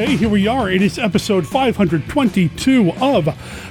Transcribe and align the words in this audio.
Okay, 0.00 0.16
here 0.16 0.30
we 0.30 0.48
are. 0.48 0.70
It 0.70 0.80
is 0.80 0.98
episode 0.98 1.46
522 1.46 2.90
of 3.02 3.26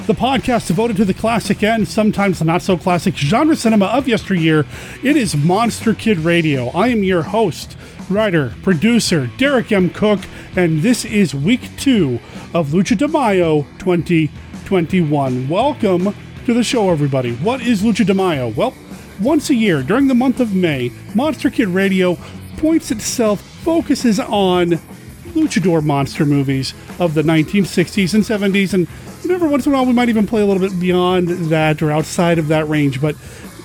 the 0.06 0.14
podcast 0.14 0.68
devoted 0.68 0.96
to 0.98 1.06
the 1.06 1.14
classic 1.16 1.64
and 1.64 1.88
sometimes 1.88 2.44
not 2.44 2.62
so 2.62 2.78
classic 2.78 3.16
genre 3.16 3.56
cinema 3.56 3.88
of 3.88 4.08
yesteryear. 4.08 4.68
It 5.04 5.18
is 5.18 5.36
Monster 5.36 5.96
Kid 5.96 6.20
Radio. 6.20 6.68
I 6.68 6.90
am 6.90 7.04
your 7.04 7.24
host, 7.24 7.76
writer, 8.12 8.54
producer, 8.62 9.26
Derek 9.40 9.72
M. 9.72 9.90
Cook, 9.90 10.20
and 10.56 10.84
this 10.84 11.04
is 11.04 11.34
week 11.34 11.62
two 11.78 12.20
of 12.54 12.68
Lucha 12.68 12.96
de 12.96 13.08
Mayo 13.08 13.64
2021. 13.80 15.50
Welcome 15.50 16.16
to 16.46 16.54
the 16.54 16.64
show, 16.64 16.92
everybody. 16.92 17.34
What 17.38 17.62
is 17.62 17.82
Lucha 17.82 18.06
de 18.06 18.14
Mayo? 18.14 18.50
Well, 18.50 18.76
once 19.20 19.50
a 19.50 19.56
year 19.56 19.82
during 19.82 20.08
the 20.08 20.14
month 20.14 20.40
of 20.40 20.54
May, 20.54 20.92
Monster 21.16 21.50
Kid 21.50 21.70
Radio 21.70 22.20
points 22.58 22.92
itself, 22.92 23.42
focuses 23.42 24.20
on 24.20 24.80
luchador 25.30 25.84
monster 25.84 26.26
movies 26.26 26.74
of 27.00 27.14
the 27.14 27.22
1960s 27.22 28.14
and 28.14 28.24
70s. 28.24 28.74
And 28.74 28.88
every 29.32 29.48
once 29.48 29.66
in 29.66 29.72
a 29.72 29.76
while, 29.76 29.86
we 29.86 29.94
might 29.94 30.10
even 30.10 30.28
play 30.28 30.42
a 30.42 30.46
little 30.46 30.68
bit 30.68 30.80
beyond 30.80 31.30
that 31.50 31.82
or 31.82 31.92
outside 31.92 32.40
of 32.40 32.48
that 32.50 32.68
range. 32.68 33.02
But 33.02 33.16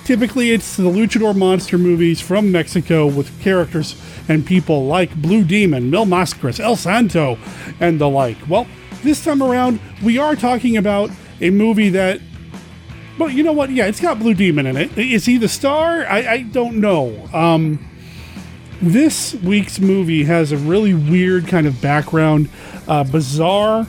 typically, 0.03 0.51
it's 0.51 0.77
the 0.77 0.83
luchador 0.83 1.35
monster 1.35 1.77
movies 1.77 2.21
from 2.21 2.51
Mexico 2.51 3.07
with 3.07 3.39
characters 3.41 3.99
and 4.27 4.45
people 4.45 4.85
like 4.85 5.15
Blue 5.21 5.43
Demon, 5.43 5.89
Mil 5.89 6.05
Mascaras, 6.05 6.59
El 6.59 6.75
Santo, 6.75 7.37
and 7.79 7.99
the 7.99 8.09
like. 8.09 8.37
Well, 8.47 8.67
this 9.03 9.23
time 9.23 9.41
around, 9.43 9.79
we 10.03 10.17
are 10.17 10.35
talking 10.35 10.77
about 10.77 11.11
a 11.41 11.49
movie 11.49 11.89
that. 11.89 12.21
Well, 13.17 13.29
you 13.29 13.43
know 13.43 13.53
what? 13.53 13.69
Yeah, 13.69 13.85
it's 13.85 14.01
got 14.01 14.19
Blue 14.19 14.33
Demon 14.33 14.65
in 14.65 14.75
it. 14.75 14.97
Is 14.97 15.25
he 15.25 15.37
the 15.37 15.47
star? 15.47 16.05
I, 16.05 16.27
I 16.27 16.41
don't 16.41 16.81
know. 16.81 17.29
Um, 17.33 17.79
this 18.81 19.35
week's 19.35 19.79
movie 19.79 20.23
has 20.23 20.51
a 20.51 20.57
really 20.57 20.93
weird 20.93 21.47
kind 21.47 21.67
of 21.67 21.81
background, 21.81 22.49
uh, 22.87 23.03
bizarre 23.03 23.87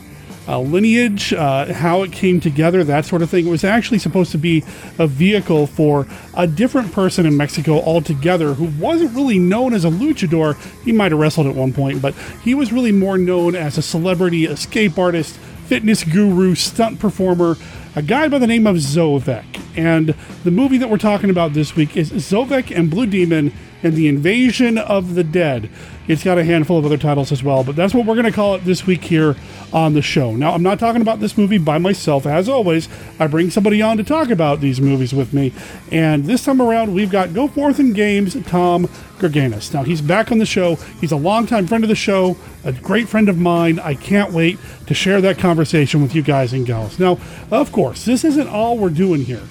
uh, 0.48 0.60
lineage, 0.60 1.32
uh, 1.32 1.72
how 1.72 2.02
it 2.02 2.12
came 2.12 2.40
together, 2.40 2.84
that 2.84 3.04
sort 3.04 3.22
of 3.22 3.30
thing. 3.30 3.46
It 3.46 3.50
was 3.50 3.64
actually 3.64 3.98
supposed 3.98 4.32
to 4.32 4.38
be 4.38 4.64
a 4.98 5.06
vehicle 5.06 5.66
for 5.66 6.06
a 6.34 6.46
different 6.46 6.92
person 6.92 7.26
in 7.26 7.36
Mexico 7.36 7.80
altogether 7.82 8.54
who 8.54 8.66
wasn't 8.80 9.14
really 9.14 9.38
known 9.38 9.74
as 9.74 9.84
a 9.84 9.90
luchador. 9.90 10.56
He 10.84 10.92
might 10.92 11.12
have 11.12 11.20
wrestled 11.20 11.46
at 11.46 11.54
one 11.54 11.72
point, 11.72 12.00
but 12.00 12.14
he 12.42 12.54
was 12.54 12.72
really 12.72 12.92
more 12.92 13.18
known 13.18 13.56
as 13.56 13.76
a 13.76 13.82
celebrity 13.82 14.44
escape 14.46 14.98
artist, 14.98 15.36
fitness 15.66 16.04
guru, 16.04 16.54
stunt 16.54 17.00
performer, 17.00 17.56
a 17.96 18.02
guy 18.02 18.28
by 18.28 18.38
the 18.38 18.46
name 18.46 18.66
of 18.66 18.76
Zovek. 18.76 19.44
And 19.76 20.14
the 20.44 20.50
movie 20.50 20.78
that 20.78 20.88
we're 20.88 20.98
talking 20.98 21.30
about 21.30 21.54
this 21.54 21.74
week 21.74 21.96
is 21.96 22.12
Zovek 22.12 22.76
and 22.76 22.90
Blue 22.90 23.06
Demon 23.06 23.52
and 23.86 23.96
the 23.96 24.08
Invasion 24.08 24.76
of 24.76 25.14
the 25.14 25.24
Dead. 25.24 25.70
It's 26.08 26.22
got 26.22 26.38
a 26.38 26.44
handful 26.44 26.78
of 26.78 26.84
other 26.84 26.96
titles 26.96 27.32
as 27.32 27.42
well, 27.42 27.64
but 27.64 27.74
that's 27.74 27.94
what 27.94 28.06
we're 28.06 28.14
going 28.14 28.26
to 28.26 28.32
call 28.32 28.54
it 28.54 28.64
this 28.64 28.86
week 28.86 29.02
here 29.02 29.34
on 29.72 29.94
the 29.94 30.02
show. 30.02 30.36
Now, 30.36 30.52
I'm 30.52 30.62
not 30.62 30.78
talking 30.78 31.02
about 31.02 31.18
this 31.18 31.36
movie 31.36 31.58
by 31.58 31.78
myself. 31.78 32.26
As 32.26 32.48
always, 32.48 32.88
I 33.18 33.26
bring 33.26 33.50
somebody 33.50 33.82
on 33.82 33.96
to 33.96 34.04
talk 34.04 34.30
about 34.30 34.60
these 34.60 34.80
movies 34.80 35.12
with 35.12 35.32
me. 35.32 35.52
And 35.90 36.24
this 36.24 36.44
time 36.44 36.60
around, 36.60 36.94
we've 36.94 37.10
got 37.10 37.34
Go 37.34 37.48
Forth 37.48 37.80
in 37.80 37.92
Games 37.92 38.36
Tom 38.44 38.86
Gerganis. 39.18 39.74
Now, 39.74 39.82
he's 39.82 40.00
back 40.00 40.30
on 40.30 40.38
the 40.38 40.46
show. 40.46 40.76
He's 41.00 41.12
a 41.12 41.16
longtime 41.16 41.66
friend 41.66 41.82
of 41.82 41.88
the 41.88 41.96
show, 41.96 42.36
a 42.64 42.72
great 42.72 43.08
friend 43.08 43.28
of 43.28 43.38
mine. 43.38 43.80
I 43.80 43.94
can't 43.94 44.32
wait 44.32 44.58
to 44.86 44.94
share 44.94 45.20
that 45.22 45.38
conversation 45.38 46.02
with 46.02 46.14
you 46.14 46.22
guys 46.22 46.52
and 46.52 46.66
gals. 46.66 47.00
Now, 47.00 47.18
of 47.50 47.72
course, 47.72 48.04
this 48.04 48.24
isn't 48.24 48.48
all 48.48 48.78
we're 48.78 48.90
doing 48.90 49.24
here. 49.24 49.42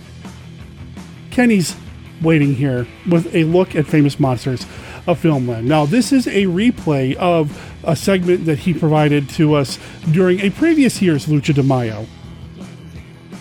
Kenny's 1.32 1.76
waiting 2.22 2.56
here 2.56 2.88
with 3.10 3.34
a 3.36 3.44
look 3.44 3.76
at 3.76 3.86
famous 3.86 4.20
monsters 4.20 4.64
of 5.08 5.22
Filmland. 5.22 5.64
Now, 5.64 5.86
this 5.86 6.12
is 6.12 6.28
a 6.28 6.44
replay 6.44 7.16
of 7.16 7.76
a 7.84 7.96
segment 7.96 8.46
that 8.46 8.60
he 8.60 8.74
provided 8.74 9.30
to 9.32 9.54
us 9.54 9.78
during 10.12 10.40
a 10.42 10.50
previous 10.50 11.02
year's 11.02 11.28
Lucha 11.28 11.54
de 11.54 11.64
Mayo. 11.64 12.06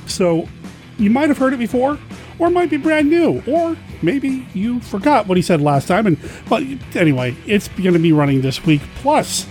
So, 0.06 0.48
you 0.98 1.10
might 1.10 1.28
have 1.28 1.38
heard 1.38 1.54
it 1.54 1.58
before, 1.58 1.98
or 2.38 2.48
it 2.48 2.50
might 2.50 2.70
be 2.70 2.76
brand 2.76 3.08
new, 3.08 3.42
or 3.46 3.76
maybe 4.02 4.46
you 4.54 4.80
forgot 4.80 5.26
what 5.26 5.36
he 5.36 5.42
said 5.42 5.60
last 5.60 5.88
time. 5.88 6.06
And 6.06 6.18
but 6.48 6.62
anyway, 6.94 7.36
it's 7.46 7.68
going 7.68 7.94
to 7.94 7.98
be 7.98 8.12
running 8.12 8.42
this 8.42 8.64
week. 8.64 8.82
Plus, 8.96 9.46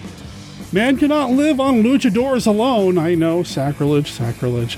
man 0.72 0.98
cannot 0.98 1.32
live 1.32 1.60
on 1.60 1.84
luchadors 1.84 2.48
alone. 2.48 2.98
I 2.98 3.16
know, 3.16 3.44
sacrilege, 3.44 4.12
sacrilege. 4.12 4.78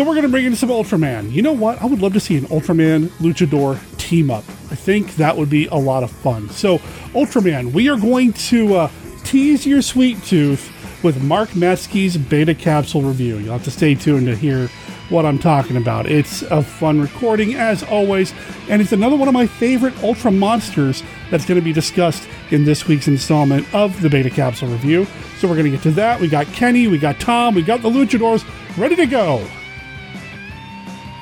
So 0.00 0.06
we're 0.06 0.14
going 0.14 0.22
to 0.22 0.30
bring 0.30 0.46
in 0.46 0.56
some 0.56 0.70
Ultraman. 0.70 1.30
You 1.30 1.42
know 1.42 1.52
what? 1.52 1.82
I 1.82 1.84
would 1.84 2.00
love 2.00 2.14
to 2.14 2.20
see 2.20 2.38
an 2.38 2.44
Ultraman 2.44 3.08
Luchador 3.18 3.78
team 3.98 4.30
up. 4.30 4.44
I 4.70 4.74
think 4.74 5.16
that 5.16 5.36
would 5.36 5.50
be 5.50 5.66
a 5.66 5.74
lot 5.74 6.02
of 6.02 6.10
fun. 6.10 6.48
So, 6.48 6.78
Ultraman, 7.12 7.74
we 7.74 7.90
are 7.90 7.98
going 7.98 8.32
to 8.32 8.76
uh, 8.76 8.90
tease 9.24 9.66
your 9.66 9.82
sweet 9.82 10.22
tooth 10.22 10.72
with 11.04 11.22
Mark 11.22 11.50
Matsky's 11.50 12.16
Beta 12.16 12.54
Capsule 12.54 13.02
review. 13.02 13.36
You'll 13.36 13.52
have 13.52 13.64
to 13.64 13.70
stay 13.70 13.94
tuned 13.94 14.24
to 14.28 14.34
hear 14.34 14.68
what 15.10 15.26
I'm 15.26 15.38
talking 15.38 15.76
about. 15.76 16.06
It's 16.06 16.40
a 16.44 16.62
fun 16.62 16.98
recording, 16.98 17.56
as 17.56 17.82
always, 17.82 18.32
and 18.70 18.80
it's 18.80 18.92
another 18.92 19.16
one 19.16 19.28
of 19.28 19.34
my 19.34 19.46
favorite 19.46 20.02
Ultra 20.02 20.30
monsters 20.30 21.02
that's 21.30 21.44
going 21.44 21.60
to 21.60 21.64
be 21.64 21.74
discussed 21.74 22.26
in 22.50 22.64
this 22.64 22.88
week's 22.88 23.06
installment 23.06 23.66
of 23.74 24.00
the 24.00 24.08
Beta 24.08 24.30
Capsule 24.30 24.68
review. 24.68 25.06
So, 25.40 25.46
we're 25.46 25.56
going 25.56 25.70
to 25.70 25.72
get 25.72 25.82
to 25.82 25.90
that. 25.90 26.22
We 26.22 26.28
got 26.28 26.46
Kenny, 26.46 26.86
we 26.86 26.96
got 26.96 27.20
Tom, 27.20 27.54
we 27.54 27.60
got 27.60 27.82
the 27.82 27.90
Luchadors 27.90 28.46
ready 28.78 28.96
to 28.96 29.04
go 29.04 29.46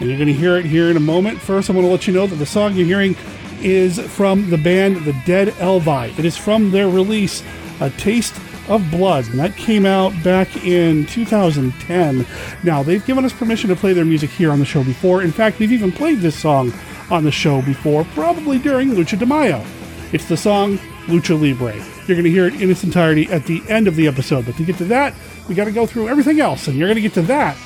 and 0.00 0.08
you're 0.08 0.18
going 0.18 0.28
to 0.28 0.34
hear 0.34 0.56
it 0.56 0.64
here 0.64 0.90
in 0.90 0.96
a 0.96 1.00
moment. 1.00 1.40
First, 1.40 1.70
I 1.70 1.72
want 1.72 1.84
to 1.84 1.90
let 1.90 2.06
you 2.06 2.12
know 2.12 2.26
that 2.26 2.36
the 2.36 2.46
song 2.46 2.74
you're 2.74 2.86
hearing 2.86 3.16
is 3.60 3.98
from 3.98 4.50
the 4.50 4.58
band 4.58 5.04
The 5.04 5.12
Dead 5.26 5.48
Elvi. 5.58 6.16
It 6.18 6.24
is 6.24 6.36
from 6.36 6.70
their 6.70 6.88
release, 6.88 7.42
A 7.80 7.90
Taste 7.90 8.34
of 8.68 8.88
Blood, 8.90 9.26
and 9.28 9.38
that 9.38 9.56
came 9.56 9.86
out 9.86 10.12
back 10.22 10.64
in 10.64 11.06
2010. 11.06 12.26
Now, 12.62 12.82
they've 12.82 13.04
given 13.04 13.24
us 13.24 13.32
permission 13.32 13.68
to 13.70 13.76
play 13.76 13.92
their 13.92 14.04
music 14.04 14.30
here 14.30 14.52
on 14.52 14.58
the 14.58 14.64
show 14.64 14.84
before. 14.84 15.22
In 15.22 15.32
fact, 15.32 15.58
we've 15.58 15.72
even 15.72 15.90
played 15.90 16.18
this 16.20 16.38
song 16.38 16.72
on 17.10 17.24
the 17.24 17.30
show 17.30 17.62
before, 17.62 18.04
probably 18.14 18.58
during 18.58 18.90
Lucha 18.90 19.18
de 19.18 19.26
Mayo. 19.26 19.64
It's 20.12 20.26
the 20.26 20.36
song 20.36 20.78
Lucha 21.06 21.38
Libre. 21.40 21.74
You're 22.06 22.16
going 22.16 22.24
to 22.24 22.30
hear 22.30 22.46
it 22.46 22.60
in 22.60 22.70
its 22.70 22.84
entirety 22.84 23.26
at 23.26 23.46
the 23.46 23.62
end 23.68 23.88
of 23.88 23.96
the 23.96 24.06
episode. 24.06 24.46
But 24.46 24.56
to 24.56 24.64
get 24.64 24.76
to 24.78 24.84
that, 24.86 25.14
we 25.48 25.54
got 25.54 25.64
to 25.64 25.72
go 25.72 25.86
through 25.86 26.08
everything 26.08 26.40
else, 26.40 26.68
and 26.68 26.76
you're 26.76 26.88
going 26.88 26.96
to 26.96 27.02
get 27.02 27.14
to 27.14 27.22
that 27.22 27.56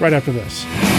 right 0.00 0.12
after 0.12 0.32
this. 0.32 0.93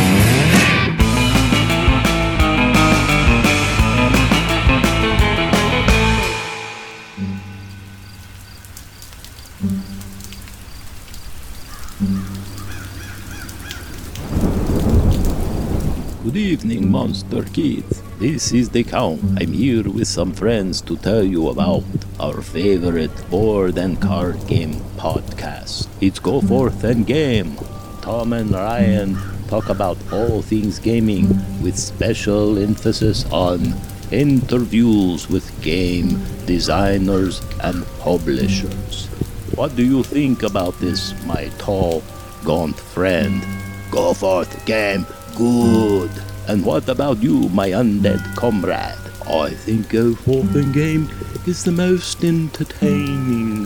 Good 16.35 16.41
evening, 16.41 16.91
Monster 16.91 17.43
Kids. 17.43 18.01
This 18.19 18.51
is 18.51 18.67
the 18.67 18.83
Count. 18.83 19.21
I'm 19.39 19.53
here 19.53 19.87
with 19.89 20.09
some 20.09 20.33
friends 20.33 20.81
to 20.81 20.97
tell 20.97 21.23
you 21.23 21.47
about 21.47 21.85
our 22.19 22.41
favorite 22.41 23.15
board 23.29 23.77
and 23.77 24.01
card 24.01 24.45
game 24.45 24.73
podcast. 24.97 25.87
It's 26.01 26.19
Go 26.19 26.41
Forth 26.41 26.83
and 26.83 27.07
Game. 27.07 27.55
Tom 28.01 28.33
and 28.33 28.51
Ryan 28.51 29.15
talk 29.47 29.69
about 29.69 29.95
all 30.11 30.41
things 30.41 30.77
gaming 30.77 31.29
with 31.63 31.79
special 31.79 32.57
emphasis 32.57 33.23
on 33.31 33.73
interviews 34.11 35.29
with 35.29 35.47
game 35.61 36.19
designers 36.45 37.39
and 37.63 37.87
publishers. 37.99 39.07
What 39.55 39.77
do 39.77 39.85
you 39.85 40.03
think 40.03 40.43
about 40.43 40.77
this, 40.81 41.15
my 41.23 41.47
tall, 41.59 42.03
gaunt 42.43 42.75
friend? 42.75 43.41
Go 43.89 44.13
forth, 44.13 44.51
game. 44.65 45.07
Good. 45.37 46.11
And 46.47 46.63
what 46.63 46.87
about 46.89 47.23
you, 47.23 47.49
my 47.49 47.69
undead 47.69 48.35
comrade? 48.35 48.93
I 49.27 49.49
think 49.49 49.89
Go 49.89 50.13
Forth 50.13 50.53
and 50.55 50.71
Game 50.73 51.09
is 51.47 51.63
the 51.63 51.71
most 51.71 52.23
entertaining 52.23 53.65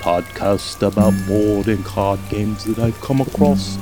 podcast 0.00 0.80
about 0.86 1.12
board 1.28 1.68
and 1.68 1.84
card 1.84 2.18
games 2.30 2.64
that 2.64 2.78
I've 2.78 2.98
come 3.02 3.20
across 3.20 3.76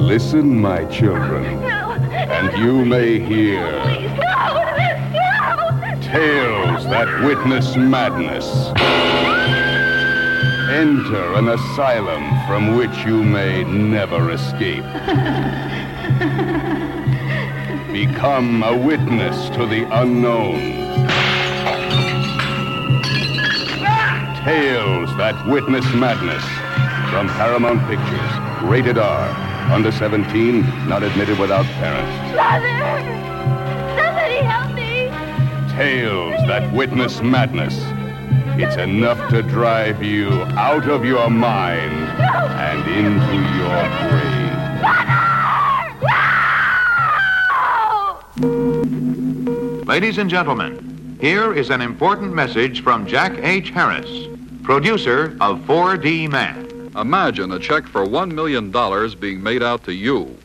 Listen, 0.00 0.60
my 0.60 0.84
children, 0.86 1.60
No. 1.60 1.92
and 2.12 2.58
you 2.58 2.84
may 2.84 3.18
hear 3.20 3.60
Please, 3.82 4.10
no. 4.18 4.54
No. 5.80 6.00
tales 6.00 6.84
that 6.86 7.22
witness 7.24 7.76
madness. 7.76 8.46
Enter 10.70 11.34
an 11.34 11.48
asylum 11.48 12.24
from 12.48 12.76
which 12.76 13.04
you 13.04 13.22
may 13.22 13.62
never 13.64 14.30
escape. 14.30 14.84
Become 17.92 18.62
a 18.62 18.76
witness 18.76 19.48
to 19.50 19.66
the 19.66 19.86
unknown. 20.00 20.78
Tales 24.44 25.14
that 25.18 25.36
witness 25.46 25.84
madness 25.94 26.42
from 27.10 27.28
Paramount 27.28 27.80
Pictures. 27.86 28.62
Rated 28.62 28.98
R. 28.98 29.49
Under 29.68 29.92
17, 29.92 30.88
not 30.88 31.02
admitted 31.02 31.38
without 31.38 31.64
parents. 31.66 32.36
Mother! 32.36 33.00
Somebody 33.96 34.36
help 34.36 34.72
me! 34.74 35.10
Tales 35.76 36.46
that 36.46 36.72
witness 36.72 37.20
madness. 37.20 37.78
It's 38.62 38.76
enough 38.76 39.30
to 39.30 39.42
drive 39.42 40.02
you 40.02 40.28
out 40.58 40.88
of 40.88 41.04
your 41.04 41.30
mind 41.30 41.92
and 42.58 42.80
into 42.88 43.36
your 43.56 43.88
grave. 44.10 44.40
Ladies 49.86 50.18
and 50.18 50.30
gentlemen, 50.30 51.18
here 51.20 51.52
is 51.52 51.70
an 51.70 51.80
important 51.80 52.32
message 52.32 52.82
from 52.82 53.06
Jack 53.06 53.32
H. 53.42 53.70
Harris, 53.70 54.28
producer 54.62 55.36
of 55.40 55.58
4D 55.60 56.30
Man. 56.30 56.69
Imagine 56.96 57.52
a 57.52 57.58
check 57.60 57.86
for 57.86 58.04
$1 58.04 58.32
million 58.32 58.72
being 59.20 59.40
made 59.40 59.62
out 59.62 59.84
to 59.84 59.94
you. 59.94 60.36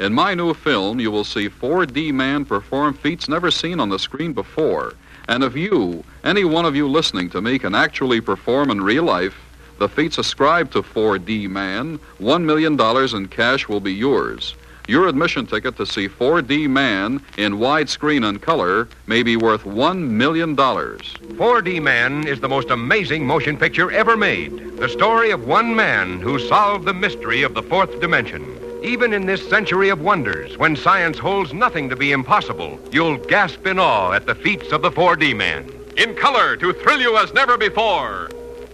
In 0.00 0.12
my 0.12 0.34
new 0.34 0.52
film, 0.52 0.98
you 0.98 1.12
will 1.12 1.22
see 1.22 1.48
4D 1.48 2.12
Man 2.12 2.44
perform 2.44 2.94
feats 2.94 3.28
never 3.28 3.52
seen 3.52 3.78
on 3.78 3.88
the 3.88 4.00
screen 4.00 4.32
before. 4.32 4.94
And 5.28 5.44
if 5.44 5.56
you, 5.56 6.02
any 6.24 6.44
one 6.44 6.64
of 6.64 6.74
you 6.74 6.88
listening 6.88 7.30
to 7.30 7.40
me, 7.40 7.56
can 7.60 7.76
actually 7.76 8.20
perform 8.20 8.70
in 8.70 8.80
real 8.80 9.04
life, 9.04 9.36
the 9.78 9.88
feats 9.88 10.18
ascribed 10.18 10.72
to 10.72 10.82
4D 10.82 11.48
Man, 11.48 12.00
$1 12.20 12.42
million 12.42 12.80
in 13.16 13.28
cash 13.28 13.68
will 13.68 13.80
be 13.80 13.92
yours. 13.92 14.56
Your 14.92 15.08
admission 15.08 15.46
ticket 15.46 15.74
to 15.78 15.86
see 15.86 16.06
4D 16.06 16.68
Man 16.68 17.24
in 17.38 17.54
widescreen 17.54 18.28
and 18.28 18.42
color 18.42 18.88
may 19.06 19.22
be 19.22 19.38
worth 19.38 19.62
$1 19.62 19.98
million. 19.98 20.54
4D 20.54 21.80
Man 21.82 22.26
is 22.28 22.40
the 22.40 22.48
most 22.50 22.68
amazing 22.68 23.26
motion 23.26 23.56
picture 23.56 23.90
ever 23.90 24.18
made. 24.18 24.76
The 24.76 24.90
story 24.90 25.30
of 25.30 25.46
one 25.46 25.74
man 25.74 26.20
who 26.20 26.38
solved 26.38 26.84
the 26.84 26.92
mystery 26.92 27.42
of 27.42 27.54
the 27.54 27.62
fourth 27.62 28.02
dimension. 28.02 28.44
Even 28.82 29.14
in 29.14 29.24
this 29.24 29.48
century 29.48 29.88
of 29.88 30.02
wonders, 30.02 30.58
when 30.58 30.76
science 30.76 31.18
holds 31.18 31.54
nothing 31.54 31.88
to 31.88 31.96
be 31.96 32.12
impossible, 32.12 32.78
you'll 32.92 33.16
gasp 33.16 33.66
in 33.66 33.78
awe 33.78 34.12
at 34.12 34.26
the 34.26 34.34
feats 34.34 34.72
of 34.72 34.82
the 34.82 34.90
4D 34.90 35.34
Man. 35.34 35.72
In 35.96 36.14
color 36.14 36.54
to 36.58 36.74
thrill 36.74 37.00
you 37.00 37.16
as 37.16 37.32
never 37.32 37.56
before, 37.56 38.28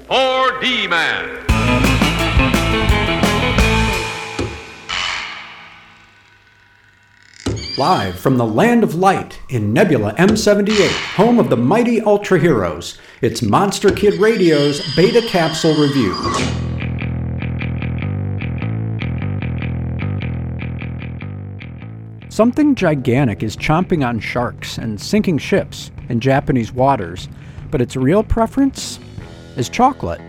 4D 0.09 0.91
Man. 0.91 2.88
Live 7.79 8.19
from 8.19 8.39
the 8.39 8.45
Land 8.45 8.83
of 8.83 8.97
Light 8.97 9.39
in 9.51 9.73
Nebula 9.73 10.13
M78, 10.15 11.15
home 11.15 11.39
of 11.39 11.49
the 11.49 11.57
mighty 11.57 12.01
Ultra 12.01 12.41
Heroes, 12.41 12.99
it's 13.23 13.41
Monster 13.41 13.93
Kid 13.93 14.15
Radio's 14.15 14.83
Beta 14.97 15.23
Capsule 15.29 15.77
Review. 15.77 16.13
Something 22.29 22.75
gigantic 22.75 23.45
is 23.45 23.57
chomping 23.57 24.05
on 24.05 24.19
sharks 24.19 24.79
and 24.79 25.01
sinking 25.01 25.39
ships 25.39 25.93
in 26.09 26.19
Japanese 26.19 26.73
waters, 26.73 27.29
but 27.71 27.81
its 27.81 27.95
real 27.95 28.25
preference 28.25 28.99
is 29.57 29.69
chocolate. 29.69 30.21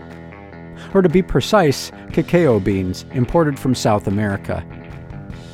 Or 0.94 1.02
to 1.02 1.08
be 1.08 1.20
precise, 1.20 1.90
cacao 2.12 2.60
beans 2.60 3.06
imported 3.10 3.58
from 3.58 3.74
South 3.74 4.06
America. 4.06 4.64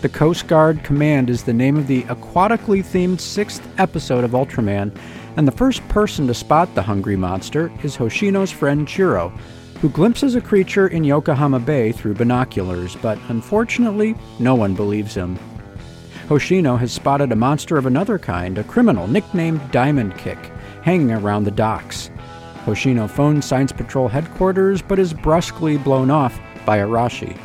The 0.02 0.10
Coast 0.10 0.46
Guard 0.46 0.84
Command 0.84 1.31
is 1.31 1.44
the 1.44 1.54
name 1.54 1.78
of 1.78 1.87
the 1.87 2.02
aquatically 2.02 2.84
themed 2.84 3.19
sixth 3.19 3.66
episode 3.78 4.25
of 4.25 4.32
Ultraman, 4.32 4.94
and 5.38 5.48
the 5.48 5.52
first 5.52 5.87
person 5.88 6.26
to 6.26 6.34
spot 6.34 6.75
the 6.75 6.82
hungry 6.82 7.16
monster 7.16 7.72
is 7.82 7.96
Hoshino's 7.96 8.52
friend 8.52 8.87
Chiro, 8.87 9.31
who 9.81 9.88
glimpses 9.88 10.34
a 10.34 10.43
creature 10.43 10.87
in 10.87 11.02
Yokohama 11.02 11.60
Bay 11.60 11.93
through 11.93 12.12
binoculars, 12.12 12.94
but 12.96 13.19
unfortunately, 13.28 14.14
no 14.38 14.54
one 14.54 14.75
believes 14.75 15.14
him. 15.14 15.38
Hoshino 16.28 16.78
has 16.78 16.92
spotted 16.92 17.32
a 17.32 17.37
monster 17.37 17.78
of 17.78 17.87
another 17.87 18.19
kind, 18.19 18.58
a 18.58 18.64
criminal 18.64 19.06
nicknamed 19.06 19.70
Diamond 19.70 20.19
Kick, 20.19 20.52
hanging 20.82 21.10
around 21.10 21.44
the 21.44 21.50
docks. 21.50 22.10
Hoshino 22.66 23.08
phones 23.08 23.46
Science 23.46 23.72
Patrol 23.72 24.08
headquarters 24.08 24.82
but 24.82 24.99
is 24.99 25.14
brusquely 25.14 25.78
blown 25.78 26.10
off 26.10 26.38
by 26.66 26.78
Arashi. 26.78 27.38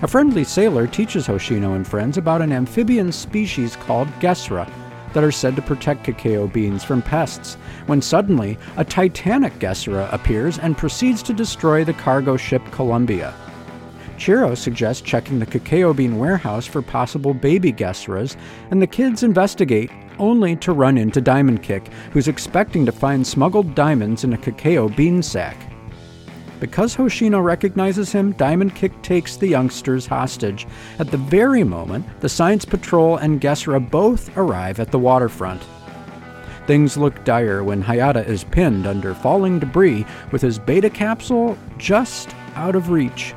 A 0.00 0.06
friendly 0.06 0.44
sailor 0.44 0.86
teaches 0.86 1.26
Hoshino 1.26 1.74
and 1.74 1.84
friends 1.84 2.18
about 2.18 2.40
an 2.40 2.52
amphibian 2.52 3.10
species 3.10 3.74
called 3.74 4.06
Gesra 4.20 4.70
that 5.12 5.24
are 5.24 5.32
said 5.32 5.56
to 5.56 5.62
protect 5.62 6.04
cacao 6.04 6.46
beans 6.46 6.84
from 6.84 7.02
pests, 7.02 7.54
when 7.86 8.00
suddenly 8.00 8.56
a 8.76 8.84
titanic 8.84 9.58
Gesra 9.58 10.12
appears 10.12 10.60
and 10.60 10.78
proceeds 10.78 11.20
to 11.24 11.32
destroy 11.32 11.82
the 11.82 11.94
cargo 11.94 12.36
ship 12.36 12.62
Columbia. 12.70 13.34
Chiro 14.18 14.56
suggests 14.56 15.02
checking 15.02 15.40
the 15.40 15.46
cacao 15.46 15.92
bean 15.92 16.16
warehouse 16.16 16.66
for 16.66 16.80
possible 16.80 17.34
baby 17.34 17.72
Gesras, 17.72 18.36
and 18.70 18.80
the 18.80 18.86
kids 18.86 19.24
investigate, 19.24 19.90
only 20.20 20.54
to 20.56 20.72
run 20.72 20.96
into 20.96 21.20
Diamond 21.20 21.64
Kick, 21.64 21.88
who's 22.12 22.28
expecting 22.28 22.86
to 22.86 22.92
find 22.92 23.26
smuggled 23.26 23.74
diamonds 23.74 24.22
in 24.22 24.32
a 24.32 24.38
cacao 24.38 24.88
bean 24.88 25.24
sack. 25.24 25.67
Because 26.60 26.96
Hoshino 26.96 27.42
recognizes 27.42 28.10
him, 28.12 28.32
Diamond 28.32 28.74
Kick 28.74 29.00
takes 29.02 29.36
the 29.36 29.48
youngsters 29.48 30.06
hostage. 30.06 30.66
At 30.98 31.10
the 31.10 31.16
very 31.16 31.62
moment, 31.64 32.06
the 32.20 32.28
Science 32.28 32.64
Patrol 32.64 33.16
and 33.16 33.40
Gesra 33.40 33.78
both 33.90 34.36
arrive 34.36 34.80
at 34.80 34.90
the 34.90 34.98
waterfront. 34.98 35.62
Things 36.66 36.96
look 36.96 37.24
dire 37.24 37.64
when 37.64 37.82
Hayata 37.82 38.26
is 38.26 38.44
pinned 38.44 38.86
under 38.86 39.14
falling 39.14 39.58
debris 39.58 40.04
with 40.32 40.42
his 40.42 40.58
beta 40.58 40.90
capsule 40.90 41.56
just 41.78 42.34
out 42.56 42.74
of 42.74 42.90
reach. 42.90 43.34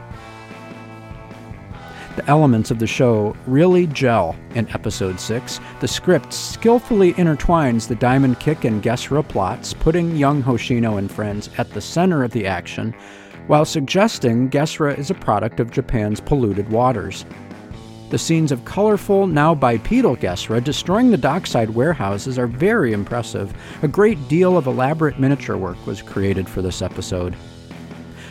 The 2.21 2.29
elements 2.29 2.69
of 2.69 2.77
the 2.77 2.85
show 2.85 3.35
really 3.47 3.87
gel 3.87 4.35
in 4.53 4.69
episode 4.75 5.19
6. 5.19 5.59
The 5.79 5.87
script 5.87 6.31
skillfully 6.31 7.13
intertwines 7.13 7.87
the 7.87 7.95
Diamond 7.95 8.39
Kick 8.39 8.63
and 8.63 8.83
Gesra 8.83 9.27
plots, 9.27 9.73
putting 9.73 10.15
young 10.15 10.43
Hoshino 10.43 10.99
and 10.99 11.11
friends 11.11 11.49
at 11.57 11.71
the 11.71 11.81
center 11.81 12.23
of 12.23 12.29
the 12.29 12.45
action, 12.45 12.93
while 13.47 13.65
suggesting 13.65 14.51
Gesra 14.51 14.95
is 14.99 15.09
a 15.09 15.15
product 15.15 15.59
of 15.59 15.71
Japan's 15.71 16.21
polluted 16.21 16.69
waters. 16.69 17.25
The 18.11 18.19
scenes 18.19 18.51
of 18.51 18.65
colorful, 18.65 19.25
now 19.25 19.55
bipedal 19.55 20.15
Gesra 20.15 20.63
destroying 20.63 21.09
the 21.09 21.17
dockside 21.17 21.71
warehouses 21.71 22.37
are 22.37 22.45
very 22.45 22.93
impressive. 22.93 23.51
A 23.81 23.87
great 23.87 24.27
deal 24.27 24.59
of 24.59 24.67
elaborate 24.67 25.19
miniature 25.19 25.57
work 25.57 25.83
was 25.87 26.03
created 26.03 26.47
for 26.47 26.61
this 26.61 26.83
episode. 26.83 27.35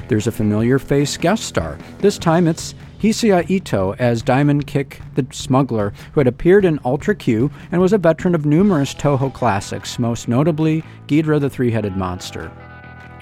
There's 0.07 0.29
a 0.29 0.33
familiar 0.33 0.79
face 0.79 1.17
guest 1.17 1.43
star. 1.45 1.77
This 1.99 2.19
time 2.19 2.47
it's 2.47 2.75
Hisaya 3.01 3.49
Ito 3.49 3.95
as 3.99 4.21
Diamond 4.21 4.67
Kick 4.67 5.01
the 5.15 5.27
Smuggler, 5.31 5.95
who 6.13 6.21
had 6.21 6.27
appeared 6.27 6.67
in 6.67 6.79
Ultra 6.85 7.15
Q 7.15 7.51
and 7.73 7.81
was 7.81 7.95
a 7.95 7.99
veteran 7.99 8.35
of 8.35 8.45
numerous 8.45 8.93
Toho 8.93 9.33
classics, 9.33 9.99
most 9.99 10.29
notably 10.29 10.85
Ghidorah 11.07 11.41
the 11.41 11.49
Three 11.49 11.71
Headed 11.71 11.97
Monster. 11.97 12.53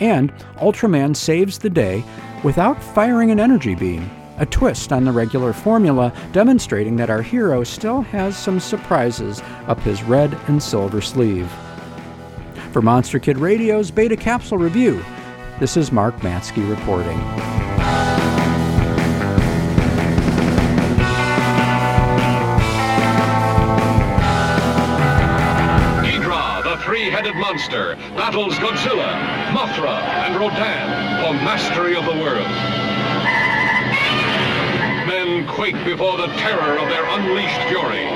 And 0.00 0.32
Ultraman 0.56 1.14
saves 1.14 1.58
the 1.58 1.70
day 1.70 2.02
without 2.42 2.82
firing 2.82 3.30
an 3.30 3.38
energy 3.38 3.76
beam, 3.76 4.10
a 4.38 4.46
twist 4.46 4.92
on 4.92 5.04
the 5.04 5.12
regular 5.12 5.52
formula, 5.52 6.12
demonstrating 6.32 6.96
that 6.96 7.10
our 7.10 7.22
hero 7.22 7.62
still 7.62 8.02
has 8.02 8.36
some 8.36 8.58
surprises 8.58 9.42
up 9.68 9.78
his 9.80 10.02
red 10.02 10.36
and 10.48 10.60
silver 10.60 11.00
sleeve. 11.00 11.50
For 12.72 12.82
Monster 12.82 13.20
Kid 13.20 13.38
Radio's 13.38 13.92
Beta 13.92 14.16
Capsule 14.16 14.58
Review, 14.58 15.04
this 15.60 15.76
is 15.76 15.92
Mark 15.92 16.16
Matsky 16.16 16.68
reporting. 16.68 17.57
monster 27.38 27.94
battles 28.16 28.54
Godzilla, 28.56 29.14
Mothra, 29.52 30.00
and 30.26 30.34
Rodan 30.36 31.22
for 31.22 31.32
mastery 31.44 31.96
of 31.96 32.04
the 32.04 32.10
world. 32.10 32.48
Men 35.06 35.46
quake 35.46 35.76
before 35.84 36.16
the 36.16 36.26
terror 36.36 36.78
of 36.78 36.88
their 36.88 37.04
unleashed 37.06 37.62
fury. 37.68 38.06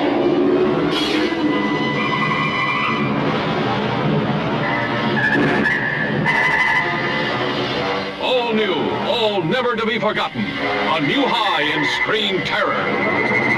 All 8.21 8.53
new, 8.53 8.75
all 9.07 9.43
never 9.43 9.77
to 9.77 9.87
be 9.87 10.01
forgotten. 10.01 10.43
A 10.43 11.01
new 11.07 11.23
high 11.25 11.63
in 11.63 11.85
screen 12.03 12.45
terror. 12.45 13.52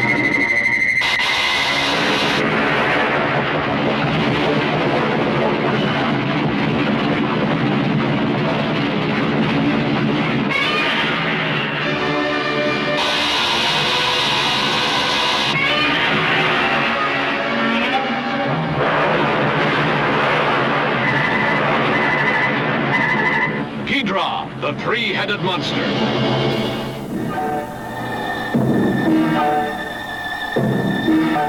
The 24.65 24.73
three-headed 24.81 25.43
monster. 25.43 25.75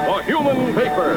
The 0.05 0.24
Human 0.25 0.74
Vapor. 0.74 1.13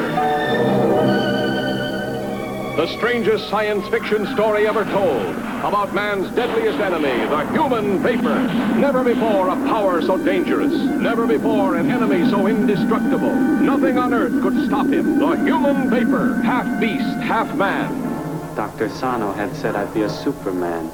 The 2.77 2.87
strangest 2.95 3.49
science 3.49 3.85
fiction 3.89 4.25
story 4.27 4.65
ever 4.65 4.85
told 4.85 5.35
about 5.65 5.93
man's 5.93 6.33
deadliest 6.37 6.79
enemy, 6.79 7.27
the 7.27 7.45
human 7.51 8.01
vapor. 8.01 8.47
Never 8.77 9.03
before 9.03 9.49
a 9.49 9.55
power 9.67 10.01
so 10.01 10.17
dangerous. 10.23 10.71
Never 10.71 11.27
before 11.27 11.75
an 11.75 11.91
enemy 11.91 12.29
so 12.29 12.47
indestructible. 12.47 13.35
Nothing 13.35 13.97
on 13.97 14.13
earth 14.13 14.41
could 14.41 14.65
stop 14.67 14.87
him. 14.87 15.19
The 15.19 15.35
human 15.43 15.89
vapor, 15.89 16.35
half 16.43 16.79
beast, 16.79 17.17
half 17.17 17.53
man. 17.57 18.55
Dr. 18.55 18.87
Sano 18.87 19.33
had 19.33 19.53
said 19.53 19.75
I'd 19.75 19.93
be 19.93 20.03
a 20.03 20.09
Superman. 20.09 20.89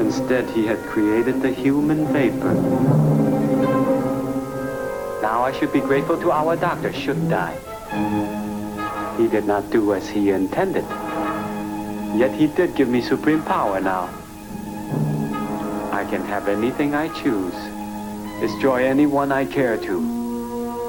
Instead, 0.00 0.50
he 0.50 0.66
had 0.66 0.78
created 0.86 1.40
the 1.40 1.50
human 1.50 2.06
vapor. 2.12 2.54
Now 5.22 5.42
I 5.42 5.52
should 5.58 5.72
be 5.72 5.80
grateful 5.80 6.20
to 6.20 6.30
our 6.30 6.56
doctor, 6.56 6.92
shouldn't 6.92 7.32
I? 7.32 7.56
He 9.16 9.28
did 9.28 9.46
not 9.46 9.70
do 9.70 9.94
as 9.94 10.08
he 10.08 10.30
intended. 10.30 10.84
Yet 12.16 12.32
he 12.32 12.48
did 12.48 12.74
give 12.74 12.88
me 12.88 13.00
supreme 13.00 13.42
power 13.42 13.80
now. 13.80 14.10
I 15.92 16.04
can 16.04 16.24
have 16.24 16.48
anything 16.48 16.94
I 16.94 17.08
choose. 17.08 17.54
Destroy 18.40 18.84
anyone 18.84 19.32
I 19.32 19.44
care 19.44 19.76
to. 19.76 20.19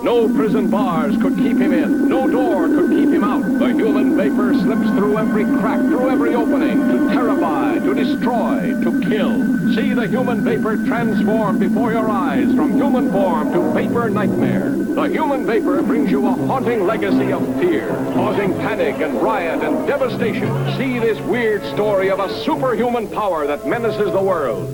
No 0.04 0.28
prison 0.28 0.68
bars 0.68 1.16
could 1.22 1.36
keep 1.36 1.58
him 1.58 1.72
in. 1.72 2.08
No 2.08 2.28
door 2.28 2.68
could 2.68 2.90
keep 2.90 3.10
him 3.10 3.24
out. 3.24 3.44
The 3.44 3.68
human 3.68 4.18
vapor 4.18 4.56
slips 4.56 4.90
through 4.98 5.20
every 5.20 5.46
crack, 5.46 5.80
through 5.80 6.10
every 6.10 6.34
opening, 6.34 6.80
to 6.88 7.14
terrify, 7.14 7.78
to 7.78 7.94
destroy, 7.94 8.74
to 8.82 9.02
kill. 9.08 9.76
See 9.76 9.94
the 9.94 10.08
human 10.08 10.44
vapor 10.44 10.78
transform 10.88 11.60
before 11.60 11.92
your 11.92 12.10
eyes 12.10 12.52
from 12.56 12.74
human 12.74 13.12
form 13.12 13.54
to 13.54 13.74
vapor 13.74 14.10
nightmare. 14.10 14.72
The 14.72 15.04
human 15.04 15.46
vapor 15.46 15.84
brings 15.84 16.10
you 16.10 16.26
a 16.26 16.32
haunting 16.32 16.88
legacy 16.88 17.32
of 17.32 17.46
fear, 17.60 17.90
causing 18.16 18.54
panic 18.56 18.96
and 18.96 19.22
riot 19.22 19.62
and 19.62 19.86
devastation. 19.86 20.50
See 20.78 20.98
this 20.98 21.20
weird 21.28 21.64
story 21.76 22.10
of 22.10 22.20
a 22.20 22.44
superhuman 22.44 23.08
power 23.08 23.46
that 23.46 23.68
menaces 23.68 24.12
the 24.12 24.22
world. 24.22 24.68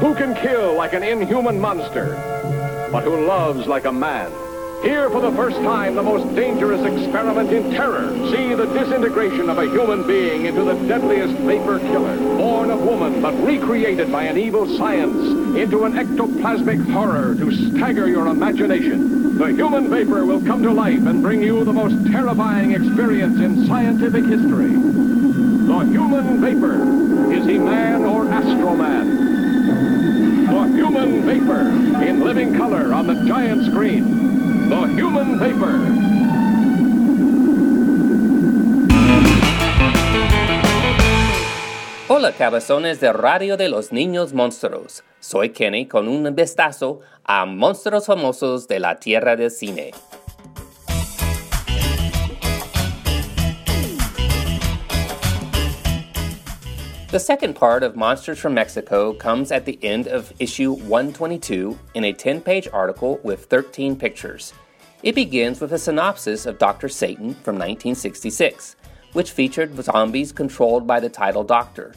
Who 0.00 0.12
can 0.16 0.34
kill 0.34 0.74
like 0.74 0.92
an 0.92 1.04
inhuman 1.04 1.60
monster? 1.60 2.33
But 2.94 3.02
who 3.02 3.26
loves 3.26 3.66
like 3.66 3.86
a 3.86 3.92
man. 3.92 4.30
Here 4.84 5.10
for 5.10 5.20
the 5.20 5.32
first 5.32 5.56
time, 5.56 5.96
the 5.96 6.02
most 6.04 6.32
dangerous 6.36 6.80
experiment 6.80 7.50
in 7.50 7.72
terror. 7.72 8.08
See 8.30 8.54
the 8.54 8.66
disintegration 8.66 9.50
of 9.50 9.58
a 9.58 9.68
human 9.68 10.06
being 10.06 10.46
into 10.46 10.62
the 10.62 10.74
deadliest 10.86 11.34
vapor 11.38 11.80
killer. 11.80 12.16
Born 12.38 12.70
of 12.70 12.82
woman, 12.82 13.20
but 13.20 13.34
recreated 13.44 14.12
by 14.12 14.22
an 14.22 14.38
evil 14.38 14.68
science 14.78 15.56
into 15.58 15.82
an 15.82 15.94
ectoplasmic 15.94 16.88
horror 16.92 17.34
to 17.34 17.50
stagger 17.72 18.06
your 18.06 18.28
imagination. 18.28 19.38
The 19.38 19.48
human 19.48 19.90
vapor 19.90 20.24
will 20.24 20.44
come 20.44 20.62
to 20.62 20.70
life 20.70 21.04
and 21.04 21.20
bring 21.20 21.42
you 21.42 21.64
the 21.64 21.72
most 21.72 22.12
terrifying 22.12 22.74
experience 22.74 23.40
in 23.40 23.66
scientific 23.66 24.24
history. 24.24 24.70
The 24.70 25.84
human 25.90 26.40
vapor. 26.40 27.32
Is 27.32 27.44
he 27.44 27.58
man 27.58 28.04
or 28.04 28.26
astroman? 28.26 29.23
The 30.64 30.70
human 30.70 31.20
vapor 31.26 31.60
in 32.02 32.24
living 32.24 32.56
color 32.56 32.94
on 32.94 33.06
the 33.06 33.22
giant 33.26 33.66
screen. 33.66 34.70
The 34.70 34.86
human 34.96 35.38
vapor. 35.38 35.74
Hola 42.08 42.32
cabezones 42.32 42.98
de 43.00 43.12
Radio 43.12 43.58
de 43.58 43.68
los 43.68 43.92
Niños 43.92 44.32
Monstruos. 44.32 45.04
Soy 45.20 45.50
Kenny 45.50 45.84
con 45.86 46.08
un 46.08 46.34
vistazo 46.34 47.00
a 47.24 47.44
monstruos 47.44 48.06
famosos 48.06 48.66
de 48.66 48.80
la 48.80 48.98
tierra 48.98 49.36
del 49.36 49.50
cine. 49.50 49.92
The 57.14 57.20
second 57.20 57.54
part 57.54 57.84
of 57.84 57.94
Monsters 57.94 58.40
from 58.40 58.54
Mexico 58.54 59.12
comes 59.12 59.52
at 59.52 59.66
the 59.66 59.78
end 59.84 60.08
of 60.08 60.32
issue 60.40 60.72
122 60.72 61.78
in 61.94 62.02
a 62.02 62.12
10 62.12 62.40
page 62.40 62.66
article 62.72 63.20
with 63.22 63.44
13 63.44 63.94
pictures. 63.94 64.52
It 65.04 65.14
begins 65.14 65.60
with 65.60 65.72
a 65.72 65.78
synopsis 65.78 66.44
of 66.44 66.58
Dr. 66.58 66.88
Satan 66.88 67.34
from 67.34 67.54
1966, 67.54 68.74
which 69.12 69.30
featured 69.30 69.80
zombies 69.80 70.32
controlled 70.32 70.88
by 70.88 70.98
the 70.98 71.08
title 71.08 71.44
Doctor. 71.44 71.94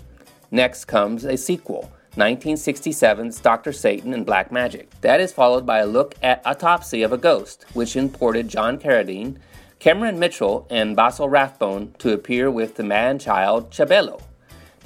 Next 0.52 0.86
comes 0.86 1.26
a 1.26 1.36
sequel, 1.36 1.92
1967's 2.16 3.40
Dr. 3.40 3.74
Satan 3.74 4.14
and 4.14 4.24
Black 4.24 4.52
Magic. 4.52 4.88
That 5.02 5.20
is 5.20 5.34
followed 5.34 5.66
by 5.66 5.80
a 5.80 5.88
look 5.88 6.14
at 6.22 6.46
Autopsy 6.46 7.02
of 7.02 7.12
a 7.12 7.18
Ghost, 7.18 7.66
which 7.74 7.96
imported 7.96 8.50
John 8.50 8.78
Carradine, 8.78 9.38
Cameron 9.80 10.20
Mitchell, 10.20 10.68
and 10.70 10.96
Basil 10.96 11.28
Rathbone 11.28 11.96
to 11.98 12.14
appear 12.14 12.52
with 12.52 12.76
the 12.76 12.84
man 12.84 13.18
child 13.18 13.72
Chabelo. 13.72 14.22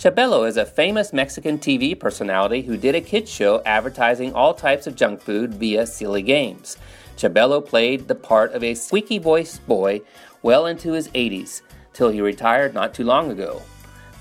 Chabelo 0.01 0.48
is 0.48 0.58
a 0.58 0.65
famous 0.65 1.13
Mexican 1.13 1.60
TV 1.60 1.93
personality 2.00 2.63
who 2.63 2.75
did 2.75 2.96
a 2.96 3.01
kids 3.01 3.29
show 3.29 3.62
advertising 3.67 4.34
all 4.34 4.51
types 4.51 4.88
of 4.88 4.96
junk 4.96 5.22
food 5.22 5.53
via 5.53 5.86
silly 5.86 6.24
games. 6.24 6.75
Chabelo 7.17 7.63
played 7.63 8.08
the 8.08 8.15
part 8.15 8.51
of 8.53 8.63
a 8.63 8.74
squeaky 8.74 9.20
voiced 9.20 9.63
boy 9.67 10.01
well 10.41 10.65
into 10.65 10.93
his 10.93 11.08
80s, 11.10 11.62
till 11.93 12.10
he 12.10 12.20
retired 12.20 12.74
not 12.74 12.96
too 12.96 13.03
long 13.03 13.29
ago. 13.29 13.62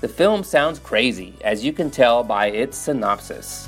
The 0.01 0.07
film 0.07 0.43
sounds 0.43 0.77
crazy, 0.77 1.33
as 1.43 1.65
you 1.65 1.73
can 1.73 1.89
tell 1.89 2.23
by 2.23 2.51
its 2.51 2.77
synopsis. 2.77 3.67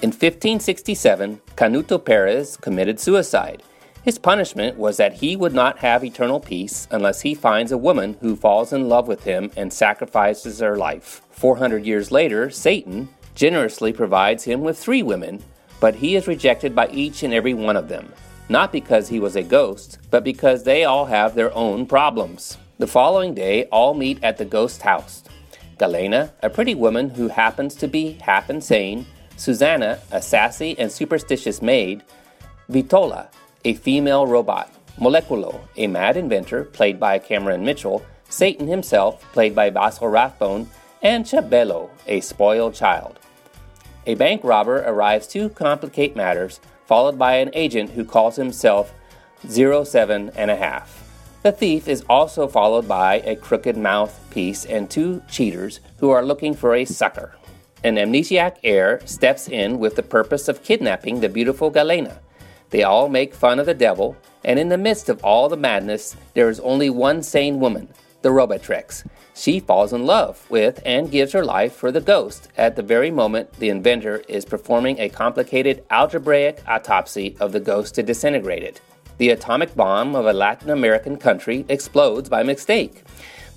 In 0.00 0.12
1567, 0.12 1.40
Canuto 1.56 1.98
Perez 1.98 2.56
committed 2.56 3.00
suicide. 3.00 3.64
His 4.02 4.18
punishment 4.18 4.76
was 4.78 4.96
that 4.96 5.14
he 5.14 5.36
would 5.36 5.54
not 5.54 5.78
have 5.78 6.04
eternal 6.04 6.40
peace 6.40 6.88
unless 6.90 7.20
he 7.20 7.34
finds 7.34 7.70
a 7.70 7.78
woman 7.78 8.16
who 8.20 8.34
falls 8.34 8.72
in 8.72 8.88
love 8.88 9.06
with 9.06 9.22
him 9.22 9.52
and 9.56 9.72
sacrifices 9.72 10.58
her 10.58 10.76
life. 10.76 11.22
400 11.30 11.86
years 11.86 12.10
later, 12.10 12.50
Satan 12.50 13.08
generously 13.36 13.92
provides 13.92 14.42
him 14.42 14.62
with 14.62 14.76
three 14.76 15.04
women, 15.04 15.40
but 15.78 15.94
he 15.94 16.16
is 16.16 16.26
rejected 16.26 16.74
by 16.74 16.88
each 16.88 17.22
and 17.22 17.32
every 17.32 17.54
one 17.54 17.76
of 17.76 17.88
them, 17.88 18.12
not 18.48 18.72
because 18.72 19.08
he 19.08 19.20
was 19.20 19.36
a 19.36 19.42
ghost, 19.42 19.98
but 20.10 20.24
because 20.24 20.64
they 20.64 20.82
all 20.82 21.06
have 21.06 21.36
their 21.36 21.54
own 21.54 21.86
problems. 21.86 22.58
The 22.78 22.88
following 22.88 23.34
day, 23.34 23.66
all 23.66 23.94
meet 23.94 24.22
at 24.24 24.36
the 24.36 24.44
ghost 24.44 24.82
house. 24.82 25.22
Galena, 25.78 26.32
a 26.42 26.50
pretty 26.50 26.74
woman 26.74 27.10
who 27.10 27.28
happens 27.28 27.76
to 27.76 27.86
be 27.86 28.14
half 28.14 28.50
insane, 28.50 29.06
Susanna, 29.36 30.00
a 30.10 30.20
sassy 30.20 30.76
and 30.76 30.90
superstitious 30.90 31.62
maid, 31.62 32.02
Vitola, 32.68 33.28
a 33.64 33.74
female 33.74 34.26
robot, 34.26 34.70
Moleculo, 34.98 35.60
a 35.76 35.86
mad 35.86 36.16
inventor, 36.16 36.64
played 36.64 37.00
by 37.00 37.18
Cameron 37.18 37.64
Mitchell, 37.64 38.04
Satan 38.28 38.66
himself, 38.66 39.20
played 39.32 39.54
by 39.54 39.70
Basil 39.70 40.08
Rathbone, 40.08 40.68
and 41.02 41.24
Chabelo, 41.24 41.90
a 42.06 42.20
spoiled 42.20 42.74
child. 42.74 43.18
A 44.06 44.14
bank 44.14 44.42
robber 44.44 44.78
arrives 44.78 45.26
to 45.28 45.48
complicate 45.50 46.16
matters, 46.16 46.60
followed 46.86 47.18
by 47.18 47.36
an 47.36 47.50
agent 47.54 47.90
who 47.90 48.04
calls 48.04 48.36
himself 48.36 48.92
07 49.48 50.30
and 50.36 50.50
a 50.50 50.56
half. 50.56 50.98
The 51.42 51.52
thief 51.52 51.88
is 51.88 52.04
also 52.08 52.46
followed 52.46 52.86
by 52.86 53.16
a 53.24 53.34
crooked 53.34 53.76
mouthpiece 53.76 54.64
and 54.64 54.88
two 54.88 55.22
cheaters 55.28 55.80
who 55.98 56.10
are 56.10 56.24
looking 56.24 56.54
for 56.54 56.74
a 56.74 56.84
sucker. 56.84 57.36
An 57.82 57.96
amnesiac 57.96 58.58
heir 58.62 59.00
steps 59.04 59.48
in 59.48 59.80
with 59.80 59.96
the 59.96 60.04
purpose 60.04 60.46
of 60.46 60.62
kidnapping 60.62 61.18
the 61.18 61.28
beautiful 61.28 61.68
Galena. 61.68 62.20
They 62.72 62.82
all 62.82 63.10
make 63.10 63.34
fun 63.34 63.58
of 63.58 63.66
the 63.66 63.74
devil, 63.74 64.16
and 64.42 64.58
in 64.58 64.70
the 64.70 64.78
midst 64.78 65.10
of 65.10 65.22
all 65.22 65.50
the 65.50 65.58
madness, 65.58 66.16
there 66.32 66.48
is 66.48 66.58
only 66.60 66.88
one 66.88 67.22
sane 67.22 67.60
woman, 67.60 67.90
the 68.22 68.30
Robotrix. 68.30 69.06
She 69.34 69.60
falls 69.60 69.92
in 69.92 70.06
love 70.06 70.50
with 70.50 70.80
and 70.86 71.10
gives 71.10 71.32
her 71.32 71.44
life 71.44 71.74
for 71.74 71.92
the 71.92 72.00
ghost 72.00 72.48
at 72.56 72.74
the 72.74 72.82
very 72.82 73.10
moment 73.10 73.52
the 73.58 73.68
inventor 73.68 74.22
is 74.26 74.46
performing 74.46 74.98
a 74.98 75.10
complicated 75.10 75.84
algebraic 75.90 76.62
autopsy 76.66 77.36
of 77.40 77.52
the 77.52 77.60
ghost 77.60 77.94
to 77.96 78.02
disintegrate 78.02 78.62
it. 78.62 78.80
The 79.18 79.28
atomic 79.28 79.74
bomb 79.76 80.16
of 80.16 80.24
a 80.24 80.32
Latin 80.32 80.70
American 80.70 81.18
country 81.18 81.66
explodes 81.68 82.30
by 82.30 82.42
mistake. 82.42 83.02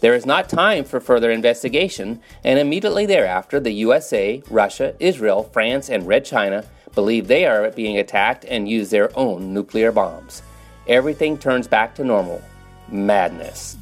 There 0.01 0.13
is 0.13 0.25
not 0.25 0.49
time 0.49 0.83
for 0.83 0.99
further 0.99 1.31
investigation, 1.31 2.19
and 2.43 2.59
immediately 2.59 3.05
thereafter, 3.05 3.61
the 3.61 3.71
USA, 3.71 4.43
Russia, 4.49 4.93
Israel, 4.99 5.43
France, 5.53 5.89
and 5.89 6.05
Red 6.05 6.25
China 6.25 6.65
believe 6.95 7.27
they 7.27 7.45
are 7.45 7.69
being 7.71 7.97
attacked 7.97 8.45
and 8.45 8.67
use 8.67 8.89
their 8.89 9.15
own 9.17 9.53
nuclear 9.53 9.91
bombs. 9.91 10.41
Everything 10.87 11.37
turns 11.37 11.67
back 11.67 11.93
to 11.95 12.03
normal. 12.03 12.41
Madness. 12.89 13.77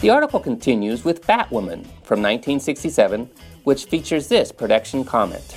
The 0.00 0.10
article 0.10 0.40
continues 0.40 1.04
with 1.04 1.26
Batwoman 1.26 1.86
from 2.02 2.20
1967, 2.20 3.30
which 3.62 3.86
features 3.86 4.28
this 4.28 4.52
production 4.52 5.04
comment. 5.04 5.56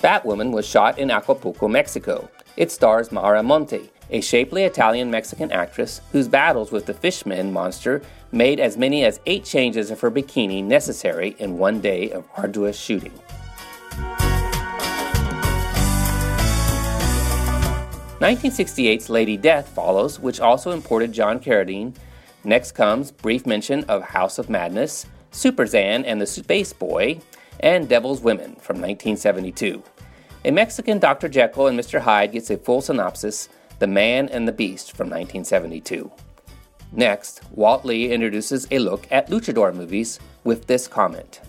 Batwoman 0.00 0.52
was 0.52 0.64
shot 0.64 1.00
in 1.00 1.10
Acapulco, 1.10 1.66
Mexico. 1.66 2.30
It 2.56 2.70
stars 2.70 3.10
Maura 3.10 3.42
Monti, 3.42 3.90
a 4.10 4.20
shapely 4.20 4.62
Italian 4.62 5.10
Mexican 5.10 5.50
actress 5.50 6.00
whose 6.12 6.28
battles 6.28 6.70
with 6.70 6.86
the 6.86 6.94
Fishman 6.94 7.52
monster 7.52 8.02
made 8.32 8.60
as 8.60 8.76
many 8.76 9.04
as 9.04 9.20
eight 9.26 9.44
changes 9.44 9.90
of 9.90 10.00
her 10.00 10.10
bikini 10.10 10.62
necessary 10.62 11.36
in 11.38 11.58
one 11.58 11.80
day 11.80 12.10
of 12.10 12.24
arduous 12.36 12.78
shooting. 12.78 13.12
Nineteen 18.18 18.50
sixty-eight's 18.50 19.10
Lady 19.10 19.36
Death 19.36 19.68
follows, 19.68 20.18
which 20.18 20.40
also 20.40 20.70
imported 20.70 21.12
John 21.12 21.38
Carradine. 21.38 21.94
Next 22.44 22.72
comes 22.72 23.10
brief 23.10 23.44
mention 23.44 23.84
of 23.84 24.02
House 24.02 24.38
of 24.38 24.48
Madness, 24.48 25.06
Super 25.32 25.66
Zan 25.66 26.04
and 26.04 26.20
the 26.20 26.26
Space 26.26 26.72
Boy, 26.72 27.20
and 27.60 27.88
Devil's 27.88 28.22
Women 28.22 28.56
from 28.56 28.76
1972. 28.76 29.82
A 30.46 30.50
Mexican 30.50 30.98
Dr. 30.98 31.28
Jekyll 31.28 31.66
and 31.66 31.78
Mr. 31.78 32.00
Hyde 32.00 32.32
gets 32.32 32.50
a 32.50 32.56
full 32.56 32.80
synopsis 32.80 33.48
The 33.80 33.86
Man 33.86 34.28
and 34.28 34.46
the 34.46 34.52
Beast 34.52 34.92
from 34.92 35.08
1972. 35.10 36.10
Next, 36.92 37.40
Walt 37.52 37.84
Lee 37.84 38.10
introduces 38.10 38.66
a 38.70 38.78
look 38.78 39.06
at 39.10 39.28
luchador 39.28 39.74
movies 39.74 40.18
with 40.44 40.66
this 40.66 40.88
comment. 40.88 41.40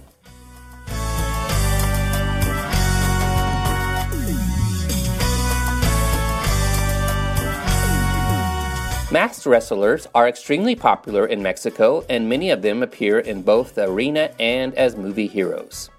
Masked 9.10 9.46
wrestlers 9.46 10.06
are 10.13 10.27
extremely 10.27 10.75
popular 10.75 11.25
in 11.25 11.41
Mexico, 11.41 12.06
and 12.10 12.27
many 12.27 12.50
of 12.50 12.62
them 12.62 12.84
appear 12.84 13.20
in 13.20 13.41
both 13.41 13.75
the 13.75 13.89
arena 13.89 14.32
and 14.38 14.75
as 14.75 14.98
movie 14.98 15.27
heroes. 15.27 15.89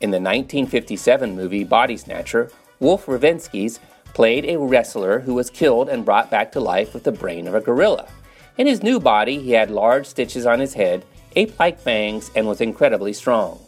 In 0.00 0.12
the 0.12 0.20
1957 0.20 1.34
movie 1.34 1.64
Body 1.64 1.96
Snatcher, 1.96 2.52
Wolf 2.78 3.06
Ruvinskis 3.06 3.80
played 4.14 4.44
a 4.44 4.60
wrestler 4.60 5.18
who 5.18 5.34
was 5.34 5.50
killed 5.50 5.88
and 5.88 6.04
brought 6.04 6.30
back 6.30 6.52
to 6.52 6.60
life 6.60 6.94
with 6.94 7.02
the 7.02 7.10
brain 7.10 7.48
of 7.48 7.54
a 7.56 7.60
gorilla. 7.60 8.06
In 8.58 8.66
his 8.66 8.82
new 8.82 8.98
body, 8.98 9.38
he 9.38 9.52
had 9.52 9.70
large 9.70 10.06
stitches 10.06 10.46
on 10.46 10.60
his 10.60 10.74
head, 10.74 11.04
ape 11.34 11.58
like 11.58 11.78
fangs, 11.78 12.30
and 12.34 12.46
was 12.46 12.60
incredibly 12.60 13.12
strong. 13.12 13.60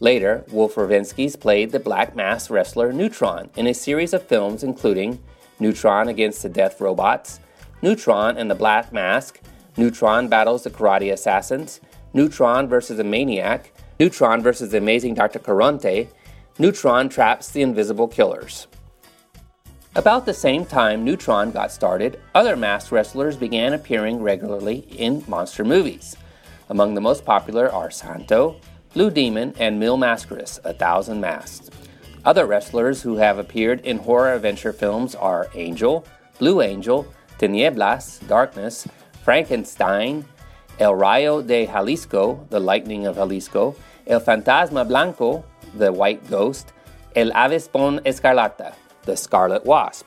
Later, 0.00 0.44
Wolf 0.50 0.76
Ruvinskis 0.76 1.38
played 1.38 1.72
the 1.72 1.80
black 1.80 2.16
masked 2.16 2.50
wrestler 2.50 2.92
Neutron 2.92 3.50
in 3.56 3.66
a 3.66 3.74
series 3.74 4.14
of 4.14 4.22
films 4.22 4.62
including 4.62 5.18
Neutron 5.60 6.08
Against 6.08 6.42
the 6.42 6.48
Death 6.48 6.80
Robots, 6.80 7.40
Neutron 7.82 8.36
and 8.36 8.50
the 8.50 8.54
Black 8.54 8.92
Mask, 8.92 9.40
Neutron 9.76 10.28
Battles 10.28 10.62
the 10.64 10.70
Karate 10.70 11.12
Assassins, 11.12 11.80
Neutron 12.14 12.68
versus 12.68 12.98
a 12.98 13.04
Maniac, 13.04 13.72
Neutron 14.00 14.40
versus 14.40 14.70
the 14.70 14.78
Amazing 14.78 15.14
Dr. 15.14 15.40
Caronte, 15.40 16.08
Neutron 16.58 17.08
traps 17.08 17.50
the 17.50 17.62
invisible 17.62 18.08
killers. 18.08 18.68
About 19.98 20.24
the 20.24 20.32
same 20.32 20.64
time 20.64 21.04
Neutron 21.04 21.50
got 21.50 21.72
started, 21.72 22.20
other 22.32 22.54
masked 22.54 22.92
wrestlers 22.92 23.36
began 23.36 23.72
appearing 23.72 24.22
regularly 24.22 24.86
in 24.96 25.24
monster 25.26 25.64
movies. 25.64 26.16
Among 26.68 26.94
the 26.94 27.00
most 27.00 27.24
popular 27.24 27.68
are 27.72 27.90
Santo, 27.90 28.60
Blue 28.94 29.10
Demon, 29.10 29.54
and 29.58 29.80
Mil 29.80 29.98
Mascaras, 29.98 30.60
A 30.62 30.72
Thousand 30.72 31.20
Masks. 31.20 31.68
Other 32.24 32.46
wrestlers 32.46 33.02
who 33.02 33.16
have 33.16 33.38
appeared 33.38 33.80
in 33.80 33.98
horror 33.98 34.34
adventure 34.34 34.72
films 34.72 35.16
are 35.16 35.50
Angel, 35.56 36.06
Blue 36.38 36.62
Angel, 36.62 37.04
Tinieblas, 37.40 38.24
Darkness, 38.28 38.86
Frankenstein, 39.24 40.24
El 40.78 40.94
Rayo 40.94 41.42
de 41.42 41.66
Jalisco, 41.66 42.46
The 42.50 42.60
Lightning 42.60 43.06
of 43.06 43.16
Jalisco, 43.16 43.74
El 44.06 44.20
Fantasma 44.20 44.86
Blanco, 44.86 45.44
the 45.74 45.92
White 45.92 46.30
Ghost, 46.30 46.72
El 47.16 47.32
Avispón 47.32 48.00
Escarlata, 48.04 48.74
the 49.08 49.16
Scarlet 49.16 49.64
Wasp. 49.64 50.06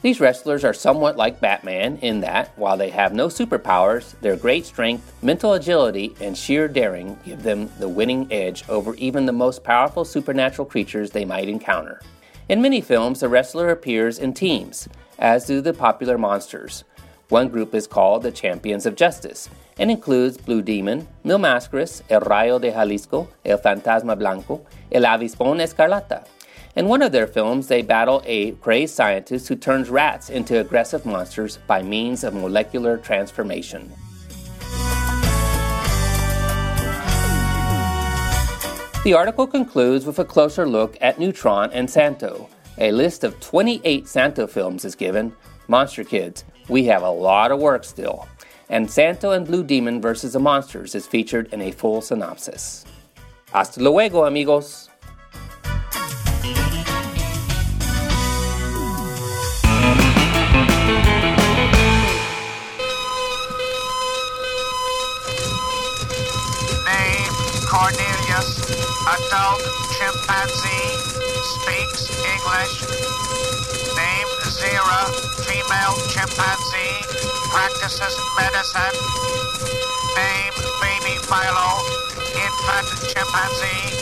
These 0.00 0.20
wrestlers 0.20 0.64
are 0.64 0.72
somewhat 0.72 1.18
like 1.18 1.38
Batman 1.38 1.98
in 1.98 2.20
that, 2.20 2.56
while 2.56 2.78
they 2.78 2.88
have 2.88 3.12
no 3.12 3.28
superpowers, 3.28 4.18
their 4.22 4.36
great 4.36 4.64
strength, 4.64 5.12
mental 5.22 5.52
agility, 5.52 6.16
and 6.18 6.36
sheer 6.36 6.66
daring 6.66 7.18
give 7.26 7.42
them 7.42 7.70
the 7.78 7.88
winning 7.88 8.26
edge 8.32 8.64
over 8.70 8.94
even 8.94 9.26
the 9.26 9.32
most 9.32 9.62
powerful 9.62 10.04
supernatural 10.04 10.64
creatures 10.64 11.10
they 11.10 11.26
might 11.26 11.48
encounter. 11.48 12.00
In 12.48 12.62
many 12.62 12.80
films, 12.80 13.20
the 13.20 13.28
wrestler 13.28 13.68
appears 13.68 14.18
in 14.18 14.32
teams, 14.32 14.88
as 15.18 15.44
do 15.44 15.60
the 15.60 15.74
popular 15.74 16.16
monsters. 16.16 16.84
One 17.28 17.48
group 17.48 17.74
is 17.74 17.86
called 17.86 18.22
the 18.22 18.32
Champions 18.32 18.86
of 18.86 18.96
Justice 18.96 19.50
and 19.78 19.90
includes 19.90 20.38
Blue 20.38 20.62
Demon, 20.62 21.06
Mil 21.22 21.38
Mascaras, 21.38 22.00
El 22.08 22.20
Rayo 22.20 22.58
de 22.58 22.72
Jalisco, 22.72 23.28
El 23.44 23.58
Fantasma 23.58 24.16
Blanco, 24.16 24.64
El 24.90 25.02
Avispón 25.02 25.60
Escarlata. 25.60 26.26
In 26.76 26.88
one 26.88 27.00
of 27.00 27.10
their 27.10 27.26
films, 27.26 27.68
they 27.68 27.80
battle 27.80 28.22
a 28.26 28.52
crazed 28.52 28.94
scientist 28.94 29.48
who 29.48 29.56
turns 29.56 29.88
rats 29.88 30.28
into 30.28 30.60
aggressive 30.60 31.06
monsters 31.06 31.58
by 31.66 31.82
means 31.82 32.22
of 32.22 32.34
molecular 32.34 32.98
transformation. 32.98 33.90
The 39.04 39.14
article 39.14 39.46
concludes 39.46 40.04
with 40.04 40.18
a 40.18 40.24
closer 40.26 40.68
look 40.68 40.98
at 41.00 41.18
Neutron 41.18 41.70
and 41.72 41.88
Santo. 41.88 42.50
A 42.76 42.92
list 42.92 43.24
of 43.24 43.40
28 43.40 44.06
Santo 44.06 44.46
films 44.46 44.84
is 44.84 44.94
given. 44.94 45.32
Monster 45.68 46.04
Kids, 46.04 46.44
we 46.68 46.84
have 46.84 47.02
a 47.02 47.10
lot 47.10 47.52
of 47.52 47.58
work 47.58 47.84
still. 47.84 48.28
And 48.68 48.90
Santo 48.90 49.30
and 49.30 49.46
Blue 49.46 49.64
Demon 49.64 50.02
versus 50.02 50.34
the 50.34 50.40
Monsters 50.40 50.94
is 50.94 51.06
featured 51.06 51.50
in 51.54 51.62
a 51.62 51.70
full 51.70 52.02
synopsis. 52.02 52.84
Hasta 53.50 53.80
luego, 53.80 54.26
amigos. 54.26 54.90
Adult 69.06 69.62
chimpanzee, 69.94 70.90
speaks 71.54 72.10
English. 72.26 72.74
Name 73.94 74.30
Zira, 74.50 75.06
female 75.46 75.94
chimpanzee, 76.10 77.06
practices 77.54 78.18
medicine. 78.36 78.98
Name 80.18 80.56
Baby 80.82 81.14
Milo, 81.30 81.70
infant 82.34 82.88
chimpanzee, 83.06 83.94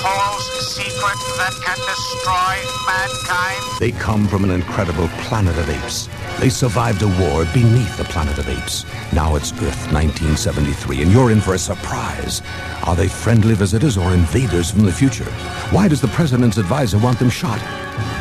secret 0.00 1.18
that 1.36 1.52
can 1.64 1.76
destroy 1.84 2.56
mankind. 2.86 3.80
They 3.80 3.92
come 3.92 4.26
from 4.26 4.44
an 4.44 4.50
incredible 4.50 5.08
planet 5.24 5.56
of 5.58 5.68
apes. 5.68 6.08
They 6.38 6.48
survived 6.48 7.02
a 7.02 7.08
war 7.08 7.44
beneath 7.52 7.96
the 7.98 8.04
planet 8.04 8.38
of 8.38 8.48
apes. 8.48 8.84
Now 9.12 9.34
it's 9.36 9.52
Earth 9.52 9.92
1973, 9.92 11.02
and 11.02 11.12
you're 11.12 11.30
in 11.30 11.40
for 11.40 11.54
a 11.54 11.58
surprise. 11.58 12.40
Are 12.84 12.96
they 12.96 13.08
friendly 13.08 13.54
visitors 13.54 13.98
or 13.98 14.14
invaders 14.14 14.70
from 14.70 14.84
the 14.84 14.92
future? 14.92 15.30
Why 15.70 15.88
does 15.88 16.00
the 16.00 16.08
president's 16.08 16.56
advisor 16.56 16.98
want 16.98 17.18
them 17.18 17.30
shot? 17.30 17.60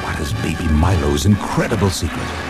What 0.03 0.19
is 0.19 0.33
baby 0.33 0.67
Milo's 0.73 1.25
incredible 1.25 1.89
secret? 1.89 2.48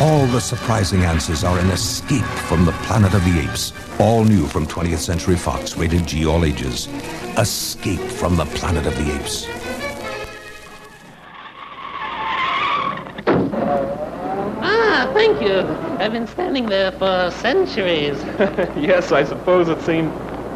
All 0.00 0.26
the 0.26 0.40
surprising 0.40 1.02
answers 1.02 1.42
are 1.42 1.58
in 1.58 1.66
Escape 1.70 2.24
from 2.46 2.64
the 2.64 2.70
Planet 2.86 3.14
of 3.14 3.24
the 3.24 3.40
Apes. 3.40 3.72
All 3.98 4.22
new 4.22 4.46
from 4.46 4.64
20th 4.64 4.98
Century 4.98 5.34
Fox, 5.34 5.76
rated 5.76 6.06
G 6.06 6.24
all 6.24 6.44
ages. 6.44 6.86
Escape 7.36 7.98
from 7.98 8.36
the 8.36 8.44
Planet 8.44 8.86
of 8.86 8.94
the 8.94 9.16
Apes. 9.16 9.48
Ah, 14.62 15.10
thank 15.14 15.42
you. 15.42 15.62
I've 15.98 16.12
been 16.12 16.28
standing 16.28 16.66
there 16.66 16.92
for 16.92 17.32
centuries. 17.32 18.22
yes, 18.76 19.10
I 19.10 19.24
suppose 19.24 19.68
it 19.68 19.82
seemed. 19.82 20.12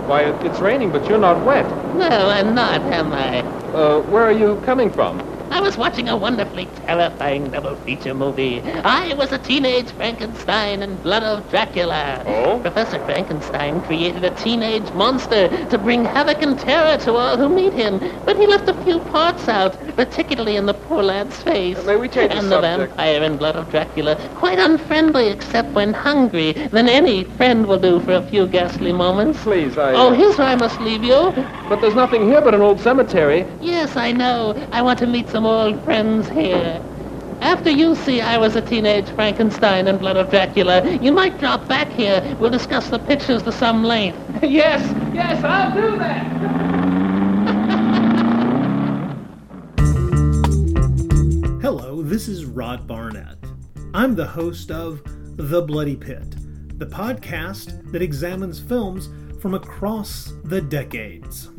Why, 0.07 0.23
it's 0.45 0.61
raining, 0.61 0.93
but 0.93 1.09
you're 1.09 1.19
not 1.19 1.45
wet. 1.45 1.69
No, 1.97 2.29
I'm 2.29 2.55
not, 2.55 2.81
am 2.83 3.13
I? 3.13 3.41
Uh, 3.73 4.03
where 4.03 4.23
are 4.23 4.31
you 4.31 4.61
coming 4.65 4.89
from? 4.89 5.32
I 5.53 5.61
was 5.61 5.77
watching 5.77 6.09
a 6.09 6.17
wonderfully 6.17 6.65
terrifying 6.87 7.51
double 7.51 7.77
feature 7.77 8.15
movie. 8.15 8.63
I 8.85 9.13
was 9.13 9.33
a 9.33 9.39
teenage 9.39 9.91
Frankenstein 9.91 10.83
in 10.83 10.97
Blood 11.03 11.23
of 11.23 11.49
Dracula. 11.51 12.23
Oh? 12.27 12.59
Professor 12.61 12.99
Frankenstein 13.05 13.83
created 13.83 14.25
a 14.25 14.31
teenage 14.31 14.91
monster 14.95 15.49
to 15.67 15.77
bring 15.77 16.07
havoc 16.07 16.41
and 16.41 16.59
terror 16.59 16.97
to 17.05 17.13
all 17.13 17.37
who 17.37 17.51
meet 17.51 17.75
him, 17.75 17.99
but 18.25 18.39
he 18.39 18.47
left 18.47 18.67
a 18.71 18.85
few 18.85 18.99
parts 19.11 19.47
out, 19.47 19.77
particularly 19.95 20.57
in 20.57 20.65
the 20.65 20.73
poor 20.73 21.03
lad's 21.03 21.43
face. 21.43 21.85
May 21.85 21.97
we 21.97 22.09
change 22.09 22.33
the 22.33 22.39
and 22.39 22.47
the 22.47 22.63
subject? 22.63 22.89
vampire 22.97 23.23
in 23.23 23.37
Blood 23.37 23.57
of 23.57 23.71
Dracula, 23.71 24.17
quite 24.37 24.59
unfriendly 24.59 25.29
except 25.29 25.71
when 25.73 25.93
hungry, 25.93 26.53
than 26.53 26.89
any 26.89 27.25
friend 27.25 27.67
will 27.67 27.79
do 27.79 28.01
for 28.01 28.15
a 28.15 28.23
few 28.23 28.47
ghastly 28.47 28.93
moments. 28.95 29.43
Please, 29.43 29.77
I... 29.77 29.93
Oh, 29.93 30.09
uh, 30.09 30.15
here's 30.15 30.39
where 30.39 30.49
I 30.49 30.55
must 30.57 30.81
leave 30.81 31.05
you. 31.05 31.31
But 31.69 31.83
there's 31.83 31.95
nothing 31.95 32.27
here 32.27 32.41
but 32.41 32.55
an 32.55 32.63
old 32.63 32.81
cemetery. 32.81 33.47
Yes, 33.61 33.97
I 33.97 34.13
know. 34.13 34.55
I 34.73 34.81
want 34.81 34.99
to 35.01 35.07
meet 35.07 35.29
some 35.29 35.42
old 35.47 35.83
friends 35.85 36.29
here. 36.29 36.83
After 37.41 37.71
you 37.71 37.97
see 37.97 38.21
I 38.21 38.39
was 38.39 38.55
a 38.55 38.61
teenage 38.61 39.09
Frankenstein 39.11 39.89
and 39.89 39.99
Blood 39.99 40.17
of 40.17 40.31
Dracula, 40.31 40.89
you 40.99 41.11
might 41.11 41.39
drop 41.39 41.67
back 41.67 41.89
here. 41.89 42.37
We'll 42.39 42.51
discuss 42.51 42.89
the 42.89 43.01
pictures 43.01 43.43
to 43.43 43.53
some 43.53 43.83
length. 43.83 44.19
yes, 44.43 44.81
yes, 45.13 45.43
I'll 45.43 45.75
do 45.75 45.99
that. 45.99 46.23
Hello, 51.61 52.03
this 52.03 52.29
is 52.29 52.45
Rod 52.45 52.87
Barnett. 52.87 53.39
I'm 53.95 54.15
the 54.15 54.27
host 54.27 54.71
of 54.71 55.03
The 55.37 55.63
Bloody 55.63 55.97
Pit, 55.97 56.37
the 56.79 56.87
podcast 56.87 57.91
that 57.91 58.03
examines 58.03 58.61
films 58.61 59.09
from 59.41 59.55
across 59.55 60.33
the 60.45 60.61
decades. 60.61 61.51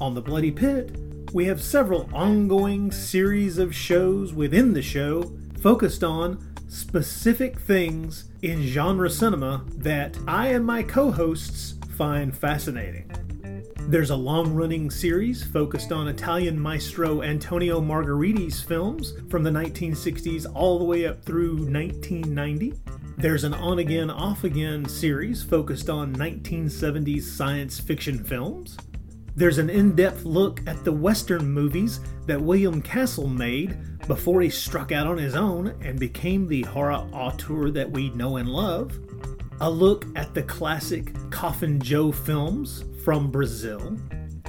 On 0.00 0.14
The 0.14 0.22
Bloody 0.22 0.50
Pit, 0.50 0.96
we 1.32 1.46
have 1.46 1.62
several 1.62 2.10
ongoing 2.12 2.92
series 2.92 3.56
of 3.56 3.74
shows 3.74 4.34
within 4.34 4.74
the 4.74 4.82
show 4.82 5.32
focused 5.62 6.04
on 6.04 6.38
specific 6.68 7.58
things 7.58 8.24
in 8.42 8.62
genre 8.62 9.08
cinema 9.08 9.64
that 9.76 10.18
I 10.28 10.48
and 10.48 10.66
my 10.66 10.82
co 10.82 11.10
hosts 11.10 11.74
find 11.96 12.36
fascinating. 12.36 13.10
There's 13.88 14.10
a 14.10 14.16
long 14.16 14.52
running 14.52 14.90
series 14.90 15.42
focused 15.42 15.90
on 15.90 16.08
Italian 16.08 16.60
maestro 16.60 17.22
Antonio 17.22 17.80
Margheriti's 17.80 18.62
films 18.62 19.14
from 19.30 19.42
the 19.42 19.50
1960s 19.50 20.46
all 20.54 20.78
the 20.78 20.84
way 20.84 21.06
up 21.06 21.24
through 21.24 21.54
1990. 21.54 22.74
There's 23.16 23.44
an 23.44 23.54
on 23.54 23.78
again, 23.78 24.10
off 24.10 24.44
again 24.44 24.86
series 24.86 25.42
focused 25.42 25.88
on 25.88 26.14
1970s 26.14 27.22
science 27.22 27.80
fiction 27.80 28.22
films. 28.22 28.76
There's 29.34 29.58
an 29.58 29.70
in 29.70 29.96
depth 29.96 30.24
look 30.24 30.60
at 30.66 30.84
the 30.84 30.92
Western 30.92 31.50
movies 31.50 32.00
that 32.26 32.40
William 32.40 32.82
Castle 32.82 33.28
made 33.28 33.98
before 34.06 34.42
he 34.42 34.50
struck 34.50 34.92
out 34.92 35.06
on 35.06 35.16
his 35.16 35.34
own 35.34 35.68
and 35.80 35.98
became 35.98 36.46
the 36.46 36.62
horror 36.62 37.06
auteur 37.12 37.70
that 37.70 37.90
we 37.90 38.10
know 38.10 38.36
and 38.36 38.48
love. 38.48 38.98
A 39.60 39.70
look 39.70 40.06
at 40.16 40.34
the 40.34 40.42
classic 40.42 41.14
Coffin 41.30 41.80
Joe 41.80 42.12
films 42.12 42.84
from 43.04 43.30
Brazil. 43.30 43.96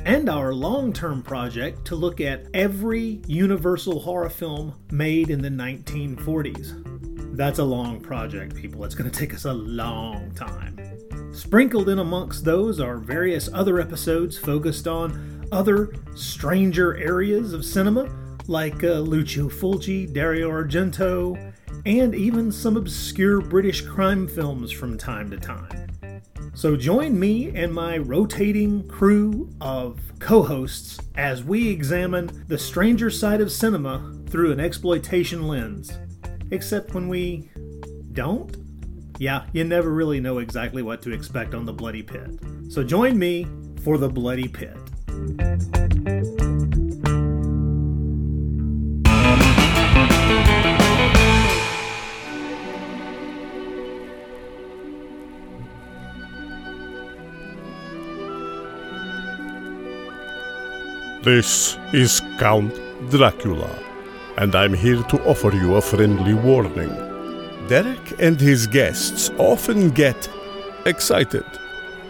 And 0.06 0.30
our 0.30 0.54
long 0.54 0.91
term 0.91 1.24
project 1.24 1.86
to 1.86 1.96
look 1.96 2.19
at 2.19 2.48
every 2.54 3.22
Universal 3.26 4.02
horror 4.02 4.30
film 4.30 4.74
made 4.91 5.30
in 5.30 5.41
the 5.41 5.50
1940s. 5.50 7.38
That's 7.38 7.60
a 7.60 7.63
long 7.63 8.02
project, 8.02 8.54
people. 8.56 8.84
It's 8.84 8.96
going 8.96 9.10
to 9.10 9.17
take 9.17 9.34
us 9.34 9.46
a 9.46 9.54
long 9.54 10.32
time. 10.36 10.78
Sprinkled 11.34 11.89
in 11.89 11.98
amongst 11.98 12.46
those 12.46 12.80
are 12.80 12.98
various 12.98 13.50
other 13.52 13.80
episodes 13.80 14.38
focused 14.38 14.88
on 14.88 15.48
other 15.52 15.91
stranger 16.13 16.96
areas 16.98 17.54
of 17.54 17.65
cinema, 17.65 18.08
like 18.48 18.84
uh, 18.84 19.00
Lucio 19.00 19.50
Fulci, 19.50 20.12
Dario 20.13 20.52
Argento, 20.52 21.52
and 21.88 22.13
even 22.13 22.52
some 22.52 22.78
obscure 22.78 23.41
British 23.41 23.82
crime 23.82 24.28
films 24.28 24.72
from 24.72 24.96
time 24.96 25.32
to 25.32 25.38
time. 25.38 25.88
So 26.54 26.76
join 26.76 27.19
me 27.19 27.50
and 27.56 27.74
my 27.74 27.98
rotating 27.98 28.88
crew 28.88 29.50
of 29.60 30.00
co 30.19 30.43
hosts 30.43 31.00
as 31.15 31.43
we 31.43 31.67
examine 31.67 32.46
the 32.48 32.60
stranger 32.60 33.10
side 33.10 33.41
of 33.41 33.52
cinema 33.52 34.15
through 34.30 34.52
an 34.52 34.60
exploitation 34.60 35.48
lens. 35.48 35.98
Except 36.52 36.93
when 36.93 37.08
we 37.08 37.50
don't? 38.12 38.62
Yeah, 39.19 39.45
you 39.54 39.63
never 39.63 39.91
really 39.91 40.19
know 40.19 40.39
exactly 40.39 40.82
what 40.82 41.02
to 41.04 41.12
expect 41.12 41.54
on 41.54 41.65
the 41.65 41.73
Bloody 41.73 42.02
Pit. 42.02 42.32
So 42.69 42.84
join 42.84 43.17
me 43.17 43.47
for 43.84 43.97
the 43.97 44.10
Bloody 44.10 44.47
Pit. 44.47 44.76
This 61.23 61.78
is 61.93 62.21
Count 62.38 62.73
Dracula, 63.10 63.69
and 64.38 64.54
I'm 64.56 64.73
here 64.73 65.02
to 65.04 65.23
offer 65.26 65.54
you 65.54 65.76
a 65.76 65.82
friendly 65.82 66.34
warning. 66.34 67.12
Derek 67.67 68.19
and 68.19 68.39
his 68.39 68.67
guests 68.67 69.30
often 69.38 69.89
get 69.89 70.30
excited, 70.86 71.45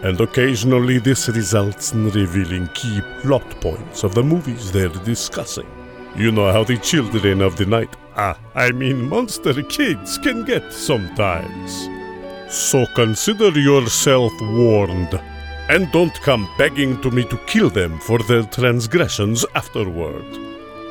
and 0.02 0.20
occasionally 0.20 0.98
this 0.98 1.28
results 1.28 1.92
in 1.92 2.10
revealing 2.10 2.68
key 2.74 3.00
plot 3.22 3.48
points 3.60 4.02
of 4.02 4.14
the 4.14 4.22
movies 4.22 4.72
they're 4.72 4.88
discussing. 4.88 5.66
You 6.16 6.32
know 6.32 6.52
how 6.52 6.64
the 6.64 6.78
children 6.78 7.40
of 7.40 7.56
the 7.56 7.66
night, 7.66 7.94
ah, 8.16 8.38
I 8.54 8.72
mean 8.72 9.08
monster 9.08 9.62
kids, 9.62 10.18
can 10.18 10.44
get 10.44 10.72
sometimes. 10.72 11.88
So 12.52 12.86
consider 12.94 13.50
yourself 13.50 14.32
warned, 14.40 15.20
and 15.68 15.90
don't 15.92 16.14
come 16.22 16.48
begging 16.58 17.00
to 17.02 17.10
me 17.10 17.24
to 17.24 17.38
kill 17.46 17.70
them 17.70 17.98
for 18.00 18.18
their 18.18 18.42
transgressions 18.42 19.46
afterward. 19.54 20.26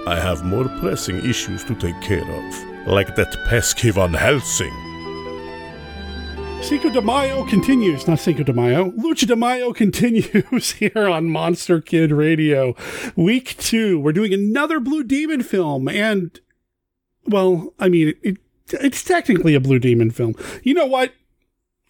I 0.08 0.19
have 0.19 0.43
more 0.43 0.67
pressing 0.80 1.17
issues 1.23 1.63
to 1.65 1.76
take 1.76 1.99
care 2.02 2.30
of, 2.30 2.73
like 2.86 3.15
that 3.15 3.36
pesky 3.46 3.91
Van 3.91 4.13
Helsing. 4.13 4.74
Cinco 6.62 6.89
de 6.89 7.02
Mayo 7.02 7.46
continues, 7.46 8.08
not 8.08 8.19
Cinco 8.19 8.43
de 8.43 8.54
Mayo. 8.54 8.91
Lucha 8.91 9.28
de 9.28 9.36
Mayo 9.36 9.74
continues 9.74 10.72
here 10.72 11.08
on 11.10 11.30
Monster 11.30 11.82
Kid 11.82 12.12
Radio. 12.12 12.76
Week 13.15 13.58
two, 13.58 14.00
we're 14.00 14.13
doing 14.13 14.34
another 14.34 14.80
Blue 14.80 15.04
Demon 15.04 15.43
film, 15.43 15.89
and, 15.89 16.39
well, 17.26 17.74
I 17.80 17.89
mean, 17.89 18.13
it, 18.22 18.38
it's 18.72 19.04
technically 19.04 19.56
a 19.56 19.60
Blue 19.60 19.80
Demon 19.80 20.12
film. 20.12 20.36
You 20.63 20.74
know 20.74 20.86
what? 20.86 21.13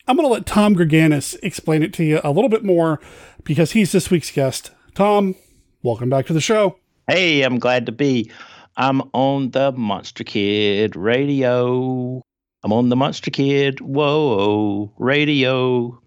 I'm 0.08 0.18
going 0.18 0.28
to 0.28 0.34
let 0.34 0.46
Tom 0.46 0.76
Greganis 0.76 1.38
explain 1.42 1.82
it 1.82 1.94
to 1.94 2.04
you 2.04 2.20
a 2.24 2.32
little 2.32 2.50
bit 2.50 2.64
more 2.64 3.00
because 3.44 3.72
he's 3.72 3.92
this 3.92 4.10
week's 4.10 4.32
guest. 4.32 4.72
Tom, 4.96 5.36
welcome 5.82 6.10
back 6.10 6.26
to 6.26 6.34
the 6.34 6.42
show. 6.42 6.78
Hey, 7.08 7.44
I'm 7.44 7.58
glad 7.60 7.86
to 7.86 7.92
be. 7.92 8.30
I'm 8.76 9.02
on 9.14 9.52
the 9.52 9.72
Monster 9.72 10.24
Kid 10.24 10.96
radio. 10.96 12.22
I'm 12.64 12.74
on 12.74 12.90
the 12.90 12.96
Monster 12.96 13.32
Kid 13.32 13.82
whoa 13.82 14.94
radio. 14.98 16.02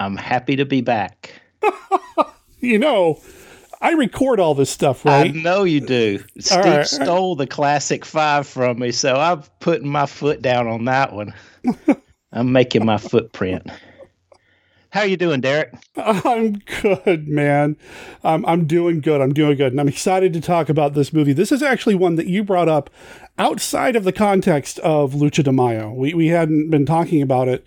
I'm 0.00 0.16
happy 0.16 0.56
to 0.56 0.64
be 0.64 0.80
back. 0.80 1.40
You 2.62 2.78
know, 2.78 3.20
I 3.80 3.90
record 3.90 4.38
all 4.38 4.54
this 4.54 4.70
stuff, 4.70 5.04
right? 5.04 5.34
I 5.34 5.36
know 5.36 5.64
you 5.64 5.80
do. 5.80 6.22
Steve 6.38 6.64
right. 6.64 6.86
stole 6.86 7.34
the 7.34 7.48
classic 7.48 8.04
five 8.04 8.46
from 8.46 8.78
me, 8.78 8.92
so 8.92 9.16
I'm 9.16 9.42
putting 9.58 9.88
my 9.88 10.06
foot 10.06 10.40
down 10.42 10.68
on 10.68 10.84
that 10.84 11.12
one. 11.12 11.34
I'm 12.32 12.52
making 12.52 12.86
my 12.86 12.98
footprint. 12.98 13.68
How 14.92 15.04
you 15.04 15.16
doing, 15.16 15.40
Derek? 15.40 15.72
I'm 15.96 16.58
good, 16.82 17.26
man. 17.26 17.78
I'm 18.22 18.44
I'm 18.44 18.66
doing 18.66 19.00
good. 19.00 19.22
I'm 19.22 19.32
doing 19.32 19.56
good, 19.56 19.72
and 19.72 19.80
I'm 19.80 19.88
excited 19.88 20.34
to 20.34 20.40
talk 20.42 20.68
about 20.68 20.92
this 20.92 21.14
movie. 21.14 21.32
This 21.32 21.50
is 21.50 21.62
actually 21.62 21.94
one 21.94 22.16
that 22.16 22.26
you 22.26 22.44
brought 22.44 22.68
up 22.68 22.90
outside 23.38 23.96
of 23.96 24.04
the 24.04 24.12
context 24.12 24.78
of 24.80 25.14
Lucha 25.14 25.42
de 25.44 25.50
Mayo. 25.50 25.90
We 25.94 26.12
we 26.12 26.28
hadn't 26.28 26.68
been 26.68 26.84
talking 26.84 27.22
about 27.22 27.48
it 27.48 27.64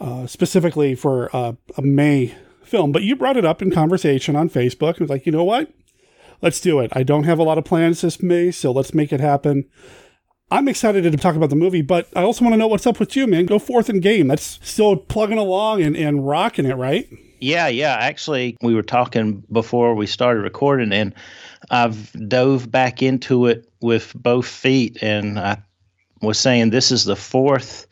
uh, 0.00 0.26
specifically 0.26 0.96
for 0.96 1.34
uh, 1.34 1.52
a 1.78 1.82
May 1.82 2.34
film, 2.64 2.90
but 2.90 3.04
you 3.04 3.14
brought 3.14 3.36
it 3.36 3.44
up 3.44 3.62
in 3.62 3.70
conversation 3.70 4.34
on 4.34 4.50
Facebook. 4.50 4.94
and 4.94 5.02
was 5.02 5.10
like, 5.10 5.26
you 5.26 5.32
know 5.32 5.44
what? 5.44 5.72
Let's 6.42 6.60
do 6.60 6.80
it. 6.80 6.90
I 6.92 7.04
don't 7.04 7.22
have 7.22 7.38
a 7.38 7.44
lot 7.44 7.56
of 7.56 7.64
plans 7.64 8.00
this 8.00 8.20
May, 8.20 8.50
so 8.50 8.72
let's 8.72 8.92
make 8.92 9.12
it 9.12 9.20
happen. 9.20 9.66
I'm 10.54 10.68
excited 10.68 11.02
to 11.02 11.16
talk 11.16 11.34
about 11.34 11.50
the 11.50 11.56
movie, 11.56 11.82
but 11.82 12.06
I 12.14 12.22
also 12.22 12.44
want 12.44 12.52
to 12.52 12.56
know 12.56 12.68
what's 12.68 12.86
up 12.86 13.00
with 13.00 13.16
you, 13.16 13.26
man. 13.26 13.44
Go 13.44 13.58
forth 13.58 13.88
and 13.88 14.00
game. 14.00 14.28
That's 14.28 14.60
still 14.62 14.94
plugging 14.94 15.36
along 15.36 15.82
and, 15.82 15.96
and 15.96 16.24
rocking 16.24 16.64
it, 16.64 16.76
right? 16.76 17.08
Yeah, 17.40 17.66
yeah. 17.66 17.96
Actually, 17.98 18.56
we 18.62 18.72
were 18.76 18.84
talking 18.84 19.42
before 19.50 19.96
we 19.96 20.06
started 20.06 20.42
recording, 20.42 20.92
and 20.92 21.12
I've 21.72 22.12
dove 22.28 22.70
back 22.70 23.02
into 23.02 23.46
it 23.46 23.68
with 23.80 24.12
both 24.14 24.46
feet. 24.46 25.02
And 25.02 25.40
I 25.40 25.60
was 26.22 26.38
saying 26.38 26.70
this 26.70 26.92
is 26.92 27.04
the 27.04 27.16
fourth 27.16 27.88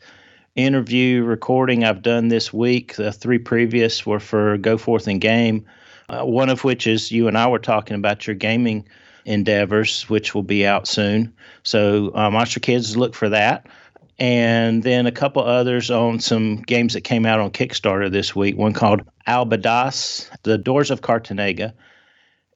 interview 0.55 1.25
recording 1.25 1.83
I've 1.83 2.01
done 2.01 2.29
this 2.29 2.53
week. 2.53 2.95
The 2.95 3.11
three 3.11 3.39
previous 3.39 4.05
were 4.05 4.21
for 4.21 4.57
Go 4.57 4.77
Forth 4.77 5.07
and 5.07 5.19
Game, 5.19 5.65
uh, 6.07 6.23
one 6.23 6.49
of 6.49 6.63
which 6.63 6.87
is 6.87 7.11
you 7.11 7.27
and 7.27 7.37
I 7.37 7.45
were 7.45 7.59
talking 7.59 7.97
about 7.97 8.25
your 8.25 8.37
gaming 8.37 8.87
endeavors, 9.25 10.09
which 10.09 10.35
will 10.35 10.43
be 10.43 10.65
out 10.65 10.87
soon. 10.87 11.33
So, 11.63 12.11
uh, 12.15 12.29
Monster 12.29 12.59
Kids, 12.59 12.97
look 12.97 13.15
for 13.15 13.29
that. 13.29 13.67
And 14.19 14.83
then 14.83 15.05
a 15.05 15.11
couple 15.11 15.43
others 15.43 15.89
on 15.89 16.19
some 16.19 16.57
games 16.57 16.93
that 16.93 17.01
came 17.01 17.25
out 17.25 17.39
on 17.39 17.51
Kickstarter 17.51 18.11
this 18.11 18.35
week. 18.35 18.57
One 18.57 18.73
called 18.73 19.01
Aldabas, 19.27 20.29
The 20.43 20.57
Doors 20.57 20.91
of 20.91 21.01
Cartagena. 21.01 21.73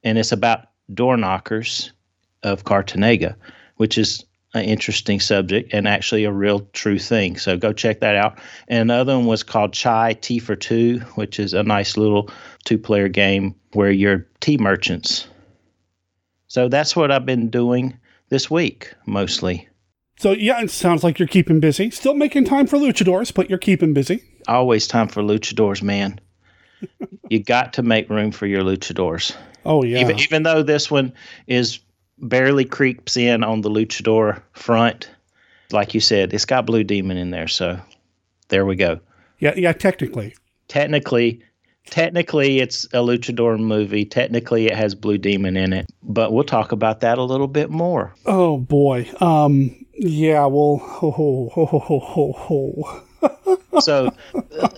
And 0.03 0.17
it's 0.17 0.31
about 0.31 0.67
door 0.93 1.17
knockers 1.17 1.91
of 2.43 2.63
Cartagena, 2.63 3.35
which 3.77 3.97
is 3.97 4.23
an 4.53 4.63
interesting 4.63 5.19
subject 5.19 5.73
and 5.73 5.87
actually 5.87 6.23
a 6.23 6.31
real 6.31 6.61
true 6.73 6.99
thing. 6.99 7.37
So 7.37 7.57
go 7.57 7.73
check 7.73 7.99
that 7.99 8.15
out. 8.15 8.39
And 8.67 8.81
another 8.81 9.17
one 9.17 9.25
was 9.25 9.43
called 9.43 9.73
Chai 9.73 10.13
Tea 10.13 10.39
for 10.39 10.55
Two, 10.55 10.99
which 11.15 11.39
is 11.39 11.53
a 11.53 11.63
nice 11.63 11.97
little 11.97 12.29
two 12.65 12.77
player 12.77 13.07
game 13.07 13.55
where 13.73 13.91
you're 13.91 14.27
tea 14.39 14.57
merchants. 14.57 15.27
So 16.47 16.69
that's 16.69 16.95
what 16.95 17.11
I've 17.11 17.25
been 17.25 17.49
doing 17.49 17.99
this 18.29 18.49
week 18.49 18.93
mostly. 19.05 19.67
So 20.19 20.31
yeah, 20.31 20.61
it 20.61 20.71
sounds 20.71 21.03
like 21.03 21.19
you're 21.19 21.27
keeping 21.27 21.59
busy. 21.59 21.91
Still 21.91 22.15
making 22.15 22.45
time 22.45 22.67
for 22.67 22.77
luchadors, 22.77 23.33
but 23.33 23.49
you're 23.49 23.59
keeping 23.59 23.93
busy. 23.93 24.23
Always 24.47 24.87
time 24.87 25.07
for 25.07 25.21
luchadors, 25.21 25.83
man. 25.83 26.19
you 27.29 27.43
got 27.43 27.73
to 27.73 27.83
make 27.83 28.09
room 28.09 28.31
for 28.31 28.47
your 28.47 28.63
luchadors. 28.63 29.35
Oh 29.65 29.83
yeah. 29.83 29.99
Even, 29.99 30.19
even 30.19 30.43
though 30.43 30.63
this 30.63 30.89
one 30.89 31.13
is 31.45 31.79
barely 32.17 32.65
creeps 32.65 33.17
in 33.17 33.43
on 33.43 33.61
the 33.61 33.69
luchador 33.69 34.41
front, 34.53 35.09
like 35.71 35.93
you 35.93 35.99
said, 35.99 36.33
it's 36.33 36.45
got 36.45 36.65
Blue 36.65 36.83
Demon 36.83 37.17
in 37.17 37.29
there, 37.29 37.47
so 37.47 37.79
there 38.47 38.65
we 38.65 38.75
go. 38.75 38.99
Yeah, 39.39 39.53
yeah. 39.55 39.73
Technically, 39.73 40.35
technically, 40.67 41.43
technically, 41.89 42.59
it's 42.59 42.85
a 42.85 42.97
luchador 42.97 43.59
movie. 43.59 44.05
Technically, 44.05 44.67
it 44.67 44.75
has 44.75 44.95
Blue 44.95 45.17
Demon 45.17 45.57
in 45.57 45.73
it, 45.73 45.87
but 46.03 46.31
we'll 46.31 46.43
talk 46.43 46.71
about 46.71 47.01
that 47.01 47.17
a 47.17 47.23
little 47.23 47.47
bit 47.47 47.69
more. 47.69 48.13
Oh 48.25 48.57
boy. 48.57 49.09
Um. 49.19 49.85
Yeah. 49.93 50.45
Well. 50.45 50.77
Ho 50.77 51.11
ho 51.11 51.49
ho 51.53 51.65
ho 51.65 51.99
ho 51.99 52.31
ho. 52.31 53.03
so 53.79 54.13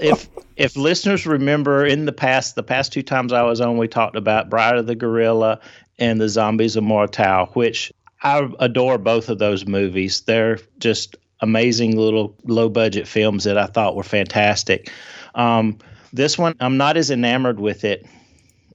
if 0.02 0.30
if 0.56 0.76
listeners 0.76 1.26
remember 1.26 1.86
in 1.86 2.06
the 2.06 2.12
past 2.12 2.56
the 2.56 2.64
past 2.64 2.94
two 2.94 3.04
times 3.04 3.34
I 3.34 3.44
was 3.44 3.62
on 3.62 3.78
we 3.78 3.88
talked 3.88 4.16
about 4.16 4.50
Bride 4.50 4.78
of 4.78 4.88
the 4.88 4.96
Gorilla 4.96 5.60
and 5.98 6.20
the 6.20 6.30
Zombies 6.30 6.76
of 6.76 6.84
Mora 6.84 7.08
Tau 7.08 7.48
which 7.54 7.92
I 8.22 8.50
adore 8.60 8.98
both 8.98 9.30
of 9.30 9.40
those 9.40 9.66
movies 9.66 10.22
they're 10.22 10.60
just 10.80 11.16
amazing 11.42 11.98
little 11.98 12.36
low 12.46 12.70
budget 12.70 13.08
films 13.08 13.44
that 13.46 13.58
I 13.58 13.66
thought 13.66 13.96
were 13.96 14.04
fantastic 14.04 14.92
um, 15.36 15.78
this 16.14 16.38
one 16.38 16.56
I'm 16.60 16.78
not 16.78 16.98
as 16.98 17.12
enamored 17.12 17.60
with 17.60 17.84
it 17.84 18.06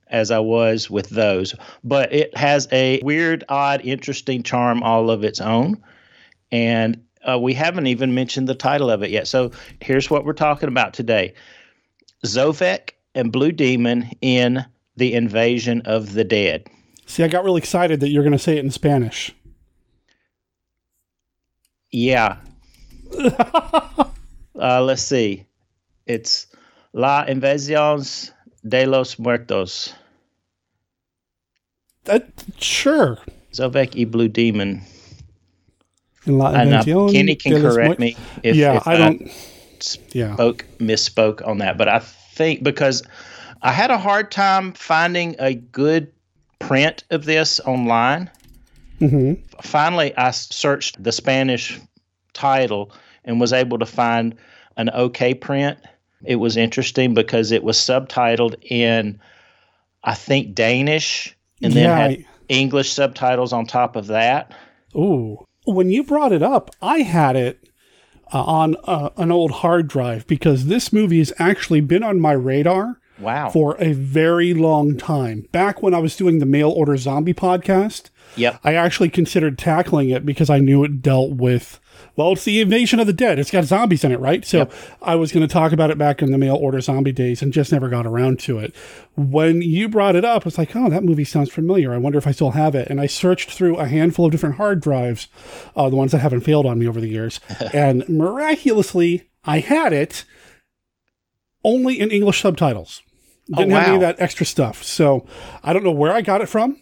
as 0.08 0.30
I 0.30 0.38
was 0.38 0.90
with 0.90 1.08
those 1.08 1.54
but 1.82 2.12
it 2.12 2.36
has 2.36 2.68
a 2.72 3.00
weird 3.02 3.44
odd 3.48 3.80
interesting 3.84 4.42
charm 4.42 4.82
all 4.82 5.10
of 5.10 5.24
its 5.24 5.40
own 5.40 5.82
and 6.52 7.02
uh, 7.28 7.38
we 7.38 7.54
haven't 7.54 7.86
even 7.86 8.14
mentioned 8.14 8.48
the 8.48 8.54
title 8.54 8.90
of 8.90 9.02
it 9.02 9.10
yet. 9.10 9.26
So 9.26 9.50
here's 9.80 10.10
what 10.10 10.24
we're 10.24 10.32
talking 10.32 10.68
about 10.68 10.94
today 10.94 11.34
Zovek 12.24 12.90
and 13.14 13.32
Blue 13.32 13.52
Demon 13.52 14.10
in 14.20 14.64
The 14.96 15.14
Invasion 15.14 15.82
of 15.84 16.12
the 16.12 16.24
Dead. 16.24 16.66
See, 17.06 17.22
I 17.22 17.28
got 17.28 17.44
really 17.44 17.58
excited 17.58 18.00
that 18.00 18.08
you're 18.08 18.22
going 18.22 18.32
to 18.32 18.38
say 18.38 18.56
it 18.56 18.64
in 18.64 18.70
Spanish. 18.70 19.34
Yeah. 21.90 22.38
uh, 23.18 24.82
let's 24.82 25.02
see. 25.02 25.46
It's 26.06 26.46
La 26.94 27.24
Invasion 27.26 28.02
de 28.66 28.86
los 28.86 29.18
Muertos. 29.18 29.92
That, 32.04 32.26
sure. 32.58 33.18
Zovek 33.52 33.94
y 33.96 34.04
Blue 34.04 34.28
Demon. 34.28 34.80
La 36.26 36.54
and 36.54 36.72
uh, 36.72 36.82
Kenny 36.84 37.34
can 37.34 37.60
correct 37.60 38.00
me 38.00 38.16
if, 38.42 38.56
yeah, 38.56 38.76
if 38.76 38.86
I 38.86 38.96
don't. 38.96 39.22
yeah. 40.12 40.34
spoke 40.34 40.64
misspoke 40.78 41.46
on 41.46 41.58
that, 41.58 41.76
but 41.76 41.88
I 41.88 41.98
think 41.98 42.62
because 42.62 43.02
I 43.60 43.72
had 43.72 43.90
a 43.90 43.98
hard 43.98 44.30
time 44.30 44.72
finding 44.72 45.36
a 45.38 45.54
good 45.54 46.10
print 46.58 47.04
of 47.10 47.24
this 47.24 47.60
online. 47.60 48.30
Mm-hmm. 49.00 49.42
Finally, 49.60 50.16
I 50.16 50.30
searched 50.30 51.02
the 51.02 51.12
Spanish 51.12 51.78
title 52.32 52.92
and 53.24 53.40
was 53.40 53.52
able 53.52 53.78
to 53.78 53.86
find 53.86 54.34
an 54.76 54.90
okay 54.90 55.34
print. 55.34 55.78
It 56.26 56.36
was 56.36 56.56
interesting 56.56 57.14
because 57.14 57.52
it 57.52 57.62
was 57.64 57.76
subtitled 57.76 58.56
in, 58.62 59.20
I 60.02 60.14
think, 60.14 60.54
Danish, 60.54 61.36
and 61.62 61.72
then 61.72 61.84
Yeah, 61.84 61.98
had 61.98 62.24
English 62.48 62.92
subtitles 62.92 63.52
on 63.52 63.66
top 63.66 63.96
of 63.96 64.06
that. 64.08 64.52
Ooh. 64.96 65.44
When 65.66 65.90
you 65.90 66.04
brought 66.04 66.32
it 66.32 66.42
up, 66.42 66.70
I 66.82 66.98
had 66.98 67.36
it 67.36 67.66
uh, 68.32 68.42
on 68.42 68.76
uh, 68.84 69.10
an 69.16 69.30
old 69.32 69.50
hard 69.50 69.88
drive 69.88 70.26
because 70.26 70.66
this 70.66 70.92
movie 70.92 71.18
has 71.18 71.32
actually 71.38 71.80
been 71.80 72.02
on 72.02 72.20
my 72.20 72.32
radar 72.32 73.00
Wow. 73.20 73.48
for 73.50 73.76
a 73.80 73.92
very 73.92 74.52
long 74.54 74.96
time. 74.96 75.46
Back 75.52 75.82
when 75.82 75.94
I 75.94 75.98
was 75.98 76.16
doing 76.16 76.40
the 76.40 76.46
mail 76.46 76.70
order 76.70 76.96
zombie 76.96 77.32
podcast, 77.32 78.10
Yep. 78.36 78.60
I 78.64 78.74
actually 78.74 79.10
considered 79.10 79.58
tackling 79.58 80.10
it 80.10 80.26
because 80.26 80.50
I 80.50 80.58
knew 80.58 80.84
it 80.84 81.02
dealt 81.02 81.32
with, 81.32 81.80
well, 82.16 82.32
it's 82.32 82.44
the 82.44 82.60
invasion 82.60 83.00
of 83.00 83.06
the 83.06 83.12
dead. 83.12 83.38
It's 83.38 83.50
got 83.50 83.64
zombies 83.64 84.04
in 84.04 84.12
it, 84.12 84.20
right? 84.20 84.44
So 84.44 84.68
I 85.02 85.14
was 85.14 85.32
going 85.32 85.46
to 85.46 85.52
talk 85.52 85.72
about 85.72 85.90
it 85.90 85.98
back 85.98 86.22
in 86.22 86.32
the 86.32 86.38
mail 86.38 86.56
order 86.56 86.80
zombie 86.80 87.12
days 87.12 87.42
and 87.42 87.52
just 87.52 87.72
never 87.72 87.88
got 87.88 88.06
around 88.06 88.38
to 88.40 88.58
it. 88.58 88.74
When 89.16 89.62
you 89.62 89.88
brought 89.88 90.16
it 90.16 90.24
up, 90.24 90.42
I 90.42 90.46
was 90.46 90.58
like, 90.58 90.74
oh, 90.74 90.90
that 90.90 91.04
movie 91.04 91.24
sounds 91.24 91.52
familiar. 91.52 91.92
I 91.92 91.98
wonder 91.98 92.18
if 92.18 92.26
I 92.26 92.32
still 92.32 92.52
have 92.52 92.74
it. 92.74 92.88
And 92.88 93.00
I 93.00 93.06
searched 93.06 93.50
through 93.50 93.76
a 93.76 93.86
handful 93.86 94.26
of 94.26 94.32
different 94.32 94.56
hard 94.56 94.80
drives, 94.80 95.28
uh, 95.76 95.88
the 95.88 95.96
ones 95.96 96.12
that 96.12 96.18
haven't 96.18 96.40
failed 96.40 96.66
on 96.66 96.78
me 96.78 96.88
over 96.88 97.00
the 97.00 97.08
years. 97.08 97.40
and 97.72 98.08
miraculously, 98.08 99.28
I 99.44 99.60
had 99.60 99.92
it 99.92 100.24
only 101.62 102.00
in 102.00 102.10
English 102.10 102.42
subtitles. 102.42 103.02
Oh, 103.52 103.58
Didn't 103.58 103.72
have 103.72 103.86
any 103.86 103.94
of 103.96 104.00
that 104.00 104.20
extra 104.20 104.46
stuff. 104.46 104.82
So 104.82 105.26
I 105.62 105.72
don't 105.72 105.84
know 105.84 105.90
where 105.90 106.12
I 106.12 106.22
got 106.22 106.40
it 106.40 106.48
from. 106.48 106.80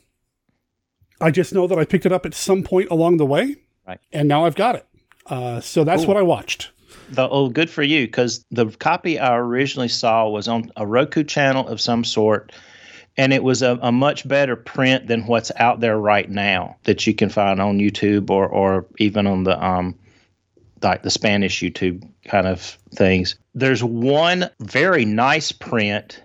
I 1.23 1.31
just 1.31 1.55
know 1.55 1.67
that 1.67 1.79
I 1.79 1.85
picked 1.85 2.05
it 2.07 2.13
up 2.13 2.27
at 2.27 2.35
some 2.35 2.63
point 2.63 2.91
along 2.91 3.17
the 3.17 3.27
way, 3.27 3.57
Right. 3.87 4.01
and 4.13 4.29
now 4.29 4.45
I've 4.45 4.57
got 4.57 4.75
it. 4.75 4.87
Uh, 5.27 5.61
so 5.61 5.85
that's 5.85 6.05
what 6.07 6.17
I 6.17 6.23
watched. 6.23 6.71
The, 7.11 7.29
oh, 7.29 7.49
good 7.49 7.71
for 7.71 7.83
you, 7.83 8.07
because 8.07 8.45
the 8.51 8.67
copy 8.67 9.19
I 9.19 9.37
originally 9.37 9.89
saw 9.89 10.29
was 10.29 10.49
on 10.49 10.71
a 10.77 10.87
Roku 10.87 11.25
channel 11.25 11.69
of 11.69 11.81
some 11.81 12.05
sort, 12.05 12.53
and 13.17 13.33
it 13.33 13.45
was 13.45 13.63
a, 13.63 13.79
a 13.83 13.93
much 13.93 14.27
better 14.27 14.57
print 14.57 15.07
than 15.07 15.27
what's 15.27 15.53
out 15.57 15.81
there 15.81 15.99
right 15.99 16.29
now 16.29 16.77
that 16.85 17.07
you 17.07 17.15
can 17.15 17.29
find 17.29 17.61
on 17.61 17.79
YouTube 17.79 18.31
or 18.31 18.47
or 18.49 18.87
even 18.99 19.27
on 19.27 19.45
the 19.45 19.63
um 19.65 19.95
like 20.83 21.03
the 21.03 21.11
Spanish 21.11 21.61
YouTube 21.61 22.09
kind 22.25 22.47
of 22.47 22.79
things. 22.95 23.37
There's 23.55 23.85
one 23.85 24.49
very 24.61 25.05
nice 25.05 25.53
print 25.53 26.23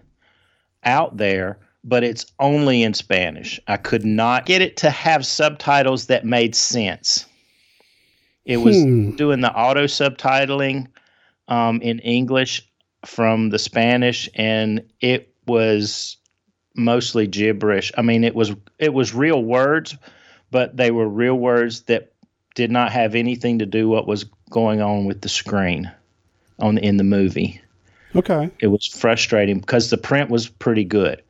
out 0.83 1.17
there, 1.17 1.59
but 1.87 2.03
it's 2.03 2.25
only 2.39 2.83
in 2.83 2.93
Spanish. 2.93 3.59
I 3.67 3.77
could 3.77 4.05
not 4.05 4.45
get 4.45 4.61
it 4.61 4.75
to 4.77 4.89
have 4.89 5.25
subtitles 5.25 6.07
that 6.07 6.25
made 6.25 6.53
sense. 6.53 7.25
It 8.45 8.57
was 8.57 8.75
Hmm. 8.83 9.11
doing 9.11 9.39
the 9.41 9.51
auto 9.51 9.85
subtitling 9.85 10.87
um, 11.47 11.81
in 11.81 11.99
English 11.99 12.67
from 13.05 13.49
the 13.49 13.59
Spanish, 13.59 14.29
and 14.35 14.83
it 14.99 15.33
was 15.47 16.17
mostly 16.75 17.25
gibberish. 17.25 17.91
I 17.97 18.01
mean, 18.01 18.25
it 18.25 18.35
was 18.35 18.53
it 18.79 18.93
was 18.93 19.13
real 19.13 19.41
words, 19.41 19.95
but 20.51 20.75
they 20.75 20.91
were 20.91 21.07
real 21.07 21.35
words 21.35 21.83
that 21.83 22.11
did 22.53 22.69
not 22.69 22.91
have 22.91 23.15
anything 23.15 23.59
to 23.59 23.65
do 23.65 23.87
what 23.87 24.07
was 24.07 24.25
going 24.49 24.81
on 24.81 25.05
with 25.05 25.21
the 25.21 25.29
screen 25.29 25.89
on 26.59 26.77
in 26.79 26.97
the 26.97 27.03
movie. 27.03 27.61
Okay. 28.15 28.49
It 28.59 28.67
was 28.67 28.87
frustrating 28.87 29.59
because 29.59 29.89
the 29.89 29.97
print 29.97 30.29
was 30.29 30.49
pretty 30.49 30.83
good. 30.83 31.21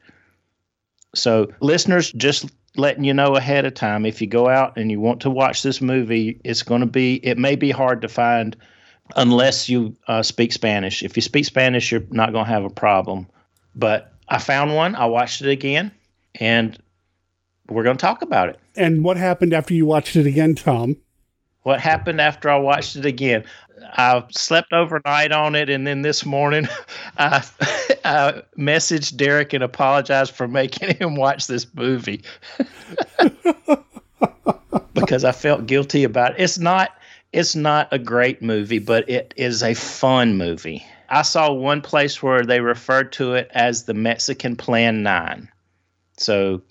So, 1.18 1.52
listeners, 1.60 2.12
just 2.14 2.50
letting 2.76 3.04
you 3.04 3.14
know 3.14 3.36
ahead 3.36 3.66
of 3.66 3.74
time 3.74 4.06
if 4.06 4.22
you 4.22 4.28
go 4.28 4.48
out 4.48 4.78
and 4.78 4.92
you 4.92 5.00
want 5.00 5.22
to 5.22 5.30
watch 5.30 5.64
this 5.64 5.82
movie, 5.82 6.40
it's 6.44 6.64
going 6.64 6.82
to 6.82 6.88
be, 6.88 7.16
it 7.26 7.38
may 7.38 7.56
be 7.56 7.72
hard 7.72 8.02
to 8.02 8.08
find 8.08 8.56
unless 9.16 9.70
you 9.70 9.96
uh, 10.08 10.22
speak 10.22 10.52
Spanish. 10.52 11.04
If 11.04 11.16
you 11.16 11.22
speak 11.22 11.46
Spanish, 11.46 11.92
you're 11.92 12.04
not 12.12 12.32
going 12.32 12.46
to 12.46 12.52
have 12.52 12.66
a 12.66 12.70
problem. 12.70 13.28
But 13.76 14.14
I 14.28 14.40
found 14.40 14.76
one, 14.76 14.96
I 14.96 15.06
watched 15.06 15.42
it 15.42 15.50
again, 15.50 15.92
and 16.36 16.78
we're 17.70 17.84
going 17.84 17.98
to 17.98 18.02
talk 18.02 18.22
about 18.22 18.50
it. 18.50 18.60
And 18.76 19.04
what 19.04 19.18
happened 19.18 19.54
after 19.54 19.74
you 19.74 19.86
watched 19.86 20.16
it 20.16 20.26
again, 20.26 20.56
Tom? 20.56 20.98
What 21.68 21.82
happened 21.82 22.22
after 22.22 22.50
I 22.50 22.56
watched 22.56 22.96
it 22.96 23.06
again? 23.06 23.44
I 23.84 24.24
slept 24.32 24.72
overnight 24.72 25.34
on 25.34 25.54
it, 25.54 25.70
and 25.70 25.86
then 25.86 26.02
this 26.02 26.26
morning 26.26 26.66
I, 27.18 27.44
I 28.06 28.42
messaged 28.58 29.18
Derek 29.18 29.52
and 29.52 29.62
apologized 29.62 30.34
for 30.34 30.48
making 30.48 30.96
him 30.96 31.16
watch 31.16 31.48
this 31.48 31.68
movie 31.76 32.24
because 34.94 35.26
I 35.26 35.34
felt 35.34 35.68
guilty 35.68 36.06
about 36.06 36.40
it. 36.40 36.44
It's 36.44 36.58
not 36.58 36.92
it's 37.34 37.54
not 37.54 37.90
a 37.92 38.00
great 38.00 38.42
movie, 38.42 38.80
but 38.80 39.10
it 39.10 39.34
is 39.36 39.62
a 39.62 39.74
fun 39.74 40.38
movie. 40.38 40.86
I 41.10 41.24
saw 41.24 41.52
one 41.52 41.82
place 41.82 42.24
where 42.24 42.46
they 42.46 42.62
referred 42.62 43.12
to 43.14 43.34
it 43.34 43.52
as 43.54 43.84
the 43.84 43.94
Mexican 43.94 44.56
Plan 44.56 45.04
9. 45.04 45.50
So 46.16 46.62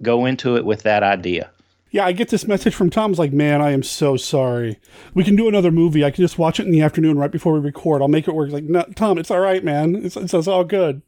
go 0.00 0.26
into 0.26 0.56
it 0.56 0.64
with 0.64 0.84
that 0.84 1.02
idea. 1.02 1.50
Yeah, 1.94 2.06
I 2.06 2.10
get 2.10 2.28
this 2.30 2.48
message 2.48 2.74
from 2.74 2.90
Tom's 2.90 3.20
like, 3.20 3.32
man, 3.32 3.62
I 3.62 3.70
am 3.70 3.84
so 3.84 4.16
sorry. 4.16 4.80
We 5.14 5.22
can 5.22 5.36
do 5.36 5.46
another 5.46 5.70
movie. 5.70 6.04
I 6.04 6.10
can 6.10 6.24
just 6.24 6.38
watch 6.38 6.58
it 6.58 6.66
in 6.66 6.72
the 6.72 6.80
afternoon 6.80 7.16
right 7.16 7.30
before 7.30 7.52
we 7.52 7.60
record. 7.60 8.02
I'll 8.02 8.08
make 8.08 8.26
it 8.26 8.34
work. 8.34 8.50
Like, 8.50 8.64
no, 8.64 8.82
Tom, 8.96 9.16
it's 9.16 9.30
all 9.30 9.38
right, 9.38 9.62
man. 9.62 9.94
It's, 9.94 10.16
it's, 10.16 10.34
it's 10.34 10.48
all 10.48 10.64
good. 10.64 11.02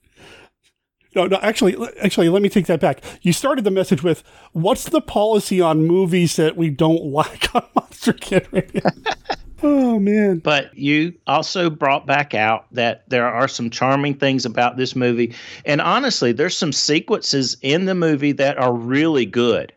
No, 1.17 1.27
no, 1.27 1.39
actually, 1.43 1.77
actually, 2.01 2.29
let 2.29 2.41
me 2.41 2.49
take 2.49 2.67
that 2.67 2.79
back. 2.79 3.03
You 3.23 3.33
started 3.33 3.65
the 3.65 3.71
message 3.73 4.05
with, 4.05 4.23
"What's 4.53 4.85
the 4.85 5.01
policy 5.01 5.61
on 5.61 5.89
movies 5.89 6.37
that 6.37 6.57
we 6.57 6.71
don't 6.71 7.03
like 7.13 7.53
on 7.53 7.65
Monster 7.75 8.13
Kid 8.13 8.47
Radio?" 8.53 8.83
oh 9.65 9.99
man! 9.99 10.39
But 10.39 10.79
you 10.79 11.15
also 11.27 11.69
brought 11.69 12.07
back 12.07 12.33
out 12.33 12.73
that 12.75 13.09
there 13.09 13.27
are 13.27 13.49
some 13.49 13.71
charming 13.71 14.15
things 14.15 14.45
about 14.45 14.77
this 14.77 14.95
movie, 14.95 15.35
and 15.65 15.81
honestly, 15.81 16.31
there's 16.31 16.57
some 16.57 16.73
sequences 16.73 17.57
in 17.61 17.87
the 17.87 17.95
movie 17.97 18.33
that 18.33 18.57
are 18.57 18.73
really 18.73 19.27
good. 19.27 19.73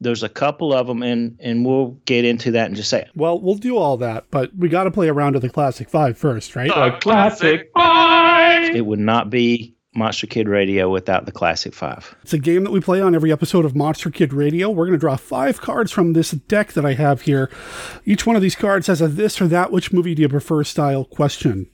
There's 0.00 0.22
a 0.22 0.28
couple 0.28 0.72
of 0.72 0.86
them, 0.86 1.02
and 1.02 1.36
and 1.40 1.64
we'll 1.64 1.98
get 2.06 2.24
into 2.24 2.52
that 2.52 2.68
in 2.70 2.74
just 2.74 2.86
a 2.86 2.96
second. 2.96 3.12
Well, 3.14 3.38
we'll 3.40 3.56
do 3.56 3.76
all 3.76 3.98
that, 3.98 4.26
but 4.30 4.54
we 4.56 4.68
got 4.68 4.84
to 4.84 4.90
play 4.90 5.08
around 5.08 5.34
to 5.34 5.40
the 5.40 5.50
classic 5.50 5.90
five 5.90 6.16
first, 6.16 6.56
right? 6.56 6.68
The 6.68 6.96
classic 7.00 7.70
five. 7.74 8.74
It 8.74 8.86
would 8.86 8.98
not 8.98 9.28
be 9.28 9.76
Monster 9.94 10.26
Kid 10.26 10.48
Radio 10.48 10.88
without 10.88 11.26
the 11.26 11.32
classic 11.32 11.74
five. 11.74 12.14
It's 12.22 12.32
a 12.32 12.38
game 12.38 12.64
that 12.64 12.70
we 12.70 12.80
play 12.80 13.00
on 13.00 13.14
every 13.14 13.32
episode 13.32 13.64
of 13.64 13.74
Monster 13.74 14.10
Kid 14.10 14.32
Radio. 14.32 14.70
We're 14.70 14.86
going 14.86 14.98
to 14.98 15.00
draw 15.00 15.16
five 15.16 15.60
cards 15.60 15.90
from 15.90 16.12
this 16.12 16.30
deck 16.30 16.72
that 16.72 16.86
I 16.86 16.94
have 16.94 17.22
here. 17.22 17.50
Each 18.06 18.24
one 18.24 18.36
of 18.36 18.42
these 18.42 18.54
cards 18.54 18.86
has 18.86 19.02
a 19.02 19.08
this 19.08 19.40
or 19.40 19.48
that, 19.48 19.72
which 19.72 19.92
movie 19.92 20.14
do 20.14 20.22
you 20.22 20.28
prefer 20.28 20.64
style 20.64 21.04
question. 21.04 21.68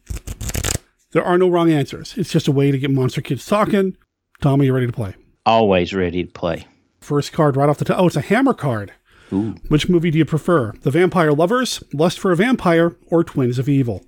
There 1.13 1.25
are 1.25 1.39
no 1.39 1.49
wrong 1.49 1.71
answers. 1.71 2.15
It's 2.17 2.31
just 2.33 2.49
a 2.49 2.53
way 2.53 2.71
to 2.71 2.79
get 2.79 2.91
Monster 2.91 3.21
Kids 3.21 3.47
talking. 3.47 3.97
Tommy, 4.41 4.67
you 4.67 4.73
ready 4.73 4.87
to 4.87 4.93
play? 4.93 5.15
Always 5.45 5.95
ready 5.95 6.25
to 6.25 6.31
play. 6.33 6.67
First 7.07 7.33
card 7.33 7.57
right 7.57 7.69
off 7.69 7.79
the 7.79 7.85
top. 7.85 8.01
Oh, 8.01 8.09
it's 8.09 8.17
a 8.17 8.21
hammer 8.21 8.53
card. 8.53 8.93
Ooh. 9.33 9.55
Which 9.69 9.89
movie 9.89 10.11
do 10.11 10.19
you 10.19 10.25
prefer? 10.25 10.73
The 10.83 10.91
Vampire 10.91 11.33
Lovers, 11.33 11.81
Lust 11.93 12.19
for 12.19 12.33
a 12.33 12.37
Vampire, 12.37 12.97
or 13.07 13.23
Twins 13.23 13.61
of 13.61 13.69
Evil? 13.69 14.05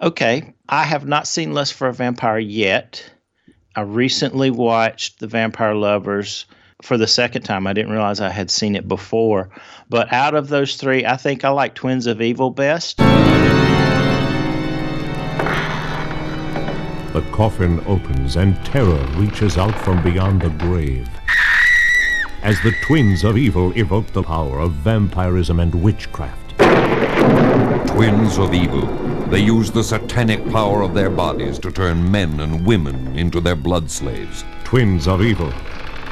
Okay, 0.00 0.54
I 0.68 0.84
have 0.84 1.08
not 1.08 1.26
seen 1.26 1.52
Lust 1.52 1.74
for 1.74 1.88
a 1.88 1.92
Vampire 1.92 2.38
yet. 2.38 3.12
I 3.74 3.80
recently 3.80 4.52
watched 4.52 5.18
The 5.18 5.26
Vampire 5.26 5.74
Lovers 5.74 6.46
for 6.80 6.96
the 6.96 7.08
second 7.08 7.42
time. 7.42 7.66
I 7.66 7.72
didn't 7.72 7.90
realize 7.90 8.20
I 8.20 8.30
had 8.30 8.52
seen 8.52 8.76
it 8.76 8.86
before. 8.86 9.50
But 9.88 10.12
out 10.12 10.36
of 10.36 10.46
those 10.46 10.76
three, 10.76 11.04
I 11.04 11.16
think 11.16 11.44
I 11.44 11.48
like 11.48 11.74
Twins 11.74 12.06
of 12.06 12.22
Evil 12.22 12.50
best. 12.50 12.98
The 12.98 13.02
coffin 17.32 17.82
opens 17.88 18.36
and 18.36 18.54
terror 18.64 19.04
reaches 19.16 19.58
out 19.58 19.74
from 19.74 20.00
beyond 20.04 20.42
the 20.42 20.50
grave. 20.50 21.08
As 22.42 22.58
the 22.62 22.72
twins 22.82 23.22
of 23.22 23.36
evil 23.36 23.70
evoke 23.76 24.06
the 24.06 24.22
power 24.22 24.60
of 24.60 24.72
vampirism 24.72 25.60
and 25.60 25.74
witchcraft. 25.74 26.56
Twins 27.88 28.38
of 28.38 28.54
evil. 28.54 28.86
They 29.26 29.40
use 29.40 29.70
the 29.70 29.84
satanic 29.84 30.50
power 30.50 30.80
of 30.80 30.94
their 30.94 31.10
bodies 31.10 31.58
to 31.58 31.70
turn 31.70 32.10
men 32.10 32.40
and 32.40 32.64
women 32.64 33.14
into 33.14 33.42
their 33.42 33.56
blood 33.56 33.90
slaves. 33.90 34.42
Twins 34.64 35.06
of 35.06 35.20
evil. 35.20 35.52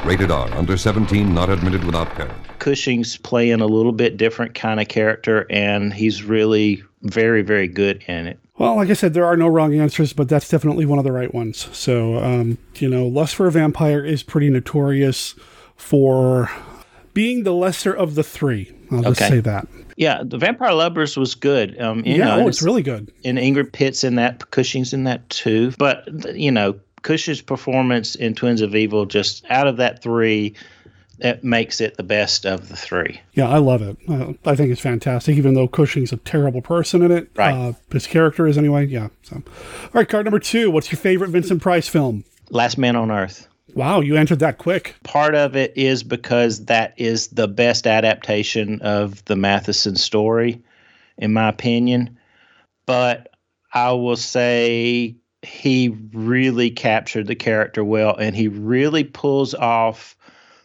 Rated 0.05 0.29
R. 0.29 0.47
Under 0.53 0.77
17, 0.77 1.33
not 1.33 1.49
admitted 1.49 1.83
without 1.83 2.09
parent. 2.09 2.37
Cushing's 2.59 3.17
playing 3.17 3.61
a 3.61 3.65
little 3.65 3.91
bit 3.91 4.17
different 4.17 4.53
kind 4.53 4.79
of 4.79 4.87
character, 4.87 5.47
and 5.49 5.91
he's 5.91 6.23
really 6.23 6.83
very, 7.01 7.41
very 7.41 7.67
good 7.67 8.03
in 8.07 8.27
it. 8.27 8.39
Well, 8.59 8.75
like 8.75 8.91
I 8.91 8.93
said, 8.93 9.15
there 9.15 9.25
are 9.25 9.37
no 9.37 9.47
wrong 9.47 9.73
answers, 9.73 10.13
but 10.13 10.29
that's 10.29 10.47
definitely 10.47 10.85
one 10.85 10.99
of 10.99 11.05
the 11.05 11.11
right 11.11 11.33
ones. 11.33 11.75
So, 11.75 12.17
um, 12.17 12.59
you 12.75 12.87
know, 12.87 13.07
Lust 13.07 13.33
for 13.33 13.47
a 13.47 13.51
Vampire 13.51 14.05
is 14.05 14.21
pretty 14.21 14.51
notorious 14.51 15.33
for 15.79 16.51
being 17.13 17.43
the 17.43 17.53
lesser 17.53 17.93
of 17.93 18.15
the 18.15 18.23
three. 18.23 18.71
I'll 18.91 19.01
just 19.03 19.21
Okay. 19.21 19.29
say 19.35 19.39
that. 19.41 19.67
Yeah, 19.97 20.21
the 20.23 20.37
Vampire 20.37 20.73
Lovers 20.73 21.17
was 21.17 21.35
good. 21.35 21.79
Um, 21.81 22.03
you 22.05 22.15
Yeah, 22.15 22.25
know, 22.25 22.41
oh, 22.43 22.47
it's 22.47 22.61
really 22.61 22.83
good. 22.83 23.11
And 23.25 23.37
Ingrid 23.37 23.71
Pitt's 23.73 24.03
in 24.03 24.15
that. 24.15 24.51
Cushing's 24.51 24.93
in 24.93 25.03
that 25.05 25.27
too. 25.29 25.71
But 25.77 26.07
you 26.35 26.51
know, 26.51 26.75
Cushing's 27.01 27.41
performance 27.41 28.15
in 28.15 28.35
Twins 28.35 28.61
of 28.61 28.75
Evil, 28.75 29.05
just 29.05 29.43
out 29.49 29.67
of 29.67 29.77
that 29.77 30.01
three, 30.01 30.53
that 31.19 31.43
makes 31.43 31.81
it 31.81 31.97
the 31.97 32.03
best 32.03 32.45
of 32.45 32.69
the 32.69 32.75
three. 32.77 33.19
Yeah, 33.33 33.49
I 33.49 33.57
love 33.57 33.81
it. 33.81 33.97
Uh, 34.07 34.33
I 34.45 34.55
think 34.55 34.71
it's 34.71 34.79
fantastic, 34.81 35.35
even 35.37 35.53
though 35.53 35.67
Cushing's 35.67 36.13
a 36.13 36.17
terrible 36.17 36.61
person 36.61 37.01
in 37.01 37.11
it. 37.11 37.29
Right. 37.35 37.53
Uh, 37.53 37.73
his 37.91 38.07
character 38.07 38.47
is 38.47 38.57
anyway. 38.57 38.85
Yeah. 38.85 39.09
So, 39.23 39.35
all 39.37 39.89
right, 39.93 40.07
card 40.07 40.25
number 40.25 40.39
two. 40.39 40.71
What's 40.71 40.91
your 40.91 40.99
favorite 40.99 41.29
Vincent 41.31 41.61
Price 41.61 41.87
film? 41.89 42.23
Last 42.51 42.77
Man 42.77 42.95
on 42.95 43.11
Earth. 43.11 43.47
Wow, 43.75 44.01
you 44.01 44.17
answered 44.17 44.39
that 44.39 44.57
quick. 44.57 44.95
Part 45.03 45.35
of 45.35 45.55
it 45.55 45.73
is 45.75 46.03
because 46.03 46.65
that 46.65 46.93
is 46.97 47.27
the 47.27 47.47
best 47.47 47.87
adaptation 47.87 48.81
of 48.81 49.23
the 49.25 49.35
Matheson 49.35 49.95
story, 49.95 50.61
in 51.17 51.33
my 51.33 51.49
opinion. 51.49 52.17
But 52.85 53.33
I 53.73 53.91
will 53.91 54.15
say 54.15 55.15
he 55.41 55.89
really 56.13 56.69
captured 56.71 57.27
the 57.27 57.35
character 57.35 57.83
well, 57.83 58.15
and 58.15 58.35
he 58.35 58.47
really 58.47 59.03
pulls 59.03 59.53
off 59.53 60.17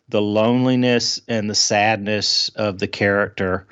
the 0.08 0.22
loneliness 0.22 1.20
and 1.28 1.48
the 1.48 1.54
sadness 1.54 2.48
of 2.56 2.78
the 2.78 2.88
character 2.88 3.66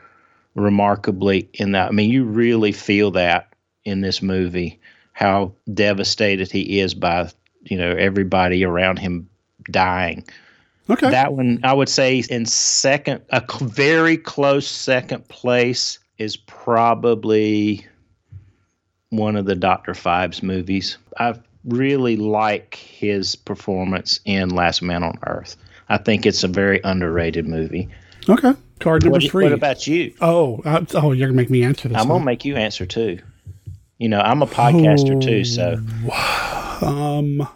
remarkably 0.54 1.48
in 1.54 1.72
that. 1.72 1.88
I 1.88 1.90
mean, 1.92 2.10
you 2.10 2.24
really 2.24 2.72
feel 2.72 3.10
that 3.12 3.52
in 3.84 4.00
this 4.00 4.22
movie, 4.22 4.80
how 5.12 5.52
devastated 5.72 6.50
he 6.50 6.80
is 6.80 6.94
by, 6.94 7.30
you 7.64 7.76
know, 7.76 7.90
everybody 7.90 8.64
around 8.64 8.98
him 8.98 9.28
dying. 9.70 10.24
Okay. 10.90 11.10
That 11.10 11.34
one, 11.34 11.60
I 11.62 11.72
would 11.72 11.88
say, 11.88 12.22
in 12.28 12.44
second, 12.44 13.22
a 13.30 13.42
very 13.60 14.16
close 14.16 14.66
second 14.66 15.28
place 15.28 15.98
is 16.18 16.36
probably 16.36 17.86
one 19.10 19.36
of 19.36 19.46
the 19.46 19.54
Doctor 19.54 19.92
Phibes 19.92 20.42
movies. 20.42 20.98
I 21.18 21.34
really 21.64 22.16
like 22.16 22.74
his 22.74 23.36
performance 23.36 24.18
in 24.24 24.50
Last 24.50 24.82
Man 24.82 25.04
on 25.04 25.18
Earth. 25.26 25.56
I 25.88 25.98
think 25.98 26.26
it's 26.26 26.42
a 26.42 26.48
very 26.48 26.80
underrated 26.82 27.46
movie. 27.46 27.88
Okay. 28.28 28.54
Card 28.80 29.04
number 29.04 29.18
What, 29.18 29.30
three. 29.30 29.44
what 29.44 29.52
about 29.52 29.86
you? 29.86 30.14
Oh, 30.20 30.60
uh, 30.64 30.84
oh, 30.94 31.12
you're 31.12 31.28
gonna 31.28 31.36
make 31.36 31.50
me 31.50 31.62
answer 31.62 31.88
this. 31.88 31.96
I'm 31.96 32.06
huh? 32.06 32.14
gonna 32.14 32.24
make 32.24 32.44
you 32.44 32.56
answer 32.56 32.86
too. 32.86 33.18
You 33.98 34.08
know, 34.08 34.20
I'm 34.20 34.42
a 34.42 34.46
podcaster 34.46 35.22
too, 35.22 35.44
so 35.44 35.78
Um. 36.82 37.48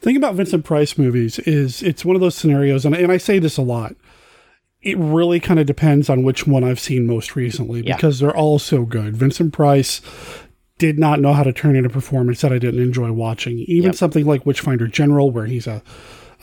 Thing 0.00 0.16
about 0.16 0.34
Vincent 0.34 0.64
Price 0.64 0.98
movies 0.98 1.38
is 1.40 1.82
it's 1.82 2.04
one 2.04 2.16
of 2.16 2.20
those 2.20 2.34
scenarios, 2.34 2.84
and, 2.84 2.94
and 2.94 3.12
I 3.12 3.18
say 3.18 3.38
this 3.38 3.56
a 3.56 3.62
lot. 3.62 3.94
It 4.80 4.98
really 4.98 5.38
kind 5.38 5.60
of 5.60 5.66
depends 5.66 6.10
on 6.10 6.24
which 6.24 6.44
one 6.44 6.64
I've 6.64 6.80
seen 6.80 7.06
most 7.06 7.36
recently 7.36 7.82
Yeah. 7.86 7.94
because 7.96 8.18
they're 8.18 8.36
all 8.36 8.58
so 8.58 8.84
good. 8.84 9.16
Vincent 9.16 9.52
Price 9.52 10.00
did 10.78 10.98
not 10.98 11.20
know 11.20 11.32
how 11.34 11.44
to 11.44 11.52
turn 11.52 11.76
in 11.76 11.86
a 11.86 11.88
performance 11.88 12.40
that 12.40 12.52
I 12.52 12.58
didn't 12.58 12.82
enjoy 12.82 13.12
watching. 13.12 13.58
Even 13.68 13.90
Yep. 13.90 13.94
something 13.94 14.26
like 14.26 14.44
Witchfinder 14.44 14.88
General, 14.88 15.30
where 15.30 15.46
he's 15.46 15.66
a 15.68 15.82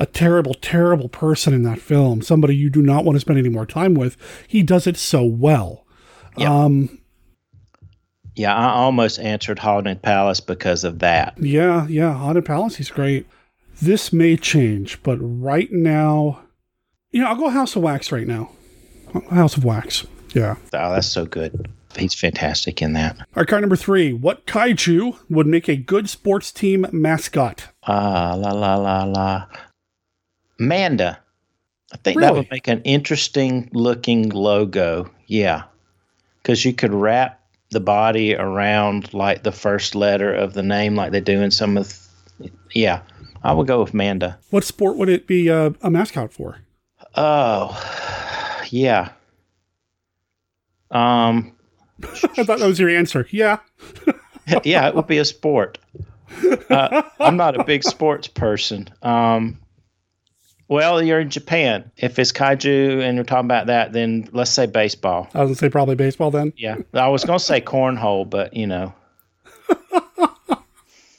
a 0.02 0.06
terrible, 0.06 0.54
terrible 0.54 1.10
person 1.10 1.54
in 1.54 1.64
that 1.64 1.78
film, 1.80 2.22
somebody 2.22 2.56
you 2.56 2.70
do 2.70 2.82
not 2.82 3.04
want 3.04 3.18
to 3.18 3.20
spend 3.20 3.38
any 3.38 3.50
more 3.50 3.66
time 3.66 3.94
with. 3.94 4.16
He 4.48 4.64
does 4.64 4.88
it 4.88 4.96
so 4.96 5.26
well. 5.26 5.86
Um, 6.38 6.99
yeah, 8.36 8.56
I 8.56 8.70
almost 8.70 9.20
answered 9.20 9.60
Haunted 9.60 10.02
Palace 10.02 10.40
because 10.40 10.84
of 10.84 11.00
that. 11.00 11.38
Yeah, 11.38 11.88
yeah, 11.88 12.14
Haunted 12.14 12.46
Palace, 12.46 12.76
he's 12.76 12.92
great. 12.92 13.28
This 13.82 14.12
may 14.12 14.36
change, 14.36 15.02
but 15.04 15.18
right 15.18 15.72
now, 15.72 16.42
you 17.12 17.22
know, 17.22 17.28
I'll 17.28 17.36
go 17.36 17.50
House 17.50 17.76
of 17.76 17.84
Wax 17.84 18.12
right 18.12 18.28
now. 18.28 18.52
House 19.30 19.58
of 19.58 19.64
Wax. 19.64 20.06
Yeah. 20.34 20.56
Oh, 20.74 20.94
that's 20.94 21.08
so 21.08 21.26
good. 21.26 21.70
He's 21.98 22.14
fantastic 22.14 22.82
in 22.82 22.94
that. 22.94 23.18
All 23.18 23.26
right, 23.38 23.48
card 23.48 23.62
number 23.62 23.76
three. 23.76 24.14
What 24.14 24.46
kaiju 24.46 25.18
would 25.30 25.48
make 25.48 25.68
a 25.68 25.76
good 25.76 26.10
sports 26.10 26.52
team 26.52 26.86
mascot? 26.92 27.70
Ah, 27.84 28.36
la 28.38 28.52
la 28.52 28.76
la 28.76 29.04
la. 29.04 29.48
Manda. 30.60 31.20
I 31.92 31.98
think 31.98 32.20
that 32.20 32.36
would 32.36 32.52
make 32.52 32.68
an 32.68 32.84
interesting 32.84 33.70
looking 33.74 34.30
logo. 34.30 35.10
Yeah. 35.26 35.64
Because 36.42 36.64
you 36.64 36.74
could 36.74 36.94
wrap 36.94 37.39
the 37.72 37.80
body 37.80 38.36
around 38.36 39.14
like 39.14 39.44
the 39.44 39.52
first 39.52 39.96
letter 39.96 40.34
of 40.34 40.54
the 40.54 40.64
name, 40.64 40.96
like 40.96 41.12
they 41.12 41.22
do 41.22 41.42
in 41.42 41.52
some 41.52 41.78
of. 41.78 41.94
yeah. 42.74 43.02
I 43.42 43.54
would 43.54 43.68
go 43.68 43.80
with 43.82 43.94
Manda. 43.94 44.38
What 44.50 44.66
sport 44.66 44.98
would 44.98 45.08
it 45.08 45.26
be 45.26 45.50
uh, 45.50 45.72
a 45.82 45.90
mascot 45.90 46.34
for? 46.34 46.58
Oh, 47.16 47.70
yeah. 48.70 49.12
Um, 50.92 51.56
I 52.04 52.44
thought 52.44 52.60
that 52.60 52.68
was 52.68 52.80
your 52.80 52.90
answer. 52.90 53.28
Yeah. 53.32 53.60
yeah, 54.64 54.88
it 54.88 54.96
would 54.96 55.08
be 55.08 55.20
a 55.20 55.26
sport. 55.26 55.78
Uh, 56.70 57.02
I'm 57.20 57.38
not 57.38 57.60
a 57.60 57.64
big 57.64 57.84
sports 57.84 58.28
person. 58.28 58.90
Um, 59.02 59.58
well, 60.70 61.02
you're 61.02 61.20
in 61.20 61.32
Japan. 61.32 61.92
If 61.98 62.20
it's 62.20 62.32
kaiju 62.32 63.02
and 63.02 63.16
you're 63.16 63.26
talking 63.26 63.46
about 63.46 63.68
that, 63.68 63.92
then 63.92 64.30
let's 64.32 64.52
say 64.52 64.68
baseball. 64.68 65.28
I 65.34 65.40
was 65.40 65.48
going 65.48 65.56
to 65.56 65.56
say 65.56 65.70
probably 65.70 65.96
baseball 65.96 66.30
then. 66.32 66.54
Yeah, 66.56 66.78
I 66.94 67.10
was 67.10 67.26
going 67.26 67.40
to 67.40 67.44
say 67.44 67.60
cornhole, 67.60 68.30
but 68.30 68.54
you 68.54 68.68
know, 68.68 68.94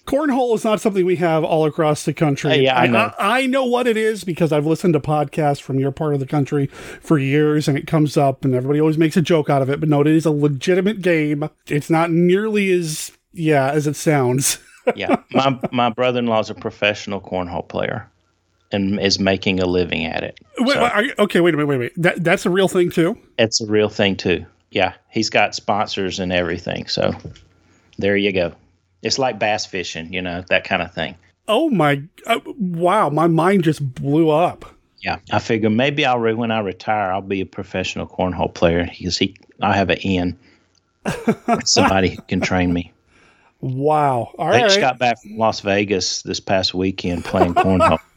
cornhole 0.06 0.54
is 0.54 0.62
not 0.62 0.80
something 0.80 1.04
we 1.04 1.16
have 1.16 1.42
all 1.42 1.66
across 1.66 2.04
the 2.04 2.14
country. 2.14 2.52
Uh, 2.52 2.54
yeah, 2.54 2.78
I 2.78 2.86
know. 2.86 3.12
I, 3.18 3.40
I 3.40 3.46
know 3.46 3.64
what 3.64 3.88
it 3.88 3.96
is 3.96 4.22
because 4.22 4.52
I've 4.52 4.66
listened 4.66 4.94
to 4.94 5.00
podcasts 5.00 5.60
from 5.60 5.80
your 5.80 5.90
part 5.90 6.14
of 6.14 6.20
the 6.20 6.26
country 6.26 6.66
for 6.66 7.18
years, 7.18 7.66
and 7.66 7.76
it 7.76 7.88
comes 7.88 8.16
up, 8.16 8.44
and 8.44 8.54
everybody 8.54 8.80
always 8.80 8.98
makes 8.98 9.16
a 9.16 9.22
joke 9.22 9.50
out 9.50 9.62
of 9.62 9.68
it. 9.68 9.80
But 9.80 9.88
no, 9.88 10.00
it 10.00 10.06
is 10.06 10.26
a 10.26 10.30
legitimate 10.30 11.02
game. 11.02 11.48
It's 11.66 11.90
not 11.90 12.12
nearly 12.12 12.70
as 12.70 13.10
yeah 13.32 13.70
as 13.72 13.88
it 13.88 13.96
sounds. 13.96 14.58
yeah, 14.94 15.16
my 15.32 15.58
my 15.72 15.90
brother 15.90 16.20
in 16.20 16.26
law 16.26 16.38
is 16.38 16.50
a 16.50 16.54
professional 16.54 17.20
cornhole 17.20 17.68
player, 17.68 18.08
and 18.72 19.00
is 19.00 19.18
making 19.18 19.60
a 19.60 19.66
living 19.66 20.04
at 20.04 20.22
it. 20.22 20.38
Wait, 20.58 20.74
So- 20.74 20.82
wait, 20.82 21.04
you, 21.06 21.14
okay, 21.18 21.40
wait 21.40 21.54
a 21.54 21.56
minute, 21.56 21.66
wait, 21.68 21.78
wait. 21.78 21.92
That 21.96 22.22
that's 22.24 22.46
a 22.46 22.50
real 22.50 22.68
thing 22.68 22.90
too. 22.90 23.16
It's 23.38 23.60
a 23.60 23.66
real 23.66 23.88
thing 23.88 24.16
too. 24.16 24.44
Yeah, 24.70 24.94
he's 25.08 25.30
got 25.30 25.54
sponsors 25.54 26.20
and 26.20 26.32
everything. 26.32 26.86
So 26.86 27.12
there 27.98 28.16
you 28.16 28.32
go. 28.32 28.52
It's 29.02 29.18
like 29.18 29.38
bass 29.38 29.66
fishing, 29.66 30.12
you 30.12 30.22
know, 30.22 30.44
that 30.48 30.64
kind 30.64 30.82
of 30.82 30.92
thing. 30.94 31.16
Oh 31.48 31.68
my! 31.70 32.02
Uh, 32.26 32.38
wow, 32.58 33.08
my 33.08 33.26
mind 33.26 33.64
just 33.64 33.94
blew 33.94 34.30
up. 34.30 34.64
Yeah, 35.02 35.16
I 35.32 35.38
figure 35.40 35.70
maybe 35.70 36.04
I'll 36.04 36.18
re- 36.18 36.34
when 36.34 36.50
I 36.52 36.60
retire, 36.60 37.10
I'll 37.10 37.22
be 37.22 37.40
a 37.40 37.46
professional 37.46 38.06
cornhole 38.06 38.52
player 38.52 38.84
because 38.86 39.16
he, 39.18 39.34
I 39.60 39.74
have 39.74 39.88
an 39.90 39.96
in. 39.98 40.38
Somebody 41.64 42.18
can 42.28 42.40
train 42.40 42.72
me. 42.72 42.92
Wow! 43.60 44.30
All 44.38 44.52
I 44.52 44.60
just 44.60 44.78
got 44.80 44.98
back 44.98 45.20
from 45.20 45.38
Las 45.38 45.60
Vegas 45.60 46.22
this 46.22 46.38
past 46.40 46.72
weekend 46.74 47.24
playing 47.24 47.54
cornhole. 47.54 47.98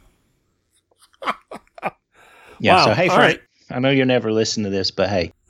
yeah. 2.59 2.75
Wow, 2.75 2.85
So 2.85 2.93
hey, 2.93 3.07
Frank, 3.07 3.19
right. 3.19 3.41
I 3.71 3.79
know 3.79 3.89
you'll 3.89 4.05
never 4.07 4.31
listen 4.31 4.63
to 4.63 4.69
this, 4.69 4.91
but 4.91 5.09
hey. 5.09 5.33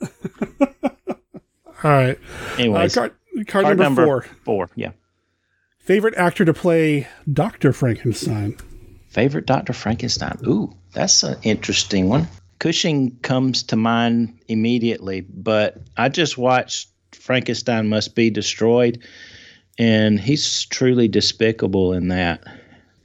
All 1.82 1.90
right. 1.90 2.18
Anyways, 2.58 2.96
Uh, 2.96 3.08
card, 3.46 3.48
card, 3.48 3.78
number, 3.78 4.04
four. 4.04 4.22
Four. 4.44 4.70
Yeah. 4.74 4.92
Favorite 5.80 6.14
actor 6.16 6.44
to 6.44 6.54
play 6.54 7.06
Doctor 7.30 7.72
Frankenstein. 7.72 8.56
Favorite 9.08 9.46
Dr. 9.46 9.72
Frankenstein? 9.74 10.38
Ooh, 10.46 10.74
that's 10.92 11.22
an 11.22 11.36
interesting 11.42 12.08
one. 12.08 12.26
Cushing 12.58 13.16
comes 13.18 13.62
to 13.64 13.76
mind 13.76 14.38
immediately, 14.48 15.20
but 15.20 15.76
I 15.96 16.08
just 16.08 16.38
watched 16.38 16.88
Frankenstein 17.12 17.88
Must 17.88 18.14
Be 18.14 18.30
Destroyed, 18.30 19.04
and 19.78 20.18
he's 20.18 20.64
truly 20.64 21.06
despicable 21.06 21.92
in 21.92 22.08
that. 22.08 22.42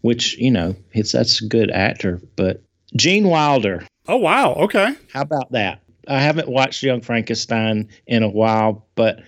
Which 0.01 0.37
you 0.37 0.51
know, 0.51 0.75
it's 0.93 1.11
that's 1.11 1.41
a 1.41 1.47
good 1.47 1.71
actor, 1.71 2.21
but 2.35 2.63
Gene 2.95 3.27
Wilder. 3.27 3.85
Oh 4.07 4.17
wow! 4.17 4.53
Okay. 4.53 4.95
How 5.13 5.21
about 5.21 5.51
that? 5.51 5.81
I 6.07 6.19
haven't 6.19 6.47
watched 6.49 6.81
Young 6.81 7.01
Frankenstein 7.01 7.89
in 8.07 8.23
a 8.23 8.29
while, 8.29 8.87
but 8.95 9.19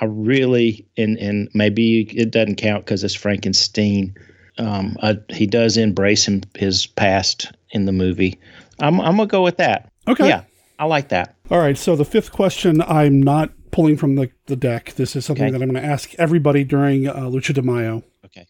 I 0.00 0.04
really 0.06 0.86
and 0.96 1.18
and 1.18 1.48
maybe 1.54 2.02
it 2.16 2.30
doesn't 2.30 2.56
count 2.56 2.84
because 2.84 3.04
it's 3.04 3.14
Frankenstein. 3.14 4.14
Um, 4.58 4.96
I, 5.02 5.18
he 5.30 5.46
does 5.46 5.76
embrace 5.76 6.26
him, 6.28 6.42
his 6.54 6.86
past 6.86 7.50
in 7.70 7.86
the 7.86 7.92
movie. 7.92 8.38
I'm 8.80 9.00
I'm 9.00 9.16
gonna 9.16 9.26
go 9.26 9.42
with 9.42 9.56
that. 9.58 9.90
Okay. 10.08 10.28
Yeah, 10.28 10.44
I 10.78 10.84
like 10.86 11.08
that. 11.08 11.34
All 11.50 11.58
right. 11.58 11.76
So 11.76 11.96
the 11.96 12.04
fifth 12.04 12.32
question, 12.32 12.80
I'm 12.82 13.22
not 13.22 13.50
pulling 13.70 13.96
from 13.96 14.14
the, 14.16 14.30
the 14.46 14.56
deck. 14.56 14.94
This 14.94 15.16
is 15.16 15.24
something 15.24 15.44
Okay. 15.46 15.52
that 15.52 15.62
I'm 15.62 15.70
going 15.70 15.82
to 15.82 15.88
ask 15.88 16.14
everybody 16.18 16.62
during 16.64 17.08
uh, 17.08 17.14
Lucha 17.14 17.54
de 17.54 17.62
Mayo. 17.62 18.02
Okay. 18.24 18.46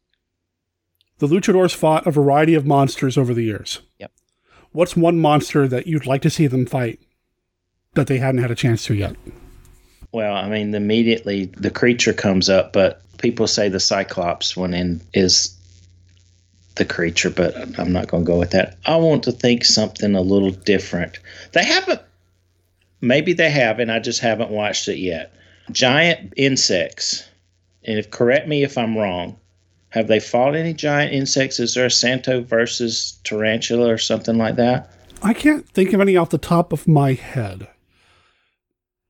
The 1.22 1.28
luchadors 1.28 1.72
fought 1.72 2.04
a 2.04 2.10
variety 2.10 2.56
of 2.56 2.66
monsters 2.66 3.16
over 3.16 3.32
the 3.32 3.44
years. 3.44 3.78
Yep. 4.00 4.10
What's 4.72 4.96
one 4.96 5.20
monster 5.20 5.68
that 5.68 5.86
you'd 5.86 6.04
like 6.04 6.20
to 6.22 6.30
see 6.30 6.48
them 6.48 6.66
fight 6.66 6.98
that 7.94 8.08
they 8.08 8.18
hadn't 8.18 8.42
had 8.42 8.50
a 8.50 8.56
chance 8.56 8.84
to 8.86 8.94
yet? 8.94 9.14
Well, 10.10 10.34
I 10.34 10.48
mean, 10.48 10.74
immediately 10.74 11.44
the 11.44 11.70
creature 11.70 12.12
comes 12.12 12.48
up, 12.48 12.72
but 12.72 13.02
people 13.18 13.46
say 13.46 13.68
the 13.68 13.78
Cyclops 13.78 14.56
one 14.56 14.74
in 14.74 15.00
is 15.14 15.56
the 16.74 16.84
creature, 16.84 17.30
but 17.30 17.54
I'm 17.78 17.92
not 17.92 18.08
going 18.08 18.24
to 18.24 18.32
go 18.32 18.40
with 18.40 18.50
that. 18.50 18.76
I 18.84 18.96
want 18.96 19.22
to 19.22 19.30
think 19.30 19.64
something 19.64 20.16
a 20.16 20.20
little 20.20 20.50
different. 20.50 21.20
They 21.52 21.64
haven't, 21.64 22.00
maybe 23.00 23.32
they 23.32 23.50
have, 23.50 23.78
and 23.78 23.92
I 23.92 24.00
just 24.00 24.18
haven't 24.18 24.50
watched 24.50 24.88
it 24.88 24.98
yet. 24.98 25.32
Giant 25.70 26.32
insects, 26.36 27.22
and 27.84 27.96
if 27.96 28.10
correct 28.10 28.48
me 28.48 28.64
if 28.64 28.76
I'm 28.76 28.98
wrong. 28.98 29.38
Have 29.93 30.09
they 30.09 30.20
fought 30.20 30.57
any 30.57 30.72
giant 30.72 31.12
insects? 31.12 31.61
Is 31.61 31.74
there 31.74 31.86
a 31.86 31.90
Santo 31.90 32.43
versus 32.43 33.20
tarantula 33.24 33.93
or 33.93 33.99
something 33.99 34.38
like 34.38 34.57
that? 34.57 34.90
I 35.22 35.34
can't 35.34 35.68
think 35.68 35.93
of 35.93 36.01
any 36.01 36.16
off 36.16 36.30
the 36.30 36.38
top 36.38 36.72
of 36.72 36.88
my 36.88 37.12
head. 37.12 37.68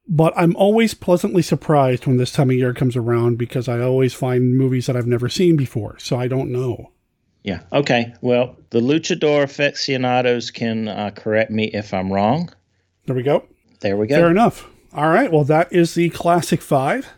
But 0.08 0.34
I'm 0.36 0.56
always 0.56 0.92
pleasantly 0.92 1.42
surprised 1.42 2.06
when 2.06 2.16
this 2.16 2.32
time 2.32 2.50
of 2.50 2.56
year 2.56 2.74
comes 2.74 2.96
around 2.96 3.38
because 3.38 3.68
I 3.68 3.80
always 3.80 4.12
find 4.12 4.58
movies 4.58 4.86
that 4.86 4.96
I've 4.96 5.06
never 5.06 5.28
seen 5.28 5.56
before. 5.56 5.98
So 6.00 6.18
I 6.18 6.26
don't 6.26 6.50
know. 6.50 6.90
Yeah. 7.44 7.60
Okay. 7.72 8.12
Well, 8.20 8.56
the 8.70 8.80
luchador 8.80 9.44
aficionados 9.44 10.50
can 10.50 10.88
uh, 10.88 11.12
correct 11.14 11.52
me 11.52 11.66
if 11.72 11.94
I'm 11.94 12.12
wrong. 12.12 12.50
There 13.06 13.14
we 13.14 13.22
go. 13.22 13.46
There 13.80 13.96
we 13.96 14.08
go. 14.08 14.16
Fair 14.16 14.30
enough. 14.30 14.68
All 14.92 15.08
right. 15.08 15.30
Well, 15.30 15.44
that 15.44 15.72
is 15.72 15.94
the 15.94 16.10
classic 16.10 16.60
five. 16.60 17.08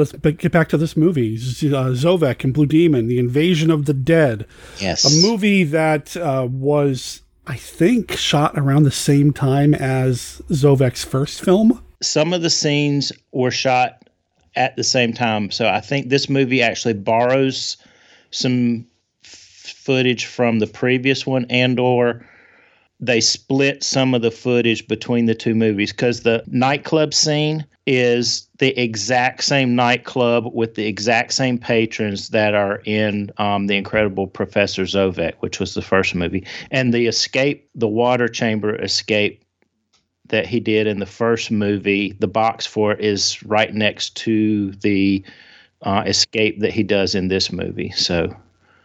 Let's 0.00 0.12
get 0.12 0.50
back 0.50 0.68
to 0.70 0.78
this 0.78 0.96
movie 0.96 1.36
Z- 1.36 1.74
uh, 1.74 1.90
Zovek 1.90 2.42
and 2.42 2.54
Blue 2.54 2.66
Demon, 2.66 3.06
The 3.06 3.18
Invasion 3.18 3.70
of 3.70 3.84
the 3.84 3.92
Dead. 3.92 4.46
Yes. 4.78 5.04
A 5.04 5.26
movie 5.26 5.62
that 5.64 6.16
uh, 6.16 6.48
was, 6.50 7.20
I 7.46 7.56
think, 7.56 8.12
shot 8.12 8.58
around 8.58 8.84
the 8.84 8.90
same 8.90 9.32
time 9.32 9.74
as 9.74 10.40
Zovek's 10.48 11.04
first 11.04 11.44
film. 11.44 11.82
Some 12.02 12.32
of 12.32 12.40
the 12.40 12.50
scenes 12.50 13.12
were 13.32 13.50
shot 13.50 14.08
at 14.56 14.74
the 14.76 14.84
same 14.84 15.12
time, 15.12 15.50
so 15.50 15.68
I 15.68 15.80
think 15.80 16.08
this 16.08 16.28
movie 16.28 16.62
actually 16.62 16.94
borrows 16.94 17.76
some 18.30 18.86
f- 19.22 19.74
footage 19.76 20.24
from 20.24 20.58
the 20.60 20.66
previous 20.66 21.26
one, 21.26 21.44
and 21.50 21.78
or 21.78 22.26
they 23.00 23.20
split 23.20 23.82
some 23.82 24.14
of 24.14 24.22
the 24.22 24.30
footage 24.30 24.88
between 24.88 25.26
the 25.26 25.34
two 25.34 25.54
movies 25.54 25.92
because 25.92 26.22
the 26.22 26.42
nightclub 26.46 27.14
scene 27.14 27.64
is 27.92 28.48
the 28.58 28.68
exact 28.80 29.42
same 29.42 29.74
nightclub 29.74 30.48
with 30.54 30.76
the 30.76 30.86
exact 30.86 31.32
same 31.32 31.58
patrons 31.58 32.28
that 32.28 32.54
are 32.54 32.80
in 32.84 33.32
um, 33.38 33.66
the 33.66 33.76
incredible 33.76 34.28
professor 34.28 34.84
zovek 34.84 35.34
which 35.40 35.58
was 35.58 35.74
the 35.74 35.82
first 35.82 36.14
movie. 36.14 36.46
And 36.70 36.94
the 36.94 37.08
escape 37.08 37.68
the 37.74 37.88
water 37.88 38.28
chamber 38.28 38.80
escape 38.80 39.44
that 40.28 40.46
he 40.46 40.60
did 40.60 40.86
in 40.86 41.00
the 41.00 41.06
first 41.06 41.50
movie 41.50 42.12
the 42.20 42.28
box 42.28 42.64
for 42.64 42.92
it 42.92 43.00
is 43.00 43.42
right 43.42 43.74
next 43.74 44.14
to 44.18 44.70
the 44.82 45.24
uh, 45.82 46.04
escape 46.06 46.60
that 46.60 46.72
he 46.72 46.84
does 46.84 47.16
in 47.16 47.26
this 47.26 47.50
movie. 47.50 47.90
So 47.90 48.32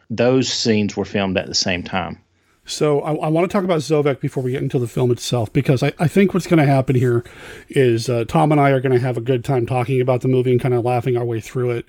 those 0.09 0.51
scenes 0.51 0.97
were 0.97 1.05
filmed 1.05 1.37
at 1.37 1.45
the 1.45 1.53
same 1.53 1.83
time 1.83 2.19
So 2.65 3.01
I, 3.01 3.13
I 3.13 3.27
want 3.29 3.49
to 3.49 3.53
talk 3.53 3.63
about 3.63 3.79
Zovek 3.79 4.19
before 4.19 4.41
we 4.43 4.51
get 4.51 4.63
into 4.63 4.79
the 4.79 4.87
film 4.87 5.11
itself, 5.11 5.53
because 5.53 5.83
I, 5.83 5.93
I 5.99 6.07
think 6.07 6.33
what's 6.33 6.47
going 6.47 6.59
to 6.59 6.65
happen 6.65 6.95
here 6.95 7.23
is 7.69 8.09
uh, 8.09 8.25
Tom 8.27 8.51
and 8.51 8.59
I 8.59 8.71
are 8.71 8.81
going 8.81 8.91
to 8.91 8.99
have 8.99 9.17
a 9.17 9.21
good 9.21 9.45
time 9.45 9.65
talking 9.65 10.01
about 10.01 10.21
the 10.21 10.27
movie 10.27 10.51
and 10.51 10.59
kind 10.59 10.73
of 10.73 10.83
laughing 10.83 11.15
our 11.15 11.25
way 11.25 11.39
through 11.39 11.71
it. 11.71 11.85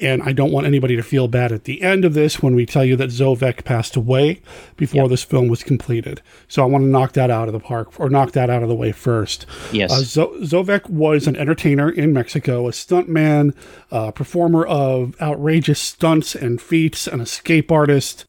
And 0.00 0.22
I 0.22 0.32
don't 0.32 0.52
want 0.52 0.66
anybody 0.66 0.96
to 0.96 1.02
feel 1.02 1.28
bad 1.28 1.52
at 1.52 1.64
the 1.64 1.82
end 1.82 2.04
of 2.04 2.14
this 2.14 2.42
when 2.42 2.54
we 2.54 2.64
tell 2.64 2.84
you 2.84 2.96
that 2.96 3.10
Zovek 3.10 3.64
passed 3.64 3.96
away 3.96 4.40
before 4.76 5.08
this 5.08 5.24
film 5.24 5.48
was 5.48 5.62
completed. 5.62 6.22
So 6.48 6.62
I 6.62 6.66
want 6.66 6.84
to 6.84 6.88
knock 6.88 7.12
that 7.12 7.30
out 7.30 7.48
of 7.48 7.52
the 7.52 7.60
park 7.60 7.98
or 7.98 8.08
knock 8.08 8.32
that 8.32 8.50
out 8.50 8.62
of 8.62 8.68
the 8.68 8.74
way 8.74 8.92
first. 8.92 9.46
Yes. 9.72 9.90
Uh, 9.90 10.02
Zo- 10.02 10.38
Zovek 10.40 10.88
was 10.88 11.26
an 11.26 11.36
entertainer 11.36 11.90
in 11.90 12.12
Mexico, 12.12 12.68
a 12.68 12.70
stuntman, 12.70 13.54
a 13.90 14.12
performer 14.12 14.64
of 14.64 15.20
outrageous 15.20 15.80
stunts 15.80 16.34
and 16.34 16.62
feats, 16.62 17.06
an 17.06 17.20
escape 17.20 17.72
artist. 17.72 18.24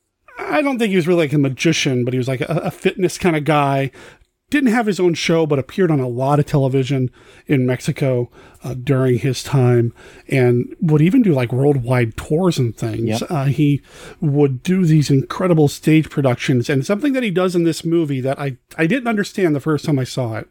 I 0.49 0.61
don't 0.61 0.79
think 0.79 0.89
he 0.89 0.95
was 0.95 1.07
really 1.07 1.25
like 1.25 1.33
a 1.33 1.37
magician, 1.37 2.05
but 2.05 2.13
he 2.13 2.17
was 2.17 2.27
like 2.27 2.41
a, 2.41 2.61
a 2.63 2.71
fitness 2.71 3.17
kind 3.17 3.35
of 3.35 3.45
guy. 3.45 3.91
Didn't 4.49 4.73
have 4.73 4.85
his 4.85 4.99
own 4.99 5.13
show, 5.13 5.45
but 5.45 5.59
appeared 5.59 5.91
on 5.91 6.01
a 6.01 6.09
lot 6.09 6.37
of 6.37 6.45
television 6.45 7.09
in 7.47 7.65
Mexico 7.65 8.29
uh, 8.65 8.73
during 8.73 9.17
his 9.19 9.43
time, 9.43 9.93
and 10.27 10.75
would 10.81 11.01
even 11.01 11.21
do 11.21 11.33
like 11.33 11.53
worldwide 11.53 12.17
tours 12.17 12.59
and 12.59 12.75
things. 12.75 13.21
Yep. 13.21 13.31
Uh, 13.31 13.45
he 13.45 13.81
would 14.19 14.61
do 14.61 14.85
these 14.85 15.09
incredible 15.09 15.69
stage 15.69 16.09
productions, 16.09 16.69
and 16.69 16.85
something 16.85 17.13
that 17.13 17.23
he 17.23 17.31
does 17.31 17.55
in 17.55 17.63
this 17.63 17.85
movie 17.85 18.19
that 18.19 18.39
I 18.39 18.57
I 18.77 18.87
didn't 18.87 19.07
understand 19.07 19.55
the 19.55 19.61
first 19.61 19.85
time 19.85 19.97
I 19.97 20.03
saw 20.03 20.35
it, 20.35 20.49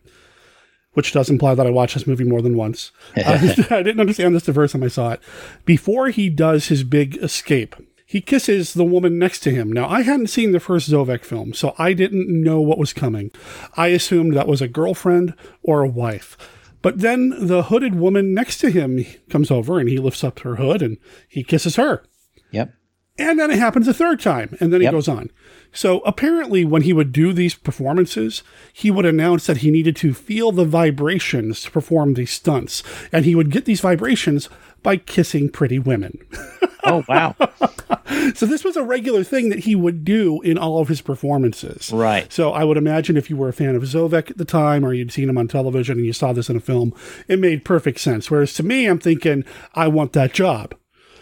which 0.93 1.13
does 1.13 1.29
imply 1.29 1.55
that 1.55 1.67
I 1.67 1.71
watched 1.71 1.95
this 1.95 2.07
movie 2.07 2.25
more 2.25 2.43
than 2.43 2.57
once. 2.57 2.93
Uh, 3.17 3.55
I 3.71 3.83
didn't 3.83 4.01
understand 4.01 4.35
this 4.35 4.45
the 4.45 4.55
first 4.55 4.73
time 4.73 4.83
I 4.83 4.89
saw 4.89 5.11
it. 5.11 5.21
Before 5.67 6.09
he 6.09 6.31
does 6.31 6.69
his 6.69 6.85
big 6.85 7.17
escape, 7.19 7.77
he 8.11 8.21
kisses 8.21 8.75
the 8.75 8.83
woman 8.85 9.21
next 9.21 9.39
to 9.45 9.53
him. 9.53 9.71
Now, 9.71 9.89
I 9.89 10.03
hadn't 10.03 10.31
seen 10.31 10.51
the 10.51 10.59
first 10.59 10.91
Zovek 10.91 11.25
film, 11.25 11.55
so 11.55 11.77
I 11.79 11.93
didn't 11.93 12.27
know 12.29 12.61
what 12.61 12.77
was 12.77 12.93
coming. 12.93 13.31
I 13.77 13.87
assumed 13.89 14.35
that 14.35 14.49
was 14.49 14.61
a 14.61 14.67
girlfriend 14.67 15.33
or 15.63 15.83
a 15.83 15.89
wife. 15.89 16.37
But 16.83 16.99
then 16.99 17.33
the 17.47 17.63
hooded 17.65 17.95
woman 17.95 18.35
next 18.35 18.59
to 18.59 18.71
him 18.73 19.05
comes 19.29 19.49
over 19.49 19.79
and 19.79 19.89
he 19.89 19.97
lifts 19.99 20.25
up 20.25 20.41
her 20.41 20.57
hood 20.57 20.83
and 20.83 20.97
he 21.29 21.45
kisses 21.45 21.77
her. 21.77 22.03
Yep. 22.51 22.75
And 23.17 23.39
then 23.39 23.53
it 23.53 23.61
happens 23.61 23.87
a 23.87 23.95
third 23.95 24.19
time, 24.19 24.57
and 24.59 24.73
then 24.73 24.81
he 24.81 24.87
Yep. 24.87 24.93
goes 24.93 25.07
on. 25.09 25.31
So 25.73 26.01
apparently, 26.01 26.65
when 26.65 26.83
he 26.83 26.93
would 26.93 27.13
do 27.13 27.33
these 27.33 27.55
performances, 27.55 28.43
he 28.73 28.91
would 28.91 29.07
announce 29.07 29.47
that 29.47 29.59
he 29.59 29.71
needed 29.71 29.95
to 29.97 30.15
feel 30.15 30.51
the 30.51 30.65
vibrations 30.65 31.63
to 31.63 31.71
perform 31.71 32.15
these 32.15 32.33
stunts, 32.33 32.83
and 33.13 33.25
he 33.25 33.37
would 33.37 33.51
get 33.53 33.67
these 33.67 33.81
vibrations 33.83 34.49
by 34.83 34.97
kissing 34.97 35.49
pretty 35.49 35.79
women. 35.79 36.19
oh 36.91 37.05
wow! 37.09 37.35
so 38.35 38.47
this 38.47 38.65
was 38.65 38.77
a 38.77 38.83
regular 38.83 39.25
thing 39.25 39.49
that 39.51 39.61
he 39.61 39.75
would 39.75 40.05
do 40.05 40.41
in 40.43 40.59
all 40.59 40.81
of 40.81 40.89
his 40.89 41.01
performances. 41.01 41.93
Right. 41.93 42.33
So 42.33 42.53
I 42.53 42.65
would 42.65 42.77
imagine 42.77 43.17
if 43.17 43.31
you 43.31 43.37
were 43.37 43.49
a 43.49 43.53
fan 43.53 43.75
of 43.75 43.83
Zovek 43.83 44.31
at 44.31 44.39
the 44.39 44.45
time, 44.45 44.85
or 44.85 44.93
you'd 44.93 45.13
seen 45.13 45.29
him 45.29 45.39
on 45.39 45.49
television 45.49 45.99
and 45.99 46.07
you 46.07 46.13
saw 46.13 46.33
this 46.33 46.49
in 46.51 46.57
a 46.57 46.61
film, 46.61 46.95
it 47.29 47.39
made 47.39 47.65
perfect 47.65 48.01
sense. 48.01 48.31
Whereas 48.31 48.55
to 48.55 48.63
me, 48.63 48.87
I'm 48.87 48.99
thinking, 48.99 49.45
I 49.75 49.89
want 49.89 50.13
that 50.15 50.33
job. 50.33 50.75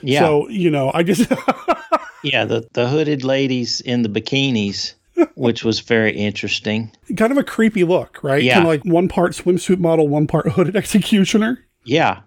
Yeah. 0.02 0.20
So 0.20 0.48
you 0.48 0.70
know, 0.70 0.90
I 0.94 1.02
just 1.02 1.30
yeah, 2.22 2.44
the 2.44 2.68
the 2.72 2.88
hooded 2.88 3.24
ladies 3.24 3.80
in 3.80 4.02
the 4.02 4.08
bikinis, 4.08 4.94
which 5.34 5.64
was 5.64 5.80
very 5.80 6.16
interesting. 6.16 6.92
kind 7.16 7.32
of 7.32 7.38
a 7.38 7.44
creepy 7.44 7.84
look, 7.84 8.22
right? 8.22 8.42
Yeah. 8.42 8.54
Kind 8.54 8.66
of 8.66 8.68
like 8.68 8.84
one 8.84 9.08
part 9.08 9.32
swimsuit 9.32 9.78
model, 9.78 10.08
one 10.08 10.26
part 10.26 10.52
hooded 10.52 10.76
executioner. 10.82 11.64
Yeah. 11.84 12.20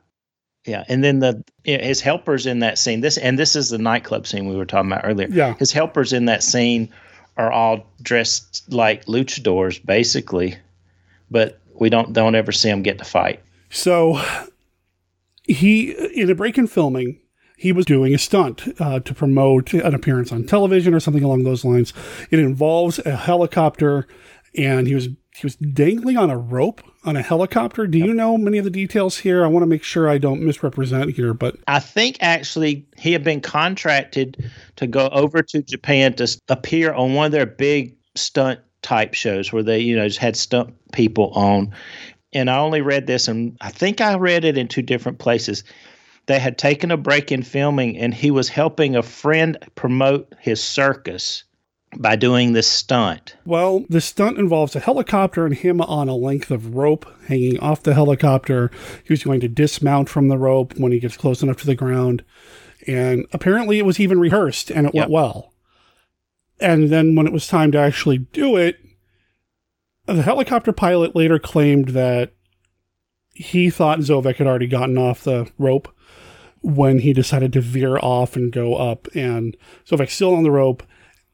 Yeah, 0.66 0.84
and 0.88 1.04
then 1.04 1.20
the 1.20 1.44
his 1.64 2.02
helpers 2.02 2.46
in 2.46 2.60
that 2.60 2.78
scene. 2.78 3.02
This 3.02 3.18
and 3.18 3.40
this 3.40 3.56
is 3.56 3.70
the 3.70 3.78
nightclub 3.80 4.28
scene 4.28 4.48
we 4.48 4.56
were 4.56 4.66
talking 4.66 4.92
about 4.92 5.06
earlier. 5.06 5.28
Yeah. 5.30 5.56
his 5.56 5.72
helpers 5.72 6.14
in 6.14 6.26
that 6.26 6.44
scene 6.44 6.90
are 7.38 7.52
all 7.52 7.86
dressed 8.02 8.72
like 8.72 9.06
luchadors, 9.06 9.84
basically, 9.84 10.58
but 11.32 11.60
we 11.74 11.90
don't 11.90 12.14
don't 12.14 12.36
ever 12.36 12.52
see 12.52 12.70
them 12.70 12.84
get 12.84 13.00
to 13.00 13.06
fight. 13.06 13.42
So 13.72 14.22
he, 15.44 15.92
in 15.92 16.30
a 16.30 16.36
break 16.36 16.58
in 16.58 16.68
filming, 16.68 17.20
he 17.58 17.72
was 17.72 17.86
doing 17.86 18.14
a 18.14 18.18
stunt 18.18 18.68
uh, 18.80 19.00
to 19.00 19.14
promote 19.14 19.74
an 19.74 19.94
appearance 19.94 20.32
on 20.32 20.46
television 20.46 20.94
or 20.94 21.00
something 21.00 21.24
along 21.24 21.44
those 21.44 21.64
lines. 21.64 21.94
It 22.30 22.40
involves 22.40 23.00
a 23.00 23.16
helicopter, 23.16 24.08
and 24.56 24.88
he 24.88 24.96
was 24.96 25.10
he 25.36 25.46
was 25.46 25.56
dangling 25.56 26.18
on 26.18 26.30
a 26.30 26.38
rope 26.38 26.82
on 27.06 27.16
a 27.16 27.22
helicopter. 27.22 27.88
Do 27.88 27.98
you 27.98 28.14
know 28.14 28.38
many 28.38 28.58
of 28.58 28.66
the 28.66 28.70
details 28.70 29.18
here? 29.18 29.44
I 29.44 29.48
want 29.48 29.64
to 29.64 29.68
make 29.68 29.84
sure 29.84 30.10
I 30.10 30.18
don't 30.18 30.42
misrepresent 30.42 31.12
here, 31.12 31.34
but 31.34 31.56
I 31.68 31.80
think 31.80 32.18
actually 32.20 32.86
he 32.98 33.14
had 33.14 33.24
been 33.24 33.40
contracted 33.40 34.52
to 34.76 34.88
go 34.88 35.08
over 35.08 35.42
to 35.42 35.62
Japan 35.62 36.14
to 36.16 36.28
appear 36.50 36.94
on 36.94 37.14
one 37.14 37.28
of 37.28 37.32
their 37.32 37.46
big 37.46 37.96
stunt 38.16 38.60
type 38.82 39.14
shows 39.14 39.54
where 39.54 39.64
they, 39.64 39.80
you 39.80 39.96
know, 39.96 40.08
just 40.08 40.20
had 40.20 40.36
stunt 40.36 40.74
people 40.92 41.32
on. 41.32 41.74
And 42.34 42.50
I 42.50 42.58
only 42.58 42.82
read 42.82 43.08
this, 43.08 43.28
and 43.28 43.58
I 43.62 43.72
think 43.72 44.02
I 44.02 44.16
read 44.16 44.46
it 44.46 44.58
in 44.58 44.68
two 44.68 44.82
different 44.82 45.20
places. 45.20 45.64
They 46.28 46.40
had 46.40 46.58
taken 46.58 46.92
a 46.92 46.98
break 46.98 47.32
in 47.32 47.44
filming, 47.44 47.98
and 47.98 48.14
he 48.14 48.32
was 48.32 48.48
helping 48.48 48.96
a 48.96 49.04
friend 49.04 49.58
promote 49.76 50.34
his 50.40 50.62
circus 50.62 51.44
by 51.98 52.16
doing 52.16 52.54
this 52.54 52.68
stunt. 52.68 53.36
Well, 53.46 53.86
the 53.90 54.02
stunt 54.02 54.38
involves 54.38 54.76
a 54.76 54.80
helicopter 54.80 55.46
and 55.46 55.56
him 55.56 55.82
on 55.82 56.08
a 56.08 56.16
length 56.16 56.52
of 56.52 56.76
rope 56.76 57.06
hanging 57.28 57.60
off 57.60 57.84
the 57.84 57.94
helicopter. 57.94 58.72
He 59.04 59.12
was 59.12 59.24
going 59.24 59.42
to 59.42 59.50
dismount 59.50 60.10
from 60.10 60.30
the 60.30 60.38
rope 60.38 60.78
when 60.78 60.92
he 60.92 61.00
gets 61.00 61.18
close 61.18 61.44
enough 61.44 61.58
to 61.58 61.66
the 61.66 61.76
ground. 61.76 62.24
And 62.88 63.26
apparently 63.34 63.78
it 63.78 63.86
was 63.86 64.00
even 64.00 64.20
rehearsed 64.20 64.72
and 64.72 64.88
it 64.88 64.94
went 64.94 65.12
well. 65.12 65.54
And 66.60 66.90
then 66.90 67.16
when 67.16 67.28
it 67.28 67.34
was 67.34 67.48
time 67.48 67.72
to 67.74 67.80
actually 67.80 68.20
do 68.20 68.56
it, 68.56 68.78
the 70.06 70.22
helicopter 70.22 70.72
pilot 70.72 71.16
later 71.16 71.40
claimed 71.40 71.90
that 71.90 72.34
he 73.34 73.70
thought 73.70 74.00
Zovek 74.00 74.38
had 74.38 74.48
already 74.48 74.68
gotten 74.68 74.98
off 74.98 75.24
the 75.24 75.50
rope 75.58 75.94
when 76.62 77.00
he 77.00 77.14
decided 77.14 77.54
to 77.54 77.62
veer 77.62 77.98
off 77.98 78.36
and 78.36 78.52
go 78.52 78.76
up. 78.76 79.08
And 79.16 79.58
Zovek's 79.86 80.14
still 80.14 80.36
on 80.36 80.44
the 80.44 80.52
rope 80.52 80.84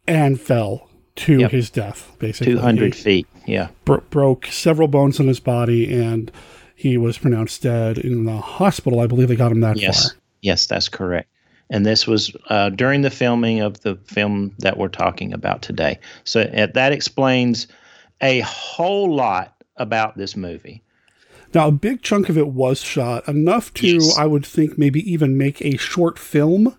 and 0.07 0.39
fell 0.39 0.89
to 1.17 1.39
Yep. 1.39 1.51
his 1.51 1.69
death, 1.69 2.11
basically. 2.19 2.53
200 2.53 2.93
He 2.95 3.01
feet. 3.01 3.27
Yeah. 3.45 3.69
bro- 3.85 4.03
broke 4.09 4.45
several 4.47 4.87
bones 4.87 5.19
in 5.19 5.27
his 5.27 5.39
body, 5.39 5.91
and 5.93 6.31
he 6.75 6.97
was 6.97 7.17
pronounced 7.17 7.63
dead 7.63 7.97
in 7.97 8.25
the 8.25 8.37
hospital. 8.37 8.99
I 8.99 9.07
believe 9.07 9.27
they 9.29 9.35
got 9.35 9.51
him 9.51 9.61
that 9.61 9.77
Yes. 9.79 10.11
far. 10.11 10.19
Yes, 10.41 10.65
that's 10.67 10.89
correct. 10.89 11.27
And 11.69 11.85
this 11.85 12.05
was 12.07 12.31
uh, 12.49 12.69
during 12.69 13.01
the 13.01 13.09
filming 13.09 13.59
of 13.61 13.81
the 13.81 13.95
film 14.05 14.53
that 14.59 14.77
we're 14.77 14.87
talking 14.87 15.33
about 15.33 15.61
today. 15.61 15.99
So 16.23 16.41
uh, 16.41 16.67
that 16.75 16.91
explains 16.93 17.67
a 18.21 18.39
whole 18.41 19.13
lot 19.13 19.53
about 19.77 20.17
this 20.17 20.35
movie. 20.37 20.81
Now, 21.53 21.67
a 21.67 21.71
big 21.71 22.01
chunk 22.01 22.29
of 22.29 22.37
it 22.37 22.49
was 22.49 22.81
shot, 22.81 23.27
enough 23.27 23.73
to, 23.75 23.99
I 24.17 24.25
would 24.27 24.45
think, 24.45 24.77
maybe 24.77 24.99
even 25.11 25.37
make 25.37 25.61
a 25.61 25.77
short 25.77 26.19
film 26.19 26.77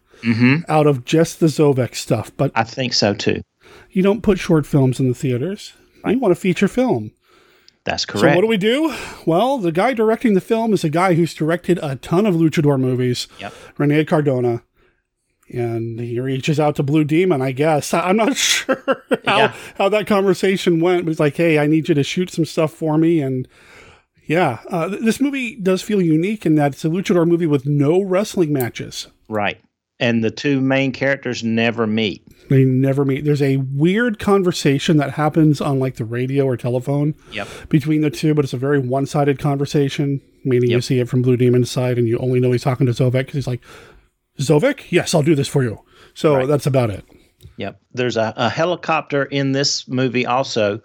out 0.69 0.87
of 0.87 1.05
just 1.05 1.41
the 1.41 1.47
Zovek 1.47 1.95
stuff. 1.95 2.31
But 2.37 2.51
Mm-hmm. 2.53 2.61
I 2.61 2.65
think 2.65 2.93
so 2.95 3.15
too. 3.15 3.43
You 3.91 4.03
don't 4.03 4.23
put 4.23 4.39
short 4.39 4.67
films 4.67 4.99
in 5.01 5.09
the 5.09 5.15
theaters. 5.15 5.73
You 6.07 6.19
want 6.19 6.33
a 6.33 6.37
feature 6.37 6.69
film. 6.69 7.11
That's 7.85 8.05
correct. 8.05 8.21
So 8.33 8.35
what 8.35 8.41
do 8.43 8.47
we 8.47 8.57
do? 8.59 8.95
Well, 9.27 9.59
the 9.59 9.73
guy 9.73 9.93
directing 9.95 10.35
the 10.35 10.41
film 10.41 10.73
is 10.75 10.85
a 10.85 10.91
guy 10.91 11.15
who's 11.15 11.35
directed 11.35 11.79
a 11.83 11.97
ton 11.97 12.27
of 12.27 12.35
luchador 12.35 12.79
movies. 12.79 13.29
Yep. 13.41 13.55
Rene 13.79 14.05
Cardona. 14.05 14.63
And 15.51 15.99
he 15.99 16.21
reaches 16.21 16.61
out 16.61 16.77
to 16.77 16.83
Blue 16.83 17.05
Demon, 17.05 17.41
I 17.41 17.53
guess. 17.53 17.95
I- 17.95 18.09
I'm 18.11 18.17
not 18.17 18.37
sure 18.37 19.05
how, 19.25 19.37
Yeah. 19.39 19.55
how 19.79 19.89
that 19.89 20.07
conversation 20.07 20.81
went. 20.81 21.09
He's 21.09 21.21
like, 21.21 21.37
hey, 21.37 21.59
I 21.59 21.67
need 21.67 21.89
you 21.89 21.95
to 21.95 22.03
shoot 22.03 22.31
some 22.31 22.45
stuff 22.45 22.73
for 22.73 22.99
me. 22.99 23.21
And 23.23 23.49
yeah, 24.27 24.59
uh, 24.69 24.89
th- 24.91 25.03
this 25.03 25.21
movie 25.21 25.57
does 25.57 25.81
feel 25.81 26.03
unique 26.03 26.45
in 26.45 26.57
that 26.57 26.73
it's 26.75 26.85
a 26.85 26.89
luchador 26.89 27.27
movie 27.27 27.47
with 27.47 27.65
no 27.65 28.03
wrestling 28.03 28.53
matches. 28.53 29.07
Right. 29.29 29.59
And 30.01 30.23
the 30.23 30.31
two 30.31 30.61
main 30.61 30.93
characters 30.93 31.43
never 31.43 31.87
meet. 31.87 32.23
They 32.49 32.65
never 32.65 33.05
meet. 33.05 33.25
There's 33.25 33.43
a 33.43 33.57
weird 33.57 34.19
conversation 34.21 34.97
that 34.99 35.11
happens 35.13 35.61
on 35.61 35.81
like 35.81 35.97
the 35.97 36.05
radio 36.05 36.45
or 36.45 36.57
telephone 36.57 37.15
Yep. 37.33 37.49
between 37.69 38.01
the 38.03 38.11
two, 38.11 38.33
but 38.33 38.45
it's 38.45 38.55
a 38.55 38.59
very 38.59 38.79
one 38.79 39.07
sided 39.07 39.39
conversation, 39.41 40.21
meaning 40.45 40.71
you 40.71 40.81
see 40.81 41.01
it 41.01 41.09
from 41.09 41.23
Blue 41.23 41.37
Demon's 41.37 41.71
side 41.71 41.99
and 41.99 42.07
you 42.07 42.17
only 42.19 42.39
know 42.39 42.53
he's 42.53 42.63
talking 42.63 42.87
to 42.87 42.93
Zovek 42.93 43.13
because 43.13 43.35
he's 43.35 43.47
like, 43.49 43.61
Zovek? 44.39 44.91
Yes, 44.91 45.15
I'll 45.15 45.23
do 45.23 45.35
this 45.35 45.49
for 45.49 45.63
you. 45.65 45.79
So 46.15 46.47
that's 46.47 46.67
about 46.67 46.91
it. 46.91 47.05
Yep. 47.57 47.81
There's 47.93 48.17
a, 48.17 48.33
a 48.37 48.49
helicopter 48.49 49.25
in 49.25 49.51
this 49.53 49.89
movie 49.89 50.27
also, 50.27 50.81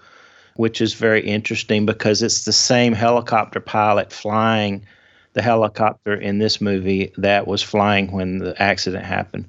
which 0.56 0.82
is 0.82 0.96
very 0.96 1.22
interesting 1.22 1.86
because 1.86 2.24
it's 2.24 2.46
the 2.46 2.52
same 2.54 2.94
helicopter 2.94 3.60
pilot 3.60 4.12
flying 4.12 4.86
the 5.34 5.42
helicopter 5.42 6.14
in 6.14 6.38
this 6.38 6.62
movie 6.62 7.12
that 7.18 7.48
was 7.48 7.62
flying 7.62 8.12
when 8.12 8.38
the 8.40 8.62
accident 8.62 9.06
happened. 9.06 9.48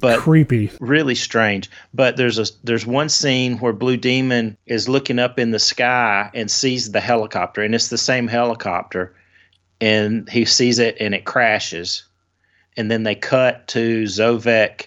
But 0.00 0.20
Creepy. 0.20 0.70
really 0.80 1.14
strange. 1.14 1.70
But 1.94 2.16
there's 2.16 2.38
a 2.38 2.44
there's 2.62 2.86
one 2.86 3.08
scene 3.08 3.58
where 3.58 3.72
Blue 3.72 3.96
Demon 3.96 4.56
is 4.66 4.88
looking 4.88 5.18
up 5.18 5.38
in 5.38 5.50
the 5.50 5.58
sky 5.58 6.30
and 6.34 6.50
sees 6.50 6.92
the 6.92 7.00
helicopter, 7.00 7.62
and 7.62 7.74
it's 7.74 7.88
the 7.88 7.98
same 7.98 8.28
helicopter, 8.28 9.14
and 9.80 10.28
he 10.28 10.44
sees 10.44 10.78
it 10.78 10.96
and 11.00 11.14
it 11.14 11.24
crashes, 11.24 12.04
and 12.76 12.90
then 12.90 13.02
they 13.02 13.14
cut 13.14 13.66
to 13.68 14.04
Zovek 14.04 14.86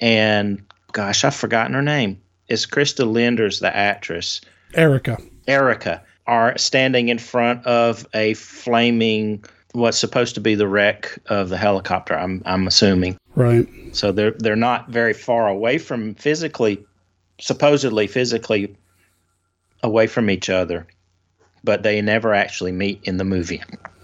and 0.00 0.62
gosh, 0.92 1.24
I've 1.24 1.34
forgotten 1.34 1.74
her 1.74 1.82
name. 1.82 2.20
It's 2.48 2.66
Christa 2.66 3.10
Linders, 3.10 3.60
the 3.60 3.74
actress. 3.74 4.42
Erica. 4.74 5.18
Erica 5.46 6.02
are 6.26 6.56
standing 6.58 7.08
in 7.08 7.18
front 7.18 7.66
of 7.66 8.06
a 8.14 8.34
flaming 8.34 9.44
what's 9.72 9.98
supposed 9.98 10.34
to 10.34 10.40
be 10.40 10.54
the 10.54 10.68
wreck 10.68 11.18
of 11.26 11.48
the 11.48 11.56
helicopter. 11.58 12.14
I'm 12.14 12.42
I'm 12.46 12.66
assuming. 12.66 13.16
Right. 13.34 13.66
So 13.92 14.12
they're 14.12 14.32
they're 14.32 14.56
not 14.56 14.90
very 14.90 15.12
far 15.14 15.48
away 15.48 15.78
from 15.78 16.14
physically, 16.14 16.84
supposedly 17.40 18.06
physically 18.06 18.76
away 19.82 20.06
from 20.06 20.30
each 20.30 20.48
other, 20.50 20.86
but 21.64 21.82
they 21.82 22.00
never 22.02 22.34
actually 22.34 22.72
meet 22.72 23.00
in 23.04 23.16
the 23.16 23.24
movie. 23.24 23.62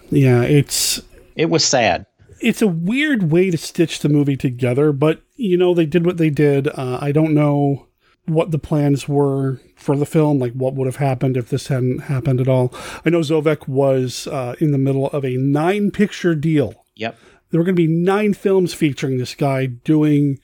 Yeah, 0.09 0.41
it's 0.41 1.01
It 1.35 1.49
was 1.49 1.63
sad. 1.63 2.05
it's 2.41 2.61
a 2.61 2.67
weird 2.67 3.31
way 3.31 3.49
to 3.51 3.57
stitch 3.57 3.99
the 3.99 4.09
movie 4.09 4.35
together, 4.37 4.91
but 4.91 5.21
you 5.35 5.55
know 5.57 5.73
they 5.73 5.85
did 5.85 6.05
what 6.05 6.17
they 6.17 6.29
did. 6.29 6.67
Uh, 6.67 6.97
I 7.01 7.11
don't 7.11 7.33
know 7.33 7.87
what 8.25 8.51
the 8.51 8.59
plans 8.59 9.07
were 9.07 9.59
for 9.75 9.95
the 9.95 10.05
film, 10.05 10.39
like 10.39 10.53
what 10.53 10.75
would 10.75 10.85
have 10.85 10.97
happened 10.97 11.35
if 11.35 11.49
this 11.49 11.67
hadn't 11.67 11.99
happened 12.01 12.39
at 12.39 12.47
all. 12.47 12.73
I 13.05 13.09
know 13.09 13.19
Zovek 13.21 13.67
was 13.67 14.27
uh, 14.27 14.55
in 14.59 14.71
the 14.71 14.77
middle 14.77 15.07
of 15.07 15.25
a 15.25 15.35
nine 15.37 15.91
picture 15.91 16.35
deal. 16.35 16.85
Yep. 16.95 17.17
There 17.49 17.59
were 17.59 17.65
going 17.65 17.75
to 17.75 17.81
be 17.81 17.87
nine 17.87 18.33
films 18.33 18.73
featuring 18.73 19.17
this 19.17 19.33
guy 19.33 19.65
doing 19.65 20.39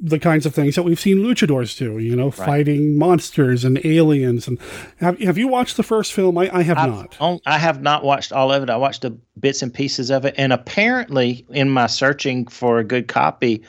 the 0.00 0.18
kinds 0.18 0.46
of 0.46 0.54
things 0.54 0.76
that 0.76 0.84
we've 0.84 1.00
seen 1.00 1.18
luchadors 1.18 1.76
do, 1.76 1.98
you 1.98 2.14
know, 2.14 2.30
fighting 2.30 2.96
monsters 2.96 3.64
and 3.64 3.84
aliens. 3.84 4.46
And 4.46 4.58
have, 4.98 5.18
have 5.18 5.36
you 5.38 5.48
watched 5.48 5.76
the 5.76 5.82
first 5.82 6.12
film? 6.12 6.38
I, 6.38 6.54
I 6.56 6.62
have 6.62 6.78
I've 6.78 6.90
not. 6.90 7.16
on- 7.20 7.40
I 7.46 7.58
have 7.58 7.82
not 7.82 8.04
watched 8.04 8.32
all 8.32 8.52
of 8.52 8.62
it. 8.62 8.70
I 8.70 8.76
watched 8.76 9.02
the 9.02 9.18
bits 9.40 9.62
and 9.62 9.74
pieces 9.74 10.10
of 10.10 10.24
it, 10.24 10.34
and 10.38 10.52
apparently, 10.52 11.44
in 11.50 11.68
my 11.70 11.88
searching 11.88 12.46
for 12.46 12.78
a 12.78 12.84
good 12.84 13.08
copy 13.08 13.62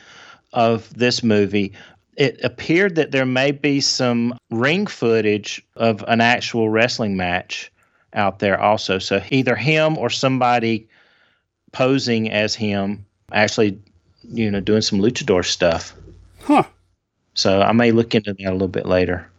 of 0.54 0.94
this 0.94 1.24
movie, 1.24 1.74
it 2.20 2.38
appeared 2.44 2.96
that 2.96 3.12
there 3.12 3.26
may 3.26 3.52
be 3.52 3.80
some 3.80 4.38
ring 4.52 4.86
footage 4.86 5.66
of 5.78 6.04
an 6.10 6.20
actual 6.20 6.70
wrestling 6.70 7.16
match 7.16 7.72
out 8.14 8.40
there 8.40 8.60
also. 8.60 9.00
So 9.00 9.24
either 9.32 9.56
him 9.56 9.98
or 9.98 10.10
somebody 10.10 10.90
posing 11.72 12.30
as 12.30 12.54
him, 12.54 13.06
actually, 13.32 13.80
you 14.24 14.52
know, 14.52 14.60
doing 14.60 14.82
some 14.82 15.00
luchador 15.00 15.46
stuff. 15.46 15.96
Huh. 16.42 16.64
So 17.36 17.62
I 17.62 17.72
may 17.72 17.92
look 17.92 18.14
into 18.14 18.34
that 18.34 18.50
a 18.50 18.52
little 18.52 18.68
bit 18.68 18.86
later. 18.86 19.32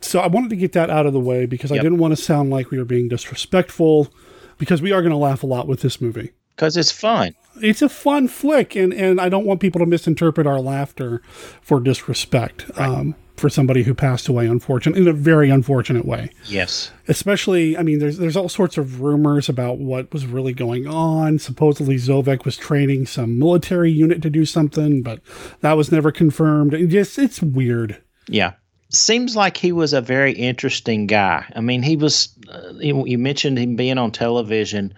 So 0.00 0.18
I 0.18 0.26
wanted 0.26 0.50
to 0.50 0.56
get 0.56 0.72
that 0.72 0.90
out 0.90 1.06
of 1.06 1.12
the 1.12 1.20
way 1.20 1.46
because 1.46 1.70
I 1.70 1.76
didn't 1.76 1.98
want 1.98 2.16
to 2.16 2.22
sound 2.22 2.50
like 2.50 2.70
we 2.70 2.78
were 2.78 2.84
being 2.84 3.08
disrespectful 3.08 4.12
because 4.58 4.82
we 4.82 4.90
are 4.90 5.02
going 5.02 5.12
to 5.12 5.16
laugh 5.16 5.44
a 5.44 5.46
lot 5.46 5.68
with 5.68 5.82
this 5.82 6.00
movie. 6.00 6.32
Because 6.54 6.76
it's 6.76 6.90
fun. 6.90 7.34
It's 7.60 7.82
a 7.82 7.88
fun 7.88 8.28
flick, 8.28 8.74
and, 8.74 8.92
and 8.92 9.20
I 9.20 9.28
don't 9.28 9.46
want 9.46 9.60
people 9.60 9.78
to 9.78 9.86
misinterpret 9.86 10.46
our 10.46 10.60
laughter 10.60 11.22
for 11.62 11.78
disrespect 11.78 12.68
um, 12.76 13.14
for 13.36 13.48
somebody 13.48 13.84
who 13.84 13.94
passed 13.94 14.26
away, 14.26 14.46
unfortunate 14.46 14.98
in 14.98 15.06
a 15.06 15.12
very 15.12 15.50
unfortunate 15.50 16.04
way. 16.04 16.30
Yes. 16.46 16.90
Especially, 17.06 17.76
I 17.76 17.82
mean, 17.82 18.00
there's 18.00 18.18
there's 18.18 18.36
all 18.36 18.48
sorts 18.48 18.76
of 18.76 19.00
rumors 19.00 19.48
about 19.48 19.78
what 19.78 20.12
was 20.12 20.26
really 20.26 20.52
going 20.52 20.86
on. 20.88 21.38
Supposedly, 21.38 21.96
Zovek 21.96 22.44
was 22.44 22.56
training 22.56 23.06
some 23.06 23.38
military 23.38 23.92
unit 23.92 24.20
to 24.22 24.30
do 24.30 24.44
something, 24.44 25.02
but 25.02 25.20
that 25.60 25.74
was 25.74 25.92
never 25.92 26.10
confirmed. 26.10 26.74
It 26.74 26.88
just 26.88 27.18
it's 27.18 27.40
weird. 27.40 28.02
Yeah. 28.26 28.54
Seems 28.90 29.34
like 29.34 29.56
he 29.56 29.72
was 29.72 29.92
a 29.92 30.00
very 30.00 30.32
interesting 30.32 31.06
guy. 31.06 31.44
I 31.56 31.60
mean, 31.60 31.82
he 31.82 31.96
was, 31.96 32.28
uh, 32.48 32.74
you 32.74 33.04
you 33.06 33.18
mentioned 33.18 33.58
him 33.58 33.74
being 33.76 33.98
on 33.98 34.12
television 34.12 34.94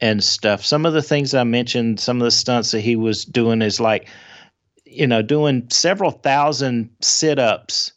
and 0.00 0.22
stuff. 0.22 0.64
Some 0.64 0.86
of 0.86 0.92
the 0.92 1.02
things 1.02 1.34
I 1.34 1.44
mentioned, 1.44 2.00
some 2.00 2.20
of 2.20 2.24
the 2.24 2.30
stunts 2.30 2.70
that 2.72 2.80
he 2.80 2.96
was 2.96 3.24
doing 3.24 3.62
is 3.62 3.80
like, 3.80 4.08
you 4.84 5.06
know, 5.06 5.22
doing 5.22 5.66
several 5.70 6.10
thousand 6.10 6.90
sit 7.00 7.38
ups 7.38 7.92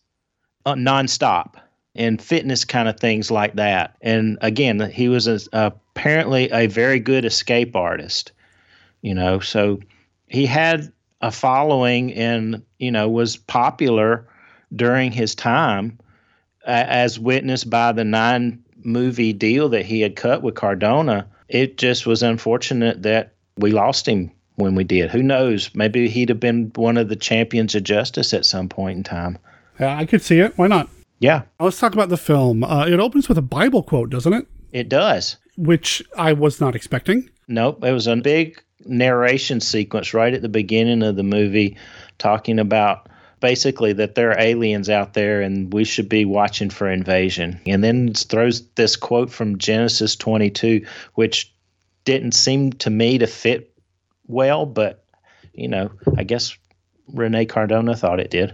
uh, 0.66 0.76
nonstop 0.76 1.56
and 1.96 2.22
fitness 2.22 2.64
kind 2.64 2.88
of 2.88 3.00
things 3.00 3.32
like 3.32 3.56
that. 3.56 3.98
And 4.02 4.38
again, 4.42 4.80
he 4.92 5.10
was 5.10 5.28
a, 5.28 5.40
apparently 5.54 6.50
a 6.52 6.68
very 6.68 7.00
good 7.00 7.26
escape 7.26 7.76
artist, 7.76 8.32
you 9.02 9.14
know, 9.14 9.40
so 9.40 9.80
he 10.28 10.46
had 10.46 10.92
a 11.22 11.32
following 11.32 12.14
and, 12.14 12.64
you 12.78 12.92
know, 12.92 13.10
was 13.10 13.38
popular 13.38 14.28
during 14.76 15.12
his 15.12 15.34
time, 15.34 15.98
uh, 16.68 16.86
as 16.88 17.20
witnessed 17.20 17.70
by 17.70 17.92
the 17.92 18.04
nine 18.04 18.64
movie 18.84 19.34
deal 19.34 19.70
that 19.70 19.86
he 19.86 20.02
had 20.02 20.16
cut 20.16 20.44
with 20.44 20.56
Cardona. 20.56 21.28
It 21.50 21.78
just 21.78 22.06
was 22.06 22.24
unfortunate 22.24 23.04
that 23.04 23.34
we 23.58 23.72
lost 23.72 24.08
him 24.08 24.32
when 24.56 24.76
we 24.76 24.84
did. 24.84 25.12
Who 25.12 25.24
knows? 25.24 25.70
Maybe 25.74 26.10
he'd 26.10 26.30
have 26.30 26.40
been 26.40 26.72
one 26.76 26.98
of 26.98 27.10
the 27.10 27.16
champions 27.16 27.76
of 27.76 27.84
justice 27.84 28.34
at 28.34 28.46
some 28.46 28.70
point 28.70 28.98
in 28.98 29.04
time. 29.04 29.38
Yeah, 29.80 29.98
I 29.98 30.06
could 30.06 30.22
see 30.22 30.40
it. 30.40 30.58
Why 30.58 30.68
not? 30.68 30.90
Yeah. 31.20 31.44
Let's 31.60 31.80
talk 31.80 31.94
about 31.94 32.10
the 32.10 32.18
film. 32.18 32.64
Uh, 32.64 32.86
it 32.88 33.00
opens 33.00 33.30
with 33.30 33.38
a 33.38 33.44
Bible 33.44 33.84
quote, 33.84 34.10
doesn't 34.10 34.34
it? 34.34 34.48
It 34.72 34.90
does. 34.90 35.38
Which 35.58 36.04
I 36.18 36.34
was 36.34 36.60
not 36.60 36.76
expecting. 36.76 37.30
Nope. 37.48 37.84
It 37.84 37.92
was 37.92 38.08
a 38.08 38.16
big 38.16 38.62
narration 38.86 39.60
sequence 39.60 40.14
right 40.14 40.34
at 40.34 40.42
the 40.42 40.50
beginning 40.50 41.04
of 41.04 41.16
the 41.16 41.24
movie 41.24 41.78
talking 42.18 42.60
about 42.60 43.10
basically 43.40 43.94
that 43.94 44.16
there 44.16 44.32
are 44.32 44.40
aliens 44.40 44.90
out 44.90 45.14
there 45.14 45.42
and 45.42 45.74
we 45.74 45.84
should 45.84 46.10
be 46.10 46.26
watching 46.26 46.70
for 46.70 46.90
invasion. 46.90 47.60
And 47.66 47.84
then 47.84 48.14
throws 48.14 48.68
this 48.72 48.96
quote 48.96 49.32
from 49.32 49.58
Genesis 49.58 50.16
22, 50.16 50.86
which 51.16 51.54
didn't 52.06 52.34
seem 52.34 52.72
to 52.74 52.90
me 52.90 53.18
to 53.18 53.28
fit 53.28 53.74
well, 54.28 54.66
but 54.66 55.04
you 55.54 55.68
know, 55.68 55.92
I 56.18 56.24
guess 56.24 56.56
Rene 57.14 57.46
Cardona 57.46 57.96
thought 57.96 58.20
it 58.20 58.30
did. 58.30 58.54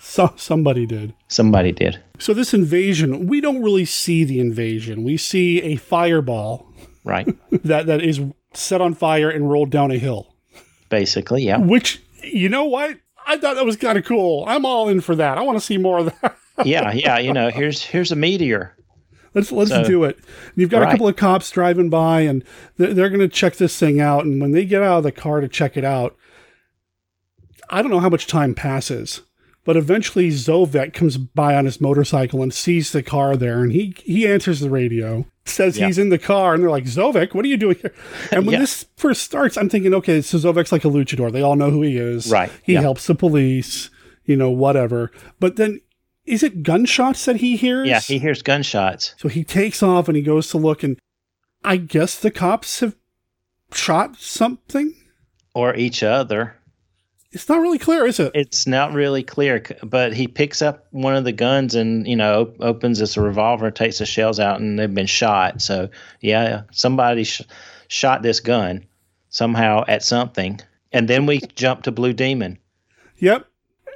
So 0.00 0.32
somebody 0.36 0.86
did. 0.86 1.14
Somebody 1.28 1.72
did. 1.72 2.02
So 2.18 2.34
this 2.34 2.52
invasion, 2.52 3.26
we 3.26 3.40
don't 3.40 3.62
really 3.62 3.84
see 3.84 4.24
the 4.24 4.40
invasion. 4.40 5.04
We 5.04 5.16
see 5.16 5.62
a 5.62 5.76
fireball, 5.76 6.66
right? 7.04 7.28
that 7.64 7.86
that 7.86 8.02
is 8.02 8.20
set 8.52 8.80
on 8.80 8.94
fire 8.94 9.30
and 9.30 9.48
rolled 9.50 9.70
down 9.70 9.90
a 9.90 9.98
hill. 9.98 10.34
Basically, 10.88 11.44
yeah. 11.44 11.58
Which 11.58 12.02
you 12.22 12.48
know 12.48 12.64
what? 12.64 12.98
I 13.26 13.38
thought 13.38 13.54
that 13.56 13.64
was 13.64 13.76
kind 13.76 13.96
of 13.98 14.04
cool. 14.04 14.44
I'm 14.46 14.64
all 14.66 14.88
in 14.88 15.00
for 15.00 15.14
that. 15.16 15.38
I 15.38 15.42
want 15.42 15.58
to 15.58 15.64
see 15.64 15.78
more 15.78 15.98
of 15.98 16.06
that. 16.20 16.36
yeah, 16.64 16.92
yeah. 16.92 17.18
You 17.18 17.32
know, 17.32 17.50
here's 17.50 17.82
here's 17.84 18.12
a 18.12 18.16
meteor. 18.16 18.76
Let's 19.34 19.50
let's 19.52 19.70
So- 19.70 19.84
do 19.84 20.04
it. 20.04 20.18
You've 20.56 20.70
got 20.70 20.80
Right. 20.82 20.88
a 20.88 20.90
couple 20.92 21.08
of 21.08 21.16
cops 21.16 21.50
driving 21.50 21.88
by, 21.88 22.20
and 22.22 22.44
they're, 22.76 22.92
they're 22.94 23.08
going 23.08 23.20
to 23.20 23.28
check 23.28 23.56
this 23.56 23.78
thing 23.78 24.00
out. 24.00 24.24
And 24.24 24.40
when 24.40 24.52
they 24.52 24.64
get 24.66 24.82
out 24.82 24.98
of 24.98 25.04
the 25.04 25.12
car 25.12 25.40
to 25.40 25.48
check 25.48 25.76
it 25.76 25.84
out, 25.84 26.16
I 27.70 27.80
don't 27.80 27.90
know 27.90 28.00
how 28.00 28.10
much 28.10 28.26
time 28.26 28.54
passes, 28.54 29.22
but 29.64 29.76
eventually 29.76 30.28
Zovek 30.30 30.92
comes 30.92 31.16
by 31.16 31.54
on 31.54 31.64
his 31.66 31.80
motorcycle 31.80 32.42
and 32.42 32.52
sees 32.52 32.92
the 32.92 33.02
car 33.02 33.36
there, 33.36 33.62
and 33.62 33.72
he 33.72 33.94
he 34.04 34.26
answers 34.26 34.60
the 34.60 34.70
radio, 34.70 35.26
says 35.44 35.78
Yeah. 35.78 35.86
he's 35.86 35.98
in 35.98 36.08
the 36.08 36.18
car, 36.18 36.54
and 36.54 36.62
they're 36.62 36.70
like, 36.70 36.84
"Zovek, 36.84 37.34
what 37.34 37.44
are 37.44 37.48
you 37.48 37.56
doing 37.56 37.76
here?" 37.80 37.94
And 38.30 38.46
when 38.46 38.54
Yeah. 38.54 38.60
this 38.60 38.86
first 38.96 39.22
starts, 39.22 39.56
I'm 39.56 39.68
thinking, 39.68 39.94
okay, 39.94 40.20
so 40.22 40.38
Zovek's 40.38 40.72
like 40.72 40.84
a 40.84 40.88
luchador. 40.88 41.30
They 41.32 41.42
all 41.42 41.56
know 41.56 41.70
who 41.70 41.82
he 41.82 41.96
is. 41.96 42.30
Right. 42.30 42.50
He 42.62 42.72
Yeah. 42.74 42.80
helps 42.82 43.06
the 43.06 43.14
police, 43.14 43.90
you 44.24 44.36
know, 44.36 44.50
whatever. 44.50 45.10
But 45.40 45.56
then. 45.56 45.80
Is 46.24 46.44
it 46.44 46.62
gunshots 46.62 47.24
that 47.24 47.38
he 47.38 47.56
hears? 47.56 47.88
Yeah, 47.88 47.98
he 47.98 48.20
hears 48.20 48.42
gunshots. 48.42 49.12
So 49.18 49.28
he 49.28 49.42
takes 49.42 49.82
off 49.82 50.06
and 50.06 50.16
he 50.16 50.22
goes 50.22 50.48
to 50.50 50.56
look, 50.56 50.84
and 50.84 50.96
I 51.64 51.76
guess 51.78 52.14
the 52.16 52.30
cops 52.30 52.78
have 52.78 52.94
shot 53.74 54.14
something. 54.20 54.94
Or 55.52 55.74
each 55.74 56.04
other. 56.04 56.54
It's 57.32 57.48
not 57.48 57.60
really 57.60 57.78
clear, 57.78 58.06
is 58.06 58.20
it? 58.20 58.30
It's 58.34 58.66
not 58.66 58.92
really 58.92 59.22
clear, 59.22 59.64
but 59.82 60.12
he 60.12 60.28
picks 60.28 60.60
up 60.60 60.86
one 60.90 61.16
of 61.16 61.24
the 61.24 61.32
guns 61.32 61.74
and 61.74 62.06
you 62.06 62.16
know 62.16 62.42
op- 62.42 62.60
opens 62.60 62.98
this 62.98 63.16
revolver, 63.16 63.70
takes 63.70 63.98
the 63.98 64.06
shells 64.06 64.38
out, 64.38 64.60
and 64.60 64.78
they've 64.78 64.94
been 64.94 65.06
shot. 65.06 65.62
So 65.62 65.88
yeah, 66.20 66.62
somebody 66.72 67.24
sh- 67.24 67.42
shot 67.88 68.22
this 68.22 68.40
gun 68.40 68.86
somehow 69.30 69.84
at 69.88 70.02
something, 70.02 70.60
and 70.92 71.08
then 71.08 71.24
we 71.26 71.40
jump 71.54 71.82
to 71.84 71.92
Blue 71.92 72.12
Demon. 72.12 72.58
Yep. 73.16 73.46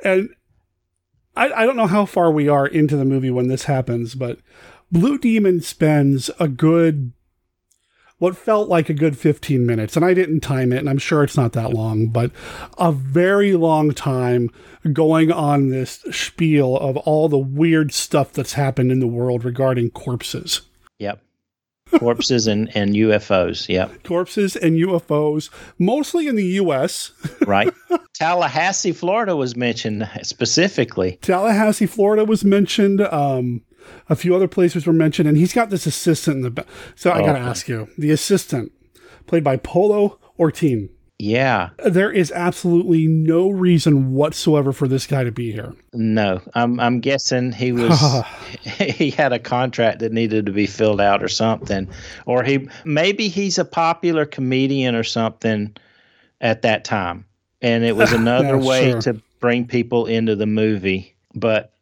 And 0.02 0.30
I, 1.36 1.52
I 1.52 1.66
don't 1.66 1.76
know 1.76 1.86
how 1.86 2.06
far 2.06 2.30
we 2.30 2.48
are 2.48 2.66
into 2.66 2.96
the 2.96 3.04
movie 3.04 3.30
when 3.30 3.48
this 3.48 3.64
happens, 3.64 4.14
but 4.14 4.38
Blue 4.90 5.18
Demon 5.18 5.60
spends 5.60 6.30
a 6.40 6.48
good, 6.48 7.12
what 8.18 8.36
felt 8.36 8.68
like 8.68 8.88
a 8.88 8.94
good 8.94 9.18
15 9.18 9.66
minutes. 9.66 9.96
And 9.96 10.04
I 10.04 10.14
didn't 10.14 10.40
time 10.40 10.72
it, 10.72 10.78
and 10.78 10.88
I'm 10.88 10.98
sure 10.98 11.22
it's 11.22 11.36
not 11.36 11.52
that 11.52 11.72
long, 11.72 12.08
but 12.08 12.30
a 12.78 12.92
very 12.92 13.54
long 13.54 13.92
time 13.92 14.50
going 14.92 15.30
on 15.30 15.68
this 15.68 16.04
spiel 16.10 16.76
of 16.76 16.96
all 16.98 17.28
the 17.28 17.38
weird 17.38 17.92
stuff 17.92 18.32
that's 18.32 18.54
happened 18.54 18.90
in 18.90 19.00
the 19.00 19.06
world 19.06 19.44
regarding 19.44 19.90
corpses. 19.90 20.62
Yep, 20.98 21.20
corpses 21.98 22.46
and 22.46 22.74
and 22.74 22.94
UFOs. 22.94 23.68
Yep, 23.68 24.04
Corpses 24.04 24.56
and 24.56 24.76
UFOs, 24.76 25.50
mostly 25.78 26.26
in 26.26 26.36
the 26.36 26.44
U.S. 26.44 27.12
right. 27.46 27.72
Tallahassee, 28.14 28.92
Florida 28.92 29.36
was 29.36 29.56
mentioned 29.56 30.08
specifically. 30.22 31.18
Tallahassee, 31.20 31.86
Florida 31.86 32.24
was 32.24 32.46
mentioned. 32.46 33.02
Um, 33.02 33.62
a 34.08 34.16
few 34.16 34.34
other 34.34 34.48
places 34.48 34.86
were 34.86 34.92
mentioned, 34.92 35.28
and 35.28 35.36
he's 35.36 35.52
got 35.52 35.70
this 35.70 35.86
assistant 35.86 36.36
in 36.36 36.42
the 36.42 36.50
back. 36.50 36.66
So 36.94 37.10
I 37.10 37.20
oh, 37.20 37.24
got 37.26 37.32
to 37.32 37.38
Okay. 37.40 37.48
ask 37.48 37.68
you, 37.68 37.88
the 37.98 38.10
assistant, 38.10 38.72
played 39.26 39.44
by 39.44 39.56
Polo 39.56 40.18
Ortin. 40.38 40.90
Yeah, 41.18 41.70
There 41.82 42.12
is 42.12 42.30
absolutely 42.32 43.06
no 43.06 43.48
reason 43.48 44.12
whatsoever 44.12 44.70
for 44.70 44.86
this 44.86 45.06
guy 45.06 45.24
to 45.24 45.32
be 45.32 45.50
here. 45.50 45.72
No, 45.94 46.42
I'm 46.52 46.78
I'm 46.78 47.00
guessing 47.00 47.52
he 47.52 47.72
was 47.72 47.98
he 48.62 49.10
had 49.10 49.32
a 49.32 49.38
contract 49.38 50.00
that 50.00 50.12
needed 50.12 50.44
to 50.44 50.52
be 50.52 50.66
filled 50.66 51.00
out 51.00 51.22
or 51.22 51.28
something, 51.28 51.88
or 52.26 52.42
he 52.42 52.68
maybe 52.84 53.28
he's 53.28 53.56
a 53.56 53.64
popular 53.64 54.26
comedian 54.26 54.94
or 54.94 55.04
something 55.04 55.74
at 56.42 56.60
that 56.62 56.84
time, 56.84 57.24
and 57.62 57.82
it 57.82 57.96
was 57.96 58.12
another 58.20 58.58
way 58.58 58.90
sure. 58.90 59.00
to 59.00 59.22
bring 59.40 59.66
people 59.66 60.04
into 60.04 60.36
the 60.36 60.44
movie. 60.46 61.16
But 61.34 61.72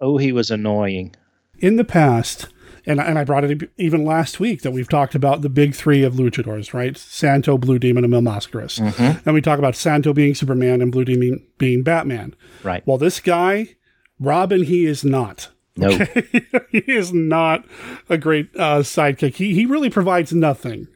oh, 0.00 0.18
he 0.18 0.30
was 0.30 0.52
annoying. 0.52 1.16
In 1.58 1.76
the 1.76 1.84
past, 1.84 2.48
and, 2.86 3.00
and 3.00 3.18
I 3.18 3.24
brought 3.24 3.44
it 3.44 3.70
even 3.76 4.04
last 4.04 4.38
week 4.40 4.62
that 4.62 4.70
we've 4.70 4.88
talked 4.88 5.14
about 5.14 5.42
the 5.42 5.48
big 5.48 5.74
three 5.74 6.02
of 6.04 6.14
luchadors, 6.14 6.72
right? 6.72 6.96
Santo, 6.96 7.58
Blue 7.58 7.78
Demon, 7.78 8.04
and 8.04 8.10
Mil 8.10 8.20
Mascaras. 8.22 8.80
Mhm. 8.80 9.22
And 9.26 9.34
we 9.34 9.40
talk 9.40 9.58
about 9.58 9.76
Santo 9.76 10.12
being 10.12 10.34
Superman 10.34 10.80
and 10.80 10.92
Blue 10.92 11.04
Demon 11.04 11.44
being 11.58 11.82
Batman. 11.82 12.34
Right. 12.62 12.86
Well, 12.86 12.98
this 12.98 13.20
guy, 13.20 13.76
Robin, 14.20 14.62
he 14.64 14.86
is 14.86 15.04
not. 15.04 15.50
No. 15.76 15.90
he 16.70 16.78
is 16.86 17.12
not 17.12 17.64
a 18.08 18.16
great 18.18 18.48
uh, 18.56 18.80
sidekick. 18.80 19.34
He 19.34 19.54
he 19.54 19.66
really 19.66 19.90
provides 19.90 20.32
nothing. 20.32 20.88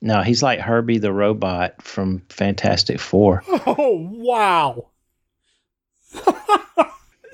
No, 0.00 0.22
he's 0.22 0.44
like 0.44 0.60
Herbie 0.60 0.98
the 0.98 1.12
robot 1.12 1.82
from 1.82 2.22
Fantastic 2.28 3.00
Four. 3.00 3.42
Oh 3.66 4.08
wow! 4.12 4.90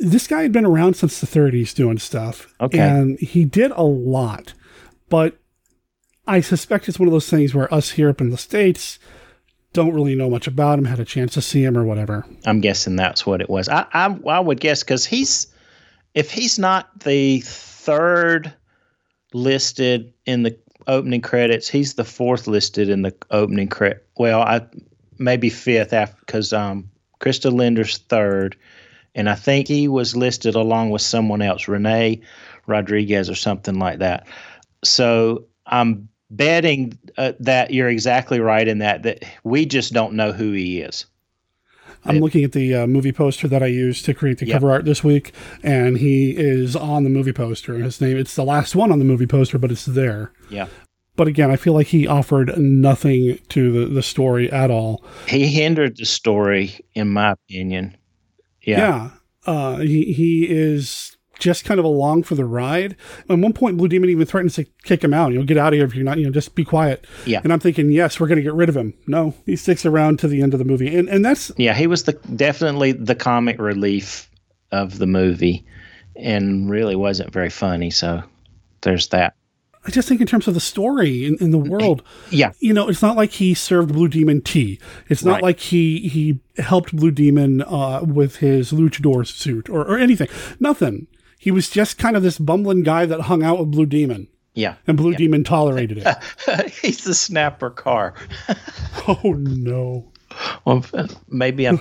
this 0.04 0.26
guy 0.26 0.42
had 0.42 0.52
been 0.52 0.66
around 0.66 0.94
since 0.94 1.20
the 1.20 1.26
30s 1.26 1.74
doing 1.74 1.98
stuff. 1.98 2.52
Okay. 2.60 2.78
and 2.78 3.18
he 3.18 3.44
did 3.44 3.70
a 3.72 3.82
lot, 3.82 4.54
but 5.08 5.38
I 6.26 6.40
suspect 6.40 6.88
it's 6.88 6.98
one 6.98 7.08
of 7.08 7.12
those 7.12 7.28
things 7.28 7.54
where 7.54 7.72
us 7.72 7.90
here 7.90 8.08
up 8.08 8.20
in 8.20 8.30
the 8.30 8.38
states 8.38 8.98
don't 9.72 9.92
really 9.92 10.14
know 10.14 10.30
much 10.30 10.46
about 10.46 10.78
him. 10.78 10.84
Had 10.84 11.00
a 11.00 11.04
chance 11.04 11.34
to 11.34 11.42
see 11.42 11.64
him 11.64 11.76
or 11.76 11.84
whatever. 11.84 12.24
I'm 12.46 12.60
guessing 12.60 12.96
that's 12.96 13.26
what 13.26 13.40
it 13.40 13.50
was. 13.50 13.68
I 13.68 13.86
I, 13.92 14.16
I 14.26 14.40
would 14.40 14.60
guess 14.60 14.82
because 14.82 15.04
he's 15.04 15.48
if 16.14 16.30
he's 16.30 16.58
not 16.58 17.00
the 17.00 17.40
third 17.40 18.52
listed 19.32 20.14
in 20.26 20.44
the 20.44 20.56
opening 20.86 21.20
credits, 21.20 21.68
he's 21.68 21.94
the 21.94 22.04
fourth 22.04 22.46
listed 22.46 22.88
in 22.88 23.02
the 23.02 23.14
opening 23.30 23.68
credit. 23.68 24.06
Well, 24.16 24.40
I 24.40 24.62
maybe 25.18 25.50
fifth 25.50 25.92
after 25.92 26.16
because 26.20 26.52
um, 26.52 26.88
Christa 27.20 27.52
Linder's 27.52 27.98
third, 27.98 28.56
and 29.14 29.28
I 29.28 29.34
think 29.34 29.68
he 29.68 29.88
was 29.88 30.16
listed 30.16 30.54
along 30.54 30.90
with 30.90 31.02
someone 31.02 31.42
else, 31.42 31.68
Renee 31.68 32.20
Rodriguez 32.66 33.28
or 33.30 33.34
something 33.34 33.78
like 33.78 33.98
that. 33.98 34.26
So 34.82 35.46
I'm 35.66 36.08
betting 36.30 36.98
uh, 37.16 37.32
that 37.40 37.70
you're 37.72 37.88
exactly 37.88 38.40
right 38.40 38.66
in 38.66 38.78
that 38.78 39.02
that 39.04 39.24
we 39.44 39.66
just 39.66 39.92
don't 39.92 40.14
know 40.14 40.32
who 40.32 40.52
he 40.52 40.80
is. 40.80 41.06
I'm 42.06 42.18
looking 42.18 42.44
at 42.44 42.52
the 42.52 42.74
uh, 42.74 42.86
movie 42.86 43.12
poster 43.12 43.48
that 43.48 43.62
I 43.62 43.66
used 43.66 44.04
to 44.04 44.12
create 44.12 44.36
the 44.36 44.46
Yep. 44.46 44.54
cover 44.56 44.70
art 44.70 44.84
this 44.84 45.02
week, 45.02 45.32
and 45.62 45.96
he 45.96 46.32
is 46.36 46.76
on 46.76 47.02
the 47.04 47.08
movie 47.08 47.32
poster. 47.32 47.78
His 47.78 47.98
name, 47.98 48.18
it's 48.18 48.34
the 48.34 48.44
last 48.44 48.76
one 48.76 48.92
on 48.92 48.98
the 48.98 49.06
movie 49.06 49.26
poster, 49.26 49.58
but 49.58 49.72
it's 49.72 49.86
there. 49.86 50.30
Yeah. 50.50 50.66
But 51.16 51.28
again, 51.28 51.50
I 51.50 51.56
feel 51.56 51.72
like 51.72 51.86
he 51.86 52.06
offered 52.06 52.58
nothing 52.58 53.38
to 53.50 53.72
the, 53.72 53.86
the 53.94 54.02
story 54.02 54.50
at 54.52 54.70
all. 54.70 55.02
He 55.28 55.46
hindered 55.46 55.96
the 55.96 56.04
story, 56.04 56.78
in 56.94 57.08
my 57.08 57.32
opinion. 57.32 57.96
Yeah. 58.64 58.78
Yeah. 58.78 59.10
Uh, 59.46 59.76
he, 59.78 60.12
he 60.12 60.48
is 60.48 61.16
just 61.38 61.64
kind 61.64 61.78
of 61.78 61.84
along 61.84 62.22
for 62.22 62.34
the 62.34 62.44
ride. 62.44 62.96
At 63.28 63.38
one 63.38 63.52
point, 63.52 63.76
Blue 63.76 63.88
Demon 63.88 64.08
even 64.08 64.26
threatens 64.26 64.54
to 64.54 64.64
kick 64.84 65.02
him 65.02 65.12
out. 65.12 65.32
You 65.32 65.40
know, 65.40 65.44
get 65.44 65.58
out 65.58 65.72
of 65.72 65.76
here 65.76 65.84
if 65.84 65.94
you're 65.94 66.04
not, 66.04 66.18
you 66.18 66.24
know, 66.24 66.30
just 66.30 66.54
be 66.54 66.64
quiet. 66.64 67.06
Yeah. 67.26 67.40
And 67.44 67.52
I'm 67.52 67.60
thinking, 67.60 67.90
yes, 67.90 68.18
we're 68.18 68.28
going 68.28 68.36
to 68.36 68.42
get 68.42 68.54
rid 68.54 68.68
of 68.68 68.76
him. 68.76 68.94
No, 69.06 69.34
he 69.44 69.56
sticks 69.56 69.84
around 69.84 70.18
to 70.20 70.28
the 70.28 70.42
end 70.42 70.54
of 70.54 70.58
the 70.58 70.64
movie. 70.64 70.96
And, 70.96 71.08
and 71.08 71.24
that's, 71.24 71.52
Yeah, 71.56 71.74
he 71.74 71.86
was 71.86 72.04
the 72.04 72.12
definitely 72.34 72.92
the 72.92 73.14
comic 73.14 73.58
relief 73.58 74.30
of 74.72 74.98
the 74.98 75.06
movie, 75.06 75.66
and 76.16 76.70
really 76.70 76.96
wasn't 76.96 77.32
very 77.32 77.50
funny. 77.50 77.90
So 77.90 78.22
there's 78.80 79.08
that. 79.08 79.34
I 79.86 79.90
just 79.90 80.08
think 80.08 80.20
in 80.20 80.26
terms 80.26 80.48
of 80.48 80.54
the 80.54 80.60
story 80.60 81.26
in, 81.26 81.36
in 81.40 81.50
the 81.50 81.58
world, 81.58 82.02
Yeah. 82.30 82.52
you 82.58 82.72
know, 82.72 82.88
it's 82.88 83.02
not 83.02 83.16
like 83.16 83.32
he 83.32 83.52
served 83.54 83.92
Blue 83.92 84.08
Demon 84.08 84.40
tea. 84.40 84.78
It's 85.08 85.24
not 85.24 85.34
Right. 85.34 85.42
like 85.42 85.60
he 85.60 86.08
he 86.08 86.40
helped 86.62 86.94
Blue 86.96 87.10
Demon 87.10 87.62
uh, 87.62 88.00
with 88.02 88.36
his 88.36 88.72
luchador 88.72 89.26
suit 89.26 89.68
or, 89.68 89.82
or 89.82 89.98
anything. 89.98 90.28
Nothing. 90.58 91.06
He 91.38 91.50
was 91.50 91.68
just 91.68 91.98
kind 91.98 92.16
of 92.16 92.22
this 92.22 92.38
bumbling 92.38 92.82
guy 92.82 93.04
that 93.04 93.22
hung 93.22 93.42
out 93.42 93.58
with 93.58 93.70
Blue 93.72 93.84
Demon, 93.84 94.28
Yeah. 94.54 94.76
and 94.86 94.96
Blue 94.96 95.14
Demon 95.14 95.44
tolerated 95.44 95.98
it. 95.98 96.70
He's 96.82 97.04
the 97.04 97.14
snapper 97.14 97.68
car. 97.68 98.14
oh 99.06 99.34
no. 99.36 100.10
Well, 100.64 100.84
maybe 101.28 101.66
I'm 101.68 101.78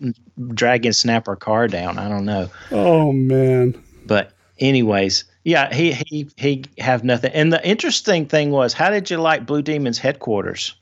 dragging 0.54 0.92
snapper 0.92 1.36
car 1.36 1.68
down. 1.68 1.98
I 1.98 2.08
don't 2.08 2.24
know. 2.26 2.50
Oh 2.70 3.12
man. 3.12 3.82
But 4.04 4.32
anyways, 4.58 5.24
yeah, 5.46 5.72
he 5.72 5.92
he 5.92 6.28
he 6.36 6.64
have 6.78 7.04
nothing. 7.04 7.30
And 7.32 7.52
the 7.52 7.64
interesting 7.66 8.26
thing 8.26 8.50
was, 8.50 8.72
how 8.72 8.90
did 8.90 9.08
you 9.10 9.18
like 9.18 9.46
Blue 9.46 9.62
Demon's 9.62 9.98
headquarters? 9.98 10.74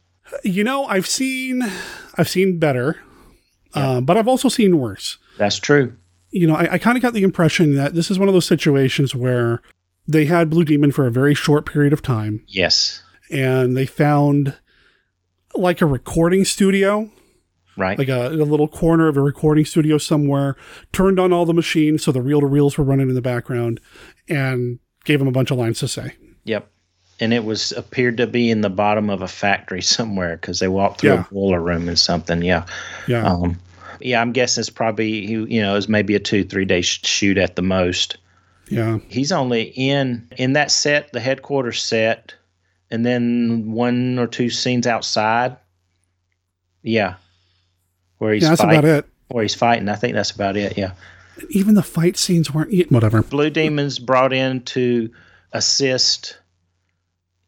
You 0.43 0.65
know, 0.65 0.87
I've 0.87 1.07
seen 1.07 1.63
I've 2.17 2.29
seen 2.31 2.59
better, 2.59 2.97
uh, 3.75 4.01
but 4.01 4.17
I've 4.17 4.27
also 4.29 4.49
seen 4.49 4.79
worse. 4.79 5.19
That's 5.37 5.59
true. 5.59 5.93
You 6.31 6.47
know, 6.47 6.55
I, 6.57 6.73
I 6.73 6.79
kind 6.79 6.97
of 6.97 7.03
got 7.03 7.13
the 7.13 7.23
impression 7.23 7.75
that 7.75 7.95
this 7.95 8.11
is 8.11 8.19
one 8.19 8.27
of 8.29 8.35
those 8.35 8.47
situations 8.47 9.15
where 9.15 9.61
they 10.09 10.25
had 10.25 10.49
Blue 10.49 10.65
Demon 10.65 10.93
for 10.93 11.07
a 11.07 11.11
very 11.11 11.35
short 11.35 11.67
period 11.67 11.93
of 11.93 12.01
time. 12.03 12.43
Yes. 12.49 13.03
and 13.31 13.77
they 13.77 13.87
found 13.87 14.55
like 15.55 15.81
a 15.83 15.87
recording 15.87 16.45
studio 16.47 17.11
Right. 17.77 17.99
like 17.99 18.09
a, 18.09 18.29
a 18.29 18.47
little 18.47 18.69
corner 18.69 19.09
of 19.09 19.17
a 19.17 19.21
recording 19.21 19.65
studio 19.65 19.99
somewhere 19.99 20.55
turned 20.93 21.19
on 21.19 21.33
all 21.33 21.45
the 21.45 21.53
machines 21.53 22.05
so 22.05 22.13
the 22.13 22.23
reel 22.23 22.41
to 22.41 22.47
reels 22.47 22.79
were 22.79 22.85
running 22.85 23.09
in 23.09 23.17
the 23.17 23.21
background 23.21 23.81
and 24.29 24.79
gave 25.05 25.21
him 25.21 25.29
a 25.29 25.33
bunch 25.33 25.51
of 25.51 25.59
lines 25.59 25.79
to 25.81 25.89
say 25.89 26.15
Yep. 26.45 26.71
And 27.21 27.33
it 27.33 27.45
was 27.45 27.71
appeared 27.73 28.17
to 28.19 28.27
be 28.27 28.51
in 28.51 28.61
the 28.61 28.69
bottom 28.71 29.09
of 29.09 29.23
a 29.23 29.29
factory 29.29 29.81
somewhere 29.97 30.37
because 30.37 30.59
they 30.61 30.69
walked 30.69 31.01
through 31.01 31.11
Yeah. 31.15 31.25
a 31.31 31.33
boiler 31.33 31.61
room 31.61 31.89
and 31.89 31.99
something. 31.99 32.43
Yeah. 32.43 32.67
Yeah. 33.07 33.25
Um, 33.25 33.59
yeah, 34.01 34.21
I'm 34.21 34.33
guessing 34.33 34.61
it's 34.63 34.71
probably 34.71 35.11
you 35.11 35.63
know 35.63 35.73
it 35.73 35.77
was 35.77 35.89
maybe 35.89 36.15
a 36.17 36.19
two 36.21 36.43
three 36.45 36.65
day 36.65 36.83
sh- 36.83 37.05
shoot 37.05 37.39
at 37.39 37.55
the 37.57 37.63
most. 37.63 38.19
yeah 38.69 38.99
He's 39.09 39.31
only 39.33 39.73
in 39.77 40.29
in 40.37 40.55
that 40.55 40.71
set, 40.73 41.13
the 41.13 41.21
headquarters 41.21 41.81
set, 41.83 42.35
and 42.91 43.07
then 43.07 43.71
one 43.73 44.19
or 44.19 44.27
two 44.27 44.51
scenes 44.51 44.87
outside. 44.87 45.57
Yeah, 46.83 47.15
where 48.19 48.35
he's 48.35 48.43
Yeah, 48.43 48.51
that's 48.51 48.61
fighting, 48.61 48.79
about 48.81 48.99
it. 48.99 49.07
Where 49.29 49.43
he's 49.43 49.55
fighting, 49.55 49.89
I 49.89 49.95
think 49.95 50.15
that's 50.15 50.33
about 50.33 50.57
it. 50.57 50.77
Yeah. 50.77 50.93
Even 51.51 51.75
the 51.75 51.83
fight 51.83 52.17
scenes 52.17 52.53
weren't 52.53 52.91
whatever 52.91 53.23
Blue 53.23 53.51
Demons 53.51 53.99
brought 53.99 54.33
in 54.33 54.63
to 54.63 55.11
assist 55.53 56.39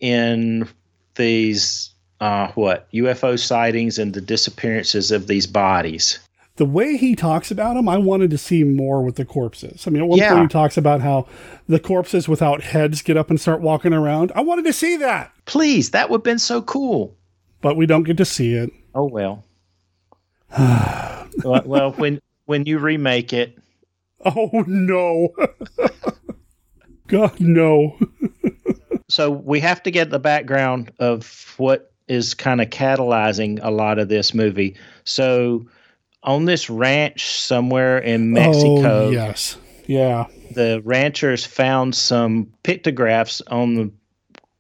in 0.00 0.68
these 1.14 1.90
uh, 2.20 2.48
what 2.52 2.90
UFO 2.92 3.38
sightings 3.38 3.98
and 3.98 4.14
the 4.14 4.20
disappearances 4.20 5.10
of 5.10 5.26
these 5.26 5.46
bodies. 5.46 6.18
the 6.56 6.64
way 6.64 6.96
he 6.96 7.14
talks 7.14 7.50
about 7.50 7.74
them 7.74 7.86
i 7.88 7.98
wanted 7.98 8.30
to 8.30 8.38
see 8.38 8.64
more 8.64 9.02
with 9.02 9.16
the 9.16 9.24
corpses 9.26 9.86
i 9.86 9.90
mean 9.90 10.02
at 10.02 10.08
one 10.08 10.18
Yeah. 10.18 10.30
point 10.34 10.42
he 10.44 10.48
talks 10.48 10.76
about 10.78 11.02
how 11.02 11.26
the 11.68 11.78
corpses 11.78 12.28
without 12.28 12.62
heads 12.62 13.02
get 13.02 13.16
up 13.18 13.28
and 13.28 13.38
start 13.38 13.60
walking 13.60 13.92
around 13.92 14.32
i 14.34 14.40
wanted 14.40 14.64
to 14.64 14.72
see 14.72 14.96
that 14.96 15.32
Please, 15.44 15.90
that 15.90 16.08
would 16.08 16.18
have 16.20 16.24
been 16.24 16.38
so 16.38 16.62
cool. 16.62 17.14
but 17.60 17.76
we 17.76 17.84
don't 17.84 18.04
get 18.04 18.16
to 18.16 18.24
see 18.24 18.54
it 18.54 18.70
Oh 18.94 19.04
well. 19.04 19.44
well, 20.58 21.62
well, 21.66 21.92
when 21.92 22.20
when 22.46 22.64
you 22.64 22.78
remake 22.78 23.32
it, 23.34 23.58
oh 24.24 24.64
no 24.66 25.28
god 27.06 27.38
no 27.38 27.98
so 29.08 29.30
we 29.30 29.60
have 29.60 29.82
to 29.84 29.90
get 29.90 30.10
the 30.10 30.18
background 30.18 30.90
of 30.98 31.54
what 31.58 31.92
is 32.08 32.34
kind 32.34 32.60
of 32.60 32.70
catalyzing 32.70 33.58
a 33.62 33.70
lot 33.70 33.98
of 33.98 34.08
this 34.08 34.34
movie. 34.34 34.76
So 35.04 35.66
on 36.22 36.44
this 36.44 36.68
ranch 36.68 37.30
somewhere 37.30 37.98
in 37.98 38.36
oh, 38.36 38.40
Mexico, 38.40 39.06
oh, 39.06 39.10
yes 39.10 39.56
yeah 39.86 40.26
the 40.52 40.82
ranchers 40.84 41.44
found 41.44 41.94
some 41.94 42.52
pictographs 42.64 43.40
on 43.48 43.74
the 43.74 43.92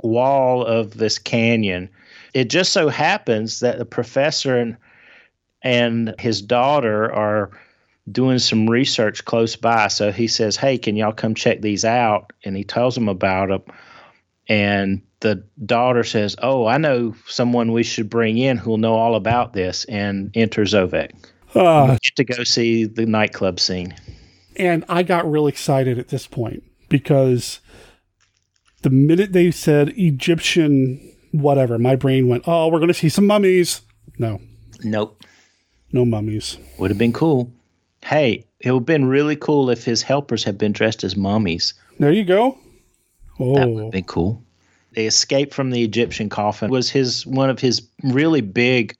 wall 0.02 0.64
of 0.64 0.94
this 0.98 1.18
canyon. 1.18 1.88
It 2.32 2.44
just 2.44 2.72
so 2.72 2.88
happens 2.88 3.60
that 3.60 3.78
the 3.78 3.84
professor 3.84 4.56
and 4.56 4.76
and 5.62 6.14
his 6.20 6.40
daughter 6.42 7.12
are 7.12 7.50
doing 8.10 8.38
some 8.38 8.68
research 8.68 9.24
close 9.24 9.56
by. 9.56 9.88
So 9.88 10.12
he 10.12 10.26
says, 10.28 10.56
"Hey, 10.56 10.78
can 10.78 10.96
y'all 10.96 11.12
come 11.12 11.34
check 11.34 11.60
these 11.60 11.84
out?" 11.84 12.32
And 12.44 12.56
he 12.56 12.64
tells 12.64 12.94
them 12.94 13.08
about 13.08 13.48
them. 13.48 13.62
And 14.48 15.02
the 15.20 15.42
daughter 15.64 16.04
says, 16.04 16.36
"Oh, 16.42 16.66
I 16.66 16.78
know 16.78 17.14
someone 17.26 17.72
we 17.72 17.82
should 17.82 18.08
bring 18.08 18.38
in 18.38 18.56
who'll 18.58 18.78
know 18.78 18.94
all 18.94 19.14
about 19.16 19.52
this." 19.52 19.84
And 19.86 20.30
enter 20.34 20.62
Zovek. 20.62 21.10
Ah. 21.54 21.86
We 21.86 21.92
get 21.92 22.16
to 22.16 22.24
go 22.24 22.44
see 22.44 22.84
the 22.84 23.06
nightclub 23.06 23.58
scene. 23.58 23.94
And 24.56 24.84
I 24.88 25.02
got 25.02 25.30
real 25.30 25.46
excited 25.46 25.98
at 25.98 26.08
this 26.08 26.26
point 26.26 26.62
because 26.88 27.60
the 28.82 28.90
minute 28.90 29.32
they 29.32 29.50
said 29.50 29.90
Egyptian 29.96 31.12
whatever, 31.32 31.78
my 31.78 31.96
brain 31.96 32.28
went, 32.28 32.44
oh, 32.46 32.68
we're 32.68 32.78
going 32.78 32.88
to 32.88 32.94
see 32.94 33.08
some 33.10 33.26
mummies. 33.26 33.82
No, 34.18 34.40
Nope. 34.82 35.22
no 35.92 36.04
mummies. 36.06 36.56
Would 36.78 36.90
have 36.90 36.96
been 36.98 37.12
cool. 37.12 37.52
Hey, 38.06 38.44
it 38.60 38.70
would 38.70 38.80
have 38.82 38.86
been 38.86 39.06
really 39.06 39.34
cool 39.34 39.68
if 39.68 39.84
his 39.84 40.00
helpers 40.02 40.44
had 40.44 40.56
been 40.56 40.70
dressed 40.70 41.02
as 41.02 41.16
mummies. 41.16 41.74
There 41.98 42.12
you 42.12 42.24
go. 42.24 42.56
That 43.38 43.44
would 43.44 43.58
Oh, 43.58 43.82
have 43.84 43.90
been 43.92 44.04
cool. 44.04 44.42
The 44.92 45.06
escape 45.06 45.52
from 45.52 45.72
the 45.72 45.82
Egyptian 45.82 46.28
coffin 46.28 46.70
was 46.70 46.88
his 46.88 47.26
one 47.26 47.50
of 47.50 47.58
his 47.58 47.82
really 48.04 48.40
big. 48.42 48.96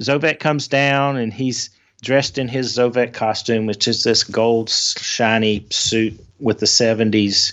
Zovek 0.00 0.38
comes 0.40 0.68
down 0.68 1.18
and 1.18 1.32
he's 1.34 1.68
dressed 2.02 2.38
in 2.38 2.48
his 2.48 2.74
Zovek 2.76 3.12
costume, 3.12 3.66
which 3.66 3.86
is 3.86 4.02
this 4.02 4.24
gold 4.24 4.70
shiny 4.70 5.66
suit 5.70 6.18
with 6.40 6.58
the 6.58 6.66
70s 6.66 7.52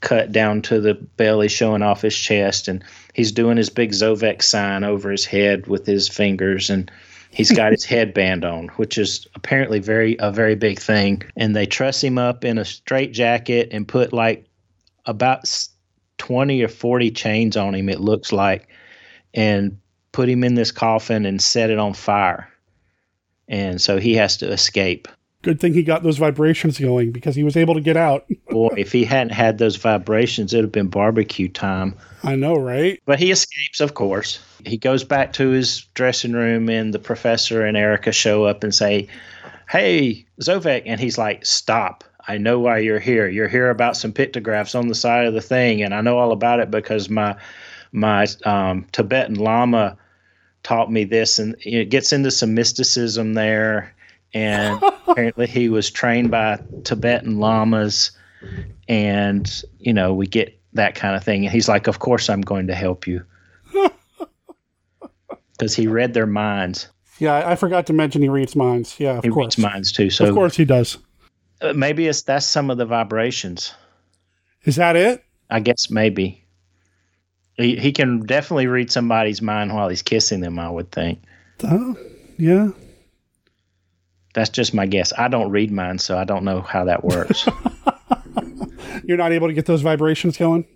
cut 0.00 0.32
down 0.32 0.62
to 0.62 0.80
the 0.80 0.94
belly 0.94 1.48
showing 1.48 1.82
off 1.82 2.02
his 2.02 2.16
chest 2.16 2.68
and 2.68 2.82
he's 3.14 3.32
doing 3.32 3.56
his 3.58 3.70
big 3.70 3.92
Zovek 3.92 4.42
sign 4.42 4.82
over 4.82 5.10
his 5.10 5.26
head 5.26 5.66
with 5.66 5.86
his 5.86 6.08
fingers 6.08 6.70
and 6.70 6.90
he's 7.32 7.50
got 7.50 7.72
his 7.72 7.84
headband 7.84 8.44
on 8.44 8.68
which 8.76 8.98
is 8.98 9.26
apparently 9.34 9.80
very 9.80 10.16
a 10.20 10.30
very 10.30 10.54
big 10.54 10.78
thing. 10.78 11.22
And 11.36 11.56
they 11.56 11.66
truss 11.66 12.02
him 12.02 12.18
up 12.18 12.44
in 12.44 12.58
a 12.58 12.64
straight 12.64 13.12
jacket 13.12 13.68
and 13.72 13.88
put 13.88 14.12
like 14.12 14.46
about 15.06 15.44
20 16.18 16.62
or 16.62 16.68
40 16.68 17.10
chains 17.10 17.56
on 17.56 17.74
him 17.74 17.88
it 17.88 18.00
looks 18.00 18.32
like 18.32 18.68
and 19.34 19.78
put 20.12 20.28
him 20.28 20.44
in 20.44 20.54
this 20.54 20.70
coffin 20.70 21.24
and 21.24 21.42
set 21.42 21.70
it 21.70 21.78
on 21.78 21.94
fire. 21.94 22.48
And 23.48 23.80
so 23.80 23.98
he 23.98 24.14
has 24.14 24.36
to 24.38 24.52
escape 24.52 25.08
good 25.42 25.60
thing 25.60 25.74
he 25.74 25.82
got 25.82 26.02
those 26.02 26.18
vibrations 26.18 26.78
going 26.78 27.12
because 27.12 27.34
he 27.34 27.44
was 27.44 27.56
able 27.56 27.74
to 27.74 27.80
get 27.80 27.96
out. 27.96 28.26
boy 28.50 28.74
if 28.76 28.92
he 28.92 29.04
hadn't 29.04 29.32
had 29.32 29.58
those 29.58 29.76
vibrations 29.76 30.52
it 30.52 30.58
would 30.58 30.64
have 30.64 30.72
been 30.72 30.88
barbecue 30.88 31.48
time 31.48 31.94
I 32.24 32.36
know, 32.36 32.54
right? 32.54 33.00
But 33.04 33.18
he 33.18 33.30
escapes, 33.30 33.80
of 33.80 33.94
course. 33.94 34.38
He 34.64 34.76
goes 34.76 35.02
back 35.02 35.32
to 35.34 35.48
his 35.48 35.86
dressing 35.94 36.32
room, 36.32 36.68
and 36.68 36.94
the 36.94 36.98
professor 36.98 37.64
and 37.64 37.76
Erica 37.76 38.12
show 38.12 38.44
up 38.44 38.62
and 38.62 38.74
say, 38.74 39.08
Hey, 39.68 40.24
Zovek. 40.40 40.82
And 40.86 41.00
he's 41.00 41.18
like, 41.18 41.44
Stop. 41.44 42.04
I 42.28 42.38
know 42.38 42.60
why 42.60 42.78
you're 42.78 43.00
here. 43.00 43.28
You're 43.28 43.48
here 43.48 43.70
about 43.70 43.96
some 43.96 44.12
pictographs 44.12 44.76
on 44.76 44.86
the 44.86 44.94
side 44.94 45.26
of 45.26 45.34
the 45.34 45.40
thing, 45.40 45.82
and 45.82 45.92
I 45.92 46.00
know 46.00 46.18
all 46.18 46.30
about 46.30 46.60
it 46.60 46.70
because 46.70 47.08
my 47.08 47.36
my 47.90 48.26
um, 48.44 48.86
Tibetan 48.92 49.34
Lama 49.34 49.98
taught 50.62 50.92
me 50.92 51.02
this, 51.02 51.40
and 51.40 51.56
it 51.64 51.90
gets 51.90 52.12
into 52.12 52.30
some 52.30 52.54
mysticism 52.54 53.34
there. 53.34 53.92
And 54.34 54.82
apparently, 55.06 55.46
he 55.46 55.68
was 55.68 55.90
trained 55.90 56.30
by 56.30 56.58
Tibetan 56.84 57.38
lamas, 57.38 58.12
and 58.88 59.62
you 59.78 59.92
know, 59.92 60.14
we 60.14 60.26
get 60.26 60.58
that 60.72 60.94
kind 60.94 61.14
of 61.16 61.22
thing. 61.22 61.44
And 61.44 61.52
he's 61.52 61.68
like, 61.68 61.86
Of 61.86 61.98
course 61.98 62.30
I'm 62.30 62.40
going 62.40 62.66
to 62.68 62.74
help 62.74 63.06
you. 63.06 63.24
Because 65.58 65.76
he 65.76 65.86
read 65.86 66.12
their 66.14 66.26
minds. 66.26 66.88
Yeah, 67.18 67.46
I, 67.48 67.54
forgot 67.54 67.86
to 67.86 67.92
mention 67.92 68.20
he 68.22 68.28
reads 68.28 68.56
minds. 68.56 68.98
Yeah, 68.98 69.18
of 69.18 69.24
he 69.24 69.30
course. 69.30 69.56
reads 69.56 69.58
minds 69.58 69.92
too. 69.92 70.10
So 70.10 70.26
of 70.26 70.34
course 70.34 70.56
he 70.56 70.64
does. 70.64 70.98
uh, 71.60 71.72
maybe 71.74 72.08
it's 72.08 72.22
that's 72.22 72.46
some 72.46 72.68
of 72.70 72.78
the 72.78 72.86
vibrations. 72.86 73.72
Is 74.64 74.76
that 74.76 74.96
it? 74.96 75.22
I 75.50 75.60
guess 75.60 75.88
maybe. 75.90 76.44
He 77.54 77.76
he 77.76 77.92
can 77.92 78.20
definitely 78.26 78.66
read 78.66 78.90
somebody's 78.90 79.40
mind 79.40 79.72
while 79.72 79.88
he's 79.88 80.02
kissing 80.02 80.40
them, 80.40 80.58
I 80.58 80.68
would 80.68 80.90
think. 80.90 81.22
Oh, 81.62 81.96
yeah. 82.38 82.70
That's 84.34 84.50
just 84.50 84.72
my 84.72 84.86
guess. 84.86 85.12
I 85.16 85.28
don't 85.28 85.50
read 85.50 85.70
mine, 85.70 85.98
so 85.98 86.16
I 86.18 86.24
don't 86.24 86.44
know 86.44 86.60
how 86.62 86.84
that 86.84 87.04
works. 87.04 87.46
You're 89.04 89.18
not 89.18 89.32
able 89.32 89.48
to 89.48 89.54
get 89.54 89.66
those 89.66 89.82
vibrations 89.82 90.36
going? 90.36 90.66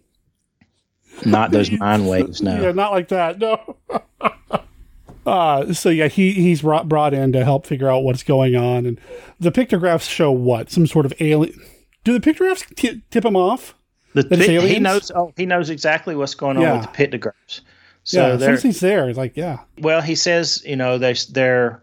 Not 1.25 1.51
those 1.51 1.71
mind 1.71 2.09
waves, 2.09 2.43
no. 2.43 2.61
Yeah, 2.61 2.73
not 2.73 2.93
like 2.93 3.09
that. 3.09 3.39
No. 3.39 3.77
uh, 5.27 5.73
so 5.73 5.89
yeah, 5.89 6.09
he 6.09 6.33
he's 6.33 6.61
brought 6.61 6.89
brought 6.89 7.15
in 7.15 7.33
to 7.33 7.45
help 7.45 7.67
figure 7.67 7.89
out 7.89 8.01
what's 8.01 8.23
going 8.23 8.57
on, 8.57 8.85
and 8.85 9.01
the 9.41 9.51
pictographs 9.51 10.07
show 10.07 10.31
what 10.31 10.71
some 10.71 10.87
sort 10.87 11.07
of 11.07 11.15
alien. 11.21 11.59
Do 12.05 12.13
the 12.13 12.21
pictographs 12.21 12.65
t- 12.77 13.03
tip 13.11 13.25
him 13.25 13.37
off? 13.37 13.75
The 14.13 14.25
pi- 14.25 14.67
he 14.67 14.79
knows. 14.79 15.11
Oh, 15.15 15.33
he 15.37 15.47
knows 15.47 15.71
exactly 15.71 16.15
what's 16.17 16.35
going 16.35 16.59
on 16.59 16.63
Yeah. 16.63 16.73
with 16.75 16.83
the 16.83 16.93
pictographs. 16.93 17.63
So 18.05 18.21
yeah, 18.21 18.27
as 18.27 18.33
soon 18.33 18.41
they're 18.41 18.55
as 18.55 18.63
he's 18.63 18.81
there, 18.81 19.09
it's 19.09 19.19
like 19.19 19.37
yeah. 19.37 19.61
well. 19.79 20.01
He 20.03 20.15
says, 20.15 20.63
you 20.67 20.77
know, 20.77 20.99
they 20.99 21.15
they're. 21.31 21.83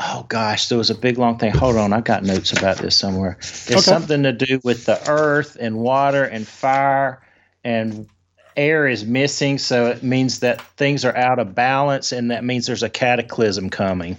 Oh 0.00 0.24
gosh, 0.28 0.68
there 0.68 0.78
was 0.78 0.90
a 0.90 0.94
big 0.94 1.18
long 1.18 1.38
thing. 1.38 1.50
Hold 1.52 1.76
on, 1.76 1.92
I 1.92 2.00
got 2.00 2.22
notes 2.22 2.52
about 2.52 2.76
this 2.78 2.96
somewhere. 2.96 3.36
It's 3.40 3.70
Okay. 3.72 3.80
something 3.80 4.22
to 4.22 4.32
do 4.32 4.60
with 4.62 4.84
the 4.84 5.10
earth 5.10 5.56
and 5.58 5.76
water 5.76 6.22
and 6.24 6.46
fire 6.46 7.20
and 7.64 8.08
air 8.56 8.86
is 8.86 9.04
missing, 9.04 9.58
so 9.58 9.86
it 9.86 10.02
means 10.04 10.40
that 10.40 10.60
things 10.76 11.04
are 11.04 11.16
out 11.16 11.38
of 11.40 11.54
balance, 11.54 12.12
and 12.12 12.30
that 12.30 12.44
means 12.44 12.66
there's 12.66 12.82
a 12.84 12.88
cataclysm 12.90 13.70
coming. 13.70 14.16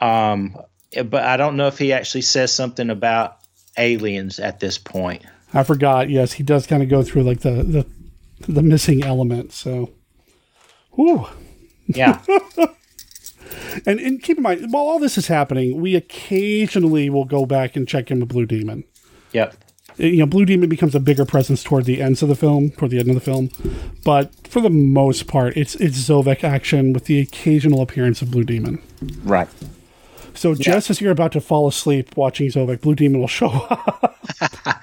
Um, 0.00 0.56
but 1.04 1.22
I 1.24 1.36
don't 1.36 1.56
know 1.56 1.66
if 1.68 1.78
he 1.78 1.92
actually 1.92 2.22
says 2.22 2.52
something 2.52 2.90
about 2.90 3.36
aliens 3.78 4.38
at 4.40 4.60
this 4.60 4.78
point. 4.78 5.22
I 5.54 5.62
forgot. 5.62 6.08
Yes, 6.10 6.32
he 6.32 6.42
does 6.42 6.66
kind 6.66 6.82
of 6.82 6.88
go 6.88 7.02
through 7.02 7.22
like 7.24 7.40
the 7.40 7.62
the 7.62 7.86
the 8.50 8.62
missing 8.62 9.04
element. 9.04 9.52
So, 9.52 9.90
whew. 10.92 11.26
Yeah. 11.86 12.22
and 13.86 14.00
and 14.00 14.22
keep 14.22 14.36
in 14.36 14.42
mind, 14.42 14.72
while 14.72 14.84
all 14.84 14.98
this 14.98 15.18
is 15.18 15.26
happening, 15.26 15.80
we 15.80 15.94
occasionally 15.94 17.10
will 17.10 17.24
go 17.24 17.46
back 17.46 17.76
and 17.76 17.86
check 17.86 18.10
in 18.10 18.20
with 18.20 18.28
Blue 18.28 18.46
Demon. 18.46 18.84
Yep. 19.32 19.56
Uh, 20.00 20.04
you 20.04 20.18
know, 20.18 20.26
Blue 20.26 20.44
Demon 20.44 20.68
becomes 20.68 20.94
a 20.94 21.00
bigger 21.00 21.24
presence 21.24 21.62
toward 21.62 21.84
the 21.84 22.00
ends 22.00 22.22
of 22.22 22.28
the 22.28 22.34
film, 22.34 22.70
toward 22.70 22.90
the 22.90 22.98
end 22.98 23.08
of 23.08 23.14
the 23.14 23.20
film. 23.20 23.50
But 24.04 24.32
for 24.48 24.60
the 24.60 24.70
most 24.70 25.26
part, 25.26 25.56
it's 25.56 25.74
it's 25.76 25.98
Zovek 25.98 26.44
action 26.44 26.92
with 26.92 27.04
the 27.04 27.20
occasional 27.20 27.80
appearance 27.80 28.22
of 28.22 28.30
Blue 28.30 28.44
Demon. 28.44 28.80
Right. 29.24 29.48
So 30.34 30.54
just 30.54 30.88
as 30.88 31.00
you're 31.00 31.12
about 31.12 31.32
to 31.32 31.40
fall 31.40 31.68
asleep 31.68 32.16
watching 32.16 32.48
Zovek, 32.48 32.80
Blue 32.80 32.94
Demon 32.94 33.20
will 33.20 33.28
show 33.28 33.50
up. 33.50 34.18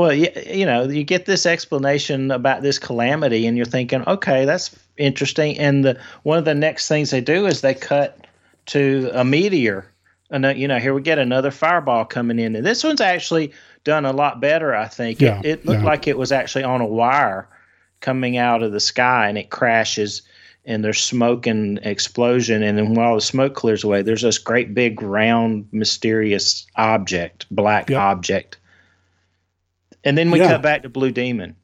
Well, 0.00 0.14
you, 0.14 0.28
you 0.46 0.64
know, 0.64 0.84
you 0.84 1.04
get 1.04 1.26
this 1.26 1.44
explanation 1.44 2.30
about 2.30 2.62
this 2.62 2.78
calamity, 2.78 3.46
and 3.46 3.54
you're 3.54 3.66
thinking, 3.66 4.02
okay, 4.06 4.46
that's 4.46 4.70
interesting. 5.00 5.58
And 5.58 5.84
the 5.84 6.00
one 6.22 6.38
of 6.38 6.44
the 6.44 6.54
next 6.54 6.88
things 6.88 7.10
they 7.10 7.20
do 7.20 7.46
is 7.46 7.60
they 7.60 7.74
cut 7.74 8.26
to 8.66 9.10
a 9.12 9.24
meteor, 9.24 9.90
and 10.30 10.46
uh, 10.46 10.50
you 10.50 10.68
know, 10.68 10.78
here 10.78 10.94
we 10.94 11.02
get 11.02 11.18
another 11.18 11.50
fireball 11.50 12.04
coming 12.04 12.38
in, 12.38 12.54
and 12.54 12.64
this 12.64 12.84
one's 12.84 13.00
actually 13.00 13.52
done 13.84 14.04
a 14.04 14.12
lot 14.12 14.40
better, 14.40 14.74
I 14.74 14.86
think. 14.86 15.20
Yeah, 15.20 15.40
it, 15.40 15.46
it 15.46 15.66
looked 15.66 15.80
yeah. 15.80 15.86
like 15.86 16.06
it 16.06 16.18
was 16.18 16.32
actually 16.32 16.64
on 16.64 16.80
a 16.80 16.86
wire 16.86 17.48
coming 18.00 18.36
out 18.36 18.62
of 18.62 18.72
the 18.72 18.80
sky, 18.80 19.28
and 19.28 19.38
it 19.38 19.50
crashes. 19.50 20.22
And 20.66 20.84
there's 20.84 21.02
smoke 21.02 21.46
and 21.46 21.78
explosion, 21.82 22.62
and 22.62 22.76
then 22.76 22.94
while 22.94 23.14
the 23.14 23.22
smoke 23.22 23.54
clears 23.54 23.82
away, 23.82 24.02
there's 24.02 24.22
this 24.22 24.36
great 24.36 24.74
big 24.74 25.00
round 25.00 25.66
mysterious 25.72 26.66
object, 26.76 27.46
black 27.50 27.90
object 27.90 28.58
and 30.04 30.16
then 30.16 30.30
we 30.30 30.38
Yeah. 30.38 30.48
cut 30.48 30.62
back 30.62 30.82
to 30.82 30.88
Blue 30.88 31.10
Demon. 31.10 31.56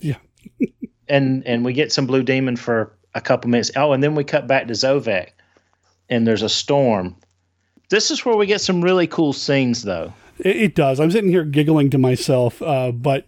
Yeah. 0.00 0.16
and 1.10 1.46
and 1.46 1.64
we 1.64 1.72
get 1.72 1.92
some 1.92 2.06
Blue 2.06 2.22
Demon 2.22 2.56
for 2.56 2.96
a 3.14 3.20
couple 3.20 3.50
minutes. 3.50 3.70
Oh, 3.76 3.92
and 3.92 4.02
then 4.02 4.14
we 4.14 4.24
cut 4.24 4.46
back 4.46 4.66
to 4.68 4.72
Zovek, 4.72 5.30
and 6.08 6.26
there's 6.26 6.42
a 6.42 6.48
storm. 6.48 7.16
This 7.90 8.10
is 8.10 8.24
where 8.24 8.36
we 8.36 8.46
get 8.46 8.60
some 8.60 8.80
really 8.80 9.06
cool 9.06 9.32
scenes, 9.32 9.82
though. 9.82 10.12
It, 10.38 10.56
it 10.56 10.74
does. 10.74 11.00
I'm 11.00 11.10
sitting 11.10 11.30
here 11.30 11.44
giggling 11.44 11.90
to 11.90 11.98
myself, 11.98 12.62
uh, 12.62 12.92
but 12.92 13.26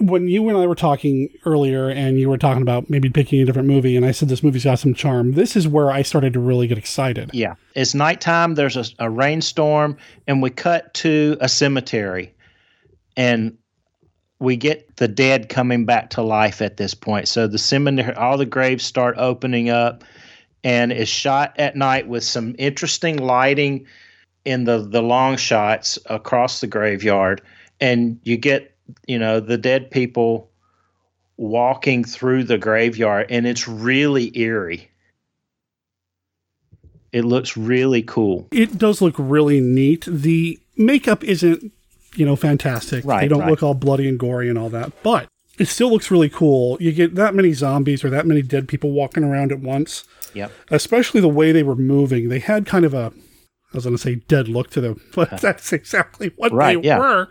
when 0.00 0.28
you 0.28 0.48
and 0.48 0.58
I 0.58 0.66
were 0.66 0.74
talking 0.74 1.28
earlier, 1.44 1.88
and 1.88 2.18
you 2.18 2.28
were 2.28 2.38
talking 2.38 2.62
about 2.62 2.90
maybe 2.90 3.08
picking 3.08 3.40
a 3.40 3.44
different 3.44 3.68
movie, 3.68 3.96
and 3.96 4.04
I 4.04 4.10
said 4.10 4.28
this 4.28 4.42
movie's 4.42 4.64
got 4.64 4.80
some 4.80 4.94
charm. 4.94 5.32
This 5.32 5.54
is 5.54 5.68
where 5.68 5.90
I 5.90 6.02
started 6.02 6.32
to 6.32 6.40
really 6.40 6.66
get 6.66 6.76
excited. 6.76 7.30
Yeah, 7.32 7.54
it's 7.74 7.94
nighttime. 7.94 8.56
There's 8.56 8.76
a, 8.76 8.84
a 8.98 9.08
rainstorm, 9.08 9.96
and 10.26 10.42
we 10.42 10.50
cut 10.50 10.92
to 10.94 11.36
a 11.40 11.48
cemetery, 11.48 12.34
and 13.16 13.56
we 14.38 14.56
get 14.56 14.96
the 14.96 15.08
dead 15.08 15.48
coming 15.48 15.84
back 15.84 16.10
to 16.10 16.22
life 16.22 16.60
at 16.60 16.76
this 16.76 16.94
point. 16.94 17.28
So 17.28 17.46
the 17.46 17.58
cemetery, 17.58 18.14
all 18.14 18.36
the 18.36 18.46
graves 18.46 18.84
start 18.84 19.16
opening 19.18 19.70
up, 19.70 20.04
and 20.62 20.92
it's 20.92 21.10
shot 21.10 21.54
at 21.58 21.76
night 21.76 22.08
with 22.08 22.24
some 22.24 22.54
interesting 22.58 23.16
lighting 23.16 23.86
in 24.44 24.64
the 24.64 24.78
the 24.78 25.02
long 25.02 25.36
shots 25.36 25.98
across 26.06 26.60
the 26.60 26.66
graveyard, 26.66 27.42
and 27.80 28.20
you 28.24 28.36
get 28.36 28.74
you 29.06 29.18
know 29.18 29.40
the 29.40 29.58
dead 29.58 29.90
people 29.90 30.50
walking 31.36 32.04
through 32.04 32.44
the 32.44 32.58
graveyard, 32.58 33.26
and 33.30 33.46
it's 33.46 33.66
really 33.66 34.36
eerie. 34.38 34.90
It 37.12 37.24
looks 37.24 37.56
really 37.56 38.02
cool. 38.02 38.46
It 38.52 38.76
does 38.76 39.00
look 39.00 39.14
really 39.16 39.60
neat. 39.60 40.04
The 40.06 40.58
makeup 40.76 41.24
isn't, 41.24 41.72
you 42.16 42.26
know, 42.26 42.36
fantastic. 42.36 43.04
Right, 43.04 43.22
They 43.22 43.28
don't 43.28 43.40
right. 43.40 43.50
look 43.50 43.62
all 43.62 43.74
bloody 43.74 44.08
and 44.08 44.18
gory 44.18 44.48
and 44.48 44.58
all 44.58 44.68
that, 44.70 44.92
but 45.02 45.28
it 45.58 45.66
still 45.68 45.90
looks 45.90 46.10
really 46.10 46.28
cool. 46.28 46.76
You 46.80 46.92
get 46.92 47.14
that 47.14 47.34
many 47.34 47.52
zombies 47.52 48.04
or 48.04 48.10
that 48.10 48.26
many 48.26 48.42
dead 48.42 48.68
people 48.68 48.92
walking 48.92 49.24
around 49.24 49.52
at 49.52 49.60
once. 49.60 50.04
Yep. 50.34 50.52
Especially 50.70 51.20
the 51.20 51.28
way 51.28 51.50
they 51.52 51.62
were 51.62 51.76
moving. 51.76 52.28
They 52.28 52.40
had 52.40 52.66
kind 52.66 52.84
of 52.84 52.92
a, 52.92 53.12
I 53.72 53.76
was 53.76 53.84
going 53.84 53.96
to 53.96 54.02
say 54.02 54.14
dead 54.14 54.48
look 54.48 54.70
to 54.70 54.80
them, 54.80 55.00
but 55.14 55.40
that's 55.40 55.72
exactly 55.72 56.32
what 56.36 56.52
Right, 56.52 56.80
they 56.80 56.86
yeah. 56.88 56.98
were. 56.98 57.28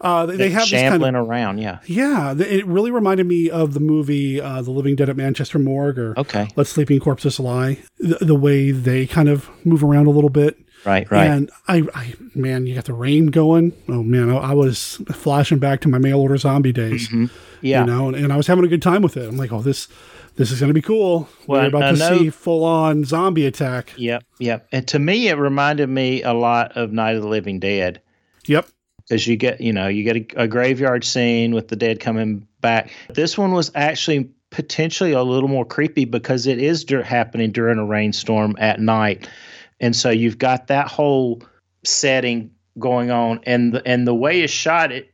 Uh, 0.00 0.26
they, 0.26 0.36
they 0.36 0.50
have 0.50 0.62
this 0.62 0.70
kind 0.72 0.92
shambling 0.92 1.14
of 1.14 1.28
around. 1.28 1.58
Yeah. 1.58 1.78
Yeah, 1.86 2.34
it 2.36 2.66
really 2.66 2.90
reminded 2.90 3.26
me 3.26 3.50
of 3.50 3.74
the 3.74 3.80
movie 3.80 4.40
uh, 4.40 4.62
"The 4.62 4.70
Living 4.70 4.96
Dead 4.96 5.08
at 5.08 5.16
Manchester 5.16 5.58
Morgue" 5.58 5.98
or 5.98 6.18
Okay. 6.18 6.48
"Let 6.56 6.66
Sleeping 6.66 7.00
Corpses 7.00 7.38
Lie." 7.38 7.82
The, 7.98 8.18
the 8.24 8.34
way 8.34 8.70
they 8.70 9.06
kind 9.06 9.28
of 9.28 9.48
move 9.64 9.84
around 9.84 10.06
a 10.06 10.10
little 10.10 10.30
bit, 10.30 10.58
Right, 10.84 11.10
right. 11.10 11.26
And 11.26 11.50
I, 11.68 11.82
I 11.94 12.14
man, 12.34 12.66
you 12.66 12.74
got 12.74 12.84
the 12.84 12.92
rain 12.92 13.26
going. 13.26 13.72
Oh 13.88 14.02
man, 14.02 14.30
I, 14.30 14.36
I 14.36 14.52
was 14.54 14.96
flashing 15.12 15.58
back 15.58 15.80
to 15.82 15.88
my 15.88 15.98
mail 15.98 16.20
order 16.20 16.36
zombie 16.36 16.72
days. 16.72 17.08
Mm-hmm. 17.08 17.26
Yeah. 17.62 17.80
you 17.80 17.86
know, 17.86 18.08
and, 18.08 18.16
and 18.16 18.32
I 18.32 18.36
was 18.36 18.46
having 18.46 18.64
a 18.64 18.68
good 18.68 18.82
time 18.82 19.00
with 19.00 19.16
it. 19.16 19.26
I'm 19.26 19.38
like, 19.38 19.50
oh, 19.50 19.62
this, 19.62 19.88
this 20.36 20.50
is 20.50 20.60
going 20.60 20.68
to 20.68 20.74
be 20.74 20.82
cool. 20.82 21.28
Well, 21.46 21.62
We're 21.62 21.68
about 21.68 21.96
to 21.96 22.18
see 22.18 22.30
full 22.30 22.64
on 22.64 23.04
zombie 23.04 23.46
attack. 23.46 23.92
Yep, 23.96 24.24
yep. 24.38 24.66
And 24.72 24.86
to 24.88 24.98
me, 24.98 25.28
it 25.28 25.34
reminded 25.34 25.88
me 25.88 26.22
a 26.22 26.32
lot 26.32 26.76
of 26.76 26.92
Night 26.92 27.16
of 27.16 27.22
the 27.22 27.28
Living 27.28 27.60
Dead. 27.60 28.00
Yep. 28.46 28.66
Because 29.06 29.26
you 29.26 29.36
get, 29.36 29.60
you 29.60 29.72
know, 29.72 29.86
you 29.88 30.02
get 30.02 30.16
a, 30.16 30.44
a 30.44 30.48
graveyard 30.48 31.04
scene 31.04 31.54
with 31.54 31.68
the 31.68 31.76
dead 31.76 32.00
coming 32.00 32.48
back. 32.60 32.90
This 33.10 33.36
one 33.36 33.52
was 33.52 33.70
actually 33.74 34.30
potentially 34.50 35.12
a 35.12 35.22
little 35.22 35.48
more 35.48 35.64
creepy 35.64 36.04
because 36.04 36.46
it 36.46 36.58
is 36.58 36.84
dur- 36.84 37.02
happening 37.02 37.52
during 37.52 37.78
a 37.78 37.84
rainstorm 37.84 38.56
at 38.58 38.80
night, 38.80 39.28
and 39.80 39.94
so 39.94 40.10
you've 40.10 40.38
got 40.38 40.68
that 40.68 40.88
whole 40.88 41.42
setting 41.84 42.50
going 42.78 43.10
on, 43.10 43.40
and 43.44 43.74
the, 43.74 43.86
and 43.86 44.06
the 44.06 44.14
way 44.14 44.40
it's 44.40 44.52
shot, 44.52 44.90
it 44.90 45.13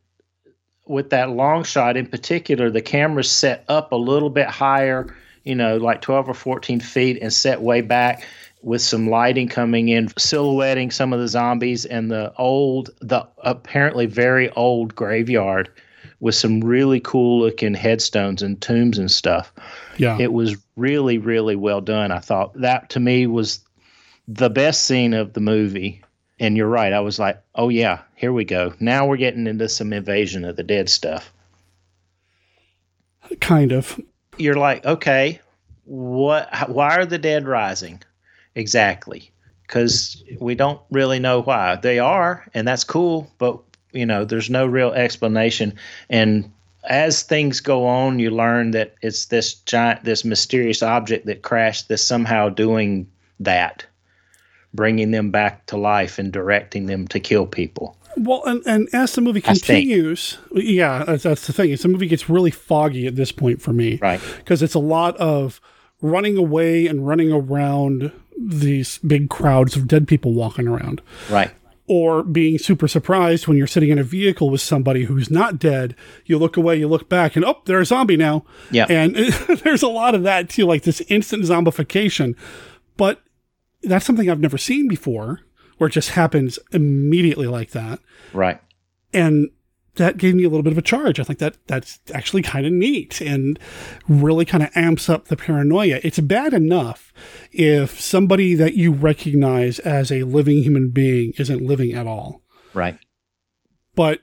with 0.90 1.10
that 1.10 1.30
long 1.30 1.62
shot 1.62 1.96
in 1.96 2.04
particular, 2.04 2.68
the 2.68 2.82
camera's 2.82 3.30
set 3.30 3.64
up 3.68 3.92
a 3.92 3.96
little 3.96 4.28
bit 4.28 4.48
higher, 4.48 5.14
you 5.44 5.54
know, 5.54 5.76
like 5.76 6.02
12 6.02 6.28
or 6.28 6.34
14 6.34 6.80
feet 6.80 7.16
and 7.22 7.32
set 7.32 7.62
way 7.62 7.80
back 7.80 8.26
with 8.62 8.82
some 8.82 9.08
lighting 9.08 9.48
coming 9.48 9.88
in, 9.88 10.08
silhouetting 10.18 10.90
some 10.90 11.12
of 11.12 11.20
the 11.20 11.28
zombies 11.28 11.86
and 11.86 12.10
the 12.10 12.34
old, 12.36 12.90
the 13.00 13.26
apparently 13.44 14.04
very 14.04 14.50
old 14.50 14.94
graveyard 14.96 15.70
with 16.18 16.34
some 16.34 16.60
really 16.60 17.00
cool 17.00 17.40
looking 17.40 17.72
headstones 17.72 18.42
and 18.42 18.60
tombs 18.60 18.98
and 18.98 19.10
stuff. 19.10 19.52
Yeah. 19.96 20.18
It 20.18 20.32
was 20.32 20.56
really, 20.76 21.18
really 21.18 21.56
well 21.56 21.80
done. 21.80 22.10
I 22.10 22.18
thought 22.18 22.52
that 22.60 22.90
to 22.90 23.00
me 23.00 23.28
was 23.28 23.60
the 24.26 24.50
best 24.50 24.82
scene 24.82 25.14
of 25.14 25.34
the 25.34 25.40
movie. 25.40 26.02
And 26.40 26.56
you're 26.56 26.68
right. 26.68 26.92
I 26.92 27.00
was 27.00 27.18
like, 27.18 27.40
oh, 27.54 27.68
yeah, 27.68 28.00
here 28.20 28.34
we 28.34 28.44
go. 28.44 28.74
Now 28.78 29.06
we're 29.06 29.16
getting 29.16 29.46
into 29.46 29.66
some 29.66 29.94
invasion 29.94 30.44
of 30.44 30.56
the 30.56 30.62
dead 30.62 30.90
stuff. 30.90 31.32
Kind 33.40 33.72
of. 33.72 33.98
You're 34.36 34.56
like, 34.56 34.84
okay, 34.84 35.40
what? 35.84 36.68
Why 36.68 36.96
are 36.96 37.06
the 37.06 37.16
dead 37.16 37.48
rising? 37.48 38.02
Exactly, 38.54 39.30
because 39.62 40.22
we 40.38 40.54
don't 40.54 40.82
really 40.90 41.18
know 41.18 41.40
why 41.40 41.76
they 41.76 41.98
are, 41.98 42.46
and 42.52 42.68
that's 42.68 42.84
cool. 42.84 43.32
But 43.38 43.58
you 43.92 44.04
know, 44.04 44.26
there's 44.26 44.50
no 44.50 44.66
real 44.66 44.92
explanation. 44.92 45.72
And 46.10 46.52
as 46.84 47.22
things 47.22 47.60
go 47.60 47.86
on, 47.86 48.18
you 48.18 48.30
learn 48.30 48.72
that 48.72 48.96
it's 49.00 49.26
this 49.26 49.54
giant, 49.54 50.04
this 50.04 50.26
mysterious 50.26 50.82
object 50.82 51.24
that 51.24 51.40
crashed 51.40 51.88
that's 51.88 52.02
somehow 52.02 52.50
doing 52.50 53.10
that, 53.38 53.86
bringing 54.74 55.10
them 55.10 55.30
back 55.30 55.64
to 55.66 55.78
life 55.78 56.18
and 56.18 56.30
directing 56.30 56.84
them 56.84 57.08
to 57.08 57.18
kill 57.18 57.46
people. 57.46 57.96
Well, 58.16 58.42
and, 58.44 58.62
and 58.66 58.88
as 58.92 59.12
the 59.14 59.20
movie 59.20 59.40
continues, 59.40 60.38
yeah, 60.52 61.04
that's, 61.04 61.22
that's 61.22 61.46
the 61.46 61.52
thing. 61.52 61.70
Is 61.70 61.82
the 61.82 61.88
movie 61.88 62.06
gets 62.06 62.28
really 62.28 62.50
foggy 62.50 63.06
at 63.06 63.16
this 63.16 63.32
point 63.32 63.62
for 63.62 63.72
me, 63.72 63.98
right? 64.02 64.20
Because 64.38 64.62
it's 64.62 64.74
a 64.74 64.78
lot 64.80 65.16
of 65.18 65.60
running 66.02 66.36
away 66.36 66.86
and 66.86 67.06
running 67.06 67.30
around 67.32 68.10
these 68.36 68.98
big 68.98 69.28
crowds 69.30 69.76
of 69.76 69.86
dead 69.86 70.08
people 70.08 70.32
walking 70.32 70.66
around, 70.66 71.02
Right. 71.30 71.50
or 71.86 72.22
being 72.22 72.58
super 72.58 72.88
surprised 72.88 73.46
when 73.46 73.56
you're 73.58 73.66
sitting 73.66 73.90
in 73.90 73.98
a 73.98 74.02
vehicle 74.02 74.48
with 74.50 74.62
somebody 74.62 75.04
who's 75.04 75.30
not 75.30 75.58
dead. 75.58 75.94
You 76.24 76.38
look 76.38 76.56
away, 76.56 76.76
you 76.76 76.88
look 76.88 77.08
back, 77.08 77.36
and 77.36 77.44
oh, 77.44 77.60
they're 77.66 77.80
a 77.80 77.84
zombie 77.86 78.16
now. 78.16 78.44
Yeah. 78.70 78.86
and 78.88 79.14
there's 79.62 79.82
a 79.82 79.88
lot 79.88 80.14
of 80.14 80.22
that 80.22 80.48
too, 80.48 80.64
like 80.66 80.82
this 80.84 81.00
instant 81.08 81.44
zombification. 81.44 82.34
But 82.96 83.20
that's 83.82 84.04
something 84.06 84.28
I've 84.30 84.40
never 84.40 84.58
seen 84.58 84.88
before, 84.88 85.40
where 85.80 85.88
it 85.88 85.92
just 85.92 86.10
happens 86.10 86.58
immediately 86.72 87.46
like 87.46 87.70
that 87.70 88.00
Right. 88.34 88.60
and 89.14 89.48
that 89.96 90.18
gave 90.18 90.34
me 90.34 90.44
a 90.44 90.48
little 90.48 90.62
bit 90.62 90.72
of 90.72 90.78
a 90.78 90.82
charge. 90.82 91.18
I 91.18 91.24
think 91.24 91.38
that 91.40 91.56
that's 91.66 91.98
actually 92.14 92.42
kind 92.42 92.64
of 92.66 92.72
neat 92.72 93.20
and 93.20 93.58
really 94.08 94.44
kind 94.44 94.62
of 94.62 94.70
amps 94.74 95.08
up 95.08 95.26
the 95.28 95.36
paranoia. 95.36 96.00
It's 96.04 96.20
bad 96.20 96.54
enough 96.54 97.12
if 97.50 97.98
somebody 98.00 98.54
that 98.54 98.74
you 98.74 98.92
recognize 98.92 99.78
as 99.80 100.12
a 100.12 100.22
living 100.22 100.62
human 100.62 100.90
being 100.90 101.32
isn't 101.38 101.60
living 101.62 101.92
at 101.92 102.06
all, 102.06 102.40
Right. 102.72 102.98
but 103.96 104.20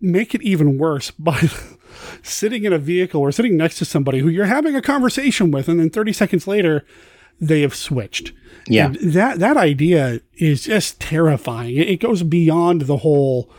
make 0.00 0.34
it 0.34 0.42
even 0.42 0.76
worse 0.76 1.10
by 1.12 1.48
sitting 2.22 2.64
in 2.64 2.72
a 2.72 2.78
vehicle 2.78 3.20
or 3.20 3.32
sitting 3.32 3.56
next 3.56 3.78
to 3.78 3.84
somebody 3.86 4.18
who 4.18 4.28
you're 4.28 4.44
having 4.46 4.76
a 4.76 4.82
conversation 4.82 5.50
with, 5.50 5.66
and 5.68 5.80
then 5.80 5.88
30 5.90 6.12
seconds 6.12 6.46
later, 6.46 6.84
they 7.40 7.60
have 7.62 7.74
switched. 7.74 8.32
Yeah. 8.68 8.86
And 8.86 8.96
that 9.12 9.38
that 9.38 9.56
idea 9.56 10.20
is 10.38 10.64
just 10.64 11.00
terrifying. 11.00 11.76
It, 11.76 11.88
it 11.88 12.00
goes 12.00 12.22
beyond 12.22 12.82
the 12.82 12.96
whole 12.98 13.50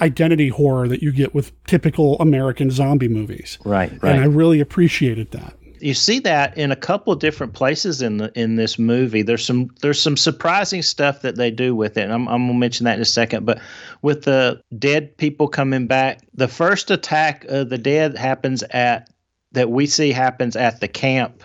identity 0.00 0.48
horror 0.48 0.88
that 0.88 1.02
you 1.02 1.12
get 1.12 1.34
with 1.34 1.52
typical 1.64 2.16
American 2.18 2.70
zombie 2.70 3.08
movies. 3.08 3.58
Right. 3.64 3.90
right. 4.02 4.12
And 4.14 4.20
I 4.22 4.26
Right. 4.26 4.36
really 4.36 4.60
appreciated 4.60 5.30
that. 5.32 5.54
you 5.80 5.94
see 5.94 6.20
that 6.20 6.56
in 6.56 6.70
a 6.70 6.76
couple 6.76 7.12
of 7.12 7.18
different 7.18 7.54
places 7.54 8.00
in 8.02 8.18
the 8.18 8.30
in 8.38 8.54
this 8.54 8.78
movie. 8.78 9.22
There's 9.22 9.44
some 9.44 9.68
there's 9.80 10.00
some 10.00 10.16
surprising 10.16 10.80
stuff 10.82 11.22
that 11.22 11.34
they 11.36 11.50
do 11.50 11.74
with 11.74 11.96
it. 11.98 12.02
And 12.04 12.12
I'm 12.12 12.28
I'm 12.28 12.46
gonna 12.46 12.58
mention 12.58 12.84
that 12.84 12.94
in 12.94 13.02
a 13.02 13.04
second. 13.04 13.44
But 13.44 13.60
with 14.00 14.22
the 14.22 14.60
dead 14.78 15.16
people 15.16 15.48
coming 15.48 15.88
back, 15.88 16.20
the 16.34 16.46
first 16.48 16.90
attack 16.92 17.44
of 17.48 17.68
the 17.68 17.78
dead 17.78 18.16
happens 18.16 18.62
at 18.70 19.10
that 19.52 19.70
we 19.70 19.86
see 19.86 20.12
happens 20.12 20.54
at 20.56 20.80
the 20.80 20.88
camp 20.88 21.42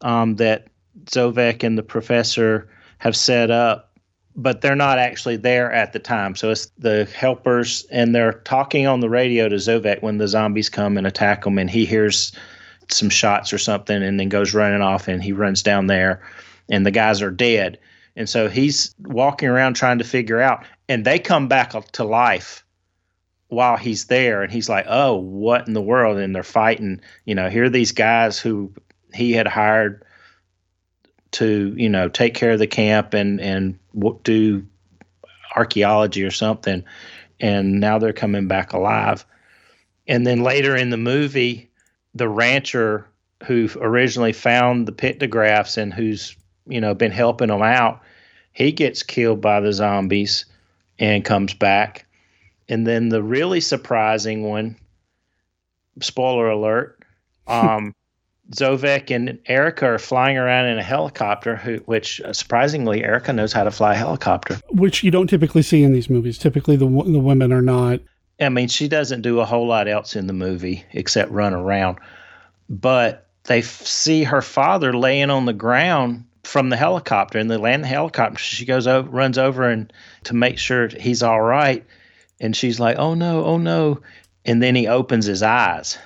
um, 0.00 0.36
that 0.36 0.68
Zovek 1.04 1.62
and 1.62 1.76
the 1.76 1.82
professor 1.82 2.68
have 2.98 3.16
set 3.16 3.50
up, 3.50 3.92
but 4.34 4.60
they're 4.60 4.74
not 4.74 4.98
actually 4.98 5.36
there 5.36 5.72
at 5.72 5.92
the 5.92 5.98
time. 5.98 6.34
So 6.34 6.50
it's 6.50 6.66
the 6.78 7.04
helpers, 7.04 7.86
and 7.90 8.14
they're 8.14 8.40
talking 8.44 8.86
on 8.86 9.00
the 9.00 9.10
radio 9.10 9.48
to 9.48 9.56
Zovek 9.56 10.02
when 10.02 10.18
the 10.18 10.28
zombies 10.28 10.68
come 10.68 10.96
and 10.98 11.06
attack 11.06 11.46
him, 11.46 11.58
and 11.58 11.70
he 11.70 11.84
hears 11.84 12.32
some 12.88 13.10
shots 13.10 13.52
or 13.52 13.58
something, 13.58 14.02
and 14.02 14.18
then 14.18 14.28
goes 14.28 14.54
running 14.54 14.82
off, 14.82 15.08
and 15.08 15.22
he 15.22 15.32
runs 15.32 15.62
down 15.62 15.86
there, 15.86 16.22
and 16.68 16.84
the 16.84 16.90
guys 16.90 17.22
are 17.22 17.30
dead. 17.30 17.78
And 18.16 18.28
so 18.28 18.48
he's 18.48 18.94
walking 19.00 19.48
around 19.48 19.74
trying 19.74 19.98
to 19.98 20.04
figure 20.04 20.40
out, 20.40 20.64
and 20.88 21.04
they 21.04 21.18
come 21.18 21.48
back 21.48 21.72
to 21.92 22.04
life 22.04 22.64
while 23.48 23.76
he's 23.76 24.06
there 24.06 24.42
and 24.42 24.52
he's 24.52 24.68
like 24.68 24.84
oh 24.88 25.14
what 25.14 25.66
in 25.68 25.72
the 25.72 25.80
world 25.80 26.18
and 26.18 26.34
they're 26.34 26.42
fighting 26.42 27.00
you 27.24 27.34
know 27.34 27.48
here 27.48 27.64
are 27.64 27.70
these 27.70 27.92
guys 27.92 28.38
who 28.38 28.72
he 29.14 29.32
had 29.32 29.46
hired 29.46 30.04
to 31.32 31.74
you 31.76 31.88
know 31.88 32.08
take 32.08 32.34
care 32.34 32.52
of 32.52 32.58
the 32.58 32.66
camp 32.66 33.14
and 33.14 33.40
and 33.40 33.78
do 34.22 34.66
archaeology 35.54 36.22
or 36.22 36.30
something 36.30 36.84
and 37.40 37.80
now 37.80 37.98
they're 37.98 38.12
coming 38.12 38.48
back 38.48 38.72
alive. 38.72 39.24
And 40.06 40.26
then 40.26 40.42
later 40.42 40.76
in 40.76 40.90
the 40.90 40.96
movie 40.96 41.70
the 42.14 42.28
rancher 42.28 43.06
who 43.46 43.68
originally 43.76 44.32
found 44.32 44.86
the 44.86 44.92
pictographs 44.92 45.76
and 45.76 45.92
who's 45.92 46.36
you 46.66 46.80
know 46.80 46.94
been 46.94 47.12
helping 47.12 47.48
them 47.48 47.62
out 47.62 48.02
he 48.52 48.72
gets 48.72 49.02
killed 49.02 49.42
by 49.42 49.60
the 49.60 49.72
zombies 49.72 50.46
and 50.98 51.26
comes 51.26 51.52
back. 51.52 52.06
And 52.70 52.86
then 52.86 53.10
the 53.10 53.22
really 53.22 53.60
surprising 53.60 54.44
one 54.44 54.76
spoiler 56.00 56.48
alert 56.48 56.98
um 57.46 57.94
Zovek 58.52 59.14
and 59.14 59.38
Erica 59.46 59.86
are 59.86 59.98
flying 59.98 60.36
around 60.36 60.66
in 60.66 60.78
a 60.78 60.82
helicopter, 60.82 61.56
who, 61.56 61.76
which 61.86 62.20
uh, 62.20 62.32
surprisingly, 62.32 63.02
Erica 63.02 63.32
knows 63.32 63.52
how 63.52 63.64
to 63.64 63.70
fly 63.70 63.94
a 63.94 63.96
helicopter. 63.96 64.60
Which 64.70 65.02
you 65.02 65.10
don't 65.10 65.26
typically 65.26 65.62
see 65.62 65.82
in 65.82 65.92
these 65.92 66.08
movies. 66.08 66.38
Typically, 66.38 66.76
the 66.76 66.86
the 66.86 67.18
women 67.18 67.52
are 67.52 67.62
not. 67.62 68.00
I 68.40 68.48
mean, 68.50 68.68
she 68.68 68.86
doesn't 68.86 69.22
do 69.22 69.40
a 69.40 69.44
whole 69.44 69.66
lot 69.66 69.88
else 69.88 70.14
in 70.14 70.26
the 70.26 70.32
movie 70.32 70.84
except 70.92 71.30
run 71.30 71.54
around. 71.54 71.98
But 72.68 73.26
they 73.44 73.60
f- 73.60 73.86
see 73.86 74.24
her 74.24 74.42
father 74.42 74.92
laying 74.92 75.30
on 75.30 75.46
the 75.46 75.52
ground 75.52 76.24
from 76.44 76.68
the 76.68 76.76
helicopter, 76.76 77.38
and 77.38 77.50
they 77.50 77.56
land 77.56 77.82
the 77.82 77.88
helicopter. 77.88 78.38
She 78.38 78.64
goes 78.64 78.86
over, 78.86 79.08
runs 79.08 79.38
over, 79.38 79.68
and 79.68 79.92
to 80.24 80.34
make 80.34 80.58
sure 80.58 80.88
he's 80.88 81.22
all 81.22 81.40
right. 81.40 81.84
And 82.40 82.54
she's 82.54 82.78
like, 82.78 82.98
"Oh 82.98 83.14
no, 83.14 83.44
oh 83.44 83.58
no!" 83.58 84.00
And 84.44 84.62
then 84.62 84.76
he 84.76 84.86
opens 84.86 85.26
his 85.26 85.42
eyes, 85.42 85.98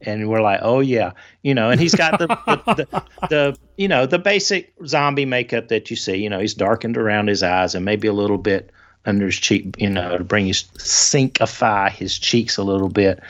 and 0.00 0.28
we're 0.28 0.42
like, 0.42 0.60
"Oh 0.62 0.80
yeah," 0.80 1.12
you 1.42 1.54
know. 1.54 1.70
And 1.70 1.80
he's 1.80 1.94
got 1.94 2.18
the 2.18 2.26
the, 2.26 2.74
the, 2.74 3.02
the 3.28 3.58
you 3.76 3.88
know 3.88 4.06
the 4.06 4.18
basic 4.18 4.72
zombie 4.86 5.26
makeup 5.26 5.68
that 5.68 5.90
you 5.90 5.96
see. 5.96 6.16
You 6.16 6.30
know, 6.30 6.40
he's 6.40 6.54
darkened 6.54 6.96
around 6.96 7.28
his 7.28 7.42
eyes 7.42 7.74
and 7.74 7.84
maybe 7.84 8.08
a 8.08 8.12
little 8.12 8.38
bit 8.38 8.70
under 9.06 9.26
his 9.26 9.36
cheek, 9.36 9.76
you 9.78 9.88
know, 9.88 10.18
to 10.18 10.24
bring 10.24 10.46
his 10.46 10.64
syncify 10.78 11.90
his 11.90 12.18
cheeks 12.18 12.58
a 12.58 12.64
little 12.64 12.88
bit. 12.88 13.20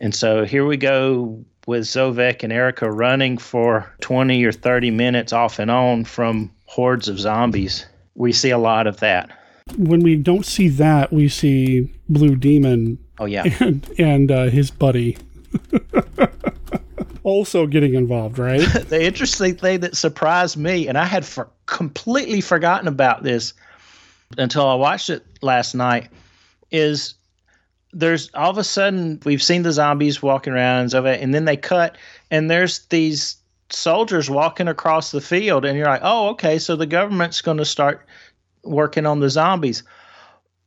And 0.00 0.14
so 0.14 0.44
here 0.44 0.66
we 0.66 0.76
go 0.76 1.44
with 1.66 1.84
Zovek 1.84 2.42
and 2.42 2.52
Erica 2.52 2.90
running 2.90 3.38
for 3.38 3.90
20 4.00 4.44
or 4.44 4.52
30 4.52 4.90
minutes 4.90 5.32
off 5.32 5.58
and 5.58 5.70
on 5.70 6.04
from 6.04 6.50
hordes 6.66 7.08
of 7.08 7.18
zombies. 7.18 7.86
We 8.16 8.32
see 8.32 8.50
a 8.50 8.58
lot 8.58 8.86
of 8.86 8.98
that. 8.98 9.30
When 9.78 10.00
we 10.00 10.16
don't 10.16 10.44
see 10.44 10.68
that, 10.68 11.12
we 11.12 11.28
see 11.28 11.90
Blue 12.08 12.36
Demon. 12.36 12.98
Oh, 13.18 13.24
yeah. 13.24 13.44
And, 13.60 13.88
and 13.98 14.30
uh, 14.30 14.44
his 14.44 14.70
buddy 14.70 15.16
also 17.22 17.66
getting 17.66 17.94
involved, 17.94 18.38
right? 18.38 18.60
the 18.88 19.02
interesting 19.02 19.56
thing 19.56 19.80
that 19.80 19.96
surprised 19.96 20.56
me, 20.56 20.88
and 20.88 20.96
I 20.96 21.04
had 21.04 21.24
for 21.24 21.48
completely 21.66 22.40
forgotten 22.40 22.88
about 22.88 23.22
this 23.22 23.54
until 24.38 24.66
I 24.66 24.74
watched 24.74 25.10
it 25.10 25.24
last 25.42 25.74
night, 25.74 26.10
is 26.70 27.14
there's 27.92 28.30
all 28.34 28.50
of 28.50 28.58
a 28.58 28.64
sudden 28.64 29.20
we've 29.24 29.42
seen 29.42 29.62
the 29.62 29.72
zombies 29.72 30.22
walking 30.22 30.52
around 30.52 30.80
and 30.80 30.90
stuff, 30.90 31.06
and 31.06 31.34
then 31.34 31.44
they 31.44 31.56
cut, 31.56 31.96
and 32.30 32.50
there's 32.50 32.80
these 32.86 33.36
soldiers 33.70 34.28
walking 34.28 34.68
across 34.68 35.10
the 35.10 35.20
field, 35.20 35.64
and 35.64 35.76
you're 35.78 35.86
like, 35.86 36.02
oh, 36.02 36.28
okay, 36.30 36.58
so 36.58 36.76
the 36.76 36.86
government's 36.86 37.40
going 37.40 37.56
to 37.56 37.64
start 37.64 38.06
working 38.62 39.06
on 39.06 39.20
the 39.20 39.30
zombies. 39.30 39.82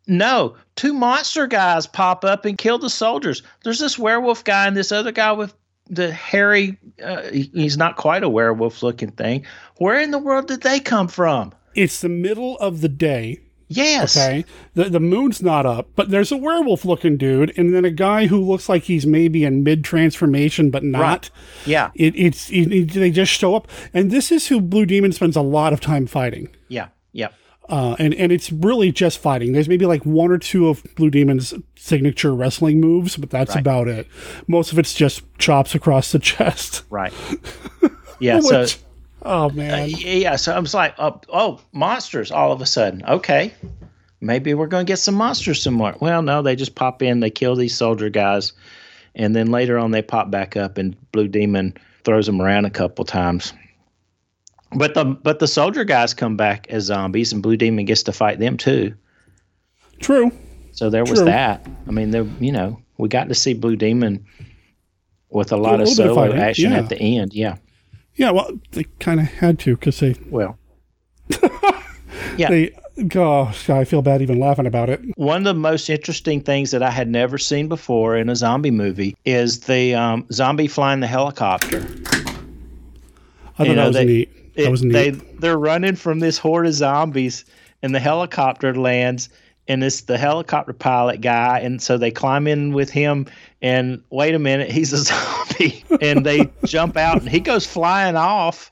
No, 0.08 0.55
two 0.76 0.93
monster 0.93 1.47
guys 1.47 1.86
pop 1.86 2.24
up 2.24 2.45
and 2.45 2.58
kill 2.58 2.80
the 2.80 2.89
soldiers. 2.89 3.43
There's 3.64 3.80
this 3.80 3.99
werewolf 3.99 4.43
guy 4.43 4.68
and 4.68 4.76
this 4.78 4.91
other 4.91 5.12
guy 5.12 5.34
with 5.34 5.53
the 5.89 6.12
hairy. 6.12 6.78
Uh, 7.03 7.24
he's 7.32 7.78
not 7.78 7.97
quite 7.97 8.24
a 8.24 8.30
werewolf 8.30 8.82
looking 8.84 9.12
thing. 9.12 9.45
Where 9.78 9.99
in 9.99 10.12
the 10.12 10.18
world 10.20 10.47
did 10.47 10.62
they 10.62 10.80
come 10.80 11.08
from? 11.08 11.53
It's 11.76 12.01
the 12.01 12.10
middle 12.10 12.58
of 12.60 12.82
the 12.82 12.89
day. 12.89 13.41
Yes. 13.70 14.16
Okay. 14.16 14.45
The 14.76 14.86
the 14.86 15.01
moon's 15.01 15.41
not 15.41 15.66
up, 15.66 15.89
but 15.97 16.10
there's 16.10 16.32
a 16.32 16.38
werewolf 16.38 16.86
looking 16.86 17.18
dude, 17.18 17.51
and 17.58 17.74
then 17.76 17.84
a 17.84 17.91
guy 17.91 18.28
who 18.28 18.39
looks 18.39 18.70
like 18.70 18.84
he's 18.84 19.05
maybe 19.05 19.43
in 19.43 19.62
mid 19.62 19.84
transformation, 19.84 20.72
but 20.72 20.86
not. 20.86 21.01
Right. 21.01 21.30
Yeah. 21.66 21.91
It, 21.93 22.16
it's 22.16 22.49
it, 22.49 22.72
it- 22.72 22.91
they 22.93 23.12
just 23.12 23.34
show 23.34 23.55
up, 23.55 23.68
and 23.93 24.10
this 24.10 24.32
is 24.32 24.47
who 24.47 24.62
Blue 24.62 24.86
Demon 24.86 25.12
spends 25.12 25.36
a 25.36 25.41
lot 25.41 25.74
of 25.74 25.82
time 25.82 26.08
fighting. 26.08 26.47
Yeah. 26.70 26.88
Yeah. 27.12 27.28
Uh, 27.70 27.95
and 27.99 28.13
and 28.13 28.32
it's 28.32 28.49
really 28.51 28.91
just 28.93 29.20
fighting. 29.20 29.51
There's 29.51 29.68
maybe 29.68 29.86
like 29.86 30.05
one 30.05 30.32
or 30.32 30.38
two 30.38 30.70
of 30.70 30.84
Blue 30.95 31.09
Demon's 31.09 31.53
signature 31.76 32.34
wrestling 32.34 32.80
moves, 32.80 33.18
but 33.18 33.30
that's 33.30 33.55
Right. 33.55 33.59
about 33.61 33.88
it. 33.89 34.07
Most 34.47 34.72
of 34.72 34.80
it's 34.80 34.93
just 34.93 35.22
chops 35.38 35.76
across 35.76 36.11
the 36.13 36.20
chest. 36.32 36.84
Right. 36.89 37.13
Yeah. 38.20 38.39
so. 38.39 38.65
Oh 39.22 39.49
man. 39.51 39.84
Uh, 39.84 39.86
yeah. 39.86 40.38
So 40.38 40.51
I 40.53 40.59
was 40.59 40.74
like, 40.74 40.95
oh, 40.97 41.22
oh, 41.32 41.59
monsters! 41.72 42.32
All 42.32 42.51
of 42.51 42.61
a 42.61 42.65
sudden, 42.65 43.03
okay, 43.07 43.53
maybe 44.22 44.53
we're 44.55 44.65
going 44.68 44.86
to 44.86 44.89
get 44.91 44.97
some 44.97 45.13
monsters 45.13 45.61
some 45.61 45.76
more. 45.76 45.95
Well, 45.99 46.24
no, 46.24 46.41
they 46.41 46.55
just 46.55 46.74
pop 46.74 47.03
in, 47.03 47.20
they 47.20 47.30
kill 47.30 47.55
these 47.55 47.76
soldier 47.78 48.09
guys, 48.09 48.53
and 49.13 49.36
then 49.36 49.51
later 49.51 49.78
on 49.78 49.91
they 49.91 50.01
pop 50.01 50.32
back 50.32 50.57
up, 50.57 50.80
and 50.80 50.95
Blue 51.11 51.28
Demon 51.28 51.76
throws 52.05 52.26
them 52.26 52.41
around 52.41 52.65
a 52.65 52.72
couple 52.72 53.05
times. 53.05 53.53
But 54.76 54.93
the 54.93 55.05
but 55.05 55.39
the 55.39 55.47
soldier 55.47 55.84
guys 55.84 56.13
come 56.13 56.36
back 56.36 56.68
as 56.70 56.86
zombies, 56.86 57.32
and 57.32 57.41
Blue 57.41 57.57
Demon 57.57 57.86
gets 57.86 58.03
to 58.03 58.11
fight 58.11 58.39
them 58.39 58.57
too. 58.57 58.93
True. 59.99 60.32
So 60.74 60.89
there 60.89 61.05
was 61.05 61.24
that. 61.24 61.65
I 61.88 61.91
mean, 61.91 62.11
there 62.11 62.26
you 62.39 62.51
know 62.51 62.80
we 62.97 63.09
got 63.09 63.30
to 63.30 63.36
see 63.36 63.53
Blue 63.53 63.76
Demon 63.76 64.26
with 65.30 65.51
a 65.51 65.57
lot 65.57 65.80
a 65.80 65.84
of 65.84 65.89
bit 65.97 66.07
of 66.07 66.15
solo 66.15 66.34
action 66.34 66.72
yeah. 66.72 66.78
at 66.78 66.89
the 66.89 66.97
end. 66.97 67.34
Yeah. 67.34 67.57
Yeah, 68.15 68.32
well, 68.32 68.49
they 68.72 68.84
kind 68.99 69.20
of 69.20 69.28
had 69.28 69.59
to 69.59 69.76
because 69.76 69.99
they. 69.99 70.15
Well. 70.30 70.57
yeah. 72.38 72.49
They, 72.49 72.76
gosh, 73.07 73.70
I 73.70 73.84
feel 73.86 74.01
bad 74.01 74.24
even 74.24 74.39
laughing 74.39 74.65
about 74.65 74.89
it. 74.89 75.01
One 75.18 75.38
of 75.38 75.43
the 75.43 75.53
most 75.53 75.88
interesting 75.89 76.41
things 76.41 76.72
that 76.72 76.82
I 76.82 76.89
had 76.89 77.07
never 77.07 77.38
seen 77.38 77.68
before 77.68 78.18
in 78.18 78.28
a 78.30 78.36
zombie 78.36 78.72
movie 78.72 79.15
is 79.24 79.59
the 79.61 79.93
um, 79.93 80.26
zombie 80.32 80.68
flying 80.68 80.99
the 80.99 81.07
helicopter. 81.07 81.78
I 81.78 81.82
thought 81.82 83.59
You 83.59 83.65
that 83.65 83.76
know, 83.76 83.88
was 83.88 83.95
they- 83.95 84.05
neat. 84.05 84.30
It-. 84.58 84.91
They 84.91 85.12
they're 85.12 85.58
running 85.58 85.95
from 85.95 86.20
this 86.20 86.38
horde 86.38 86.68
of 86.68 86.74
zombies, 86.74 87.45
and 87.82 87.93
the 87.93 87.99
helicopter 87.99 88.74
lands, 88.76 89.30
and 89.68 89.84
it's 89.84 90.01
the 90.01 90.18
helicopter 90.18 90.74
pilot 90.74 91.22
guy, 91.22 91.60
and 91.60 91.82
so 91.82 91.97
they 91.97 92.12
climb 92.12 92.47
in 92.47 92.74
with 92.74 92.89
him. 92.89 93.28
And 93.62 94.03
wait 94.10 94.36
a 94.36 94.39
minute, 94.39 94.72
he's 94.72 94.93
a 94.93 94.97
zombie, 95.03 95.84
and 96.01 96.26
they 96.26 96.49
jump 96.66 96.97
out, 96.97 97.22
and 97.22 97.30
he 97.30 97.39
goes 97.39 97.66
flying 97.66 98.16
off, 98.16 98.72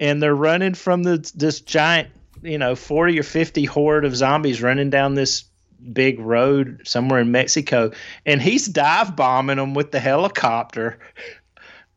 and 0.00 0.22
they're 0.22 0.34
running 0.34 0.74
from 0.74 1.02
the 1.02 1.30
this 1.34 1.60
giant, 1.60 2.08
you 2.42 2.58
know, 2.58 2.74
forty 2.74 3.18
or 3.18 3.24
fifty 3.24 3.64
horde 3.64 4.04
of 4.04 4.16
zombies 4.16 4.62
running 4.62 4.90
down 4.90 5.14
this 5.14 5.44
big 5.92 6.18
road 6.18 6.80
somewhere 6.84 7.20
in 7.20 7.30
Mexico, 7.30 7.92
and 8.26 8.42
he's 8.42 8.66
dive 8.66 9.14
bombing 9.14 9.56
them 9.56 9.74
with 9.74 9.92
the 9.92 10.00
helicopter. 10.00 10.98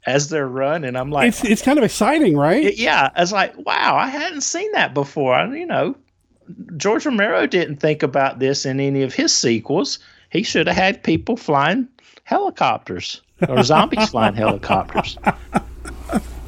As 0.07 0.29
they're 0.29 0.47
running, 0.47 0.95
I'm 0.95 1.11
like, 1.11 1.27
it's 1.29 1.43
it's 1.43 1.61
kind 1.61 1.77
of 1.77 1.83
exciting, 1.83 2.35
right? 2.35 2.63
it- 2.63 2.77
yeah, 2.77 3.09
I 3.15 3.21
was 3.21 3.31
like, 3.31 3.55
wow, 3.65 3.95
I 3.95 4.07
hadn't 4.07 4.41
seen 4.41 4.71
that 4.71 4.93
before. 4.95 5.33
I, 5.35 5.53
you 5.55 5.65
know, 5.65 5.95
George 6.77 7.05
Romero 7.05 7.45
didn't 7.45 7.77
think 7.77 8.01
about 8.01 8.39
this 8.39 8.65
in 8.65 8.79
any 8.79 9.03
of 9.03 9.13
his 9.13 9.33
sequels. 9.33 9.99
He 10.31 10.41
should 10.43 10.65
have 10.67 10.75
had 10.75 11.03
people 11.03 11.37
flying 11.37 11.87
helicopters 12.23 13.21
or 13.47 13.61
zombies 13.63 14.09
flying 14.09 14.33
helicopters. 14.45 15.17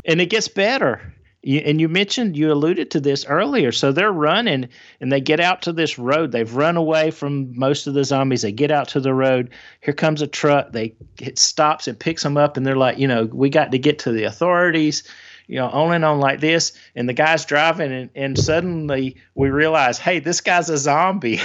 And 0.06 0.20
it 0.20 0.30
gets 0.30 0.48
better. 0.48 1.13
You, 1.44 1.60
and 1.60 1.80
you 1.80 1.90
mentioned, 1.90 2.38
you 2.38 2.52
alluded 2.52 2.90
to 2.92 3.00
this 3.00 3.26
earlier. 3.26 3.72
So 3.72 3.92
they're 3.92 4.12
running 4.12 4.70
and 5.02 5.12
they 5.12 5.22
get 5.22 5.40
out 5.40 5.62
to 5.64 5.74
this 5.74 6.00
road. 6.00 6.32
They've 6.32 6.56
run 6.56 6.78
away 6.78 7.12
from 7.12 7.58
most 7.58 7.86
of 7.86 7.94
the 7.94 8.06
zombies. 8.06 8.42
They 8.42 8.52
get 8.52 8.72
out 8.72 8.88
to 8.90 9.02
the 9.02 9.14
road. 9.14 9.50
Here 9.82 9.94
comes 9.94 10.22
a 10.22 10.28
truck. 10.28 10.72
They 10.72 10.96
it 11.20 11.38
stops 11.38 11.88
and 11.88 12.00
picks 12.00 12.24
them 12.24 12.38
up. 12.38 12.58
And 12.58 12.66
they're 12.66 12.78
like, 12.78 12.98
you 12.98 13.08
know, 13.08 13.26
we 13.26 13.50
got 13.50 13.72
to 13.72 13.78
get 13.78 14.00
to 14.00 14.12
the 14.12 14.24
authorities 14.24 15.04
you 15.48 15.58
know, 15.58 15.70
on 15.70 15.94
and 15.94 16.06
on 16.06 16.20
like 16.20 16.40
this. 16.40 16.74
And 16.96 17.08
the 17.08 17.14
guy's 17.14 17.46
driving, 17.46 17.92
and, 17.92 18.10
and 18.16 18.38
suddenly 18.38 19.18
we 19.36 19.50
realize, 19.50 19.98
hey, 19.98 20.20
this 20.20 20.42
guy's 20.42 20.70
a 20.70 20.78
zombie. 20.78 21.38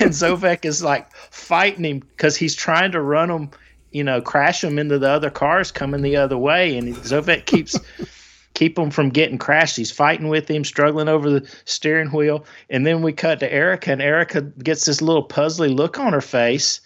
and 0.00 0.12
Zovek 0.12 0.64
is 0.64 0.82
like 0.82 1.12
fighting 1.14 1.84
him 1.84 2.00
because 2.00 2.36
he's 2.36 2.54
trying 2.54 2.92
to 2.92 3.00
run 3.00 3.30
him, 3.30 3.50
you 3.90 4.04
know, 4.04 4.20
crash 4.20 4.62
him 4.62 4.78
into 4.78 4.98
the 4.98 5.10
other 5.10 5.30
cars 5.30 5.72
coming 5.72 6.02
the 6.02 6.16
other 6.16 6.38
way. 6.38 6.76
And 6.76 6.94
Zovek 6.94 7.46
keeps. 7.46 7.78
Keep 8.58 8.76
him 8.76 8.90
from 8.90 9.10
getting 9.10 9.38
crashed. 9.38 9.76
He's 9.76 9.92
fighting 9.92 10.26
with 10.26 10.50
him, 10.50 10.64
struggling 10.64 11.08
over 11.08 11.30
the 11.30 11.48
steering 11.64 12.08
wheel. 12.08 12.44
And 12.68 12.84
then 12.84 13.02
we 13.02 13.12
cut 13.12 13.38
to 13.38 13.52
Erica, 13.52 13.92
and 13.92 14.02
Erica 14.02 14.40
gets 14.40 14.84
this 14.84 15.00
little 15.00 15.24
puzzly 15.28 15.72
look 15.72 16.00
on 16.00 16.12
her 16.12 16.20
face. 16.20 16.80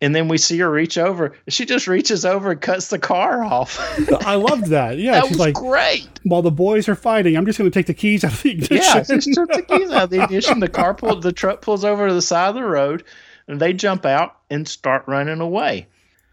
And 0.00 0.16
then 0.16 0.26
we 0.26 0.38
see 0.38 0.56
her 0.60 0.70
reach 0.70 0.96
over. 0.96 1.34
She 1.48 1.66
just 1.66 1.86
reaches 1.86 2.24
over 2.24 2.52
and 2.52 2.60
cuts 2.62 2.88
the 2.88 2.98
car 2.98 3.44
off. 3.44 3.78
I 4.26 4.36
loved 4.36 4.68
that. 4.68 4.96
Yeah, 4.96 5.12
That 5.12 5.24
she's 5.24 5.30
was 5.32 5.38
like, 5.38 5.54
great. 5.54 6.08
While 6.22 6.40
the 6.40 6.50
boys 6.50 6.88
are 6.88 6.94
fighting, 6.94 7.36
I'm 7.36 7.44
just 7.44 7.58
going 7.58 7.70
to 7.70 7.78
take 7.78 7.88
the 7.88 7.92
keys 7.94 8.24
out 8.24 8.32
of 8.32 8.42
the 8.42 8.52
ignition. 8.52 8.76
Yeah, 8.78 9.02
just 9.02 9.34
took 9.34 9.52
the 9.52 9.60
keys 9.68 9.90
out 9.90 10.04
of 10.04 10.10
the 10.10 10.22
ignition. 10.24 10.60
The 10.60 10.68
car 10.68 10.94
pulled, 10.94 11.22
the 11.22 11.30
truck 11.30 11.60
pulls 11.60 11.84
over 11.84 12.08
to 12.08 12.14
the 12.14 12.22
side 12.22 12.48
of 12.48 12.54
the 12.54 12.64
road, 12.64 13.04
and 13.46 13.60
they 13.60 13.74
jump 13.74 14.06
out 14.06 14.36
and 14.48 14.66
start 14.66 15.04
running 15.06 15.40
away. 15.42 15.88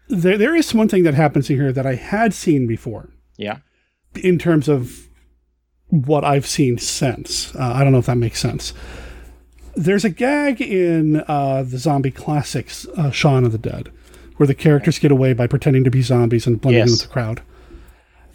there, 0.08 0.38
there 0.38 0.56
is 0.56 0.72
one 0.72 0.88
thing 0.88 1.02
that 1.02 1.12
happens 1.12 1.50
in 1.50 1.56
here 1.56 1.70
that 1.70 1.86
I 1.86 1.96
had 1.96 2.32
seen 2.32 2.66
before 2.66 3.10
Yeah. 3.36 3.58
In 4.16 4.38
terms 4.38 4.68
of 4.68 5.08
what 5.88 6.24
I've 6.24 6.46
seen 6.46 6.78
since. 6.78 7.54
Uh, 7.54 7.72
I 7.74 7.82
don't 7.82 7.92
know 7.92 7.98
if 7.98 8.06
that 8.06 8.16
makes 8.16 8.38
sense. 8.40 8.72
There's 9.76 10.04
a 10.04 10.10
gag 10.10 10.60
in 10.60 11.22
uh, 11.28 11.62
the 11.62 11.78
zombie 11.78 12.10
classics, 12.10 12.86
uh, 12.96 13.10
Shaun 13.10 13.44
of 13.44 13.52
the 13.52 13.58
Dead, 13.58 13.90
where 14.36 14.46
the 14.46 14.54
characters 14.54 14.98
get 14.98 15.10
away 15.12 15.32
by 15.32 15.46
pretending 15.46 15.84
to 15.84 15.90
be 15.90 16.02
zombies 16.02 16.46
and 16.46 16.60
blending 16.60 16.82
in 16.82 16.88
Yes. 16.88 17.00
with 17.00 17.08
the 17.08 17.12
crowd. 17.12 17.42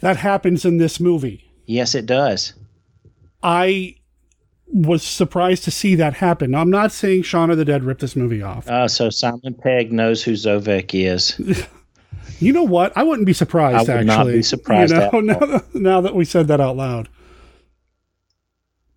That 0.00 0.16
happens 0.18 0.64
in 0.64 0.78
this 0.78 0.98
movie. 1.00 1.50
Yes, 1.66 1.94
it 1.94 2.06
does. 2.06 2.52
I 3.42 3.96
was 4.68 5.02
surprised 5.02 5.64
to 5.64 5.70
see 5.70 5.94
that 5.94 6.14
happen. 6.14 6.50
Now, 6.50 6.60
I'm 6.60 6.70
not 6.70 6.90
saying 6.92 7.22
Shaun 7.22 7.50
of 7.50 7.56
the 7.58 7.64
Dead 7.64 7.84
ripped 7.84 8.00
this 8.00 8.16
movie 8.16 8.42
off. 8.42 8.68
Uh, 8.68 8.88
so 8.88 9.10
Simon 9.10 9.54
Pegg 9.54 9.92
knows 9.92 10.22
who 10.22 10.32
Zovek 10.32 10.90
is. 10.94 11.40
You 12.40 12.52
know 12.52 12.64
what? 12.64 12.92
I 12.96 13.02
wouldn't 13.02 13.26
be 13.26 13.32
surprised. 13.32 13.76
I 13.76 13.80
would 13.80 14.08
actually, 14.08 14.26
not 14.26 14.26
be 14.26 14.42
surprised 14.42 14.92
You 14.92 14.98
know, 14.98 15.20
now, 15.20 15.38
that- 15.38 15.74
now 15.74 16.00
that 16.02 16.14
we 16.14 16.24
said 16.24 16.48
that 16.48 16.60
out 16.60 16.76
loud. 16.76 17.08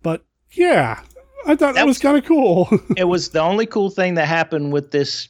But 0.02 0.24
yeah, 0.52 1.00
I 1.46 1.56
thought 1.56 1.74
that, 1.74 1.86
was, 1.86 1.98
kind 1.98 2.16
of 2.18 2.24
cool. 2.24 2.68
it 2.96 3.04
was 3.04 3.30
the 3.30 3.40
only 3.40 3.66
cool 3.66 3.90
thing 3.90 4.14
that 4.14 4.26
happened 4.26 4.72
with 4.72 4.90
this 4.90 5.28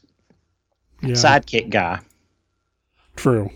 Yeah. 1.02 1.10
sidekick 1.14 1.70
guy. 1.70 2.00
True. 3.16 3.50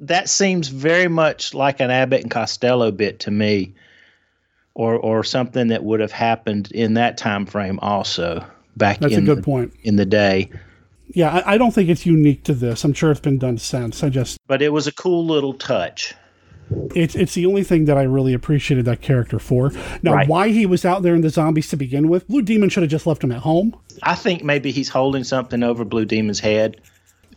That 0.00 0.28
seems 0.28 0.68
very 0.68 1.08
much 1.08 1.54
like 1.54 1.80
an 1.80 1.90
Abbott 1.90 2.22
and 2.22 2.30
Costello 2.30 2.90
bit 2.90 3.20
to 3.20 3.30
me, 3.30 3.74
or 4.74 4.94
or 4.96 5.22
something 5.22 5.68
that 5.68 5.84
would 5.84 6.00
have 6.00 6.12
happened 6.12 6.70
in 6.72 6.94
that 6.94 7.16
time 7.18 7.46
frame 7.46 7.78
also 7.80 8.44
back 8.76 8.98
That's 9.00 9.14
a 9.16 9.20
good 9.20 9.44
point. 9.44 9.72
in 9.84 9.96
the 9.96 10.06
day. 10.06 10.50
Yeah, 11.08 11.30
I, 11.30 11.54
I 11.54 11.58
don't 11.58 11.72
think 11.72 11.88
it's 11.88 12.06
unique 12.06 12.44
to 12.44 12.54
this. 12.54 12.84
I'm 12.84 12.92
sure 12.92 13.10
it's 13.10 13.20
been 13.20 13.38
done 13.38 13.58
since. 13.58 14.02
I 14.02 14.08
just 14.08 14.38
But 14.46 14.62
it 14.62 14.70
was 14.72 14.86
a 14.86 14.92
cool 14.92 15.26
little 15.26 15.52
touch. 15.54 16.14
it's 16.94 17.14
it's 17.14 17.34
the 17.34 17.44
only 17.44 17.64
thing 17.64 17.84
that 17.86 17.98
I 17.98 18.02
really 18.04 18.32
appreciated 18.32 18.84
that 18.86 19.02
character 19.02 19.38
for. 19.38 19.72
Now, 20.02 20.14
Right. 20.14 20.28
why 20.28 20.48
he 20.48 20.64
was 20.64 20.84
out 20.84 21.02
there 21.02 21.14
in 21.14 21.20
the 21.20 21.28
zombies 21.30 21.68
to 21.68 21.76
begin 21.76 22.08
with? 22.08 22.26
Blue 22.28 22.40
Demon 22.42 22.70
should 22.70 22.82
have 22.82 22.90
just 22.90 23.06
left 23.06 23.22
him 23.22 23.32
at 23.32 23.40
home. 23.40 23.76
I 24.02 24.14
think 24.14 24.42
maybe 24.42 24.70
he's 24.70 24.88
holding 24.88 25.24
something 25.24 25.62
over 25.62 25.84
Blue 25.84 26.04
Demon's 26.06 26.40
head. 26.40 26.80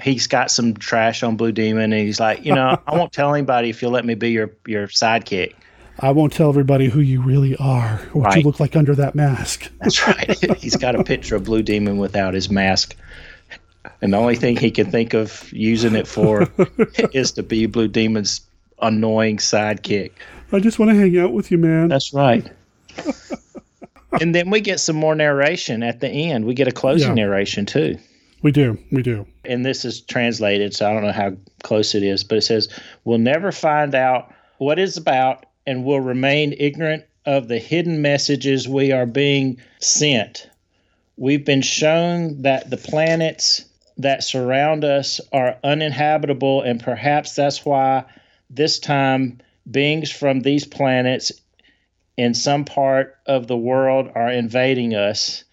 He's 0.02 0.28
got 0.28 0.52
some 0.52 0.74
trash 0.76 1.24
on 1.24 1.36
Blue 1.38 1.52
Demon, 1.54 1.92
and 1.94 2.02
he's 2.06 2.20
like, 2.20 2.46
you 2.46 2.54
know, 2.54 2.78
I 2.88 2.96
won't 2.98 3.12
tell 3.14 3.34
anybody 3.34 3.70
if 3.70 3.82
you'll 3.82 3.92
let 3.92 4.06
me 4.06 4.14
be 4.16 4.30
your 4.32 4.52
your 4.68 4.88
sidekick. 4.88 5.54
I 6.00 6.12
won't 6.12 6.34
tell 6.34 6.50
everybody 6.50 6.88
who 6.90 7.00
you 7.00 7.22
really 7.22 7.56
are, 7.58 8.02
or 8.14 8.22
what 8.22 8.36
you 8.36 8.44
look 8.44 8.60
like 8.60 8.76
under 8.76 8.94
that 8.96 9.16
mask. 9.16 9.70
That's 9.80 10.06
right. 10.08 10.38
he's 10.58 10.76
got 10.76 10.96
a 10.96 11.04
picture 11.04 11.36
of 11.38 11.46
Blue 11.46 11.64
Demon 11.64 11.98
without 11.98 12.34
his 12.34 12.50
mask, 12.50 12.96
and 14.02 14.14
the 14.14 14.18
only 14.18 14.36
thing 14.36 14.56
he 14.58 14.72
can 14.72 14.90
think 14.92 15.14
of 15.14 15.52
using 15.54 15.96
it 15.96 16.08
for 16.08 16.48
is 17.14 17.32
to 17.34 17.44
be 17.44 17.66
Blue 17.66 17.88
Demon's 17.88 18.42
annoying 18.82 19.38
sidekick. 19.38 20.12
I 20.52 20.60
just 20.60 20.80
want 20.80 20.92
to 20.92 20.96
hang 20.98 21.18
out 21.18 21.34
with 21.34 21.52
you, 21.52 21.58
man. 21.58 21.88
That's 21.90 22.14
right. 22.14 22.50
and 24.22 24.34
then 24.34 24.50
we 24.50 24.62
get 24.62 24.80
some 24.80 24.96
more 24.96 25.16
narration 25.16 25.84
at 25.84 26.00
the 26.00 26.10
end. 26.10 26.46
We 26.46 26.54
get 26.54 26.68
a 26.68 26.72
closing 26.72 27.10
Yeah. 27.18 27.26
narration 27.26 27.66
too. 27.66 27.98
We 28.42 28.52
do. 28.52 28.78
We 28.92 29.02
do. 29.02 29.26
and 29.44 29.66
this 29.66 29.86
is 29.86 30.02
translated, 30.02 30.76
so 30.76 30.88
I 30.90 30.94
don't 30.94 31.04
know 31.04 31.12
how 31.12 31.32
close 31.64 31.96
it 31.96 32.04
is, 32.04 32.24
but 32.24 32.38
it 32.38 32.42
says, 32.42 32.70
We'll 33.04 33.18
never 33.18 33.52
find 33.52 33.96
out 33.96 34.32
what 34.60 34.78
it's 34.78 34.98
about 34.98 35.46
and 35.66 35.84
will 35.84 36.00
remain 36.00 36.54
ignorant 36.60 37.04
of 37.26 37.48
the 37.48 37.58
hidden 37.58 38.02
messages 38.04 38.68
we 38.68 38.92
are 38.92 39.08
being 39.08 39.58
sent. 39.80 40.48
We've 41.18 41.44
been 41.44 41.64
shown 41.64 42.44
that 42.44 42.70
the 42.70 42.78
planets 42.78 43.66
that 43.98 44.24
surround 44.24 44.84
us 44.84 45.22
are 45.32 45.58
uninhabitable, 45.64 46.62
and 46.62 46.82
perhaps 46.82 47.36
that's 47.36 47.66
why 47.66 48.06
this 48.50 48.80
time 48.80 49.40
beings 49.70 50.12
from 50.12 50.42
these 50.42 50.66
planets 50.66 51.32
in 52.18 52.34
some 52.34 52.66
part 52.66 53.18
of 53.26 53.48
the 53.48 53.58
world 53.58 54.10
are 54.16 54.32
invading 54.32 54.94
us 54.94 55.44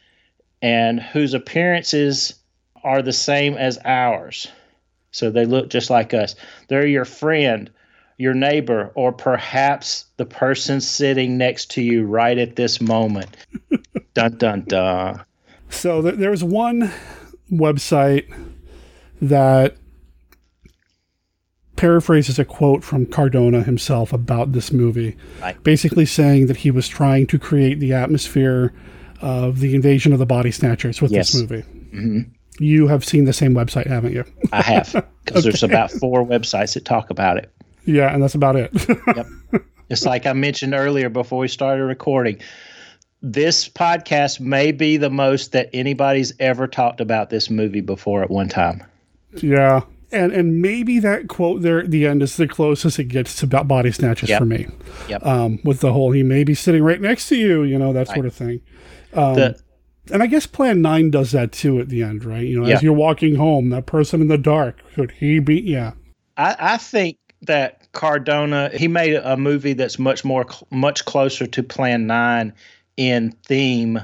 and 0.61 1.01
whose 1.01 1.35
appearances 1.35 2.35
are 2.85 3.03
the 3.03 3.13
same 3.13 3.55
as 3.55 3.79
ours. 3.85 4.49
So 5.11 5.31
they 5.31 5.45
look 5.45 5.71
just 5.71 5.91
like 5.91 6.15
us. 6.15 6.35
They're 6.69 6.87
your 6.87 7.05
friend, 7.05 7.71
your 8.17 8.35
neighbor, 8.35 8.93
or 8.95 9.13
perhaps 9.13 10.07
the 10.17 10.25
person 10.25 10.81
sitting 10.81 11.37
next 11.37 11.73
to 11.73 11.83
you 11.83 12.05
right 12.05 12.39
at 12.39 12.57
this 12.57 12.81
moment. 12.81 13.37
dun 14.15 14.39
dun 14.39 14.63
dun. 14.63 15.25
So 15.69 16.03
th- 16.03 16.15
there 16.17 16.31
one 16.45 16.93
website 17.53 18.25
that 19.21 19.77
paraphrases 21.77 22.39
a 22.39 22.45
quote 22.45 22.85
from 22.85 23.07
Cardona 23.07 23.63
himself 23.63 24.13
about 24.13 24.53
this 24.53 24.73
movie, 24.73 25.17
Right. 25.41 25.61
basically 25.65 26.07
saying 26.07 26.47
that 26.47 26.59
he 26.59 26.71
was 26.71 26.87
trying 26.87 27.27
to 27.29 27.39
create 27.39 27.81
the 27.81 27.93
atmosphere 27.93 28.73
of 29.21 29.61
the 29.61 29.75
invasion 29.75 30.13
of 30.13 30.19
the 30.19 30.27
body 30.27 30.51
snatchers 30.51 31.01
with 31.01 31.11
Yes. 31.13 31.33
this 31.33 31.41
movie. 31.43 31.63
hmm 31.93 32.21
You 32.59 32.87
have 32.89 33.05
seen 33.05 33.25
the 33.25 33.33
same 33.33 33.55
website, 33.55 33.87
haven't 33.87 34.13
you? 34.13 34.25
I 34.53 34.63
have, 34.63 35.05
because 35.25 35.45
there's 35.45 35.63
about 35.63 35.91
four 35.91 36.25
websites 36.25 36.75
that 36.75 36.85
talk 36.85 37.09
about 37.11 37.39
it. 37.39 37.51
Yeah, 37.87 38.13
and 38.13 38.23
that's 38.23 38.35
about 38.35 38.57
it. 38.57 38.71
yep. 39.17 39.27
It's 39.89 40.05
like 40.07 40.27
I 40.27 40.33
mentioned 40.35 40.75
earlier 40.75 41.09
before 41.09 41.39
we 41.41 41.49
started 41.49 41.83
recording, 41.85 42.39
this 43.23 43.69
podcast 43.69 44.41
may 44.41 44.73
be 44.73 44.97
the 44.97 45.11
most 45.11 45.53
that 45.53 45.71
anybody's 45.73 46.33
ever 46.41 46.67
talked 46.67 47.01
about 47.01 47.31
this 47.31 47.49
movie 47.51 47.81
before 47.81 48.23
at 48.23 48.31
one 48.31 48.49
time. 48.49 48.83
Yeah. 49.37 49.83
And 50.11 50.33
and 50.33 50.61
maybe 50.61 50.99
that 50.99 51.29
quote 51.29 51.63
there 51.63 51.79
at 51.79 51.91
the 51.91 52.07
end 52.07 52.23
is 52.23 52.37
the 52.37 52.47
closest 52.47 52.99
it 52.99 53.05
gets 53.05 53.37
to 53.37 53.47
about 53.47 53.67
body 53.69 53.91
snatches 53.93 54.29
Yep. 54.29 54.39
for 54.41 54.45
me. 54.45 54.67
Yep. 55.09 55.25
Um, 55.25 55.59
with 55.65 55.81
the 55.81 55.93
whole 55.93 56.11
he 56.13 56.23
may 56.23 56.45
be 56.45 56.55
sitting 56.55 56.83
right 56.83 57.01
next 57.01 57.29
to 57.31 57.37
you, 57.37 57.63
you 57.63 57.79
know, 57.79 57.93
that 57.95 58.09
sort 58.09 58.27
of 58.27 58.35
thing. 58.35 58.61
Um, 59.15 59.35
The- 59.35 59.57
and 60.11 60.21
I 60.23 60.27
guess 60.27 60.47
Plan 60.47 60.83
Nine 60.83 61.11
does 61.11 61.31
that 61.31 61.53
too 61.53 61.79
at 61.79 61.89
the 61.89 62.03
end, 62.03 62.25
right? 62.25 62.45
You 62.45 62.61
know, 62.61 62.67
Yeah. 62.67 62.75
as 62.75 62.83
you're 62.83 62.93
walking 62.93 63.37
home, 63.37 63.71
that 63.71 63.87
person 63.87 64.21
in 64.21 64.27
the 64.29 64.37
dark 64.37 64.81
could 64.95 65.13
he 65.13 65.39
be? 65.39 65.61
Yeah, 65.61 65.93
I, 66.37 66.57
I 66.59 66.77
think 66.77 67.17
that 67.43 67.91
Cardona 67.93 68.71
he 68.75 68.89
made 68.89 69.15
a 69.15 69.37
movie 69.37 69.73
that's 69.75 69.99
much 69.99 70.25
more 70.25 70.45
much 70.71 71.05
closer 71.05 71.47
to 71.47 71.63
Plan 71.63 72.07
Nine 72.07 72.53
in 72.97 73.33
theme 73.45 74.01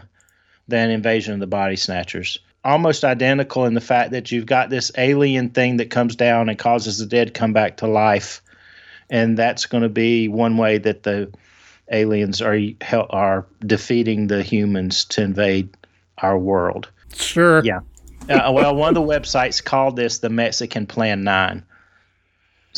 than 0.66 0.90
Invasion 0.90 1.34
of 1.34 1.40
the 1.40 1.46
Body 1.46 1.76
Snatchers. 1.76 2.38
Almost 2.64 3.04
identical 3.04 3.64
in 3.64 3.74
the 3.74 3.80
fact 3.80 4.10
that 4.10 4.30
you've 4.30 4.46
got 4.46 4.68
this 4.68 4.90
alien 4.98 5.50
thing 5.50 5.78
that 5.78 5.90
comes 5.90 6.16
down 6.16 6.48
and 6.48 6.58
causes 6.58 6.98
the 6.98 7.06
dead 7.06 7.32
come 7.32 7.52
back 7.52 7.78
to 7.78 7.86
life, 7.86 8.42
and 9.08 9.38
that's 9.38 9.66
going 9.66 9.82
to 9.82 9.88
be 9.88 10.28
one 10.28 10.56
way 10.56 10.78
that 10.78 11.04
the 11.04 11.32
aliens 11.90 12.42
are 12.42 12.58
are 13.10 13.46
defeating 13.60 14.26
the 14.26 14.42
humans 14.42 15.04
to 15.06 15.22
invade 15.22 15.70
our 16.18 16.38
world. 16.38 16.90
Sure. 17.14 17.64
Yeah. 17.64 17.80
Uh, 18.28 18.52
well, 18.52 18.74
one 18.74 18.90
of 18.90 18.94
the 18.94 19.00
websites 19.00 19.64
called 19.64 19.96
this 19.96 20.18
the 20.18 20.28
Mexican 20.28 20.86
Plan 20.86 21.22
Nine. 21.22 21.64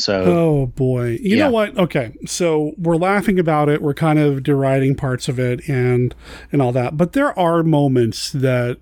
So 0.01 0.23
Oh 0.23 0.65
boy. 0.67 1.17
You 1.21 1.37
Yeah. 1.37 1.45
know 1.45 1.51
what? 1.51 1.77
Okay. 1.77 2.11
So 2.25 2.73
we're 2.77 2.97
laughing 2.97 3.39
about 3.39 3.69
it, 3.69 3.81
we're 3.81 3.93
kind 3.93 4.19
of 4.19 4.43
deriding 4.43 4.95
parts 4.95 5.27
of 5.29 5.39
it 5.39 5.67
and 5.69 6.13
and 6.51 6.61
all 6.61 6.71
that. 6.73 6.97
But 6.97 7.13
there 7.13 7.37
are 7.37 7.63
moments 7.63 8.31
that 8.31 8.77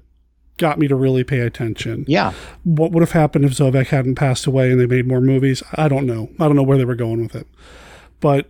got 0.57 0.77
me 0.77 0.87
to 0.89 0.95
really 0.95 1.23
pay 1.23 1.39
attention. 1.39 2.03
Yeah. 2.07 2.33
What 2.63 2.91
would 2.91 3.01
have 3.01 3.11
happened 3.13 3.45
if 3.45 3.51
Zovek 3.53 3.87
hadn't 3.87 4.15
passed 4.15 4.45
away 4.45 4.71
and 4.71 4.79
they 4.79 4.85
made 4.87 5.07
more 5.07 5.21
movies? 5.21 5.63
I 5.75 5.87
don't 5.87 6.05
know. 6.05 6.29
I 6.39 6.45
don't 6.47 6.55
know 6.57 6.63
where 6.63 6.77
they 6.77 6.83
were 6.85 6.95
going 6.95 7.21
with 7.21 7.33
it. 7.35 7.47
But 8.19 8.49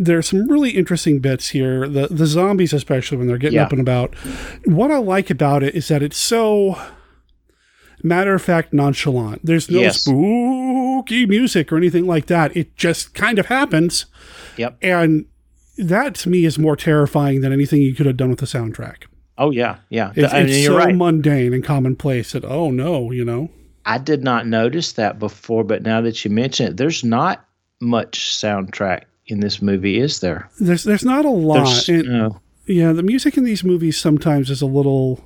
there's 0.00 0.28
some 0.28 0.48
really 0.48 0.70
interesting 0.70 1.18
bits 1.18 1.48
here. 1.50 1.86
The 1.88 2.06
the 2.10 2.24
zombies 2.26 2.72
especially 2.72 3.18
when 3.18 3.26
they're 3.26 3.36
getting 3.36 3.56
Yeah. 3.56 3.64
up 3.64 3.72
and 3.72 3.80
about. 3.80 4.14
What 4.64 4.90
I 4.90 4.98
like 4.98 5.28
about 5.28 5.62
it 5.62 5.74
is 5.74 5.88
that 5.88 6.02
it's 6.02 6.16
so 6.16 6.78
matter 8.02 8.32
of 8.32 8.40
fact 8.40 8.72
nonchalant. 8.72 9.44
There's 9.44 9.68
no 9.70 9.80
Yes. 9.80 10.06
Spooky 10.98 11.26
music 11.26 11.72
or 11.72 11.76
anything 11.76 12.06
like 12.06 12.26
that. 12.26 12.56
It 12.56 12.76
just 12.76 13.14
kind 13.14 13.38
of 13.38 13.46
happens. 13.46 14.06
Yep. 14.56 14.78
And 14.82 15.26
that 15.76 16.14
to 16.16 16.28
me 16.28 16.44
is 16.44 16.58
more 16.58 16.76
terrifying 16.76 17.40
than 17.40 17.52
anything 17.52 17.80
you 17.80 17.94
could 17.94 18.06
have 18.06 18.16
done 18.16 18.30
with 18.30 18.40
the 18.40 18.46
soundtrack. 18.46 19.04
Oh 19.36 19.50
yeah, 19.50 19.78
yeah. 19.88 20.12
It's, 20.16 20.32
I 20.32 20.40
mean, 20.42 20.48
it's 20.48 20.66
so 20.66 20.76
right. 20.76 20.94
mundane 20.94 21.54
and 21.54 21.62
commonplace 21.62 22.32
that 22.32 22.44
oh 22.44 22.70
no, 22.70 23.12
you 23.12 23.24
know. 23.24 23.50
I 23.86 23.98
did 23.98 24.22
not 24.24 24.46
notice 24.46 24.92
that 24.94 25.18
before, 25.18 25.64
but 25.64 25.82
now 25.82 26.00
that 26.00 26.24
you 26.24 26.30
mention 26.30 26.66
it, 26.66 26.76
there's 26.76 27.04
not 27.04 27.46
much 27.80 28.32
soundtrack 28.32 29.04
in 29.26 29.40
this 29.40 29.62
movie, 29.62 29.98
is 29.98 30.20
there? 30.20 30.50
There's 30.58 30.82
there's 30.82 31.04
not 31.04 31.24
a 31.24 31.30
lot. 31.30 31.88
And- 31.88 32.08
no. 32.08 32.40
Yeah, 32.66 32.92
the 32.92 33.02
music 33.02 33.38
in 33.38 33.44
these 33.44 33.64
movies 33.64 33.96
sometimes 33.96 34.50
is 34.50 34.60
a 34.60 34.66
little 34.66 35.24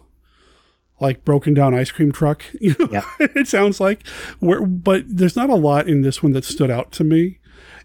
like 1.02 1.24
broken 1.24 1.52
down 1.52 1.74
ice 1.74 1.90
cream 1.90 2.12
truck. 2.12 2.42
You 2.60 2.74
know, 2.78 3.02
it 3.20 3.48
sounds 3.48 3.80
like. 3.80 4.06
Where, 4.40 4.64
but 4.64 5.04
there's 5.06 5.36
not 5.36 5.50
a 5.50 5.54
lot 5.54 5.88
in 5.88 6.02
this 6.02 6.22
one 6.22 6.32
that 6.32 6.44
stood 6.44 6.70
out 6.70 6.92
to 6.92 7.04
me. 7.04 7.38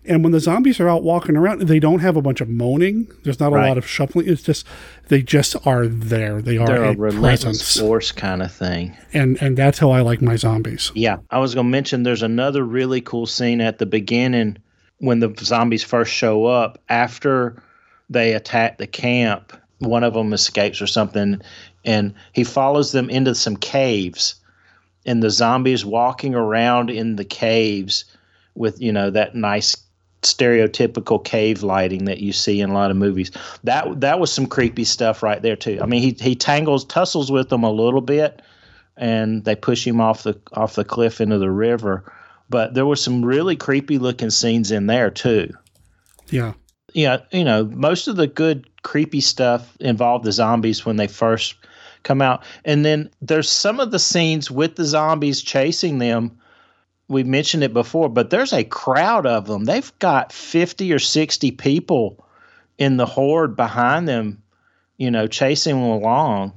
And 0.06 0.24
when 0.24 0.32
the 0.32 0.40
zombies 0.40 0.80
are 0.80 0.88
out 0.88 1.04
walking 1.04 1.36
around, 1.36 1.64
they 1.64 1.80
don't 1.80 2.00
have 2.00 2.16
a 2.16 2.22
bunch 2.22 2.40
of 2.40 2.48
moaning. 2.48 3.12
There's 3.26 3.42
not 3.42 3.52
a 3.52 3.56
Right. 3.56 3.68
lot 3.68 3.78
of 3.78 3.86
shuffling. 3.86 4.30
It's 4.30 4.42
just 4.44 4.66
they 5.10 5.22
just 5.22 5.56
are 5.68 5.86
there. 5.86 6.42
They 6.42 6.58
are 6.58 6.66
They're 6.66 6.84
a, 6.86 6.92
a 6.92 6.96
relentless 6.96 7.44
presence, 7.44 7.78
force 7.80 8.12
kind 8.14 8.42
of 8.42 8.52
thing. 8.54 8.96
and 9.14 9.38
and 9.42 9.58
that's 9.58 9.80
how 9.80 9.90
I 9.90 10.02
like 10.02 10.22
my 10.22 10.38
zombies. 10.38 10.92
Yeah, 10.96 11.18
I 11.30 11.40
was 11.40 11.54
going 11.56 11.66
to 11.68 11.72
mention 11.72 12.04
there's 12.04 12.24
another 12.24 12.64
really 12.64 13.02
cool 13.02 13.26
scene 13.26 13.60
at 13.60 13.80
the 13.80 13.86
beginning 13.86 14.58
when 15.00 15.20
the 15.20 15.34
zombies 15.40 15.84
first 15.84 16.14
show 16.14 16.46
up 16.46 16.80
after 16.88 17.62
they 18.10 18.32
attack 18.34 18.78
the 18.78 18.88
camp. 18.88 19.52
One 19.80 20.04
of 20.06 20.14
them 20.14 20.32
escapes 20.34 20.82
or 20.82 20.88
something, 20.88 21.42
and 21.88 22.14
he 22.34 22.44
follows 22.44 22.92
them 22.92 23.10
into 23.10 23.34
some 23.34 23.56
caves, 23.56 24.36
and 25.06 25.24
the 25.24 25.32
zombies 25.32 25.86
walking 25.86 26.36
around 26.36 26.92
in 26.92 27.16
the 27.16 27.26
caves 27.26 28.06
with 28.54 28.80
you 28.80 28.92
know 28.92 29.10
that 29.10 29.34
nice 29.34 29.76
stereotypical 30.22 31.24
cave 31.24 31.64
lighting 31.64 32.06
that 32.06 32.20
you 32.20 32.34
see 32.34 32.60
in 32.60 32.70
a 32.70 32.74
lot 32.74 32.92
of 32.92 32.98
movies. 32.98 33.32
That 33.64 34.02
that 34.02 34.20
was 34.20 34.32
some 34.32 34.46
creepy 34.46 34.84
stuff 34.84 35.24
right 35.24 35.42
there 35.42 35.56
too. 35.56 35.80
I 35.82 35.86
mean, 35.86 36.02
he 36.02 36.16
he 36.20 36.36
tangles 36.36 36.86
tussles 36.86 37.32
with 37.32 37.50
them 37.50 37.64
a 37.64 37.72
little 37.72 38.02
bit, 38.02 38.42
and 38.98 39.46
they 39.46 39.56
push 39.56 39.88
him 39.88 40.02
off 40.02 40.24
the 40.24 40.38
off 40.54 40.76
the 40.76 40.86
cliff 40.86 41.22
into 41.22 41.40
the 41.40 41.52
river. 41.52 42.12
But 42.50 42.74
there 42.74 42.86
were 42.86 42.96
some 42.96 43.24
really 43.24 43.56
creepy 43.56 43.98
looking 43.98 44.30
scenes 44.30 44.72
in 44.72 44.88
there 44.88 45.10
too. 45.10 45.52
Yeah. 46.30 46.54
Yeah, 46.94 47.18
you 47.32 47.44
know, 47.44 47.66
most 47.66 48.08
of 48.08 48.16
the 48.16 48.28
good 48.28 48.66
creepy 48.82 49.20
stuff 49.20 49.76
involved 49.82 50.24
the 50.24 50.32
zombies 50.32 50.86
when 50.86 50.96
they 50.96 51.08
first 51.08 51.56
come 52.08 52.22
out. 52.22 52.44
And 52.66 52.86
then 52.86 53.10
there's 53.22 53.50
some 53.50 53.80
of 53.80 53.92
the 53.92 54.00
scenes 54.00 54.50
with 54.50 54.76
the 54.76 54.86
zombies 54.86 55.42
chasing 55.42 55.98
them. 56.00 56.40
We 57.10 57.24
mentioned 57.24 57.64
it 57.64 57.74
before, 57.74 58.10
but 58.10 58.30
there's 58.30 58.54
a 58.54 58.64
crowd 58.64 59.26
of 59.26 59.48
them. 59.48 59.66
They've 59.66 60.00
got 60.00 60.32
50 60.32 60.92
or 60.92 61.00
60 61.00 61.52
people 61.52 62.26
in 62.78 62.98
the 62.98 63.06
horde 63.06 63.56
behind 63.56 64.08
them, 64.08 64.42
you 64.98 65.12
know, 65.12 65.28
chasing 65.28 65.76
them 65.76 65.90
along. 65.90 66.54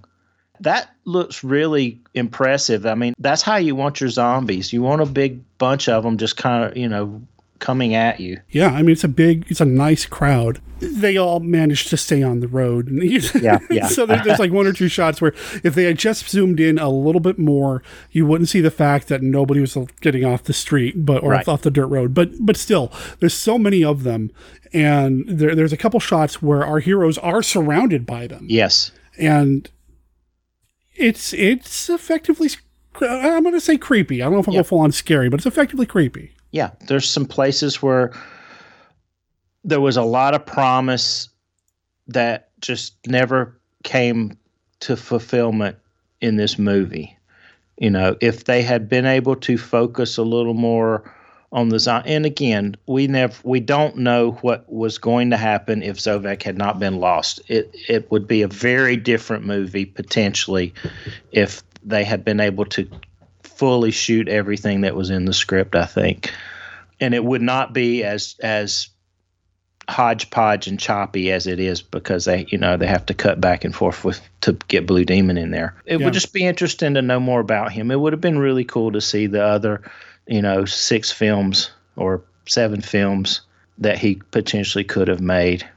That 0.61 0.91
looks 1.05 1.43
really 1.43 2.01
impressive. 2.15 2.85
I 2.87 2.95
mean, 2.95 3.15
that's 3.19 3.43
how 3.43 3.57
you 3.57 3.75
want 3.75 4.01
your 4.01 4.11
zombies. 4.11 4.73
You 4.73 4.83
want 4.83 5.03
a 5.03 5.07
big 5.07 5.41
bunch 5.59 5.89
of 5.89 6.05
them 6.05 6.19
just 6.19 6.37
kind 6.37 6.65
of, 6.65 6.77
you 6.77 6.89
know, 6.89 7.23
coming 7.61 7.95
at 7.95 8.19
you. 8.21 8.41
Yeah, 8.51 8.69
I 8.71 8.83
mean 8.83 8.91
it's 8.91 9.05
a 9.05 9.09
big, 9.09 9.47
it's 9.49 9.61
a 9.61 9.65
nice 9.65 10.07
crowd. 10.07 10.61
They 10.81 11.19
all 11.19 11.41
managed 11.41 11.89
to 11.91 11.99
stay 11.99 12.23
on 12.23 12.41
the 12.41 12.49
road. 12.49 12.89
Yeah, 12.91 13.59
yeah. 13.71 13.87
so 13.87 14.07
there, 14.07 14.23
there's 14.25 14.39
like 14.39 14.51
one 14.51 14.67
or 14.67 14.73
two 14.73 14.89
shots 14.89 15.21
where 15.21 15.35
if 15.63 15.75
they 15.75 15.85
had 15.85 15.99
just 15.99 16.29
zoomed 16.31 16.59
in 16.59 16.79
a 16.79 16.89
little 16.89 17.21
bit 17.21 17.39
more, 17.39 17.83
you 18.11 18.25
wouldn't 18.27 18.49
see 18.49 18.63
the 18.63 18.71
fact 18.71 19.09
that 19.09 19.23
nobody 19.23 19.61
was 19.61 19.77
getting 20.01 20.25
off 20.25 20.45
the 20.45 20.55
street, 20.55 21.05
but 21.05 21.23
or 21.23 21.31
Right. 21.33 21.47
off 21.47 21.61
the 21.63 21.71
dirt 21.71 21.87
road. 21.89 22.15
But 22.15 22.31
but 22.41 22.57
still, 22.57 22.91
there's 23.21 23.35
so 23.35 23.59
many 23.59 23.85
of 23.85 24.03
them, 24.05 24.31
and 24.73 25.25
there, 25.29 25.55
there's 25.55 25.73
a 25.73 25.77
couple 25.77 26.01
shots 26.01 26.41
where 26.41 26.65
our 26.65 26.79
heroes 26.81 27.19
are 27.19 27.43
surrounded 27.43 28.07
by 28.07 28.27
them, 28.27 28.47
Yes. 28.49 28.91
and 29.19 29.69
it's 30.97 31.33
it's 31.35 31.91
effectively. 31.91 32.49
I'm 33.03 33.43
going 33.45 33.55
to 33.55 33.61
say 33.61 33.77
creepy. 33.79 34.21
I 34.21 34.25
don't 34.27 34.33
know 34.35 34.39
if 34.41 34.49
I'll 34.49 34.55
go 34.55 34.63
full 34.65 34.81
on 34.81 34.93
scary, 34.93 35.29
but 35.29 35.39
it's 35.41 35.47
effectively 35.47 35.87
creepy. 35.87 36.33
Yeah, 36.51 36.71
there's 36.87 37.09
some 37.09 37.27
places 37.27 37.83
where 37.83 38.13
there 39.65 39.81
was 39.81 39.97
a 39.97 40.03
lot 40.03 40.35
of 40.35 40.45
promise 40.45 41.29
that 42.09 42.49
just 42.61 42.95
never 43.07 43.59
came 43.85 44.37
to 44.81 44.97
fulfillment 44.97 45.77
in 46.21 46.37
this 46.37 46.59
movie. 46.59 47.17
You 47.79 47.91
know, 47.91 48.17
if 48.21 48.45
they 48.45 48.63
had 48.63 48.89
been 48.89 49.07
able 49.07 49.37
to 49.37 49.57
focus 49.57 50.19
a 50.19 50.23
little 50.23 50.55
more 50.55 51.15
on 51.53 51.71
the 51.71 51.79
zo- 51.79 52.03
and 52.05 52.27
again, 52.27 52.77
we 52.87 53.07
never 53.07 53.35
we 53.43 53.61
don't 53.61 53.97
know 53.97 54.33
what 54.43 54.71
was 54.71 54.99
going 54.99 55.31
to 55.31 55.37
happen 55.37 55.83
if 55.83 55.97
Zovek 55.97 56.43
had 56.43 56.59
not 56.59 56.79
been 56.79 56.99
lost. 56.99 57.41
It 57.49 57.75
it 57.89 58.11
would 58.11 58.27
be 58.27 58.43
a 58.43 58.49
very 58.49 58.97
different 58.97 59.45
movie 59.45 59.87
potentially 59.87 60.75
if 61.33 61.63
they 61.83 62.05
had 62.05 62.25
been 62.25 62.41
able 62.41 62.67
to 62.67 62.89
fully 63.61 63.91
shoot 63.91 64.27
everything 64.27 64.81
that 64.81 64.97
was 64.97 65.11
in 65.11 65.27
the 65.27 65.35
script, 65.35 65.77
I 65.77 65.85
think. 65.85 66.33
And 66.99 67.13
it 67.13 67.23
would 67.23 67.43
not 67.43 67.75
be 67.75 68.03
as 68.03 68.35
as 68.43 68.89
hodgepodge 69.87 70.67
and 70.67 70.79
choppy 70.81 71.31
as 71.31 71.47
it 71.47 71.59
is 71.61 71.83
because 71.83 72.25
they 72.25 72.47
you 72.49 72.57
know 72.57 72.77
they 72.77 72.87
have 72.87 73.05
to 73.07 73.13
cut 73.15 73.41
back 73.41 73.65
and 73.65 73.75
forth 73.75 74.03
with 74.03 74.21
to 74.41 74.53
get 74.69 74.87
Blue 74.87 75.05
Demon 75.05 75.37
in 75.37 75.51
there. 75.51 75.75
It 75.85 75.99
Yeah. 75.99 76.07
would 76.07 76.15
just 76.15 76.33
be 76.33 76.47
interesting 76.47 76.95
to 76.95 77.03
know 77.03 77.21
more 77.21 77.41
about 77.41 77.71
him. 77.71 77.91
It 77.91 78.01
would 78.01 78.15
have 78.15 78.21
been 78.21 78.39
really 78.39 78.65
cool 78.65 78.93
to 78.93 79.01
see 79.01 79.27
the 79.27 79.45
other, 79.45 79.83
you 80.27 80.41
know, 80.41 80.65
six 80.65 81.11
films 81.11 81.71
or 81.97 82.23
seven 82.47 82.81
films 82.81 83.43
that 83.79 83.99
he 83.99 84.23
potentially 84.31 84.85
could 84.85 85.09
have 85.09 85.21
made. 85.21 85.69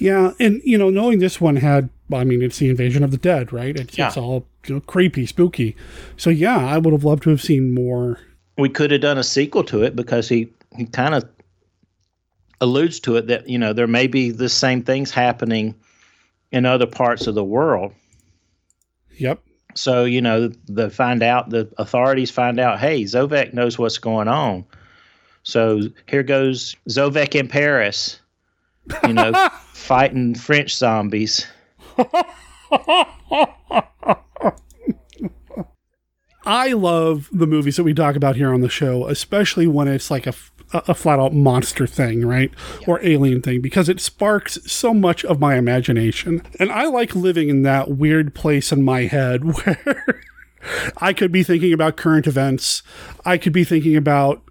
Yeah, 0.00 0.32
and 0.40 0.62
you 0.64 0.78
know, 0.78 0.88
knowing 0.88 1.18
this 1.18 1.40
one 1.40 1.56
had, 1.56 1.90
I 2.12 2.24
mean, 2.24 2.42
it's 2.42 2.58
the 2.58 2.70
invasion 2.70 3.04
of 3.04 3.10
the 3.10 3.18
dead, 3.18 3.52
right? 3.52 3.76
It's, 3.78 3.98
it's 3.98 4.16
all 4.16 4.46
you 4.66 4.76
know, 4.76 4.80
creepy, 4.80 5.26
spooky. 5.26 5.76
So 6.16 6.30
yeah, 6.30 6.56
I 6.56 6.78
would 6.78 6.92
have 6.92 7.04
loved 7.04 7.22
to 7.24 7.30
have 7.30 7.42
seen 7.42 7.74
more. 7.74 8.18
we 8.56 8.70
could 8.70 8.90
have 8.90 9.02
done 9.02 9.18
a 9.18 9.22
sequel 9.24 9.64
to 9.64 9.82
it 9.82 9.94
because 9.94 10.28
he 10.28 10.52
he 10.76 10.86
kind 10.86 11.14
of 11.14 11.28
alludes 12.60 13.00
to 13.00 13.16
it 13.16 13.26
that 13.26 13.48
you 13.48 13.58
know 13.58 13.72
there 13.72 13.86
may 13.86 14.06
be 14.06 14.30
the 14.30 14.48
same 14.48 14.82
things 14.82 15.10
happening 15.10 15.74
in 16.52 16.66
other 16.66 16.86
parts 16.86 17.26
of 17.26 17.34
the 17.34 17.44
world. 17.44 17.92
Yep. 19.18 19.42
So 19.74 20.04
you 20.04 20.20
know 20.22 20.50
the 20.66 20.90
find 20.90 21.22
out 21.22 21.50
the 21.50 21.70
authorities 21.78 22.30
find 22.30 22.58
out 22.58 22.80
hey 22.80 23.02
Zovek 23.02 23.52
knows 23.52 23.78
what's 23.78 23.98
going 23.98 24.28
on. 24.28 24.64
So 25.42 25.80
here 26.06 26.22
goes 26.22 26.76
Zovek 26.88 27.34
in 27.34 27.48
Paris, 27.48 28.19
you 29.06 29.12
know, 29.12 29.32
fighting 29.72 30.34
French 30.34 30.76
zombies. 30.76 31.46
I 36.44 36.72
love 36.72 37.28
the 37.32 37.46
movies 37.46 37.76
that 37.76 37.84
we 37.84 37.94
talk 37.94 38.16
about 38.16 38.36
here 38.36 38.52
on 38.52 38.60
the 38.60 38.68
show, 38.68 39.06
especially 39.06 39.66
when 39.66 39.88
it's 39.88 40.10
like 40.10 40.26
a, 40.26 40.34
a 40.72 40.94
flat 40.94 41.20
out 41.20 41.34
monster 41.34 41.86
thing, 41.86 42.26
right? 42.26 42.50
Or 42.86 42.98
alien 43.04 43.42
thing, 43.42 43.60
because 43.60 43.88
it 43.88 44.00
sparks 44.00 44.58
so 44.70 44.94
much 44.94 45.24
of 45.24 45.38
my 45.38 45.56
imagination. 45.56 46.42
And 46.58 46.72
I 46.72 46.86
like 46.86 47.14
living 47.14 47.48
in 47.48 47.62
that 47.62 47.90
weird 47.90 48.34
place 48.34 48.72
in 48.72 48.82
my 48.82 49.02
head 49.02 49.44
where 49.64 50.22
I 50.96 51.12
could 51.12 51.30
be 51.30 51.42
thinking 51.42 51.72
about 51.72 51.96
current 51.96 52.26
events. 52.26 52.82
I 53.24 53.38
could 53.38 53.52
be 53.52 53.64
thinking 53.64 53.96
about 53.96 54.42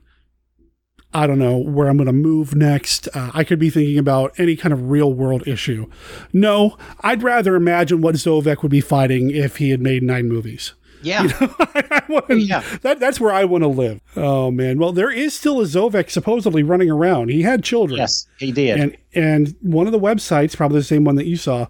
I 1.14 1.26
don't 1.26 1.40
know 1.40 1.58
where 1.58 1.88
I'm 1.88 1.98
going 1.98 2.08
to 2.08 2.14
move 2.14 2.54
next. 2.54 3.08
Uh, 3.16 3.32
I 3.34 3.44
could 3.44 3.58
be 3.58 3.70
thinking 3.70 3.98
about 3.98 4.32
any 4.38 4.56
kind 4.56 4.72
of 4.72 4.90
real 4.90 5.12
world 5.12 5.48
issue. 5.48 5.90
No, 6.32 6.78
I'd 7.02 7.24
rather 7.24 7.56
imagine 7.56 8.02
what 8.02 8.16
Zovek 8.16 8.62
would 8.62 8.72
be 8.72 8.82
fighting 8.82 9.32
if 9.32 9.58
he 9.58 9.72
had 9.72 9.82
made 9.82 10.04
nine 10.04 10.28
movies. 10.28 10.74
Yeah. 11.02 11.24
You 11.24 11.30
know, 11.30 11.56
I 11.60 12.02
wanna, 12.08 12.36
yeah. 12.36 12.64
That, 12.82 13.00
that's 13.00 13.20
where 13.20 13.32
I 13.32 13.46
want 13.46 13.64
to 13.64 13.68
live. 13.68 14.02
Oh, 14.16 14.52
man. 14.52 14.78
Well, 14.78 14.92
there 14.92 15.10
is 15.10 15.34
still 15.34 15.62
a 15.62 15.64
Zovek 15.64 16.10
supposedly 16.10 16.62
running 16.62 16.92
around. 16.92 17.30
He 17.30 17.42
had 17.42 17.64
children. 17.64 17.98
Yes, 17.98 18.28
he 18.38 18.52
did. 18.52 18.80
And, 18.80 18.98
and 19.14 19.56
one 19.62 19.88
of 19.88 19.94
the 19.94 20.00
websites, 20.00 20.56
probably 20.56 20.80
the 20.80 20.84
same 20.84 21.06
one 21.06 21.16
that 21.16 21.26
you 21.26 21.38
saw, 21.38 21.68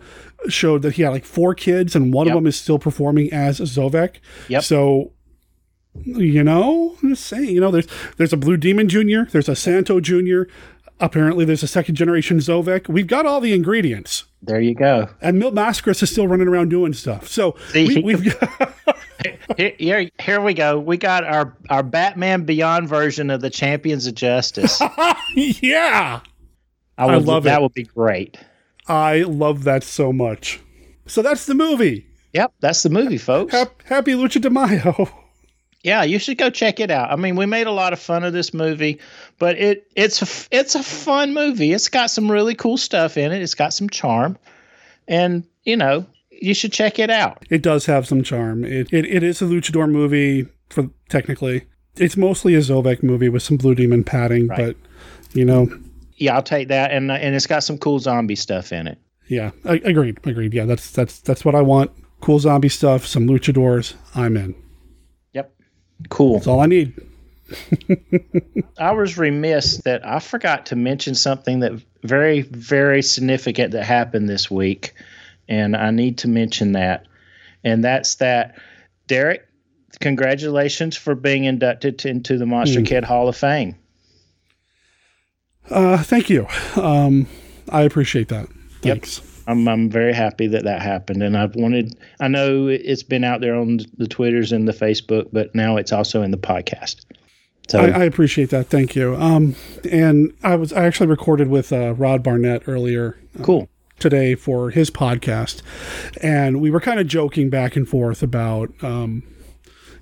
showed 0.47 0.81
that 0.81 0.95
he 0.95 1.03
had 1.03 1.09
like 1.09 1.25
four 1.25 1.53
kids 1.53 1.95
and 1.95 2.13
one 2.13 2.27
yep. 2.27 2.35
of 2.35 2.37
them 2.37 2.47
is 2.47 2.59
still 2.59 2.79
performing 2.79 3.31
as 3.31 3.59
Zovek. 3.59 4.17
Yep. 4.47 4.63
So 4.63 5.13
you 5.95 6.43
know, 6.43 6.95
I'm 7.01 7.09
just 7.09 7.25
saying, 7.25 7.49
you 7.49 7.61
know, 7.61 7.71
there's 7.71 7.87
there's 8.17 8.33
a 8.33 8.37
Blue 8.37 8.57
Demon 8.57 8.89
Jr., 8.89 9.23
there's 9.31 9.49
a 9.49 9.55
Santo 9.55 9.99
Jr., 9.99 10.43
apparently 10.99 11.45
there's 11.45 11.63
a 11.63 11.67
second 11.67 11.95
generation 11.95 12.37
Zovek. 12.37 12.87
We've 12.87 13.07
got 13.07 13.25
all 13.25 13.39
the 13.39 13.53
ingredients. 13.53 14.25
There 14.41 14.59
you 14.59 14.75
go. 14.75 15.09
And 15.21 15.39
Mil 15.39 15.51
Máscaras 15.51 16.01
is 16.03 16.11
still 16.11 16.27
running 16.27 16.47
around 16.47 16.69
doing 16.69 16.93
stuff. 16.93 17.27
So 17.27 17.55
See, 17.71 18.01
we, 18.01 18.13
have 18.13 18.75
here, 19.57 19.73
here, 19.77 20.09
here 20.19 20.41
we 20.41 20.53
go. 20.53 20.79
We 20.79 20.97
got 20.97 21.23
our 21.23 21.55
our 21.69 21.83
Batman 21.83 22.43
Beyond 22.43 22.87
version 22.87 23.29
of 23.29 23.41
the 23.41 23.49
Champions 23.49 24.07
of 24.07 24.15
Justice. 24.15 24.81
yeah, 25.35 26.21
I, 26.97 27.05
would, 27.05 27.15
I 27.15 27.17
love 27.17 27.43
that. 27.43 27.59
It. 27.59 27.61
Would 27.63 27.73
be 27.73 27.83
great. 27.83 28.37
I 28.87 29.21
love 29.21 29.63
that 29.65 29.83
so 29.83 30.11
much. 30.11 30.59
So 31.05 31.21
that's 31.21 31.45
the 31.45 31.55
movie. 31.55 32.07
Yep, 32.33 32.53
that's 32.59 32.83
the 32.83 32.89
movie, 32.89 33.17
folks. 33.17 33.53
Happy 33.53 34.13
Lucha 34.13 34.39
de 34.39 34.49
Mayo. 34.49 35.09
Yeah, 35.81 36.03
you 36.03 36.19
should 36.19 36.37
go 36.37 36.49
check 36.49 36.79
it 36.79 36.91
out. 36.91 37.11
I 37.11 37.15
mean, 37.15 37.35
we 37.35 37.45
made 37.45 37.67
a 37.67 37.71
lot 37.71 37.93
of 37.93 37.99
fun 37.99 38.25
of 38.25 38.33
this 38.33 38.53
movie, 38.53 38.99
but 39.37 39.57
it 39.57 39.89
it's 39.95 40.21
a, 40.21 40.47
it's 40.51 40.75
a 40.75 40.83
fun 40.83 41.33
movie. 41.33 41.71
It's 41.71 41.87
got 41.87 42.11
some 42.11 42.29
really 42.29 42.53
cool 42.53 42.77
stuff 42.77 43.17
in 43.17 43.31
it. 43.31 43.41
It's 43.41 43.55
got 43.55 43.73
some 43.73 43.89
charm, 43.89 44.37
and 45.07 45.45
you 45.63 45.77
know, 45.77 46.05
you 46.29 46.53
should 46.53 46.73
check 46.73 46.99
it 46.99 47.09
out. 47.09 47.45
It 47.49 47.61
does 47.61 47.85
have 47.85 48.07
some 48.07 48.23
charm. 48.23 48.65
It 48.65 48.91
it, 48.91 49.05
it 49.05 49.23
is 49.23 49.41
a 49.41 49.45
luchador 49.45 49.89
movie 49.89 50.47
for 50.69 50.89
technically. 51.07 51.65
It's 51.95 52.17
mostly 52.17 52.55
a 52.55 52.59
Zovek 52.59 53.01
movie 53.01 53.29
with 53.29 53.43
some 53.43 53.57
Blue 53.57 53.75
Demon 53.75 54.03
padding, 54.03 54.47
right. 54.47 54.57
but 54.57 54.75
you 55.33 55.45
know. 55.45 55.69
Yeah, 56.15 56.35
I'll 56.35 56.43
take 56.43 56.67
that, 56.67 56.91
and 56.91 57.09
and 57.09 57.35
it's 57.35 57.47
got 57.47 57.63
some 57.63 57.77
cool 57.77 57.99
zombie 57.99 58.35
stuff 58.35 58.73
in 58.73 58.87
it. 58.87 58.97
Yeah, 59.27 59.51
I, 59.63 59.75
agreed, 59.85 60.19
agreed. 60.25 60.53
Yeah, 60.53 60.65
that's 60.65 60.91
that's 60.91 61.19
that's 61.19 61.45
what 61.45 61.55
I 61.55 61.61
want. 61.61 61.91
Cool 62.19 62.39
zombie 62.39 62.67
stuff, 62.67 63.05
some 63.05 63.27
luchadors. 63.27 63.93
I'm 64.13 64.35
in. 64.35 64.55
Cool. 66.07 66.35
That's 66.35 66.47
all 66.47 66.61
I 66.61 66.65
need. 66.67 66.93
I 68.77 68.91
was 68.91 69.17
remiss 69.17 69.77
that 69.79 70.05
I 70.05 70.19
forgot 70.19 70.67
to 70.67 70.75
mention 70.75 71.15
something 71.15 71.59
that 71.59 71.81
very, 72.03 72.41
very 72.41 73.01
significant 73.01 73.71
that 73.71 73.83
happened 73.83 74.29
this 74.29 74.49
week, 74.49 74.93
and 75.47 75.75
I 75.75 75.91
need 75.91 76.19
to 76.19 76.27
mention 76.27 76.73
that. 76.73 77.07
And 77.63 77.83
that's 77.83 78.15
that, 78.15 78.57
Derek. 79.07 79.45
Congratulations 79.99 80.95
for 80.95 81.15
being 81.15 81.43
inducted 81.43 82.05
into 82.05 82.37
the 82.37 82.45
Monster 82.45 82.79
mm. 82.79 82.85
Kid 82.85 83.03
Hall 83.03 83.27
of 83.27 83.35
Fame. 83.35 83.75
Uh, 85.69 86.01
thank 86.03 86.29
you. 86.29 86.47
Um, 86.75 87.27
I 87.69 87.81
appreciate 87.81 88.29
that. 88.29 88.47
Thanks. 88.81 89.19
Yep. 89.19 89.28
I'm 89.49 89.67
I'm 89.67 89.89
very 89.89 90.13
happy 90.13 90.45
that 90.47 90.63
that 90.63 90.81
happened, 90.81 91.23
and 91.23 91.35
I've 91.35 91.55
wanted. 91.55 91.97
I 92.19 92.27
know 92.27 92.67
it's 92.67 93.01
been 93.01 93.23
out 93.23 93.41
there 93.41 93.55
on 93.55 93.79
the 93.97 94.07
Twitters 94.07 94.51
and 94.51 94.67
the 94.67 94.73
Facebook, 94.73 95.29
but 95.33 95.53
now 95.55 95.75
it's 95.75 95.91
also 95.91 96.21
in 96.21 96.29
the 96.29 96.37
podcast. 96.37 97.03
So 97.67 97.79
I, 97.79 98.01
I 98.01 98.03
appreciate 98.03 98.51
that. 98.51 98.67
Thank 98.67 98.95
you. 98.95 99.15
Um, 99.15 99.55
and 99.91 100.33
I 100.43 100.55
was 100.55 100.71
I 100.71 100.85
actually 100.85 101.07
recorded 101.07 101.47
with 101.47 101.73
uh, 101.73 101.95
Rod 101.95 102.21
Barnett 102.21 102.67
earlier. 102.67 103.19
Uh, 103.39 103.43
cool. 103.43 103.69
Today 103.97 104.35
for 104.35 104.69
his 104.69 104.91
podcast, 104.91 105.61
and 106.21 106.61
we 106.61 106.69
were 106.69 106.79
kind 106.79 106.99
of 106.99 107.07
joking 107.07 107.49
back 107.49 107.75
and 107.75 107.89
forth 107.89 108.21
about 108.21 108.71
um, 108.81 109.23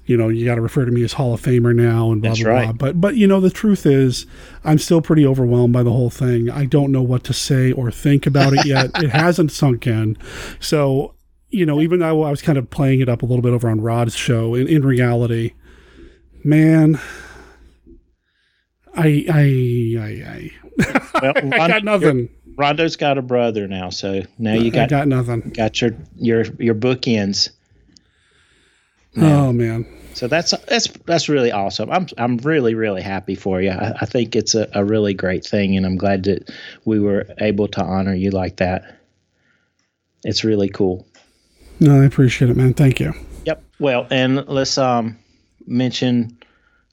you 0.08 0.16
know, 0.16 0.30
you 0.30 0.46
got 0.46 0.56
to 0.56 0.62
refer 0.62 0.86
to 0.86 0.92
me 0.92 1.04
as 1.04 1.14
Hall 1.14 1.34
of 1.34 1.42
Famer 1.42 1.76
now 1.76 2.12
and 2.12 2.22
blah 2.22 2.32
That's 2.32 2.42
blah 2.42 2.52
right. 2.52 2.64
blah. 2.66 2.74
But 2.74 3.02
but 3.02 3.16
you 3.18 3.28
know, 3.28 3.42
the 3.42 3.50
truth 3.50 3.86
is, 3.86 4.26
I'm 4.64 4.80
still 4.80 5.02
pretty 5.02 5.26
overwhelmed 5.26 5.74
by 5.74 5.84
the 5.84 5.92
whole 5.92 6.10
thing. 6.10 6.50
I 6.50 6.66
don't 6.66 6.92
know 6.92 7.02
what 7.02 7.26
to 7.26 7.34
say 7.34 7.74
or 7.74 7.92
think 7.92 8.26
about 8.26 8.54
it 8.54 8.66
yet. 8.66 8.92
it 8.96 9.10
hasn't 9.10 9.52
sunk 9.52 9.86
in. 9.86 10.18
So 10.60 11.14
you 11.50 11.66
know, 11.66 11.82
even 11.82 12.00
though 12.00 12.24
I 12.24 12.30
was 12.30 12.42
kind 12.42 12.58
of 12.58 12.70
playing 12.70 13.02
it 13.02 13.10
up 13.10 13.22
a 13.22 13.26
little 13.26 13.42
bit 13.42 13.52
over 13.54 13.70
on 13.70 13.82
Rod's 13.82 14.16
show, 14.16 14.56
in, 14.56 14.68
in 14.68 14.86
reality, 14.86 15.54
man, 16.44 17.00
I 18.96 19.26
I 19.30 19.96
I 20.00 20.10
I, 20.26 20.52
well, 21.22 21.34
I 21.62 21.68
got 21.68 21.84
nothing. 21.84 22.30
Rondo's 22.58 22.96
got 22.96 23.18
a 23.18 23.22
brother 23.22 23.68
now, 23.68 23.90
so 23.90 24.24
now 24.40 24.54
you 24.54 24.72
got 24.72 24.84
I 24.84 24.88
got 24.88 25.08
nothing. 25.10 25.42
Got 25.50 25.82
your 25.82 25.92
your 26.16 26.46
your 26.60 26.76
bookends. 26.76 27.50
Oh 29.18 29.52
man. 29.52 29.86
So 30.18 30.28
that's 30.28 30.50
that's 30.68 30.88
that's 31.06 31.30
really 31.30 31.52
awesome. 31.52 31.92
I'm 31.92 32.08
I'm 32.18 32.38
really 32.38 32.74
really 32.74 33.04
happy 33.04 33.36
for 33.36 33.62
you. 33.62 33.70
I, 33.70 33.94
I 34.02 34.06
think 34.08 34.36
it's 34.36 34.56
a, 34.56 34.68
a 34.74 34.84
really 34.84 35.14
great 35.14 35.46
thing, 35.46 35.78
and 35.78 35.86
I'm 35.86 35.96
glad 35.96 36.24
that 36.24 36.50
we 36.86 37.00
were 37.00 37.28
able 37.38 37.68
to 37.68 37.84
honor 37.84 38.16
you 38.16 38.32
like 38.32 38.56
that. 38.56 39.00
It's 40.24 40.44
really 40.44 40.70
cool. 40.70 41.06
No, 41.80 42.02
I 42.02 42.06
appreciate 42.06 42.50
it, 42.50 42.58
man. 42.58 42.74
Thank 42.74 43.00
you. 43.00 43.14
Yep. 43.46 43.64
Well, 43.78 44.08
and 44.10 44.48
let's 44.48 44.80
um 44.80 45.20
mention 45.68 46.36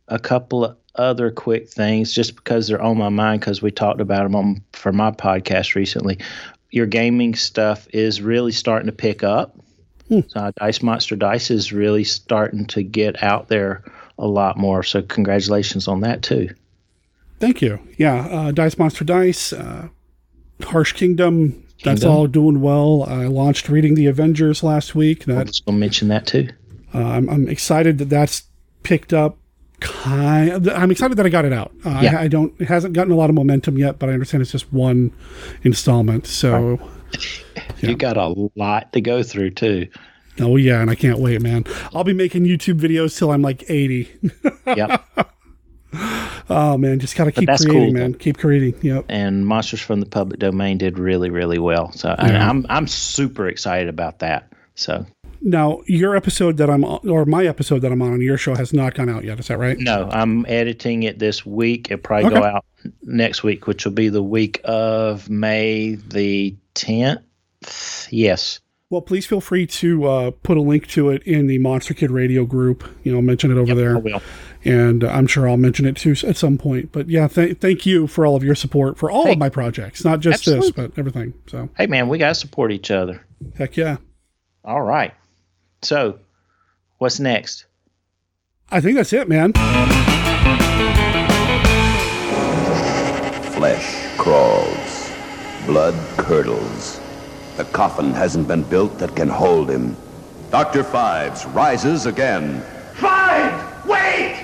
a 0.08 0.18
couple 0.18 0.66
of 0.66 0.76
other 0.94 1.30
quick 1.30 1.70
things 1.70 2.12
just 2.12 2.36
because 2.36 2.68
they're 2.68 2.82
on 2.82 2.98
my 2.98 3.08
mind 3.08 3.40
because 3.40 3.62
we 3.62 3.70
talked 3.70 4.02
about 4.02 4.24
them 4.24 4.36
on 4.36 4.62
for 4.74 4.92
my 4.92 5.10
podcast 5.10 5.74
recently. 5.74 6.18
Your 6.72 6.84
gaming 6.84 7.34
stuff 7.34 7.88
is 7.90 8.20
really 8.20 8.52
starting 8.52 8.86
to 8.86 8.92
pick 8.92 9.22
up. 9.22 9.56
Hmm. 10.22 10.38
Uh, 10.38 10.52
Dice 10.56 10.82
Monster 10.82 11.16
Dice 11.16 11.50
is 11.50 11.72
really 11.72 12.04
starting 12.04 12.66
to 12.66 12.82
get 12.82 13.22
out 13.22 13.48
there 13.48 13.82
a 14.18 14.26
lot 14.26 14.56
more. 14.56 14.82
So 14.82 15.02
congratulations 15.02 15.88
on 15.88 16.00
that 16.00 16.22
too. 16.22 16.50
Thank 17.40 17.60
you. 17.60 17.80
Yeah, 17.98 18.26
uh, 18.26 18.50
Dice 18.52 18.78
Monster 18.78 19.04
Dice, 19.04 19.52
uh, 19.52 19.88
Harsh 20.62 20.92
Kingdom, 20.92 21.50
Kingdom, 21.50 21.66
That's 21.82 22.04
all 22.04 22.26
doing 22.26 22.60
well. 22.60 23.04
I 23.08 23.26
launched 23.26 23.68
Reading 23.68 23.94
the 23.94 24.06
Avengers 24.06 24.62
last 24.62 24.94
week. 24.94 25.24
That, 25.24 25.48
I 25.48 25.50
will 25.66 25.78
mention 25.78 26.08
that 26.08 26.26
too. 26.26 26.48
Uh, 26.94 27.02
I'm, 27.02 27.28
I'm 27.28 27.48
excited 27.48 27.98
that 27.98 28.08
that's 28.08 28.44
picked 28.84 29.12
up 29.12 29.36
kind 29.80 30.50
of, 30.50 30.68
I'm 30.68 30.90
excited 30.90 31.16
that 31.16 31.26
I 31.26 31.28
got 31.28 31.44
it 31.44 31.52
out. 31.52 31.72
Uh, 31.84 32.00
yeah. 32.02 32.18
I, 32.18 32.22
I, 32.22 32.28
don't 32.28 32.54
it 32.60 32.68
hasn't 32.68 32.94
gotten 32.94 33.12
a 33.12 33.16
lot 33.16 33.28
of 33.28 33.36
momentum 33.36 33.76
yet, 33.76 33.98
but 33.98 34.08
I 34.08 34.12
understand 34.12 34.42
it's 34.42 34.52
just 34.52 34.72
one 34.72 35.12
installment. 35.64 36.26
So 36.26 36.78
you 37.12 37.43
yeah. 37.90 37.94
got 37.94 38.16
a 38.16 38.50
lot 38.56 38.92
to 38.92 39.00
go 39.00 39.22
through 39.22 39.50
too. 39.50 39.88
Oh 40.40 40.56
yeah, 40.56 40.80
and 40.80 40.90
I 40.90 40.94
can't 40.94 41.18
wait, 41.18 41.40
man. 41.42 41.64
I'll 41.94 42.04
be 42.04 42.12
making 42.12 42.44
YouTube 42.44 42.80
videos 42.80 43.16
till 43.16 43.30
I'm 43.30 43.42
like 43.42 43.64
80. 43.68 44.10
yep. 44.66 45.04
Oh 46.50 46.76
man, 46.76 46.98
just 46.98 47.16
gotta 47.16 47.32
keep 47.32 47.48
creating, 47.48 47.70
cool, 47.70 47.92
man. 47.92 48.14
Keep 48.14 48.38
creating. 48.38 48.74
Yep. 48.82 49.06
And 49.08 49.46
Monsters 49.46 49.80
from 49.80 50.00
the 50.00 50.06
Public 50.06 50.40
Domain 50.40 50.76
did 50.76 50.98
really, 50.98 51.30
really 51.30 51.58
well. 51.58 51.92
So 51.92 52.14
yeah. 52.18 52.50
I'm 52.50 52.66
I'm 52.68 52.86
super 52.86 53.48
excited 53.48 53.88
about 53.88 54.18
that. 54.18 54.52
So 54.74 55.06
now 55.40 55.80
your 55.86 56.16
episode 56.16 56.56
that 56.56 56.68
I'm 56.68 56.84
on, 56.84 57.08
or 57.08 57.24
my 57.24 57.46
episode 57.46 57.80
that 57.80 57.92
I'm 57.92 58.02
on 58.02 58.12
on 58.12 58.20
your 58.20 58.36
show 58.36 58.54
has 58.54 58.72
not 58.72 58.94
gone 58.94 59.08
out 59.08 59.24
yet. 59.24 59.38
Is 59.38 59.48
that 59.48 59.58
right? 59.58 59.78
No, 59.78 60.08
I'm 60.10 60.44
editing 60.46 61.04
it 61.04 61.18
this 61.18 61.46
week. 61.46 61.90
It'll 61.90 62.02
probably 62.02 62.26
okay. 62.26 62.40
go 62.40 62.44
out 62.44 62.64
next 63.02 63.42
week, 63.42 63.66
which 63.66 63.84
will 63.84 63.92
be 63.92 64.08
the 64.08 64.22
week 64.22 64.60
of 64.64 65.30
May 65.30 65.94
the 65.94 66.56
10th. 66.74 67.22
Yes. 68.10 68.60
Well, 68.90 69.02
please 69.02 69.26
feel 69.26 69.40
free 69.40 69.66
to 69.66 70.04
uh, 70.04 70.30
put 70.42 70.56
a 70.56 70.60
link 70.60 70.86
to 70.88 71.08
it 71.08 71.22
in 71.24 71.46
the 71.46 71.58
Monster 71.58 71.94
Kid 71.94 72.10
Radio 72.10 72.44
group. 72.44 72.84
You 73.02 73.12
know, 73.12 73.20
mention 73.20 73.50
it 73.50 73.56
over 73.56 73.68
yep, 73.68 73.76
there. 73.76 73.96
I 73.96 73.98
will. 73.98 74.22
And 74.64 75.02
I'm 75.02 75.26
sure 75.26 75.48
I'll 75.48 75.56
mention 75.56 75.84
it 75.84 75.96
too 75.96 76.14
at 76.24 76.36
some 76.36 76.58
point. 76.58 76.92
But 76.92 77.08
yeah, 77.08 77.26
th- 77.26 77.58
thank 77.58 77.86
you 77.86 78.06
for 78.06 78.24
all 78.24 78.36
of 78.36 78.44
your 78.44 78.54
support 78.54 78.96
for 78.96 79.10
all 79.10 79.24
hey, 79.24 79.32
of 79.32 79.38
my 79.38 79.48
projects, 79.48 80.04
not 80.04 80.20
just 80.20 80.46
absolutely. 80.46 80.68
this, 80.68 80.70
but 80.76 80.98
everything. 80.98 81.34
So, 81.48 81.68
hey, 81.76 81.86
man, 81.86 82.08
we 82.08 82.18
got 82.18 82.28
to 82.28 82.34
support 82.34 82.70
each 82.72 82.90
other. 82.90 83.24
Heck 83.56 83.76
yeah. 83.76 83.96
All 84.64 84.82
right. 84.82 85.12
So, 85.82 86.20
what's 86.98 87.18
next? 87.18 87.66
I 88.70 88.80
think 88.80 88.96
that's 88.96 89.12
it, 89.12 89.28
man. 89.28 89.54
Flesh 93.54 94.16
crawls, 94.16 95.10
blood 95.66 95.94
curdles 96.16 97.00
The 97.56 97.64
coffin 97.66 98.12
hasn't 98.12 98.48
been 98.48 98.64
built 98.64 98.98
that 98.98 99.14
can 99.14 99.28
hold 99.28 99.70
him. 99.70 99.96
Dr. 100.50 100.82
Phibes 100.82 101.44
rises 101.54 102.06
again. 102.06 102.60
Five! 102.94 103.86
Wait! 103.86 104.34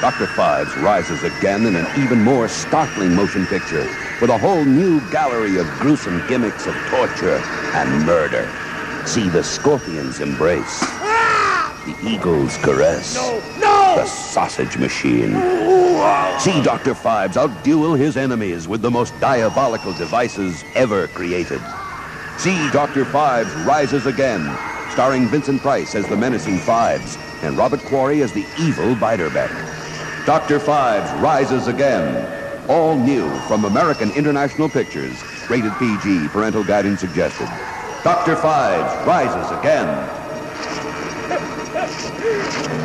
Dr. 0.00 0.26
Phibes 0.26 0.74
rises 0.82 1.22
again 1.22 1.66
in 1.66 1.76
an 1.76 1.86
even 2.02 2.20
more 2.22 2.48
startling 2.48 3.14
motion 3.14 3.46
picture 3.46 3.86
with 4.22 4.30
a 4.30 4.38
whole 4.38 4.64
new 4.64 5.00
gallery 5.10 5.58
of 5.58 5.66
gruesome 5.80 6.26
gimmicks 6.28 6.66
of 6.66 6.74
torture 6.88 7.36
and 7.74 8.06
murder. 8.06 8.48
See 9.06 9.28
the 9.28 9.44
scorpion's 9.44 10.20
embrace, 10.20 10.80
the 10.80 11.94
eagle's 12.02 12.56
caress, 12.58 13.14
No! 13.16 13.51
The 13.96 14.06
sausage 14.06 14.78
machine. 14.78 15.34
See 16.40 16.62
Dr. 16.62 16.94
Phibes 16.94 17.34
outduel 17.36 17.98
his 17.98 18.16
enemies 18.16 18.66
with 18.66 18.82
the 18.82 18.90
most 18.90 19.18
diabolical 19.20 19.92
devices 19.92 20.64
ever 20.74 21.08
created. 21.08 21.60
See 22.36 22.70
Dr. 22.70 23.04
Phibes 23.04 23.54
rises 23.66 24.06
again, 24.06 24.58
starring 24.90 25.28
Vincent 25.28 25.62
Price 25.62 25.94
as 25.94 26.08
the 26.08 26.16
menacing 26.16 26.58
Phibes 26.58 27.18
and 27.42 27.56
Robert 27.58 27.84
Quarry 27.84 28.22
as 28.22 28.32
the 28.32 28.46
evil 28.58 28.96
Biederbeck. 28.96 29.52
Dr. 30.26 30.58
Phibes 30.58 31.22
rises 31.22 31.68
again. 31.68 32.26
All 32.68 32.96
new 32.98 33.30
from 33.42 33.66
American 33.66 34.10
International 34.12 34.68
Pictures. 34.70 35.24
Rated 35.48 35.78
PG, 35.78 36.30
parental 36.30 36.64
guidance 36.64 37.00
suggested. 37.00 37.48
Dr. 38.02 38.36
Phibes 38.36 39.06
rises 39.06 39.50
again. 39.58 40.08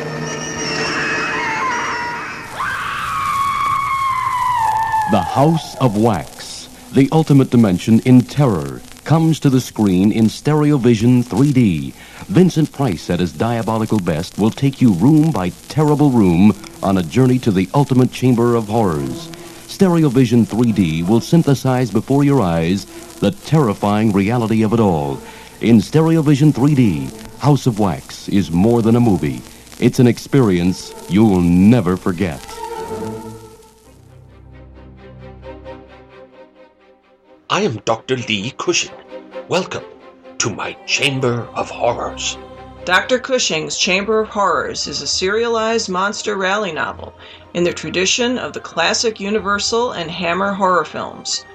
The 5.10 5.22
House 5.22 5.78
of 5.78 5.96
Wax, 5.96 6.68
the 6.92 7.08
ultimate 7.14 7.50
dimension 7.50 8.02
in 8.02 8.20
terror, 8.20 8.82
comes 9.06 9.40
to 9.40 9.50
the 9.50 9.62
screen 9.62 10.12
in 10.12 10.26
Stereovision 10.26 11.24
3D. 11.24 11.94
Vincent 12.26 12.74
Price 12.74 13.10
at 13.10 13.22
his 13.22 13.32
diabolical 13.32 14.02
best 14.02 14.38
will 14.38 14.52
take 14.52 14.82
you 14.82 14.92
room 14.92 15.32
by 15.32 15.52
terrible 15.70 16.10
room 16.10 16.54
on 16.84 16.98
a 16.98 17.04
journey 17.04 17.40
to 17.40 17.52
the 17.52 17.70
ultimate 17.74 18.12
chamber 18.12 18.56
of 18.56 18.68
horrors. 18.68 19.30
Stereovision 19.70 20.46
3D 20.46 21.08
will 21.08 21.22
synthesize 21.22 21.90
before 21.90 22.26
your 22.26 22.42
eyes 22.42 22.84
the 23.22 23.32
terrifying 23.32 24.12
reality 24.12 24.62
of 24.62 24.74
it 24.74 24.82
all. 24.82 25.22
In 25.62 25.78
Stereovision 25.78 26.52
3D, 26.52 27.40
House 27.40 27.66
of 27.66 27.80
Wax 27.80 28.28
is 28.28 28.52
more 28.52 28.82
than 28.82 28.98
a 28.98 29.00
movie. 29.00 29.42
It's 29.80 30.00
an 30.00 30.08
experience 30.08 30.94
you'll 31.08 31.40
never 31.40 31.96
forget. 31.96 32.46
I 37.58 37.62
am 37.62 37.78
Dr. 37.86 38.18
Lee 38.18 38.54
Cushing. 38.56 38.94
Welcome 39.48 39.84
to 40.38 40.52
my 40.52 40.74
Chamber 40.86 41.48
of 41.56 41.72
Horrors. 41.72 42.38
Dr. 42.86 43.18
Cushing's 43.18 43.80
Chamber 43.80 44.20
of 44.20 44.30
Horrors 44.30 44.86
is 44.86 45.02
a 45.02 45.08
serialized 45.08 45.90
monster 45.90 46.36
rally 46.36 46.72
novel 46.72 47.16
in 47.56 47.64
the 47.64 47.74
tradition 47.74 48.38
of 48.38 48.54
the 48.54 48.60
classic 48.60 49.20
Universal 49.20 49.94
and 49.94 50.12
Hammer 50.12 50.54
horror 50.54 50.86
films. 50.86 51.46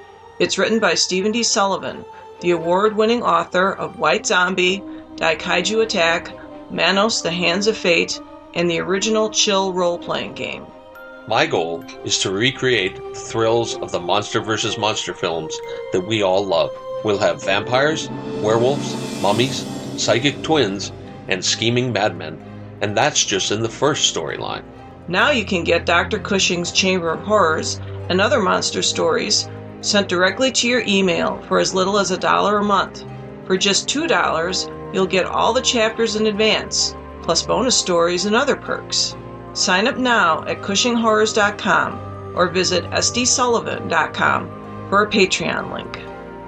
It's 0.40 0.58
written 0.58 0.80
by 0.80 0.94
Stephen 0.94 1.30
D. 1.30 1.44
Sullivan, 1.44 2.04
the 2.40 2.50
award 2.50 2.96
winning 2.96 3.22
author 3.22 3.70
of 3.70 4.00
White 4.00 4.26
Zombie, 4.26 4.82
Daikaiju 5.14 5.84
Attack, 5.84 6.32
Manos 6.68 7.22
the 7.22 7.30
Hands 7.30 7.64
of 7.68 7.76
Fate, 7.76 8.20
and 8.54 8.68
the 8.68 8.80
original 8.80 9.30
Chill 9.30 9.72
role 9.72 9.98
playing 9.98 10.34
game. 10.34 10.66
My 11.28 11.46
goal 11.46 11.84
is 12.04 12.18
to 12.18 12.32
recreate 12.32 12.96
the 12.96 13.14
thrills 13.14 13.76
of 13.76 13.92
the 13.92 14.00
Monster 14.00 14.40
versus 14.40 14.76
Monster 14.76 15.14
films 15.14 15.56
that 15.92 16.00
we 16.00 16.20
all 16.20 16.44
love. 16.44 16.70
We'll 17.04 17.18
have 17.18 17.44
vampires, 17.44 18.10
werewolves, 18.40 19.22
mummies, 19.22 19.64
psychic 19.96 20.42
twins, 20.42 20.90
and 21.28 21.44
scheming 21.44 21.92
madmen. 21.92 22.42
And 22.80 22.96
that's 22.96 23.24
just 23.24 23.52
in 23.52 23.62
the 23.62 23.68
first 23.68 24.12
storyline. 24.12 24.64
Now 25.06 25.30
you 25.30 25.44
can 25.44 25.62
get 25.62 25.86
Dr. 25.86 26.18
Cushing's 26.18 26.72
Chamber 26.72 27.12
of 27.12 27.20
Horrors 27.20 27.80
and 28.08 28.20
other 28.20 28.40
monster 28.40 28.82
stories 28.82 29.48
sent 29.80 30.08
directly 30.08 30.50
to 30.50 30.68
your 30.68 30.82
email 30.88 31.40
for 31.42 31.60
as 31.60 31.72
little 31.72 31.98
as 31.98 32.10
a 32.10 32.18
dollar 32.18 32.58
a 32.58 32.64
month. 32.64 33.04
For 33.46 33.56
just 33.56 33.88
$2, 33.88 34.92
you'll 34.92 35.06
get 35.06 35.26
all 35.26 35.52
the 35.52 35.60
chapters 35.60 36.16
in 36.16 36.26
advance, 36.26 36.96
plus 37.22 37.44
bonus 37.44 37.76
stories 37.76 38.24
and 38.24 38.34
other 38.34 38.56
perks. 38.56 39.14
Sign 39.54 39.86
up 39.86 39.98
now 39.98 40.42
at 40.44 40.62
CushingHorrors.com 40.62 42.34
or 42.34 42.48
visit 42.48 42.84
SDSullivan.com 42.84 44.88
for 44.88 45.02
a 45.02 45.10
Patreon 45.10 45.72
link. 45.72 45.98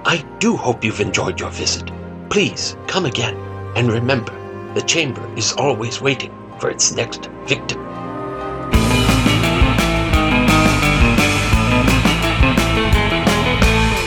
I 0.06 0.18
do 0.38 0.56
hope 0.56 0.84
you've 0.84 1.00
enjoyed 1.00 1.40
your 1.40 1.50
visit. 1.50 1.90
Please 2.30 2.76
come 2.86 3.06
again. 3.06 3.36
And 3.76 3.90
remember, 3.90 4.32
the 4.74 4.82
chamber 4.82 5.26
is 5.36 5.52
always 5.54 6.00
waiting 6.00 6.32
for 6.58 6.70
its 6.70 6.92
next 6.92 7.26
victim. 7.46 7.93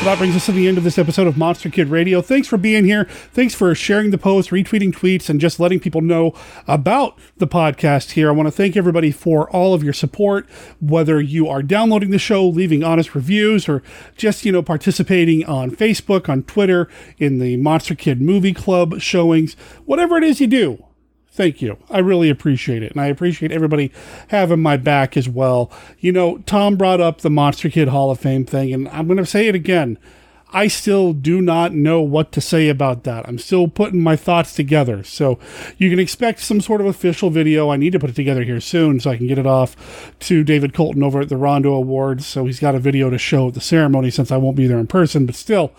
That 0.08 0.20
brings 0.20 0.38
us 0.38 0.46
to 0.46 0.54
the 0.54 0.70
end 0.70 0.78
of 0.78 0.86
this 0.86 0.98
episode 0.98 1.28
of 1.28 1.38
Monster 1.38 1.70
Kid 1.70 1.90
Radio. 1.90 2.22
Thanks 2.22 2.48
for 2.48 2.56
being 2.56 2.86
here. 2.86 3.04
Thanks 3.34 3.54
for 3.54 3.76
sharing 3.76 4.12
the 4.12 4.18
post, 4.18 4.52
retweeting 4.52 4.94
tweets, 4.94 5.30
and 5.30 5.38
just 5.38 5.60
letting 5.60 5.82
people 5.82 6.00
know 6.00 6.34
about 6.66 7.20
the 7.40 7.46
podcast 7.46 8.12
here. 8.12 8.30
I 8.30 8.32
want 8.32 8.48
to 8.48 8.52
thank 8.52 8.78
everybody 8.78 9.12
for 9.12 9.50
all 9.50 9.74
of 9.74 9.84
your 9.84 9.92
support, 9.92 10.50
whether 10.80 11.20
you 11.20 11.50
are 11.50 11.62
downloading 11.62 12.12
the 12.12 12.20
show, 12.20 12.48
leaving 12.48 12.86
honest 12.86 13.16
reviews, 13.16 13.68
or 13.68 13.84
just, 14.16 14.46
you 14.46 14.54
know, 14.54 14.62
participating 14.62 15.44
on 15.44 15.72
Facebook, 15.72 16.30
on 16.30 16.44
Twitter, 16.44 16.88
in 17.18 17.40
the 17.40 17.58
Monster 17.58 17.94
Kid 17.94 18.22
Movie 18.22 18.54
Club 18.54 19.02
showings, 19.02 19.56
whatever 19.84 20.16
it 20.16 20.24
is 20.24 20.40
you 20.40 20.48
do. 20.48 20.87
Thank 21.38 21.62
you. 21.62 21.78
I 21.92 22.00
really 22.00 22.32
appreciate 22.32 22.82
it. 22.82 22.94
And 22.94 23.00
I 23.00 23.06
appreciate 23.06 23.52
everybody 23.52 23.92
having 24.30 24.60
my 24.60 24.76
back 24.76 25.16
as 25.16 25.30
well. 25.30 25.72
You 26.00 26.12
know, 26.12 26.40
Tom 26.40 26.78
brought 26.78 27.00
up 27.00 27.22
the 27.22 27.30
Monster 27.30 27.70
Kid 27.70 27.90
Hall 27.90 28.10
of 28.10 28.20
Fame 28.20 28.44
thing, 28.44 28.74
and 28.74 28.90
I'm 28.90 29.06
going 29.06 29.18
to 29.18 29.26
say 29.26 29.48
it 29.48 29.54
again. 29.54 30.00
I 30.52 30.68
still 30.68 31.14
do 31.14 31.40
not 31.40 31.76
know 31.76 32.02
what 32.02 32.32
to 32.32 32.42
say 32.42 32.70
about 32.70 33.04
that. 33.04 33.28
I'm 33.28 33.38
still 33.38 33.68
putting 33.68 34.02
my 34.02 34.16
thoughts 34.16 34.56
together. 34.56 35.04
So 35.04 35.38
you 35.78 35.92
can 35.92 36.00
expect 36.00 36.40
some 36.40 36.60
sort 36.60 36.82
of 36.82 36.88
official 36.88 37.30
video. 37.30 37.70
I 37.70 37.78
need 37.78 37.92
to 37.92 38.00
put 38.00 38.10
it 38.10 38.16
together 38.16 38.44
here 38.44 38.60
soon 38.60 39.00
so 39.00 39.12
I 39.12 39.18
can 39.18 39.28
get 39.28 39.38
it 39.38 39.46
off 39.46 40.18
to 40.22 40.44
David 40.44 40.74
Colton 40.74 41.04
over 41.04 41.22
at 41.22 41.30
the 41.30 41.38
Rondo 41.38 41.74
Awards. 41.74 42.26
So 42.26 42.46
he's 42.46 42.60
got 42.60 42.74
a 42.74 42.80
video 42.80 43.12
to 43.12 43.20
show 43.20 43.50
at 43.50 43.54
the 43.54 43.62
ceremony 43.62 44.10
since 44.10 44.32
I 44.32 44.38
won't 44.38 44.58
be 44.58 44.66
there 44.66 44.80
in 44.80 44.88
person. 44.88 45.28
But 45.28 45.36
still, 45.36 45.72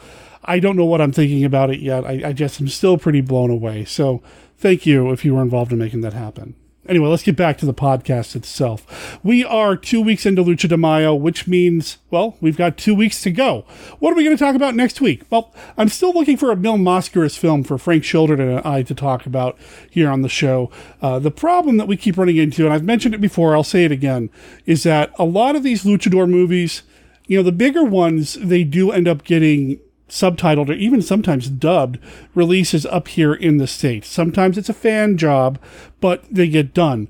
I 0.45 0.61
don't 0.61 0.77
know 0.77 0.85
what 0.85 1.01
I'm 1.01 1.11
thinking 1.11 1.45
about 1.45 1.71
it 1.71 1.81
yet. 1.81 2.05
I, 2.05 2.29
I 2.29 2.33
just 2.33 2.61
am 2.61 2.69
still 2.69 2.97
pretty 2.97 3.23
blown 3.23 3.51
away. 3.51 3.85
So 3.85 4.23
thank 4.59 4.87
you 4.87 5.11
if 5.13 5.25
you 5.25 5.35
were 5.35 5.43
involved 5.43 5.73
in 5.73 5.79
making 5.79 6.03
that 6.03 6.13
happen. 6.13 6.55
Anyway, 6.89 7.09
let's 7.09 7.23
get 7.23 7.37
back 7.37 7.59
to 7.59 7.67
the 7.67 7.75
podcast 7.75 8.35
itself. 8.35 9.19
We 9.23 9.45
are 9.45 9.77
two 9.77 10.01
weeks 10.01 10.25
into 10.25 10.43
Lucha 10.43 10.71
de 10.71 10.77
Mayo, 10.79 11.15
which 11.15 11.47
means, 11.47 11.99
well, 12.11 12.39
we've 12.41 12.57
got 12.57 12.79
two 12.79 12.95
weeks 12.95 13.21
to 13.23 13.31
go. 13.31 13.67
What 13.99 14.11
are 14.11 14.17
we 14.17 14.25
going 14.25 14.35
to 14.35 14.43
talk 14.43 14.55
about 14.55 14.75
next 14.75 14.99
week? 15.03 15.23
Well, 15.29 15.55
I'm 15.77 15.89
still 15.89 16.15
looking 16.15 16.39
for 16.39 16.51
a 16.51 16.57
Mil 16.57 16.79
Máscaras 16.79 17.37
film 17.37 17.63
for 17.63 17.77
Frank 17.77 18.05
Children 18.05 18.41
and 18.41 18.67
I 18.67 18.83
to 18.85 18.95
talk 18.95 19.27
about 19.27 19.59
here 19.91 20.09
on 20.09 20.23
the 20.23 20.31
show. 20.31 20.71
Uh, 21.03 21.19
the 21.19 21.31
problem 21.31 21.77
that 21.77 21.89
we 21.89 21.99
keep 21.99 22.17
running 22.17 22.39
into, 22.39 22.65
and 22.65 22.73
I've 22.73 22.85
mentioned 22.85 23.15
it 23.15 23.21
before, 23.21 23.55
I'll 23.55 23.63
say 23.63 23.85
it 23.85 23.93
again, 23.93 24.31
is 24.65 24.83
that 24.85 25.13
a 25.19 25.27
lot 25.27 25.57
of 25.57 25.63
these 25.63 25.85
luchador 25.85 26.27
movies, 26.27 26.85
you 27.27 27.37
know, 27.37 27.43
the 27.43 27.53
bigger 27.53 27.85
ones, 27.85 28.33
they 28.35 28.65
do 28.65 28.93
end 28.93 29.09
up 29.09 29.25
getting 29.25 29.79
subtitled 30.09 30.69
or 30.69 30.75
even 30.75 31.03
sometimes 31.03 31.49
dubbed 31.49 31.99
releases 32.35 32.87
up 32.87 33.09
here 33.09 33.35
in 33.35 33.59
the 33.59 33.67
States. 33.67 34.09
Sometimes 34.09 34.59
it's 34.59 34.69
a 34.69 34.75
fan 34.75 35.17
job, 35.17 35.59
but 36.01 36.25
they 36.31 36.49
get 36.49 36.75
done. 36.75 37.09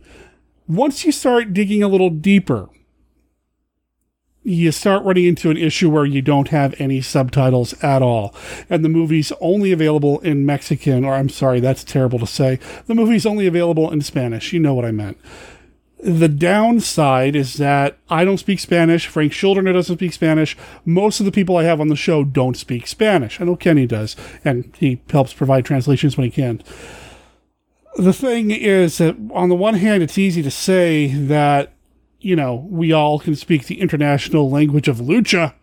Once 0.67 1.05
you 1.05 1.13
start 1.13 1.55
digging 1.55 1.83
a 1.83 1.89
little 1.89 2.11
deeper, 2.11 2.69
you 4.43 4.73
start 4.73 5.05
running 5.05 5.27
into 5.27 5.51
an 5.51 5.57
issue 5.57 5.91
where 5.91 6.07
you 6.07 6.23
don't 6.23 6.49
have 6.49 6.75
any 6.81 7.01
subtitles 7.01 7.75
at 7.83 8.03
all. 8.03 8.35
And 8.71 8.85
the 8.85 8.89
movie's 8.89 9.33
only 9.41 9.73
available 9.73 10.21
in 10.21 10.47
Mexican, 10.47 11.05
or 11.05 11.15
I'm 11.15 11.29
sorry, 11.29 11.61
that's 11.61 11.85
terrible 11.85 12.19
to 12.19 12.27
say. 12.27 12.59
The 12.87 12.95
movie's 12.95 13.27
only 13.27 13.47
available 13.47 13.91
in 13.91 14.01
Spanish. 14.01 14.53
You 14.53 14.61
know 14.61 14.75
what 14.75 14.85
I 14.85 14.91
meant. 14.91 15.19
The 16.01 16.29
downside 16.29 17.35
is 17.35 17.55
that 17.55 17.99
I 18.09 18.25
don't 18.25 18.39
speak 18.39 18.61
Spanish. 18.61 19.09
Frank 19.09 19.33
Children 19.33 19.67
doesn't 19.75 19.97
speak 19.97 20.13
Spanish. 20.13 20.57
Most 20.85 21.19
of 21.19 21.27
the 21.27 21.33
people 21.33 21.57
I 21.57 21.65
have 21.65 21.81
on 21.81 21.89
the 21.89 21.97
show 21.97 22.23
don't 22.23 22.57
speak 22.57 22.87
Spanish. 22.87 23.41
I 23.41 23.45
know 23.45 23.57
Kenny 23.57 23.85
does, 23.85 24.15
and 24.45 24.73
he 24.79 25.01
helps 25.11 25.33
provide 25.33 25.65
translations 25.65 26.17
when 26.17 26.25
he 26.25 26.31
can. 26.31 26.63
The 27.97 28.13
thing 28.13 28.53
is 28.53 28.99
that, 28.99 29.17
on 29.33 29.49
the 29.49 29.57
one 29.57 29.75
hand, 29.75 30.05
it's 30.05 30.19
easy 30.19 30.41
to 30.43 30.53
say 30.53 31.09
that, 31.09 31.73
you 32.21 32.37
know, 32.37 32.69
we 32.71 32.93
all 32.93 33.19
can 33.19 33.35
speak 33.35 33.67
the 33.67 33.81
international 33.81 34.49
language 34.49 34.87
of 34.87 34.99
lucha. 34.99 35.55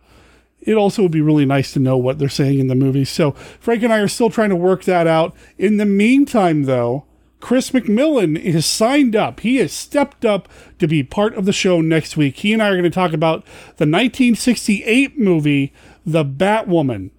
It 0.60 0.74
also 0.74 1.00
would 1.00 1.12
be 1.12 1.22
really 1.22 1.46
nice 1.46 1.72
to 1.72 1.80
know 1.80 1.96
what 1.96 2.18
they're 2.18 2.28
saying 2.28 2.58
in 2.58 2.66
the 2.66 2.74
movie. 2.74 3.06
So, 3.06 3.30
Frank 3.32 3.82
and 3.82 3.92
I 3.92 4.00
are 4.00 4.08
still 4.08 4.28
trying 4.28 4.50
to 4.50 4.56
work 4.56 4.84
that 4.84 5.06
out. 5.06 5.34
In 5.56 5.78
the 5.78 5.86
meantime, 5.86 6.64
though, 6.64 7.05
Chris 7.40 7.70
McMillan 7.70 8.38
is 8.38 8.66
signed 8.66 9.14
up. 9.14 9.40
He 9.40 9.56
has 9.56 9.72
stepped 9.72 10.24
up 10.24 10.48
to 10.78 10.88
be 10.88 11.02
part 11.02 11.34
of 11.34 11.44
the 11.44 11.52
show 11.52 11.80
next 11.80 12.16
week. 12.16 12.38
He 12.38 12.52
and 12.52 12.62
I 12.62 12.68
are 12.68 12.72
going 12.72 12.84
to 12.84 12.90
talk 12.90 13.12
about 13.12 13.44
the 13.76 13.84
1968 13.86 15.18
movie, 15.18 15.72
The 16.04 16.24
Batwoman. 16.24 17.10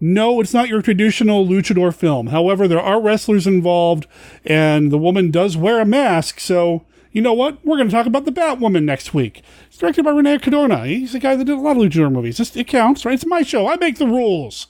No, 0.00 0.40
it's 0.40 0.54
not 0.54 0.68
your 0.68 0.82
traditional 0.82 1.46
luchador 1.46 1.94
film. 1.94 2.28
However, 2.28 2.68
there 2.68 2.80
are 2.80 3.00
wrestlers 3.00 3.46
involved, 3.46 4.06
and 4.44 4.90
the 4.90 4.98
woman 4.98 5.30
does 5.30 5.56
wear 5.56 5.80
a 5.80 5.86
mask, 5.86 6.40
so 6.40 6.84
you 7.12 7.22
know 7.22 7.32
what? 7.32 7.64
We're 7.64 7.78
going 7.78 7.88
to 7.88 7.94
talk 7.94 8.06
about 8.06 8.26
the 8.26 8.32
Batwoman 8.32 8.84
next 8.84 9.14
week. 9.14 9.42
It's 9.68 9.78
directed 9.78 10.04
by 10.04 10.10
Rene 10.10 10.38
Cardona. 10.38 10.84
He's 10.84 11.12
the 11.12 11.18
guy 11.18 11.34
that 11.34 11.44
did 11.44 11.56
a 11.56 11.60
lot 11.60 11.78
of 11.78 11.82
luchador 11.82 12.12
movies. 12.12 12.38
It 12.54 12.66
counts, 12.66 13.06
right? 13.06 13.14
It's 13.14 13.24
my 13.24 13.40
show. 13.40 13.66
I 13.66 13.76
make 13.76 13.96
the 13.96 14.06
rules. 14.06 14.66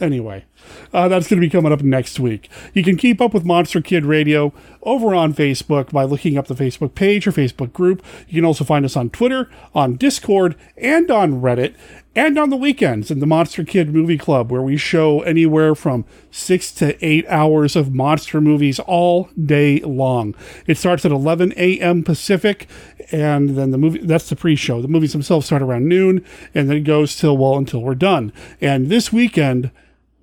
Anyway, 0.00 0.44
uh, 0.92 1.08
that's 1.08 1.28
going 1.28 1.40
to 1.40 1.46
be 1.46 1.50
coming 1.50 1.72
up 1.72 1.82
next 1.82 2.18
week. 2.20 2.48
You 2.74 2.82
can 2.82 2.96
keep 2.96 3.20
up 3.20 3.34
with 3.34 3.44
Monster 3.44 3.80
Kid 3.80 4.04
Radio 4.04 4.52
over 4.82 5.14
on 5.14 5.34
Facebook 5.34 5.90
by 5.90 6.04
looking 6.04 6.38
up 6.38 6.46
the 6.46 6.54
Facebook 6.54 6.94
page 6.94 7.26
or 7.26 7.32
Facebook 7.32 7.72
group. 7.72 8.04
You 8.28 8.34
can 8.34 8.44
also 8.44 8.64
find 8.64 8.84
us 8.84 8.96
on 8.96 9.10
Twitter, 9.10 9.50
on 9.74 9.96
Discord, 9.96 10.56
and 10.76 11.10
on 11.10 11.40
Reddit, 11.40 11.74
and 12.16 12.38
on 12.38 12.48
the 12.48 12.56
weekends 12.56 13.10
in 13.10 13.18
the 13.20 13.26
Monster 13.26 13.62
Kid 13.62 13.92
Movie 13.92 14.16
Club, 14.16 14.50
where 14.50 14.62
we 14.62 14.78
show 14.78 15.20
anywhere 15.20 15.74
from 15.74 16.06
six 16.30 16.72
to 16.72 16.96
eight 17.04 17.26
hours 17.28 17.76
of 17.76 17.92
monster 17.92 18.40
movies 18.40 18.78
all 18.80 19.28
day 19.44 19.80
long. 19.80 20.34
It 20.66 20.78
starts 20.78 21.04
at 21.04 21.12
11 21.12 21.52
a.m. 21.58 22.02
Pacific, 22.02 22.68
and 23.12 23.50
then 23.50 23.70
the 23.70 23.78
movie 23.78 23.98
that's 23.98 24.30
the 24.30 24.36
pre-show. 24.36 24.80
The 24.80 24.88
movies 24.88 25.12
themselves 25.12 25.46
start 25.46 25.60
around 25.60 25.88
noon, 25.88 26.24
and 26.54 26.70
then 26.70 26.78
it 26.78 26.84
goes 26.84 27.16
till 27.16 27.36
well 27.36 27.56
until 27.56 27.82
we're 27.82 27.94
done. 27.94 28.32
And 28.62 28.88
this 28.88 29.12
weekend 29.12 29.70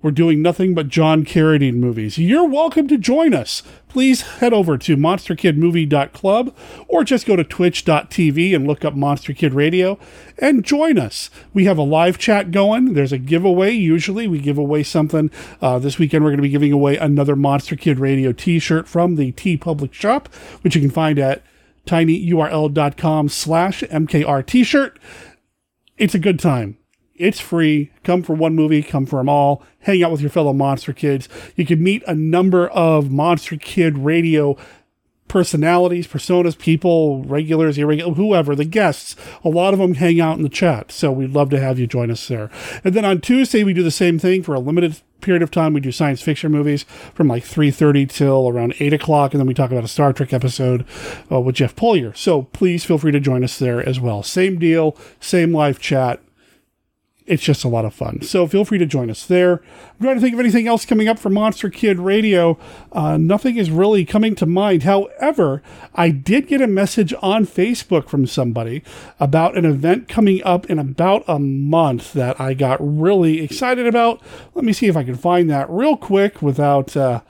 we're 0.04 0.10
doing 0.10 0.42
nothing 0.42 0.74
but 0.74 0.88
John 0.88 1.24
Carradine 1.24 1.76
movies. 1.76 2.18
You're 2.18 2.46
welcome 2.46 2.86
to 2.88 2.98
join 2.98 3.32
us. 3.32 3.62
Please 3.88 4.20
head 4.20 4.52
over 4.52 4.76
to 4.76 4.98
monsterkidmovie.club 4.98 6.54
or 6.88 7.04
just 7.04 7.24
go 7.24 7.36
to 7.36 7.42
twitch.tv 7.42 8.54
and 8.54 8.66
look 8.66 8.84
up 8.84 8.94
Monster 8.94 9.32
Kid 9.32 9.54
Radio 9.54 9.98
and 10.36 10.62
join 10.62 10.98
us. 10.98 11.30
We 11.54 11.64
have 11.64 11.78
a 11.78 11.82
live 11.82 12.18
chat 12.18 12.50
going. 12.50 12.92
There's 12.92 13.12
a 13.12 13.18
giveaway. 13.18 13.70
Usually 13.72 14.28
we 14.28 14.40
give 14.40 14.58
away 14.58 14.82
something. 14.82 15.30
Uh, 15.62 15.78
this 15.78 15.98
weekend 15.98 16.22
we're 16.22 16.32
going 16.32 16.36
to 16.36 16.42
be 16.42 16.50
giving 16.50 16.72
away 16.72 16.98
another 16.98 17.34
Monster 17.34 17.74
Kid 17.74 17.98
Radio 17.98 18.32
t-shirt 18.32 18.86
from 18.86 19.16
the 19.16 19.32
TeePublic 19.32 19.94
Shop, 19.94 20.28
which 20.60 20.74
you 20.74 20.82
can 20.82 20.90
find 20.90 21.18
at 21.18 21.42
tinyurl.com 21.86 23.30
slash 23.30 23.82
mkr 23.84 24.44
t-shirt. 24.44 24.98
It's 25.96 26.14
a 26.14 26.18
good 26.18 26.38
time. 26.38 26.76
It's 27.16 27.38
free. 27.38 27.92
Come 28.02 28.22
for 28.22 28.34
one 28.34 28.54
movie, 28.54 28.82
come 28.82 29.06
for 29.06 29.20
them 29.20 29.28
all. 29.28 29.62
Hang 29.80 30.02
out 30.02 30.10
with 30.10 30.20
your 30.20 30.30
fellow 30.30 30.52
Monster 30.52 30.92
Kids. 30.92 31.28
You 31.54 31.64
can 31.64 31.82
meet 31.82 32.02
a 32.06 32.14
number 32.14 32.68
of 32.68 33.10
Monster 33.10 33.56
Kid 33.56 33.98
radio 33.98 34.56
personalities, 35.28 36.06
personas, 36.06 36.56
people, 36.56 37.24
regulars, 37.24 37.76
irregular, 37.76 38.14
whoever, 38.14 38.54
the 38.54 38.64
guests. 38.64 39.16
A 39.42 39.48
lot 39.48 39.72
of 39.72 39.80
them 39.80 39.94
hang 39.94 40.20
out 40.20 40.36
in 40.36 40.44
the 40.44 40.48
chat. 40.48 40.92
So 40.92 41.10
we'd 41.10 41.32
love 41.32 41.50
to 41.50 41.60
have 41.60 41.78
you 41.78 41.86
join 41.86 42.10
us 42.10 42.28
there. 42.28 42.50
And 42.84 42.94
then 42.94 43.04
on 43.04 43.20
Tuesday, 43.20 43.64
we 43.64 43.72
do 43.72 43.82
the 43.82 43.90
same 43.90 44.18
thing 44.18 44.42
for 44.42 44.54
a 44.54 44.60
limited 44.60 45.00
period 45.20 45.42
of 45.42 45.50
time. 45.50 45.72
We 45.72 45.80
do 45.80 45.90
science 45.90 46.22
fiction 46.22 46.52
movies 46.52 46.84
from 47.14 47.26
like 47.26 47.42
3.30 47.42 48.08
till 48.08 48.48
around 48.48 48.74
8 48.78 48.92
o'clock. 48.92 49.32
And 49.32 49.40
then 49.40 49.48
we 49.48 49.54
talk 49.54 49.72
about 49.72 49.82
a 49.82 49.88
Star 49.88 50.12
Trek 50.12 50.32
episode 50.32 50.86
uh, 51.32 51.40
with 51.40 51.56
Jeff 51.56 51.74
Polier. 51.74 52.16
So 52.16 52.42
please 52.42 52.84
feel 52.84 52.98
free 52.98 53.12
to 53.12 53.20
join 53.20 53.42
us 53.42 53.58
there 53.58 53.80
as 53.88 53.98
well. 53.98 54.22
Same 54.22 54.58
deal, 54.58 54.96
same 55.20 55.52
live 55.52 55.80
chat 55.80 56.20
it's 57.26 57.42
just 57.42 57.64
a 57.64 57.68
lot 57.68 57.86
of 57.86 57.94
fun. 57.94 58.20
So 58.20 58.46
feel 58.46 58.66
free 58.66 58.76
to 58.78 58.86
join 58.86 59.10
us 59.10 59.24
there. 59.24 59.54
I'm 59.54 60.02
trying 60.02 60.16
to 60.16 60.20
think 60.20 60.34
of 60.34 60.40
anything 60.40 60.68
else 60.68 60.84
coming 60.84 61.08
up 61.08 61.18
for 61.18 61.30
Monster 61.30 61.70
Kid 61.70 61.98
Radio. 61.98 62.58
Uh, 62.92 63.16
nothing 63.16 63.56
is 63.56 63.70
really 63.70 64.04
coming 64.04 64.34
to 64.34 64.46
mind. 64.46 64.82
However, 64.82 65.62
I 65.94 66.10
did 66.10 66.48
get 66.48 66.60
a 66.60 66.66
message 66.66 67.14
on 67.22 67.46
Facebook 67.46 68.08
from 68.08 68.26
somebody 68.26 68.82
about 69.18 69.56
an 69.56 69.64
event 69.64 70.06
coming 70.06 70.42
up 70.44 70.68
in 70.68 70.78
about 70.78 71.24
a 71.26 71.38
month 71.38 72.12
that 72.12 72.38
I 72.38 72.52
got 72.52 72.78
really 72.80 73.40
excited 73.40 73.86
about. 73.86 74.20
Let 74.54 74.66
me 74.66 74.74
see 74.74 74.88
if 74.88 74.96
I 74.96 75.04
can 75.04 75.16
find 75.16 75.48
that 75.48 75.70
real 75.70 75.96
quick 75.96 76.42
without, 76.42 76.94
uh, 76.94 77.22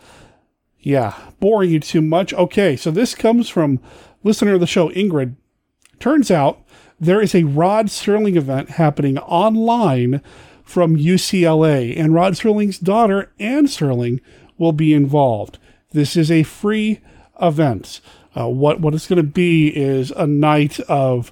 yeah, 0.80 1.30
boring 1.38 1.70
you 1.70 1.78
too 1.78 2.02
much. 2.02 2.34
Okay, 2.34 2.74
so 2.74 2.90
this 2.90 3.14
comes 3.14 3.48
from 3.48 3.80
listener 4.24 4.54
of 4.54 4.60
the 4.60 4.66
show, 4.66 4.88
Ingrid. 4.90 5.36
Turns 6.00 6.32
out 6.32 6.64
there 7.00 7.20
is 7.20 7.34
a 7.34 7.44
Rod 7.44 7.86
Serling 7.86 8.36
event 8.36 8.70
happening 8.70 9.18
online 9.18 10.20
from 10.62 10.96
UCLA, 10.96 11.98
and 11.98 12.14
Rod 12.14 12.34
Serling's 12.34 12.78
daughter, 12.78 13.30
Anne 13.38 13.66
Serling, 13.66 14.20
will 14.56 14.72
be 14.72 14.94
involved. 14.94 15.58
This 15.90 16.16
is 16.16 16.30
a 16.30 16.42
free 16.42 17.00
event. 17.40 18.00
Uh, 18.36 18.48
what 18.48 18.80
what 18.80 18.94
it's 18.94 19.06
going 19.06 19.16
to 19.16 19.22
be 19.22 19.68
is 19.68 20.10
a 20.12 20.26
night 20.26 20.80
of 20.80 21.30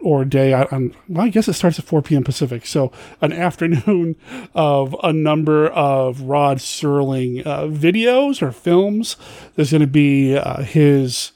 or 0.00 0.24
day. 0.24 0.54
I, 0.54 0.66
well, 1.08 1.26
I 1.26 1.28
guess 1.28 1.48
it 1.48 1.54
starts 1.54 1.78
at 1.78 1.84
4 1.84 2.02
p.m. 2.02 2.24
Pacific, 2.24 2.66
so 2.66 2.92
an 3.20 3.32
afternoon 3.48 4.16
of 4.54 4.94
a 5.02 5.12
number 5.12 5.68
of 5.68 6.22
Rod 6.22 6.58
Serling 6.58 7.46
uh, 7.46 7.64
videos 7.64 8.42
or 8.42 8.52
films. 8.52 9.16
There's 9.54 9.70
going 9.70 9.80
to 9.80 9.86
be 9.86 10.36
uh, 10.36 10.62
his 10.62 11.32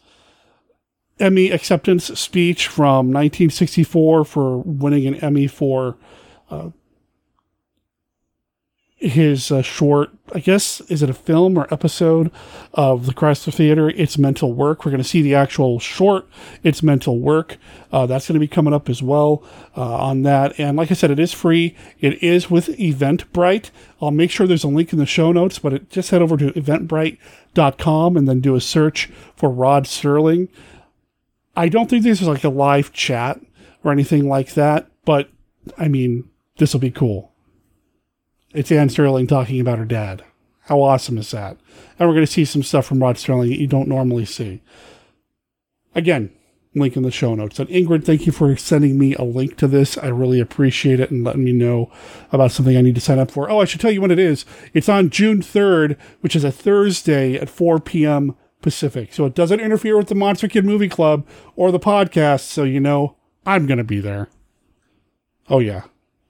Emmy 1.23 1.51
acceptance 1.51 2.07
speech 2.19 2.67
from 2.67 3.13
1964 3.13 4.25
for 4.25 4.59
winning 4.59 5.07
an 5.07 5.15
Emmy 5.17 5.47
for 5.47 5.97
uh, 6.51 6.71
his 8.97 9.51
uh, 9.51 9.63
short, 9.63 10.11
I 10.33 10.39
guess, 10.39 10.81
is 10.83 11.03
it 11.03 11.11
a 11.11 11.15
film 11.15 11.59
or 11.59 11.73
episode 11.73 12.31
of 12.73 13.07
the 13.07 13.13
Chrysler 13.13 13.53
Theater? 13.53 13.91
It's 13.91 14.17
Mental 14.17 14.53
Work. 14.53 14.85
We're 14.85 14.93
going 14.93 15.03
to 15.03 15.09
see 15.09 15.23
the 15.23 15.35
actual 15.35 15.81
short, 15.81 16.29
It's 16.63 16.83
Mental 16.83 17.19
Work. 17.19 17.57
Uh, 17.91 18.07
that's 18.07 18.29
going 18.29 18.35
to 18.35 18.41
be 18.41 18.49
coming 18.49 18.73
up 18.73 18.89
as 18.89 19.03
well 19.03 19.45
uh, 19.77 19.97
on 19.97 20.23
that. 20.23 20.59
And 20.59 20.77
like 20.77 20.91
I 20.91 20.95
said, 20.95 21.11
it 21.11 21.19
is 21.19 21.33
free. 21.33 21.77
It 22.01 22.23
is 22.23 22.51
with 22.51 22.69
Eventbrite. 22.79 23.71
I'll 24.01 24.13
make 24.13 24.31
sure 24.31 24.47
there's 24.47 24.65
a 24.65 24.69
link 24.69 24.93
in 24.93 24.99
the 24.99 25.07
show 25.07 25.33
notes, 25.33 25.59
but 25.59 25.73
it, 25.73 25.91
just 25.91 26.11
head 26.11 26.23
over 26.23 26.37
to 26.37 26.53
eventbrite.com 26.53 28.17
and 28.17 28.29
then 28.29 28.41
do 28.41 28.55
a 28.55 28.61
search 28.61 29.11
for 29.35 29.51
Rod 29.51 29.85
Serling. 29.85 30.49
I 31.57 31.69
don't 31.69 31.89
think 31.89 32.03
this 32.03 32.21
is 32.21 32.29
like 32.29 32.45
a 32.45 32.49
live 32.49 32.93
chat 32.93 33.41
or 33.85 33.93
anything 33.93 34.29
like 34.29 34.55
that, 34.55 34.87
but 35.05 35.31
I 35.77 35.89
mean, 35.89 36.29
this 36.57 36.73
will 36.73 36.81
be 36.81 36.91
cool. 36.91 37.33
It's 38.55 38.73
Anne 38.73 38.89
Serling 38.89 39.29
talking 39.29 39.61
about 39.61 39.79
her 39.79 39.85
dad. 39.85 40.25
How 40.67 40.81
awesome 40.83 41.19
is 41.19 41.31
that? 41.33 41.57
And 41.99 42.09
we're 42.09 42.15
going 42.15 42.27
to 42.27 42.33
see 42.33 42.45
some 42.45 42.63
stuff 42.63 42.87
from 42.87 43.03
Rod 43.03 43.17
Serling 43.17 43.49
that 43.49 43.61
you 43.61 43.67
don't 43.67 43.89
normally 43.89 44.25
see. 44.25 44.63
Again, 45.95 46.31
link 46.75 46.97
in 46.97 47.03
the 47.03 47.11
show 47.11 47.35
notes. 47.35 47.59
And 47.59 47.69
Ingrid, 47.69 48.05
thank 48.05 48.27
you 48.27 48.33
for 48.33 48.57
sending 48.57 48.99
me 48.99 49.15
a 49.15 49.23
link 49.23 49.57
to 49.59 49.67
this. 49.67 49.99
I 49.99 50.09
really 50.09 50.41
appreciate 50.41 51.01
it 51.01 51.11
and 51.11 51.25
letting 51.25 51.45
me 51.45 51.53
know 51.53 51.91
about 52.31 52.53
something 52.53 52.77
I 52.77 52.83
need 52.83 52.95
to 52.95 53.01
sign 53.01 53.19
up 53.19 53.31
for. 53.31 53.51
Oh, 53.51 53.61
I 53.61 53.65
should 53.65 53.81
tell 53.81 53.91
you 53.91 54.01
when 54.01 54.11
it 54.11 54.19
is. 54.19 54.45
It's 54.73 54.89
on 54.89 55.11
June 55.11 55.41
3rd, 55.41 55.99
which 56.21 56.37
is 56.37 56.45
a 56.45 56.53
Thursday 56.53 57.35
at 57.35 57.51
4 57.51 57.81
p.m. 57.81 58.37
Pacific. 58.63 59.13
So 59.13 59.27
it 59.27 59.35
doesn't 59.35 59.61
interfere 59.61 59.97
with 59.97 60.09
the 60.09 60.15
Monster 60.15 60.49
Kid 60.49 60.65
Movie 60.65 60.89
Club 60.89 61.27
or 61.57 61.71
the 61.71 61.81
podcast. 61.81 62.41
So 62.41 62.65
you 62.65 62.81
know 62.81 63.17
I'm 63.45 63.67
going 63.67 63.79
to 63.79 63.85
be 63.85 64.01
there. 64.01 64.29
Oh, 65.49 65.59
yeah. 65.59 65.83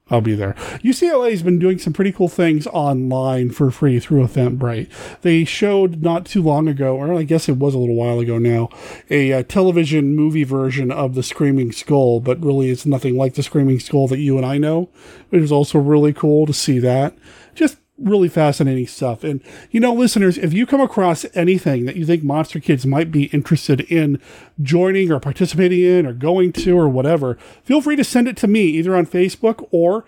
I'll 0.09 0.21
be 0.21 0.35
there. 0.35 0.53
UCLA 0.83 1.31
has 1.31 1.43
been 1.43 1.59
doing 1.59 1.79
some 1.79 1.93
pretty 1.93 2.11
cool 2.11 2.27
things 2.27 2.67
online 2.67 3.51
for 3.51 3.71
free 3.71 3.99
through 3.99 4.27
Eventbrite. 4.27 4.89
They 5.21 5.45
showed 5.45 6.01
not 6.01 6.25
too 6.25 6.43
long 6.43 6.67
ago, 6.67 6.97
or 6.97 7.13
I 7.13 7.23
guess 7.23 7.47
it 7.47 7.57
was 7.57 7.73
a 7.73 7.79
little 7.79 7.95
while 7.95 8.19
ago 8.19 8.37
now, 8.37 8.69
a, 9.09 9.31
a 9.31 9.39
uh, 9.39 9.43
television 9.43 10.13
movie 10.15 10.43
version 10.43 10.91
of 10.91 11.15
The 11.15 11.23
Screaming 11.23 11.71
Skull, 11.71 12.19
but 12.19 12.43
really 12.43 12.69
it's 12.69 12.85
nothing 12.85 13.15
like 13.15 13.35
The 13.35 13.43
Screaming 13.43 13.79
Skull 13.79 14.07
that 14.09 14.19
you 14.19 14.35
and 14.35 14.45
I 14.45 14.57
know. 14.57 14.89
It 15.31 15.39
was 15.39 15.51
also 15.51 15.79
really 15.79 16.11
cool 16.11 16.45
to 16.45 16.53
see 16.53 16.79
that. 16.79 17.15
Just 17.55 17.77
really 18.03 18.29
fascinating 18.29 18.87
stuff. 18.87 19.23
And, 19.23 19.41
you 19.71 19.79
know, 19.79 19.93
listeners, 19.93 20.37
if 20.37 20.53
you 20.53 20.65
come 20.65 20.81
across 20.81 21.25
anything 21.33 21.85
that 21.85 21.95
you 21.95 22.05
think 22.05 22.23
Monster 22.23 22.59
Kids 22.59 22.85
might 22.85 23.11
be 23.11 23.25
interested 23.25 23.81
in 23.81 24.21
joining 24.61 25.11
or 25.11 25.19
participating 25.19 25.81
in 25.81 26.05
or 26.05 26.13
going 26.13 26.51
to 26.53 26.77
or 26.77 26.89
whatever, 26.89 27.35
feel 27.63 27.81
free 27.81 27.95
to 27.95 28.03
send 28.03 28.27
it 28.27 28.37
to 28.37 28.47
me 28.47 28.63
either 28.63 28.95
on 28.95 29.05
Facebook 29.05 29.67
or 29.71 30.05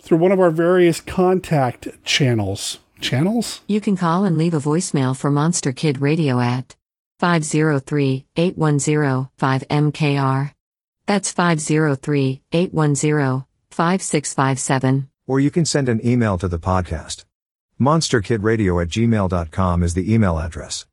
through 0.00 0.18
one 0.18 0.32
of 0.32 0.40
our 0.40 0.50
various 0.50 1.00
contact 1.00 1.88
channels. 2.04 2.78
Channels? 3.00 3.60
You 3.66 3.80
can 3.80 3.96
call 3.96 4.24
and 4.24 4.38
leave 4.38 4.54
a 4.54 4.58
voicemail 4.58 5.14
for 5.14 5.30
Monster 5.30 5.72
Kid 5.72 6.00
Radio 6.00 6.40
at 6.40 6.76
503 7.18 8.26
810 8.36 9.28
5MKR. 9.38 10.52
That's 11.06 11.30
503 11.30 12.42
810 12.52 13.44
5657 13.70 15.10
or 15.26 15.40
you 15.40 15.50
can 15.50 15.64
send 15.64 15.88
an 15.88 16.04
email 16.06 16.38
to 16.38 16.48
the 16.48 16.58
podcast. 16.58 17.24
MonsterKidRadio 17.80 18.82
at 18.82 18.88
gmail.com 18.88 19.82
is 19.82 19.94
the 19.94 20.12
email 20.12 20.38
address. 20.38 20.86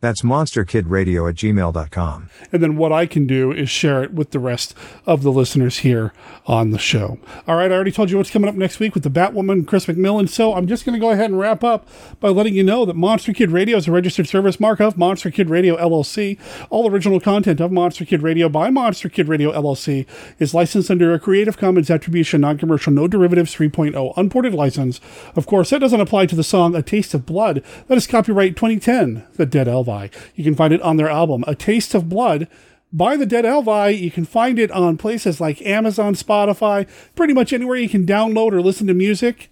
That's 0.00 0.22
monsterkidradio 0.22 1.28
at 1.28 1.34
gmail.com. 1.34 2.30
And 2.52 2.62
then 2.62 2.76
what 2.76 2.92
I 2.92 3.04
can 3.06 3.26
do 3.26 3.50
is 3.50 3.68
share 3.68 4.04
it 4.04 4.14
with 4.14 4.30
the 4.30 4.38
rest 4.38 4.72
of 5.06 5.24
the 5.24 5.32
listeners 5.32 5.78
here 5.78 6.12
on 6.46 6.70
the 6.70 6.78
show. 6.78 7.18
All 7.48 7.56
right, 7.56 7.72
I 7.72 7.74
already 7.74 7.90
told 7.90 8.08
you 8.08 8.16
what's 8.16 8.30
coming 8.30 8.48
up 8.48 8.54
next 8.54 8.78
week 8.78 8.94
with 8.94 9.02
the 9.02 9.10
Batwoman, 9.10 9.66
Chris 9.66 9.86
McMillan. 9.86 10.28
So 10.28 10.54
I'm 10.54 10.68
just 10.68 10.84
going 10.86 10.94
to 10.94 11.00
go 11.00 11.10
ahead 11.10 11.30
and 11.30 11.40
wrap 11.40 11.64
up 11.64 11.88
by 12.20 12.28
letting 12.28 12.54
you 12.54 12.62
know 12.62 12.84
that 12.84 12.94
Monster 12.94 13.32
Kid 13.32 13.50
Radio 13.50 13.76
is 13.76 13.88
a 13.88 13.92
registered 13.92 14.28
service 14.28 14.60
mark 14.60 14.78
of 14.78 14.96
Monster 14.96 15.32
Kid 15.32 15.50
Radio 15.50 15.76
LLC. 15.76 16.38
All 16.70 16.88
original 16.88 17.18
content 17.18 17.58
of 17.58 17.72
Monster 17.72 18.04
Kid 18.04 18.22
Radio 18.22 18.48
by 18.48 18.70
Monster 18.70 19.08
Kid 19.08 19.26
Radio 19.26 19.50
LLC 19.50 20.06
is 20.38 20.54
licensed 20.54 20.92
under 20.92 21.12
a 21.12 21.18
Creative 21.18 21.56
Commons 21.56 21.90
Attribution 21.90 22.42
Non 22.42 22.56
Commercial 22.56 22.92
No 22.92 23.08
Derivatives 23.08 23.52
3.0 23.52 24.12
unported 24.16 24.54
license. 24.54 25.00
Of 25.34 25.46
course, 25.46 25.70
that 25.70 25.80
doesn't 25.80 26.00
apply 26.00 26.26
to 26.26 26.36
the 26.36 26.44
song 26.44 26.76
A 26.76 26.82
Taste 26.82 27.14
of 27.14 27.26
Blood. 27.26 27.64
That 27.88 27.98
is 27.98 28.06
copyright 28.06 28.54
2010, 28.54 29.26
The 29.34 29.44
Dead 29.44 29.66
Elvi. 29.88 30.12
You 30.34 30.44
can 30.44 30.54
find 30.54 30.72
it 30.72 30.82
on 30.82 30.96
their 30.96 31.08
album, 31.08 31.44
A 31.46 31.54
Taste 31.54 31.94
of 31.94 32.08
Blood. 32.08 32.48
By 32.92 33.16
the 33.16 33.26
Dead 33.26 33.44
Elvi, 33.44 33.98
you 33.98 34.10
can 34.10 34.24
find 34.24 34.58
it 34.58 34.70
on 34.70 34.96
places 34.96 35.40
like 35.40 35.60
Amazon, 35.62 36.14
Spotify, 36.14 36.88
pretty 37.14 37.34
much 37.34 37.52
anywhere 37.52 37.76
you 37.76 37.88
can 37.88 38.06
download 38.06 38.52
or 38.52 38.62
listen 38.62 38.86
to 38.86 38.94
music. 38.94 39.50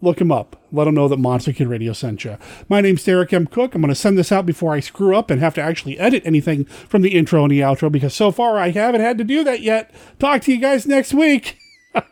Look 0.00 0.18
them 0.18 0.32
up. 0.32 0.60
Let 0.72 0.84
them 0.84 0.96
know 0.96 1.06
that 1.06 1.18
Monster 1.18 1.52
Kid 1.52 1.68
Radio 1.68 1.92
sent 1.92 2.24
you. 2.24 2.36
My 2.68 2.80
name's 2.80 3.04
Derek 3.04 3.32
M. 3.32 3.46
Cook. 3.46 3.76
I'm 3.76 3.82
going 3.82 3.88
to 3.90 3.94
send 3.94 4.18
this 4.18 4.32
out 4.32 4.44
before 4.44 4.72
I 4.72 4.80
screw 4.80 5.14
up 5.16 5.30
and 5.30 5.40
have 5.40 5.54
to 5.54 5.62
actually 5.62 5.96
edit 5.96 6.24
anything 6.26 6.64
from 6.64 7.02
the 7.02 7.14
intro 7.16 7.44
and 7.44 7.52
the 7.52 7.60
outro 7.60 7.90
because 7.90 8.12
so 8.12 8.32
far 8.32 8.58
I 8.58 8.70
haven't 8.70 9.00
had 9.00 9.16
to 9.18 9.24
do 9.24 9.44
that 9.44 9.60
yet. 9.60 9.94
Talk 10.18 10.42
to 10.42 10.52
you 10.52 10.60
guys 10.60 10.86
next 10.86 11.14
week. 11.14 11.56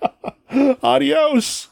Adios. 0.84 1.68